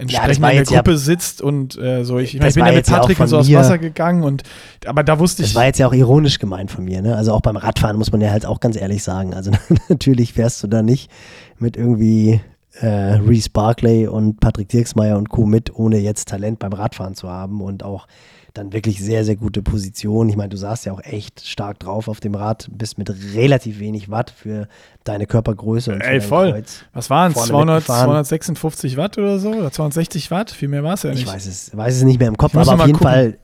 entsprechend 0.02 0.40
war 0.42 0.50
in 0.50 0.54
der 0.56 0.60
jetzt 0.62 0.70
ja- 0.70 0.78
Gruppe 0.82 0.98
sitzt 0.98 1.42
und 1.42 1.78
äh, 1.78 2.04
so. 2.04 2.18
Ich, 2.18 2.34
ich, 2.34 2.40
mein, 2.40 2.46
Das 2.48 2.56
ich 2.56 2.62
bin 2.62 2.66
ja 2.66 2.72
mit 2.78 2.88
ja 2.88 2.98
Patrick 2.98 3.20
und 3.20 3.28
so 3.28 3.42
mir- 3.42 3.58
Wasser 3.58 3.78
gegangen 3.78 4.22
und 4.22 4.42
aber 4.86 5.02
da 5.04 5.18
wusste 5.18 5.42
Das 5.42 5.50
ich, 5.50 5.56
war 5.56 5.64
jetzt 5.64 5.78
ja 5.78 5.86
auch 5.88 5.92
ironisch 5.94 6.38
gemeint 6.38 6.70
von 6.70 6.84
mir, 6.84 7.02
ne? 7.02 7.16
Also 7.16 7.32
auch 7.32 7.40
beim 7.40 7.56
Radfahren 7.56 7.96
muss 7.96 8.12
man 8.12 8.20
ja 8.20 8.30
halt 8.30 8.44
auch 8.46 8.60
ganz 8.60 8.76
ehrlich 8.76 9.02
sagen. 9.02 9.34
Also 9.34 9.50
natürlich 9.88 10.32
fährst 10.34 10.62
du 10.62 10.66
da 10.66 10.82
nicht 10.82 11.10
mit 11.58 11.76
irgendwie 11.76 12.40
äh, 12.80 12.86
Reese 12.86 13.50
Barclay 13.50 14.06
und 14.06 14.40
Patrick 14.40 14.68
Dirksmeier 14.68 15.16
und 15.18 15.28
Co. 15.28 15.44
mit, 15.46 15.74
ohne 15.76 15.98
jetzt 15.98 16.28
Talent 16.28 16.58
beim 16.58 16.72
Radfahren 16.72 17.14
zu 17.14 17.28
haben 17.28 17.60
und 17.60 17.82
auch 17.84 18.06
dann 18.54 18.72
wirklich 18.72 19.02
sehr, 19.02 19.24
sehr 19.24 19.36
gute 19.36 19.62
Position. 19.62 20.28
Ich 20.28 20.36
meine, 20.36 20.50
du 20.50 20.56
saßt 20.56 20.84
ja 20.86 20.92
auch 20.92 21.02
echt 21.02 21.46
stark 21.46 21.78
drauf 21.78 22.08
auf 22.08 22.20
dem 22.20 22.34
Rad, 22.34 22.68
bist 22.70 22.98
mit 22.98 23.10
relativ 23.34 23.78
wenig 23.78 24.10
Watt 24.10 24.30
für 24.30 24.68
deine 25.04 25.26
Körpergröße 25.26 25.92
und 25.92 26.00
Ey, 26.00 26.20
voll. 26.20 26.52
Kreuz. 26.52 26.84
was 26.92 27.10
waren 27.10 27.32
es, 27.32 27.38
vorne 27.38 27.50
200, 27.50 27.76
mitgefahren. 27.76 28.04
256 28.06 28.96
Watt 28.96 29.18
oder 29.18 29.38
so 29.38 29.50
oder 29.50 29.70
260 29.70 30.30
Watt? 30.30 30.50
Viel 30.50 30.68
mehr 30.68 30.84
war 30.84 30.94
es 30.94 31.02
ja 31.02 31.10
nicht. 31.10 31.20
Ich 31.20 31.26
weiß 31.26 31.46
es, 31.46 31.76
weiß 31.76 31.96
es 31.96 32.02
nicht 32.02 32.18
mehr 32.18 32.28
im 32.28 32.36
Kopf, 32.36 32.54
aber 32.54 32.74
auf 32.74 32.86
jeden 32.86 32.98
gucken. 32.98 33.06
Fall, 33.12 33.38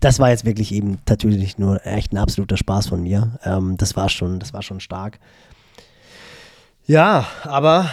das 0.00 0.18
war 0.18 0.30
jetzt 0.30 0.44
wirklich 0.44 0.72
eben 0.72 0.98
natürlich 1.08 1.58
nur 1.58 1.84
echt 1.86 2.12
ein 2.12 2.18
absoluter 2.18 2.56
Spaß 2.56 2.88
von 2.88 3.02
mir. 3.02 3.38
Ähm, 3.44 3.76
das 3.76 3.96
war 3.96 4.08
schon, 4.08 4.38
das 4.40 4.52
war 4.52 4.62
schon 4.62 4.80
stark. 4.80 5.18
Ja, 6.86 7.26
aber 7.42 7.90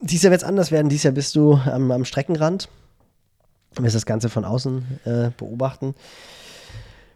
dies 0.00 0.22
Jahr 0.22 0.30
wird 0.30 0.42
es 0.42 0.48
anders 0.48 0.72
werden. 0.72 0.88
Dies 0.88 1.02
Jahr 1.02 1.12
bist 1.12 1.36
du 1.36 1.60
am, 1.66 1.90
am 1.90 2.04
Streckenrand. 2.04 2.68
Wirst 3.78 3.96
das 3.96 4.06
Ganze 4.06 4.28
von 4.28 4.44
außen 4.44 5.00
äh, 5.04 5.30
beobachten. 5.36 5.94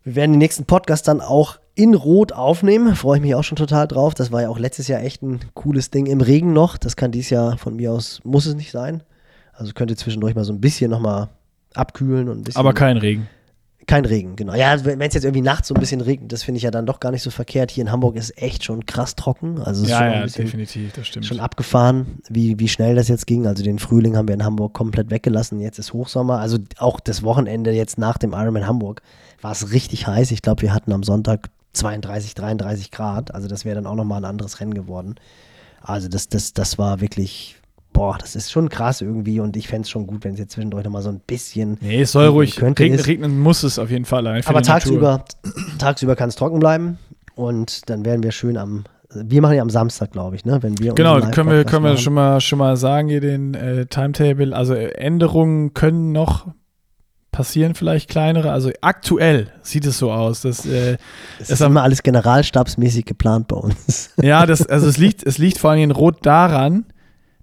Wir 0.04 0.16
werden 0.16 0.32
den 0.32 0.38
nächsten 0.38 0.64
Podcast 0.64 1.06
dann 1.08 1.20
auch 1.20 1.58
in 1.74 1.94
Rot 1.94 2.32
aufnehmen. 2.32 2.96
Freue 2.96 3.18
ich 3.18 3.22
mich 3.22 3.34
auch 3.34 3.44
schon 3.44 3.56
total 3.56 3.86
drauf. 3.86 4.14
Das 4.14 4.32
war 4.32 4.42
ja 4.42 4.48
auch 4.48 4.58
letztes 4.58 4.88
Jahr 4.88 5.02
echt 5.02 5.22
ein 5.22 5.40
cooles 5.54 5.90
Ding 5.90 6.06
im 6.06 6.20
Regen 6.20 6.52
noch. 6.52 6.76
Das 6.76 6.96
kann 6.96 7.12
dieses 7.12 7.30
Jahr 7.30 7.58
von 7.58 7.76
mir 7.76 7.92
aus, 7.92 8.20
muss 8.24 8.46
es 8.46 8.54
nicht 8.54 8.70
sein. 8.70 9.02
Also 9.52 9.72
könnte 9.74 9.96
zwischendurch 9.96 10.34
mal 10.34 10.44
so 10.44 10.52
ein 10.52 10.60
bisschen 10.60 10.90
nochmal 10.90 11.28
abkühlen 11.74 12.28
und 12.28 12.38
ein 12.38 12.42
bisschen. 12.44 12.58
Aber 12.58 12.72
kein 12.72 12.96
Regen. 12.96 13.28
Kein 13.88 14.04
Regen, 14.04 14.36
genau. 14.36 14.54
Ja, 14.54 14.84
wenn 14.84 15.00
es 15.00 15.14
jetzt 15.14 15.24
irgendwie 15.24 15.42
nachts 15.42 15.66
so 15.68 15.74
ein 15.74 15.80
bisschen 15.80 16.00
regnet, 16.00 16.30
das 16.32 16.44
finde 16.44 16.58
ich 16.58 16.62
ja 16.62 16.70
dann 16.70 16.86
doch 16.86 17.00
gar 17.00 17.10
nicht 17.10 17.22
so 17.22 17.30
verkehrt. 17.30 17.72
Hier 17.72 17.82
in 17.82 17.90
Hamburg 17.90 18.14
ist 18.14 18.40
echt 18.40 18.62
schon 18.62 18.86
krass 18.86 19.16
trocken. 19.16 19.58
Also 19.60 19.82
es 19.82 19.88
ist 19.90 19.96
schon 19.96 20.04
Ja, 20.06 20.12
ein 20.12 20.12
ja, 20.18 20.22
bisschen 20.22 20.44
definitiv, 20.44 20.92
das 20.92 21.06
stimmt. 21.08 21.26
schon 21.26 21.40
abgefahren, 21.40 22.20
wie, 22.28 22.58
wie 22.60 22.68
schnell 22.68 22.94
das 22.94 23.08
jetzt 23.08 23.26
ging. 23.26 23.46
Also 23.48 23.64
den 23.64 23.80
Frühling 23.80 24.16
haben 24.16 24.28
wir 24.28 24.34
in 24.34 24.44
Hamburg 24.44 24.74
komplett 24.74 25.10
weggelassen. 25.10 25.58
Jetzt 25.60 25.78
ist 25.78 25.92
Hochsommer. 25.92 26.38
Also 26.38 26.58
auch 26.78 27.00
das 27.00 27.22
Wochenende 27.24 27.72
jetzt 27.72 27.98
nach 27.98 28.18
dem 28.18 28.32
Ironman 28.32 28.66
Hamburg 28.66 29.02
war 29.40 29.52
es 29.52 29.72
richtig 29.72 30.06
heiß. 30.06 30.30
Ich 30.30 30.42
glaube, 30.42 30.62
wir 30.62 30.72
hatten 30.72 30.92
am 30.92 31.02
Sonntag 31.02 31.48
32, 31.72 32.34
33 32.34 32.90
Grad. 32.90 33.34
Also 33.34 33.48
das 33.48 33.64
wäre 33.64 33.74
dann 33.74 33.86
auch 33.86 33.94
nochmal 33.94 34.20
ein 34.20 34.24
anderes 34.30 34.60
Rennen 34.60 34.74
geworden. 34.74 35.16
Also 35.80 36.08
das, 36.08 36.28
das, 36.28 36.52
das 36.52 36.78
war 36.78 37.00
wirklich, 37.00 37.57
boah, 37.92 38.16
das 38.18 38.36
ist 38.36 38.50
schon 38.52 38.68
krass 38.68 39.00
irgendwie 39.00 39.40
und 39.40 39.56
ich 39.56 39.68
fände 39.68 39.82
es 39.82 39.90
schon 39.90 40.06
gut, 40.06 40.24
wenn 40.24 40.34
es 40.34 40.38
jetzt 40.38 40.52
zwischendurch 40.52 40.84
nochmal 40.84 41.02
so 41.02 41.08
ein 41.10 41.20
bisschen. 41.26 41.78
Nee, 41.80 42.02
es 42.02 42.12
soll 42.12 42.26
ruhig, 42.26 42.56
könnte 42.56 42.82
regnen, 42.82 43.00
regnen 43.00 43.38
muss 43.40 43.62
es 43.62 43.78
auf 43.78 43.90
jeden 43.90 44.04
Fall. 44.04 44.26
Aber 44.26 44.62
tagsüber, 44.62 45.24
tagsüber 45.78 46.14
kann 46.16 46.28
es 46.28 46.36
trocken 46.36 46.60
bleiben 46.60 46.98
und 47.34 47.88
dann 47.90 48.04
werden 48.04 48.22
wir 48.22 48.32
schön 48.32 48.56
am, 48.56 48.84
wir 49.14 49.40
machen 49.42 49.56
ja 49.56 49.62
am 49.62 49.70
Samstag, 49.70 50.12
glaube 50.12 50.36
ich, 50.36 50.44
ne? 50.44 50.62
Wenn 50.62 50.78
wir 50.78 50.92
Genau, 50.94 51.18
können 51.30 51.50
wir, 51.50 51.64
können 51.64 51.84
wir 51.84 51.92
machen. 51.92 52.02
schon 52.02 52.14
mal, 52.14 52.40
schon 52.40 52.58
mal 52.58 52.76
sagen, 52.76 53.08
hier 53.08 53.20
den 53.20 53.54
äh, 53.54 53.86
Timetable. 53.86 54.54
Also 54.54 54.74
äh, 54.74 54.90
Änderungen 54.92 55.72
können 55.72 56.12
noch 56.12 56.46
passieren, 57.32 57.74
vielleicht 57.74 58.10
kleinere. 58.10 58.52
Also 58.52 58.70
aktuell 58.80 59.52
sieht 59.62 59.86
es 59.86 59.98
so 59.98 60.10
aus, 60.12 60.42
dass 60.42 60.66
äh, 60.66 60.98
Es 61.38 61.50
ist 61.50 61.62
immer 61.62 61.82
alles 61.82 62.02
generalstabsmäßig 62.02 63.04
geplant 63.06 63.48
bei 63.48 63.56
uns. 63.56 64.10
Ja, 64.20 64.44
das, 64.44 64.66
also 64.66 64.86
es 64.88 64.98
liegt, 64.98 65.24
es 65.24 65.38
liegt 65.38 65.58
vor 65.58 65.70
allem 65.70 65.90
Rot 65.90 66.26
daran, 66.26 66.84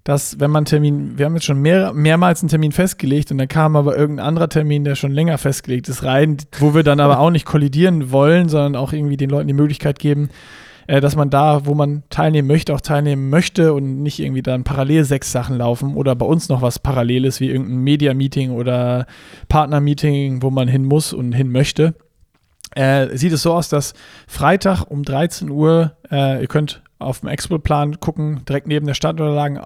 dass 0.06 0.38
wenn 0.38 0.52
man 0.52 0.64
Termin, 0.64 1.18
wir 1.18 1.26
haben 1.26 1.34
jetzt 1.34 1.46
schon 1.46 1.60
mehr, 1.60 1.92
mehrmals 1.92 2.40
einen 2.40 2.48
Termin 2.48 2.70
festgelegt 2.70 3.32
und 3.32 3.38
dann 3.38 3.48
kam 3.48 3.74
aber 3.74 3.96
irgendein 3.96 4.24
anderer 4.24 4.48
Termin, 4.48 4.84
der 4.84 4.94
schon 4.94 5.10
länger 5.10 5.36
festgelegt 5.36 5.88
ist, 5.88 6.04
rein, 6.04 6.36
wo 6.60 6.76
wir 6.76 6.84
dann 6.84 7.00
aber 7.00 7.18
auch 7.18 7.30
nicht 7.30 7.44
kollidieren 7.44 8.12
wollen, 8.12 8.48
sondern 8.48 8.76
auch 8.76 8.92
irgendwie 8.92 9.16
den 9.16 9.30
Leuten 9.30 9.48
die 9.48 9.52
Möglichkeit 9.52 9.98
geben, 9.98 10.28
äh, 10.86 11.00
dass 11.00 11.16
man 11.16 11.28
da, 11.28 11.66
wo 11.66 11.74
man 11.74 12.04
teilnehmen 12.08 12.46
möchte, 12.46 12.72
auch 12.72 12.80
teilnehmen 12.80 13.30
möchte 13.30 13.74
und 13.74 14.04
nicht 14.04 14.20
irgendwie 14.20 14.42
dann 14.42 14.62
parallel 14.62 15.02
sechs 15.02 15.32
Sachen 15.32 15.58
laufen 15.58 15.96
oder 15.96 16.14
bei 16.14 16.24
uns 16.24 16.48
noch 16.48 16.62
was 16.62 16.78
Paralleles 16.78 17.40
wie 17.40 17.50
irgendein 17.50 17.78
Media-Meeting 17.78 18.52
oder 18.52 19.06
Partner-Meeting, 19.48 20.40
wo 20.40 20.50
man 20.50 20.68
hin 20.68 20.84
muss 20.84 21.12
und 21.12 21.32
hin 21.32 21.50
möchte. 21.50 21.94
Äh, 22.76 23.16
sieht 23.16 23.32
es 23.32 23.42
so 23.42 23.54
aus, 23.54 23.68
dass 23.70 23.94
Freitag 24.28 24.84
um 24.88 25.02
13 25.02 25.50
Uhr, 25.50 25.96
äh, 26.12 26.42
ihr 26.42 26.46
könnt 26.46 26.82
auf 26.98 27.20
dem 27.20 27.28
Expo-Plan 27.28 28.00
gucken, 28.00 28.42
direkt 28.48 28.66
neben 28.66 28.86
der 28.86 28.94
Startunterlagen 28.94 29.60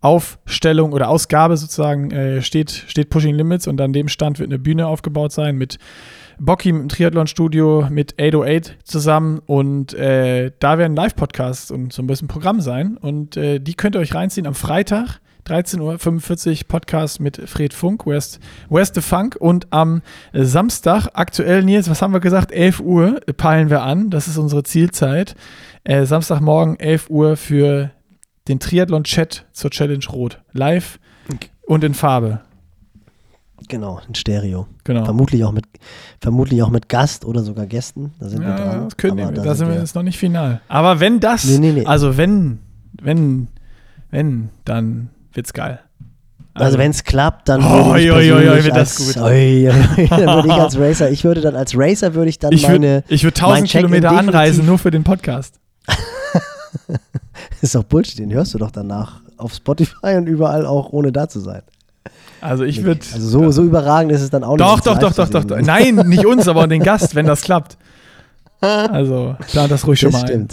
Aufstellung 0.00 0.92
oder 0.92 1.08
Ausgabe 1.08 1.56
sozusagen 1.56 2.10
äh, 2.12 2.42
steht, 2.42 2.70
steht 2.70 3.10
Pushing 3.10 3.34
Limits 3.34 3.66
und 3.66 3.80
an 3.80 3.92
dem 3.92 4.08
Stand 4.08 4.38
wird 4.38 4.48
eine 4.48 4.58
Bühne 4.58 4.86
aufgebaut 4.86 5.32
sein 5.32 5.56
mit 5.56 5.78
Bocky 6.38 6.68
im 6.68 6.88
Triathlon-Studio, 6.88 7.88
mit 7.90 8.14
808 8.20 8.78
zusammen 8.84 9.40
und 9.44 9.94
äh, 9.94 10.52
da 10.60 10.78
werden 10.78 10.94
Live-Podcasts 10.94 11.72
und 11.72 11.92
so 11.92 12.00
ein 12.00 12.06
bisschen 12.06 12.28
Programm 12.28 12.60
sein 12.60 12.96
und 12.96 13.36
äh, 13.36 13.58
die 13.58 13.74
könnt 13.74 13.96
ihr 13.96 14.00
euch 14.00 14.14
reinziehen 14.14 14.46
am 14.46 14.54
Freitag. 14.54 15.20
13.45 15.48 16.60
Uhr 16.62 16.68
Podcast 16.68 17.20
mit 17.20 17.40
Fred 17.48 17.72
Funk, 17.72 18.06
West, 18.06 18.38
West 18.68 18.94
the 18.94 19.00
Funk 19.00 19.36
und 19.40 19.66
am 19.70 20.02
Samstag, 20.34 21.08
aktuell 21.14 21.64
Nils, 21.64 21.88
was 21.88 22.02
haben 22.02 22.12
wir 22.12 22.20
gesagt? 22.20 22.52
11 22.52 22.80
Uhr 22.80 23.20
peilen 23.36 23.70
wir 23.70 23.82
an, 23.82 24.10
das 24.10 24.28
ist 24.28 24.36
unsere 24.36 24.62
Zielzeit. 24.62 25.34
Äh, 25.84 26.04
Samstagmorgen 26.04 26.78
11 26.78 27.08
Uhr 27.08 27.36
für 27.36 27.90
den 28.46 28.60
Triathlon-Chat 28.60 29.46
zur 29.52 29.70
Challenge 29.70 30.04
Rot. 30.12 30.42
Live 30.52 30.98
und 31.66 31.82
in 31.84 31.94
Farbe. 31.94 32.40
Genau, 33.68 34.00
in 34.06 34.14
Stereo. 34.14 34.66
Genau. 34.84 35.04
Vermutlich 35.04 35.44
auch 35.44 35.52
mit, 35.52 35.64
vermutlich 36.20 36.62
auch 36.62 36.70
mit 36.70 36.88
Gast 36.88 37.24
oder 37.24 37.42
sogar 37.42 37.66
Gästen. 37.66 38.12
Da 38.20 38.28
sind 38.28 38.40
wir 38.42 38.50
Ja, 38.50 38.56
dran. 38.56 38.84
das 38.84 38.96
können 38.96 39.16
wir, 39.16 39.30
da 39.32 39.54
sind 39.54 39.68
wir 39.68 39.76
jetzt 39.78 39.94
noch 39.94 40.02
nicht 40.04 40.18
final. 40.18 40.60
Aber 40.68 41.00
wenn 41.00 41.20
das, 41.20 41.44
Nee, 41.44 41.58
nee, 41.58 41.72
nee. 41.72 41.86
also 41.86 42.16
wenn, 42.16 42.60
wenn, 43.02 43.48
wenn, 44.10 44.50
dann 44.64 45.10
wird's 45.38 45.52
geil. 45.52 45.78
Also 46.54 46.76
wenn 46.76 46.90
es 46.90 47.04
klappt, 47.04 47.48
dann 47.48 47.62
Oh, 47.62 47.86
würde 47.86 48.00
ich 48.02 48.10
oi, 48.10 48.32
oi, 48.32 48.48
oi, 48.48 48.70
als. 48.72 49.16
Oi, 49.16 49.70
dann 50.10 50.26
würde 50.34 50.48
ich 50.48 50.54
als 50.54 50.76
Racer, 50.80 51.10
ich 51.10 51.22
würde 51.22 51.40
dann 51.40 51.54
als 51.54 51.72
Racer 51.76 52.14
würde 52.14 52.28
ich 52.28 52.40
dann 52.40 52.52
ich 52.52 52.62
meine, 52.64 52.86
würde 52.86 53.04
ich 53.08 53.22
würd 53.22 53.40
mein 53.40 53.50
1000 53.62 53.68
Check-in 53.70 53.86
Kilometer 53.90 54.10
anreisen, 54.18 54.66
nur 54.66 54.78
für 54.78 54.90
den 54.90 55.04
Podcast. 55.04 55.60
ist 57.62 57.76
doch 57.76 57.84
Bullshit, 57.84 58.18
den 58.18 58.32
hörst 58.32 58.54
du 58.54 58.58
doch 58.58 58.72
danach 58.72 59.20
auf 59.36 59.54
Spotify 59.54 60.16
und 60.16 60.26
überall 60.26 60.66
auch 60.66 60.90
ohne 60.92 61.12
da 61.12 61.28
zu 61.28 61.38
sein. 61.38 61.62
Also 62.40 62.64
ich 62.64 62.82
würde. 62.82 63.00
Also 63.14 63.28
so, 63.28 63.50
so 63.52 63.62
überragend 63.62 64.10
ist 64.10 64.22
es 64.22 64.30
dann 64.30 64.42
auch 64.42 64.56
nicht. 64.56 64.60
doch, 64.60 64.74
uns 64.74 64.84
doch, 64.84 64.98
doch, 64.98 65.14
doch, 65.14 65.28
doch, 65.28 65.44
doch. 65.44 65.60
Nein, 65.60 65.94
nicht 66.06 66.26
uns, 66.26 66.48
aber 66.48 66.66
den 66.66 66.82
Gast, 66.90 67.14
wenn 67.14 67.26
das 67.26 67.42
klappt. 67.42 67.78
Also, 68.60 69.36
plan 69.52 69.70
das 69.70 69.86
ruhig 69.86 70.00
schon 70.00 70.10
Das 70.10 70.22
mal 70.22 70.32
ein. 70.32 70.48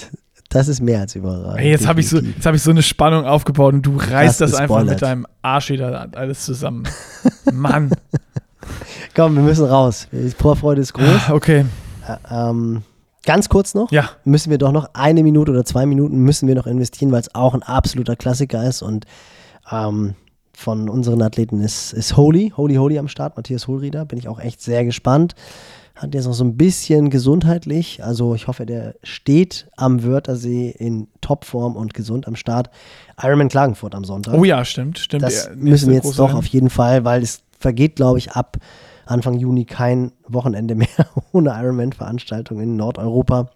Das 0.49 0.67
ist 0.67 0.79
mehr 0.81 1.01
als 1.01 1.15
überragend. 1.15 1.59
Hey, 1.59 1.71
jetzt 1.71 1.87
habe 1.87 1.99
ich, 1.99 2.07
so, 2.09 2.17
jetzt 2.19 2.45
hab 2.45 2.53
ich 2.55 2.61
so 2.61 2.71
eine 2.71 2.81
Spannung 2.83 3.25
aufgebaut 3.25 3.73
und 3.73 3.81
du 3.81 3.97
reißt 3.97 4.09
Krass 4.09 4.37
das 4.37 4.53
einfach 4.53 4.83
mit 4.83 5.01
deinem 5.01 5.25
Arsch 5.41 5.69
wieder 5.71 6.07
alles 6.15 6.45
zusammen. 6.45 6.87
Mann. 7.51 7.91
Komm, 9.15 9.35
wir 9.35 9.41
müssen 9.43 9.65
raus. 9.65 10.07
Die 10.11 10.29
Vorfreude 10.29 10.81
ist 10.81 10.93
groß. 10.93 11.29
Okay. 11.31 11.65
Ä- 12.07 12.49
ähm, 12.49 12.83
ganz 13.25 13.49
kurz 13.49 13.73
noch. 13.73 13.91
Ja. 13.91 14.09
müssen 14.23 14.49
wir 14.51 14.57
doch 14.57 14.71
noch 14.71 14.89
eine 14.93 15.23
Minute 15.23 15.51
oder 15.51 15.65
zwei 15.65 15.85
Minuten 15.85 16.17
müssen 16.19 16.47
wir 16.47 16.55
noch 16.55 16.67
investieren, 16.67 17.11
weil 17.11 17.21
es 17.21 17.33
auch 17.33 17.53
ein 17.53 17.63
absoluter 17.63 18.15
Klassiker 18.15 18.67
ist 18.67 18.81
und 18.81 19.05
ähm, 19.71 20.15
von 20.53 20.89
unseren 20.89 21.21
Athleten 21.21 21.59
ist, 21.61 21.91
ist 21.93 22.15
Holy, 22.15 22.53
Holy 22.55 22.75
Holy 22.75 22.97
am 22.99 23.07
Start, 23.07 23.35
Matthias 23.35 23.67
Hohlrieder, 23.67 24.05
bin 24.05 24.17
ich 24.19 24.27
auch 24.27 24.39
echt 24.39 24.61
sehr 24.61 24.85
gespannt. 24.85 25.33
Hat 25.95 26.13
jetzt 26.13 26.25
noch 26.25 26.33
so 26.33 26.43
ein 26.43 26.57
bisschen 26.57 27.09
gesundheitlich, 27.09 28.03
also 28.03 28.35
ich 28.35 28.47
hoffe, 28.47 28.65
der 28.65 28.95
steht 29.01 29.69
am 29.77 30.03
Wörthersee 30.03 30.69
in 30.71 31.07
Topform 31.21 31.77
und 31.77 31.93
gesund 31.93 32.27
am 32.27 32.35
Start. 32.35 32.69
Ironman 33.21 33.47
Klagenfurt 33.47 33.95
am 33.95 34.03
Sonntag. 34.03 34.33
Oh 34.37 34.43
ja, 34.43 34.65
stimmt, 34.65 34.99
stimmt. 34.99 35.23
Das 35.23 35.45
Ja, 35.45 35.55
müssen 35.55 35.87
wir 35.87 35.95
jetzt 35.95 36.19
doch 36.19 36.29
Rennen. 36.29 36.37
auf 36.37 36.47
jeden 36.47 36.69
Fall, 36.69 37.05
weil 37.05 37.23
es 37.23 37.43
vergeht, 37.57 37.95
glaube 37.95 38.17
ich, 38.17 38.33
ab 38.33 38.57
Anfang 39.05 39.35
Juni 39.39 39.63
kein 39.63 40.11
Wochenende 40.27 40.75
mehr 40.75 40.87
ohne 41.31 41.51
Ironman-Veranstaltung 41.51 42.59
in 42.59 42.75
Nordeuropa. 42.75 43.51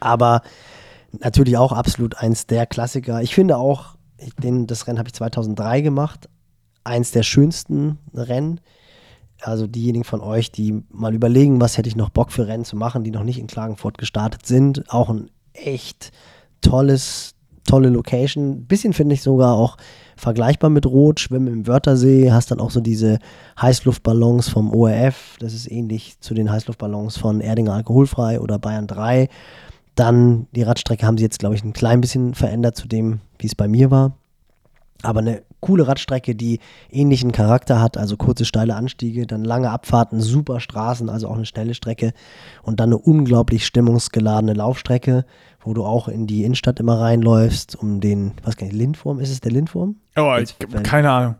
Aber 0.00 0.42
natürlich 1.12 1.56
auch 1.56 1.72
absolut 1.72 2.18
eins 2.18 2.46
der 2.46 2.66
Klassiker. 2.66 3.22
Ich 3.22 3.34
finde 3.34 3.56
auch, 3.56 3.94
den, 4.42 4.66
das 4.66 4.86
Rennen 4.86 4.98
habe 4.98 5.08
ich 5.08 5.14
2003 5.14 5.80
gemacht, 5.80 6.28
eins 6.84 7.10
der 7.10 7.22
schönsten 7.22 7.98
Rennen. 8.12 8.60
Also 9.40 9.66
diejenigen 9.66 10.04
von 10.04 10.20
euch, 10.20 10.50
die 10.50 10.82
mal 10.90 11.14
überlegen, 11.14 11.60
was 11.60 11.78
hätte 11.78 11.88
ich 11.88 11.96
noch 11.96 12.10
Bock 12.10 12.32
für 12.32 12.46
Rennen 12.46 12.64
zu 12.64 12.76
machen, 12.76 13.04
die 13.04 13.10
noch 13.10 13.24
nicht 13.24 13.38
in 13.38 13.46
Klagenfurt 13.46 13.98
gestartet 13.98 14.46
sind. 14.46 14.90
Auch 14.92 15.10
ein 15.10 15.30
echt 15.52 16.10
tolles, 16.60 17.34
tolle 17.64 17.88
Location. 17.90 18.66
Bisschen 18.66 18.92
finde 18.92 19.14
ich 19.14 19.22
sogar 19.22 19.54
auch 19.54 19.76
vergleichbar 20.16 20.70
mit 20.70 20.86
Rot, 20.86 21.20
Schwimmen 21.20 21.46
im 21.46 21.66
Wörthersee, 21.66 22.32
hast 22.32 22.50
dann 22.50 22.60
auch 22.60 22.70
so 22.70 22.80
diese 22.80 23.18
Heißluftballons 23.60 24.48
vom 24.48 24.74
ORF, 24.74 25.36
das 25.38 25.54
ist 25.54 25.70
ähnlich 25.70 26.18
zu 26.20 26.34
den 26.34 26.50
Heißluftballons 26.50 27.16
von 27.16 27.40
Erdinger 27.40 27.74
Alkoholfrei 27.74 28.40
oder 28.40 28.58
Bayern 28.58 28.88
3. 28.88 29.28
Dann 29.94 30.46
die 30.52 30.62
Radstrecke 30.62 31.06
haben 31.06 31.18
sie 31.18 31.24
jetzt, 31.24 31.38
glaube 31.38 31.54
ich, 31.54 31.64
ein 31.64 31.72
klein 31.72 32.00
bisschen 32.00 32.34
verändert 32.34 32.76
zu 32.76 32.88
dem, 32.88 33.20
wie 33.38 33.46
es 33.46 33.54
bei 33.54 33.68
mir 33.68 33.90
war. 33.90 34.16
Aber 35.02 35.20
eine 35.20 35.42
coole 35.60 35.86
Radstrecke, 35.86 36.34
die 36.34 36.58
ähnlichen 36.90 37.32
Charakter 37.32 37.80
hat, 37.80 37.96
also 37.96 38.16
kurze 38.16 38.44
steile 38.44 38.74
Anstiege, 38.74 39.26
dann 39.26 39.44
lange 39.44 39.70
Abfahrten, 39.70 40.20
super 40.20 40.60
Straßen, 40.60 41.08
also 41.08 41.28
auch 41.28 41.36
eine 41.36 41.46
schnelle 41.46 41.74
Strecke 41.74 42.12
und 42.62 42.80
dann 42.80 42.90
eine 42.90 42.98
unglaublich 42.98 43.64
stimmungsgeladene 43.66 44.54
Laufstrecke, 44.54 45.24
wo 45.60 45.74
du 45.74 45.84
auch 45.84 46.08
in 46.08 46.26
die 46.26 46.44
Innenstadt 46.44 46.80
immer 46.80 47.00
reinläufst, 47.00 47.76
um 47.76 48.00
den, 48.00 48.32
was 48.42 48.56
kann 48.56 48.68
ich, 48.68 48.74
Lindwurm, 48.74 49.20
ist 49.20 49.30
es 49.30 49.40
der 49.40 49.52
Lindwurm? 49.52 49.96
Oh, 50.16 50.36
ich, 50.40 50.56
keine 50.82 51.10
Ahnung. 51.10 51.34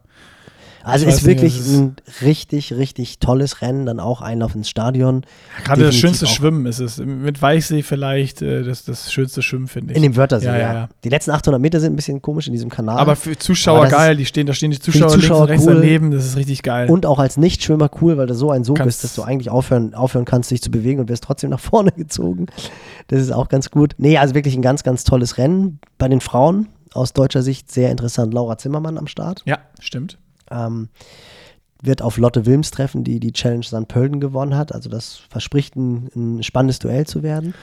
Also 0.84 1.06
ist 1.06 1.16
nicht, 1.16 1.26
wirklich 1.26 1.58
ist- 1.58 1.68
ein 1.74 1.96
richtig, 2.22 2.72
richtig 2.72 3.18
tolles 3.18 3.60
Rennen, 3.62 3.84
dann 3.86 4.00
auch 4.00 4.20
Einlauf 4.22 4.54
ins 4.54 4.68
Stadion. 4.70 5.24
Gerade 5.64 5.82
das 5.84 5.94
schönste 5.96 6.26
auch. 6.26 6.30
Schwimmen 6.30 6.64
ist 6.66 6.78
es. 6.78 6.98
Mit 6.98 7.42
Weichsee 7.42 7.82
vielleicht 7.82 8.40
äh, 8.42 8.62
das, 8.62 8.84
das 8.84 9.12
schönste 9.12 9.42
Schwimmen, 9.42 9.66
finde 9.68 9.92
ich. 9.92 9.96
In 9.96 10.02
dem 10.02 10.16
Wörthersee, 10.16 10.46
Ja, 10.46 10.56
ja, 10.58 10.72
ja. 10.74 10.88
Die 11.04 11.08
letzten 11.08 11.32
800 11.32 11.60
Meter 11.60 11.80
sind 11.80 11.92
ein 11.92 11.96
bisschen 11.96 12.22
komisch 12.22 12.46
in 12.46 12.52
diesem 12.52 12.70
Kanal. 12.70 12.98
aber 12.98 13.16
für 13.16 13.36
Zuschauer 13.36 13.78
Aber 13.80 13.88
geil, 13.88 14.16
die 14.16 14.24
stehen, 14.24 14.46
da 14.46 14.52
stehen 14.54 14.70
die 14.70 14.76
die 14.78 14.82
Zuschauer, 14.82 15.10
links 15.10 15.22
Zuschauer 15.22 15.40
und 15.42 15.48
rechts 15.48 15.66
cool. 15.66 15.74
daneben, 15.74 16.10
das 16.10 16.24
ist 16.24 16.36
richtig 16.36 16.62
geil. 16.62 16.88
Und 16.88 17.06
auch 17.06 17.18
als 17.18 17.36
Nichtschwimmer 17.36 17.90
cool, 18.00 18.16
weil 18.16 18.26
du 18.26 18.34
so 18.34 18.50
ein 18.50 18.64
Sog 18.64 18.82
bist, 18.82 19.04
dass 19.04 19.14
du 19.14 19.22
eigentlich 19.22 19.50
aufhören, 19.50 19.94
aufhören 19.94 20.24
kannst, 20.24 20.50
dich 20.50 20.62
zu 20.62 20.70
bewegen 20.70 21.00
und 21.00 21.08
wirst 21.08 21.24
trotzdem 21.24 21.50
nach 21.50 21.60
vorne 21.60 21.92
gezogen. 21.96 22.46
Das 23.08 23.20
ist 23.20 23.32
auch 23.32 23.48
ganz 23.48 23.70
gut. 23.70 23.94
Nee, 23.98 24.16
also 24.18 24.34
wirklich 24.34 24.54
ein 24.54 24.62
ganz, 24.62 24.82
ganz 24.84 25.04
tolles 25.04 25.38
Rennen. 25.38 25.80
Bei 25.98 26.08
den 26.08 26.20
Frauen 26.20 26.68
aus 26.94 27.12
deutscher 27.12 27.42
Sicht 27.42 27.70
sehr 27.70 27.90
interessant. 27.90 28.32
Laura 28.32 28.56
Zimmermann 28.58 28.96
am 28.96 29.06
Start. 29.06 29.42
ja, 29.44 29.58
stimmt. 29.80 30.18
Ähm, 30.50 30.88
wird 31.82 32.02
auf 32.02 32.16
Lotte 32.16 32.44
Wilms 32.46 32.70
treffen, 32.70 33.04
die 33.04 33.20
die 33.20 33.32
Challenge 33.32 33.62
St. 33.62 33.86
Pölten 33.86 34.20
gewonnen 34.20 34.56
hat. 34.56 34.74
Also 34.74 34.88
das 34.90 35.16
verspricht 35.28 35.76
ein, 35.76 36.10
ein 36.14 36.42
spannendes 36.42 36.78
Duell 36.80 37.06
zu 37.06 37.22
werden. 37.22 37.54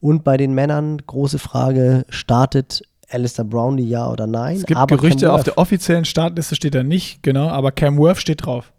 Und 0.00 0.24
bei 0.24 0.36
den 0.36 0.52
Männern, 0.52 0.98
große 1.06 1.38
Frage, 1.38 2.04
startet 2.08 2.82
Alistair 3.08 3.44
Brownlee 3.44 3.84
ja 3.84 4.10
oder 4.10 4.26
nein? 4.26 4.56
Es 4.56 4.66
gibt 4.66 4.80
Aber 4.80 4.96
Gerüchte, 4.96 5.32
auf 5.32 5.44
der 5.44 5.58
offiziellen 5.58 6.04
Startliste 6.04 6.56
steht 6.56 6.74
er 6.74 6.82
nicht, 6.82 7.22
genau, 7.22 7.48
aber 7.48 7.70
Cam 7.72 7.98
Worth 7.98 8.18
steht 8.18 8.44
drauf. 8.44 8.72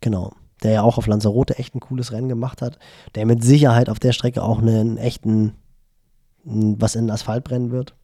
Genau. 0.00 0.32
Der 0.62 0.72
ja 0.72 0.82
auch 0.82 0.98
auf 0.98 1.06
Lanzarote 1.06 1.58
echt 1.58 1.74
ein 1.74 1.80
cooles 1.80 2.12
Rennen 2.12 2.28
gemacht 2.28 2.62
hat. 2.62 2.78
Der 3.14 3.26
mit 3.26 3.44
Sicherheit 3.44 3.88
auf 3.88 3.98
der 3.98 4.12
Strecke 4.12 4.42
auch 4.42 4.58
einen 4.60 4.96
echten, 4.96 5.52
was 6.44 6.94
in 6.94 7.04
den 7.04 7.10
Asphalt 7.10 7.44
brennen 7.44 7.70
wird. 7.70 7.94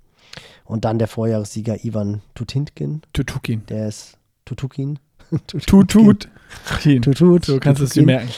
Und 0.65 0.85
dann 0.85 0.99
der 0.99 1.09
Vorjahressieger 1.09 1.85
Ivan 1.85 2.21
Tutintkin. 2.35 3.03
Tutukin. 3.13 3.67
Der 3.67 3.89
ist 3.89 4.19
Tutukin. 4.45 4.99
Tut, 5.47 5.89
tut. 5.91 6.29
Tutut. 7.03 7.45
So 7.45 7.59
kannst 7.59 7.81
du 7.81 7.85
es 7.85 7.91
dir 7.91 8.05
merken. 8.05 8.29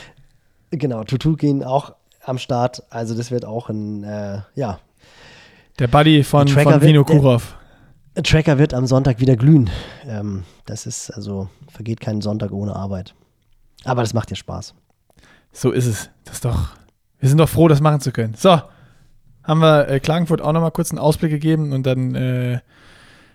Genau, 0.71 1.05
Tutukin 1.05 1.63
auch 1.65 1.95
am 2.25 2.39
Start. 2.39 2.83
Also 2.91 3.15
das 3.15 3.31
wird 3.31 3.45
auch 3.45 3.69
ein, 3.69 4.05
äh, 4.05 4.41
ja. 4.55 4.79
Der 5.79 5.89
Buddy 5.89 6.25
von, 6.25 6.47
Der 6.47 6.63
von 6.63 6.81
Vino 6.83 7.01
wird- 7.01 7.09
der- 7.11 7.17
Kurov. 7.17 7.57
Tracker 8.23 8.57
wird 8.59 8.73
am 8.73 8.87
Sonntag 8.87 9.21
wieder 9.21 9.37
glühen. 9.37 9.69
Ähm, 10.07 10.45
das 10.65 10.87
ist, 10.87 11.11
also, 11.11 11.51
vergeht 11.71 12.01
kein 12.01 12.23
Sonntag 12.23 12.51
ohne 12.51 12.75
Arbeit. 12.75 13.15
Aber 13.85 14.01
das 14.01 14.15
macht 14.15 14.31
ja 14.31 14.37
Spaß. 14.37 14.75
So 15.53 15.71
ist 15.71 15.85
es. 15.85 16.09
Das 16.25 16.37
ist 16.37 16.45
doch. 16.47 16.71
Wir 17.21 17.29
sind 17.29 17.37
doch 17.39 17.49
froh, 17.49 17.69
das 17.69 17.83
machen 17.83 18.01
zu 18.01 18.13
können. 18.13 18.33
So, 18.35 18.59
haben 19.45 19.61
wir 19.61 19.89
äh, 19.89 20.01
Klagenfurt 20.01 20.41
auch 20.41 20.53
nochmal 20.53 20.71
kurz 20.71 20.91
einen 20.93 20.99
Ausblick 20.99 21.31
gegeben 21.31 21.73
und 21.75 21.85
dann 21.85 22.15
äh, 22.15 22.61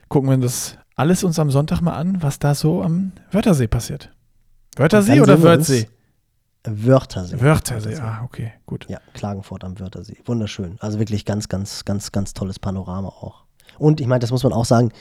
gucken 0.07 0.29
wir 0.31 0.37
das 0.37 0.77
alles 1.01 1.23
uns 1.23 1.39
am 1.39 1.49
Sonntag 1.49 1.81
mal 1.81 1.95
an, 1.95 2.21
was 2.21 2.37
da 2.37 2.53
so 2.53 2.83
am 2.83 3.11
Wörthersee 3.31 3.65
passiert. 3.65 4.11
Wörthersee 4.75 5.19
oder 5.19 5.41
Wörthsee? 5.41 5.87
Wörthersee. 6.63 7.41
Wörthersee, 7.41 7.95
ah, 7.95 8.21
okay, 8.23 8.53
gut. 8.67 8.85
Ja, 8.87 8.99
Klagenfurt 9.15 9.63
am 9.63 9.79
Wörthersee. 9.79 10.17
Wunderschön. 10.25 10.77
Also 10.79 10.99
wirklich 10.99 11.25
ganz, 11.25 11.49
ganz, 11.49 11.85
ganz, 11.85 12.11
ganz 12.11 12.35
tolles 12.35 12.59
Panorama 12.59 13.07
auch. 13.07 13.45
Und 13.79 13.99
ich 13.99 14.05
meine, 14.05 14.19
das 14.19 14.29
muss 14.29 14.43
man 14.43 14.53
auch 14.53 14.65
sagen, 14.65 14.91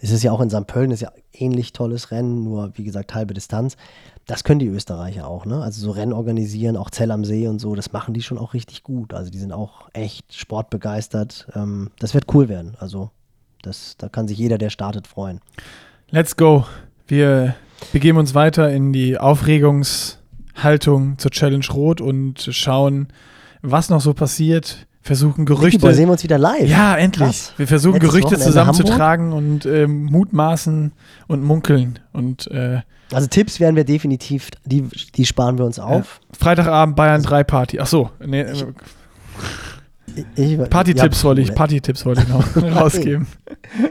es 0.00 0.10
ist 0.10 0.22
ja 0.22 0.32
auch 0.32 0.40
in 0.40 0.48
St. 0.48 0.66
Pölten, 0.66 0.90
ist 0.90 1.02
ja 1.02 1.12
ähnlich 1.34 1.74
tolles 1.74 2.10
Rennen, 2.10 2.44
nur 2.44 2.72
wie 2.78 2.84
gesagt 2.84 3.14
halbe 3.14 3.34
Distanz. 3.34 3.76
Das 4.24 4.44
können 4.44 4.60
die 4.60 4.68
Österreicher 4.68 5.26
auch, 5.26 5.44
ne? 5.44 5.62
Also 5.62 5.82
so 5.82 5.90
Rennen 5.90 6.14
organisieren, 6.14 6.78
auch 6.78 6.88
Zell 6.88 7.10
am 7.10 7.26
See 7.26 7.46
und 7.46 7.58
so, 7.58 7.74
das 7.74 7.92
machen 7.92 8.14
die 8.14 8.22
schon 8.22 8.38
auch 8.38 8.54
richtig 8.54 8.84
gut. 8.84 9.12
Also 9.12 9.30
die 9.30 9.38
sind 9.38 9.52
auch 9.52 9.90
echt 9.92 10.32
sportbegeistert. 10.32 11.48
Ähm, 11.54 11.90
das 11.98 12.14
wird 12.14 12.32
cool 12.32 12.48
werden. 12.48 12.74
Also 12.78 13.10
das, 13.62 13.96
da 13.98 14.08
kann 14.08 14.28
sich 14.28 14.38
jeder, 14.38 14.58
der 14.58 14.70
startet, 14.70 15.06
freuen. 15.06 15.40
Let's 16.10 16.36
go. 16.36 16.66
Wir 17.06 17.54
begeben 17.92 18.18
uns 18.18 18.34
weiter 18.34 18.70
in 18.70 18.92
die 18.92 19.18
Aufregungshaltung 19.18 21.18
zur 21.18 21.30
Challenge 21.30 21.64
Rot 21.72 22.00
und 22.00 22.48
schauen, 22.52 23.08
was 23.62 23.88
noch 23.88 24.00
so 24.00 24.14
passiert. 24.14 24.86
Versuchen 25.04 25.46
Gerüchte. 25.46 25.78
Gerüchte. 25.78 25.96
sehen 25.96 26.06
wir 26.06 26.12
uns 26.12 26.22
wieder 26.22 26.38
live. 26.38 26.68
Ja, 26.68 26.96
endlich. 26.96 27.26
Krass. 27.26 27.52
Wir 27.56 27.66
versuchen 27.66 27.94
Letztes 27.94 28.10
Gerüchte 28.10 28.26
Wochenende 28.36 28.46
zusammenzutragen 28.46 29.32
und 29.32 29.66
ähm, 29.66 30.04
mutmaßen 30.04 30.92
und 31.26 31.42
munkeln. 31.42 31.98
Und 32.12 32.46
äh, 32.52 32.82
Also 33.12 33.26
Tipps 33.26 33.58
werden 33.58 33.74
wir 33.74 33.82
definitiv, 33.82 34.50
die, 34.64 34.84
die 35.16 35.26
sparen 35.26 35.58
wir 35.58 35.64
uns 35.64 35.80
auf. 35.80 36.20
Freitagabend 36.38 36.94
Bayern 36.94 37.20
3 37.20 37.42
Party. 37.42 37.80
Ach 37.80 37.88
so, 37.88 38.10
nee, 38.24 38.42
äh, 38.42 38.52
Ich, 38.52 38.64
Party-Tipps 40.70 41.22
ja, 41.22 41.28
wollte 41.28 41.40
ich, 41.40 41.54
Party-Tipps 41.54 42.06
wollte 42.06 42.22
ich 42.22 42.28
noch 42.28 42.56
rausgeben. 42.80 43.26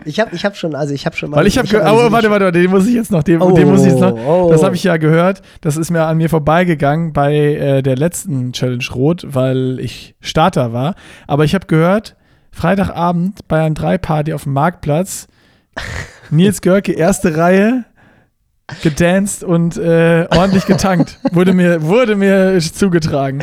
Ich 0.05 0.19
habe 0.19 0.35
ich 0.35 0.45
hab 0.45 0.55
schon, 0.55 0.75
also 0.75 0.93
ich 0.93 1.05
habe 1.05 1.15
schon 1.15 1.29
mal. 1.29 1.37
Weil 1.37 1.47
ich 1.47 1.57
habe, 1.57 1.67
hab 1.67 1.93
oh, 1.93 2.11
warte, 2.11 2.29
warte, 2.29 2.51
den 2.51 2.69
muss 2.69 2.87
ich 2.87 2.95
jetzt 2.95 3.11
noch, 3.11 3.23
den, 3.23 3.41
Oh, 3.41 3.51
den 3.51 3.69
muss 3.69 3.85
ich 3.85 3.93
noch, 3.93 4.13
oh. 4.13 4.49
das 4.51 4.63
habe 4.63 4.75
ich 4.75 4.83
ja 4.83 4.97
gehört, 4.97 5.41
das 5.61 5.77
ist 5.77 5.91
mir 5.91 6.03
an 6.05 6.17
mir 6.17 6.29
vorbeigegangen 6.29 7.13
bei 7.13 7.35
äh, 7.35 7.81
der 7.81 7.95
letzten 7.95 8.53
Challenge 8.53 8.85
Rot, 8.93 9.25
weil 9.27 9.79
ich 9.79 10.15
Starter 10.21 10.73
war, 10.73 10.95
aber 11.27 11.45
ich 11.45 11.55
habe 11.55 11.67
gehört, 11.67 12.15
Freitagabend 12.51 13.47
Bayern 13.47 13.73
3 13.73 13.97
Party 13.97 14.33
auf 14.33 14.43
dem 14.43 14.53
Marktplatz, 14.53 15.27
Nils 16.29 16.61
Görke, 16.61 16.93
erste 16.93 17.37
Reihe, 17.37 17.85
gedanced 18.83 19.43
und 19.43 19.77
äh, 19.77 20.27
ordentlich 20.29 20.65
getankt, 20.65 21.19
wurde 21.31 21.53
mir, 21.53 21.81
wurde 21.83 22.15
mir 22.15 22.59
zugetragen. 22.59 23.41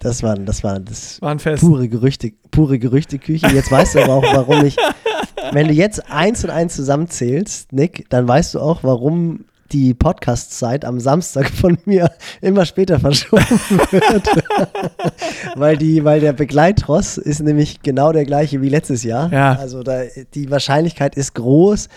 Das 0.00 0.22
war, 0.22 0.34
das 0.34 0.64
war 0.64 0.80
das 0.80 1.20
War 1.20 1.36
pure 1.36 1.88
Gerüchte, 1.88 2.32
pure 2.50 2.78
Gerüchteküche. 2.78 3.46
Jetzt 3.48 3.70
weißt 3.70 3.94
du 3.94 4.02
aber 4.02 4.14
auch, 4.14 4.34
warum 4.34 4.64
ich. 4.64 4.76
Wenn 5.52 5.68
du 5.68 5.74
jetzt 5.74 6.10
eins 6.10 6.42
und 6.42 6.50
eins 6.50 6.74
zusammenzählst, 6.76 7.72
Nick, 7.72 8.06
dann 8.08 8.26
weißt 8.26 8.54
du 8.54 8.60
auch, 8.60 8.82
warum 8.82 9.44
die 9.72 9.94
Podcast-Zeit 9.94 10.84
am 10.84 11.00
Samstag 11.00 11.50
von 11.50 11.78
mir 11.84 12.10
immer 12.40 12.64
später 12.64 12.98
verschoben 12.98 13.44
wird. 13.90 14.28
weil, 15.56 15.76
die, 15.76 16.04
weil 16.04 16.20
der 16.20 16.32
Begleitross 16.32 17.18
ist 17.18 17.40
nämlich 17.40 17.82
genau 17.82 18.12
der 18.12 18.24
gleiche 18.24 18.62
wie 18.62 18.68
letztes 18.68 19.04
Jahr. 19.04 19.32
Ja. 19.32 19.52
Also 19.52 19.82
da, 19.82 20.02
die 20.34 20.50
Wahrscheinlichkeit 20.50 21.14
ist 21.14 21.34
groß, 21.34 21.88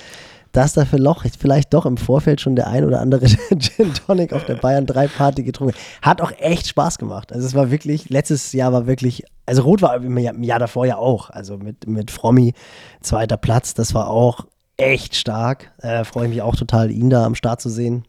dass 0.53 0.73
da 0.73 0.85
vielleicht, 0.85 1.35
vielleicht 1.35 1.73
doch 1.73 1.85
im 1.85 1.97
Vorfeld 1.97 2.39
schon 2.39 2.55
der 2.55 2.67
ein 2.67 2.85
oder 2.85 3.01
andere 3.01 3.25
Gin 3.59 3.93
Tonic 3.93 4.31
auf 4.33 4.45
der 4.45 4.55
Bayern 4.55 4.85
3 4.85 5.07
Party 5.07 5.43
getrunken 5.43 5.73
hat. 5.73 6.01
Hat 6.01 6.21
auch 6.21 6.31
echt 6.37 6.67
Spaß 6.67 6.99
gemacht. 6.99 7.33
Also 7.33 7.45
es 7.45 7.55
war 7.55 7.71
wirklich, 7.71 8.09
letztes 8.09 8.53
Jahr 8.53 8.71
war 8.71 8.87
wirklich, 8.87 9.25
also 9.45 9.63
Rot 9.63 9.81
war 9.81 9.95
im 9.95 10.17
Jahr, 10.17 10.35
im 10.35 10.43
Jahr 10.43 10.59
davor 10.59 10.85
ja 10.85 10.97
auch. 10.97 11.31
Also 11.31 11.57
mit, 11.57 11.87
mit 11.87 12.11
Frommi, 12.11 12.53
zweiter 13.01 13.35
Platz, 13.37 13.73
das 13.73 13.93
war 13.93 14.09
auch 14.09 14.45
echt 14.77 15.15
stark. 15.15 15.71
Äh, 15.79 16.03
Freue 16.03 16.27
mich 16.27 16.41
auch 16.41 16.55
total, 16.55 16.91
ihn 16.91 17.09
da 17.09 17.25
am 17.25 17.35
Start 17.35 17.59
zu 17.59 17.69
sehen. 17.69 18.05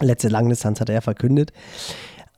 Letzte 0.00 0.28
Langdistanz 0.28 0.80
hat 0.80 0.88
er 0.88 1.02
verkündet. 1.02 1.52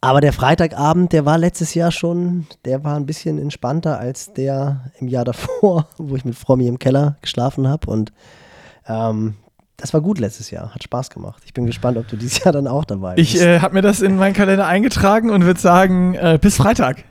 Aber 0.00 0.20
der 0.20 0.32
Freitagabend, 0.32 1.12
der 1.12 1.26
war 1.26 1.36
letztes 1.36 1.74
Jahr 1.74 1.90
schon, 1.90 2.46
der 2.64 2.84
war 2.84 2.96
ein 2.96 3.06
bisschen 3.06 3.38
entspannter 3.38 3.98
als 3.98 4.32
der 4.32 4.92
im 4.98 5.08
Jahr 5.08 5.24
davor, 5.24 5.88
wo 5.98 6.16
ich 6.16 6.24
mit 6.24 6.36
Frommi 6.36 6.68
im 6.68 6.78
Keller 6.78 7.16
geschlafen 7.20 7.68
habe. 7.68 7.90
Und 7.90 8.12
ähm, 8.88 9.34
das 9.76 9.92
war 9.92 10.00
gut 10.00 10.18
letztes 10.18 10.50
Jahr, 10.50 10.74
hat 10.74 10.82
Spaß 10.82 11.10
gemacht. 11.10 11.42
Ich 11.44 11.52
bin 11.52 11.66
gespannt, 11.66 11.98
ob 11.98 12.08
du 12.08 12.16
dieses 12.16 12.42
Jahr 12.42 12.52
dann 12.52 12.66
auch 12.66 12.84
dabei 12.84 13.14
bist. 13.14 13.34
Ich 13.34 13.40
äh, 13.40 13.60
habe 13.60 13.74
mir 13.74 13.82
das 13.82 14.00
in 14.00 14.16
meinen 14.16 14.32
Kalender 14.32 14.66
eingetragen 14.66 15.30
und 15.30 15.44
würde 15.44 15.60
sagen, 15.60 16.14
äh, 16.14 16.38
bis 16.40 16.56
Freitag. 16.56 17.04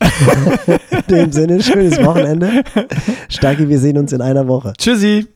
In 1.08 1.14
dem 1.14 1.32
Sinne, 1.32 1.62
schönes 1.62 1.98
Wochenende. 2.04 2.64
Starke, 3.28 3.68
wir 3.68 3.78
sehen 3.78 3.96
uns 3.96 4.12
in 4.12 4.20
einer 4.20 4.48
Woche. 4.48 4.72
Tschüssi. 4.76 5.26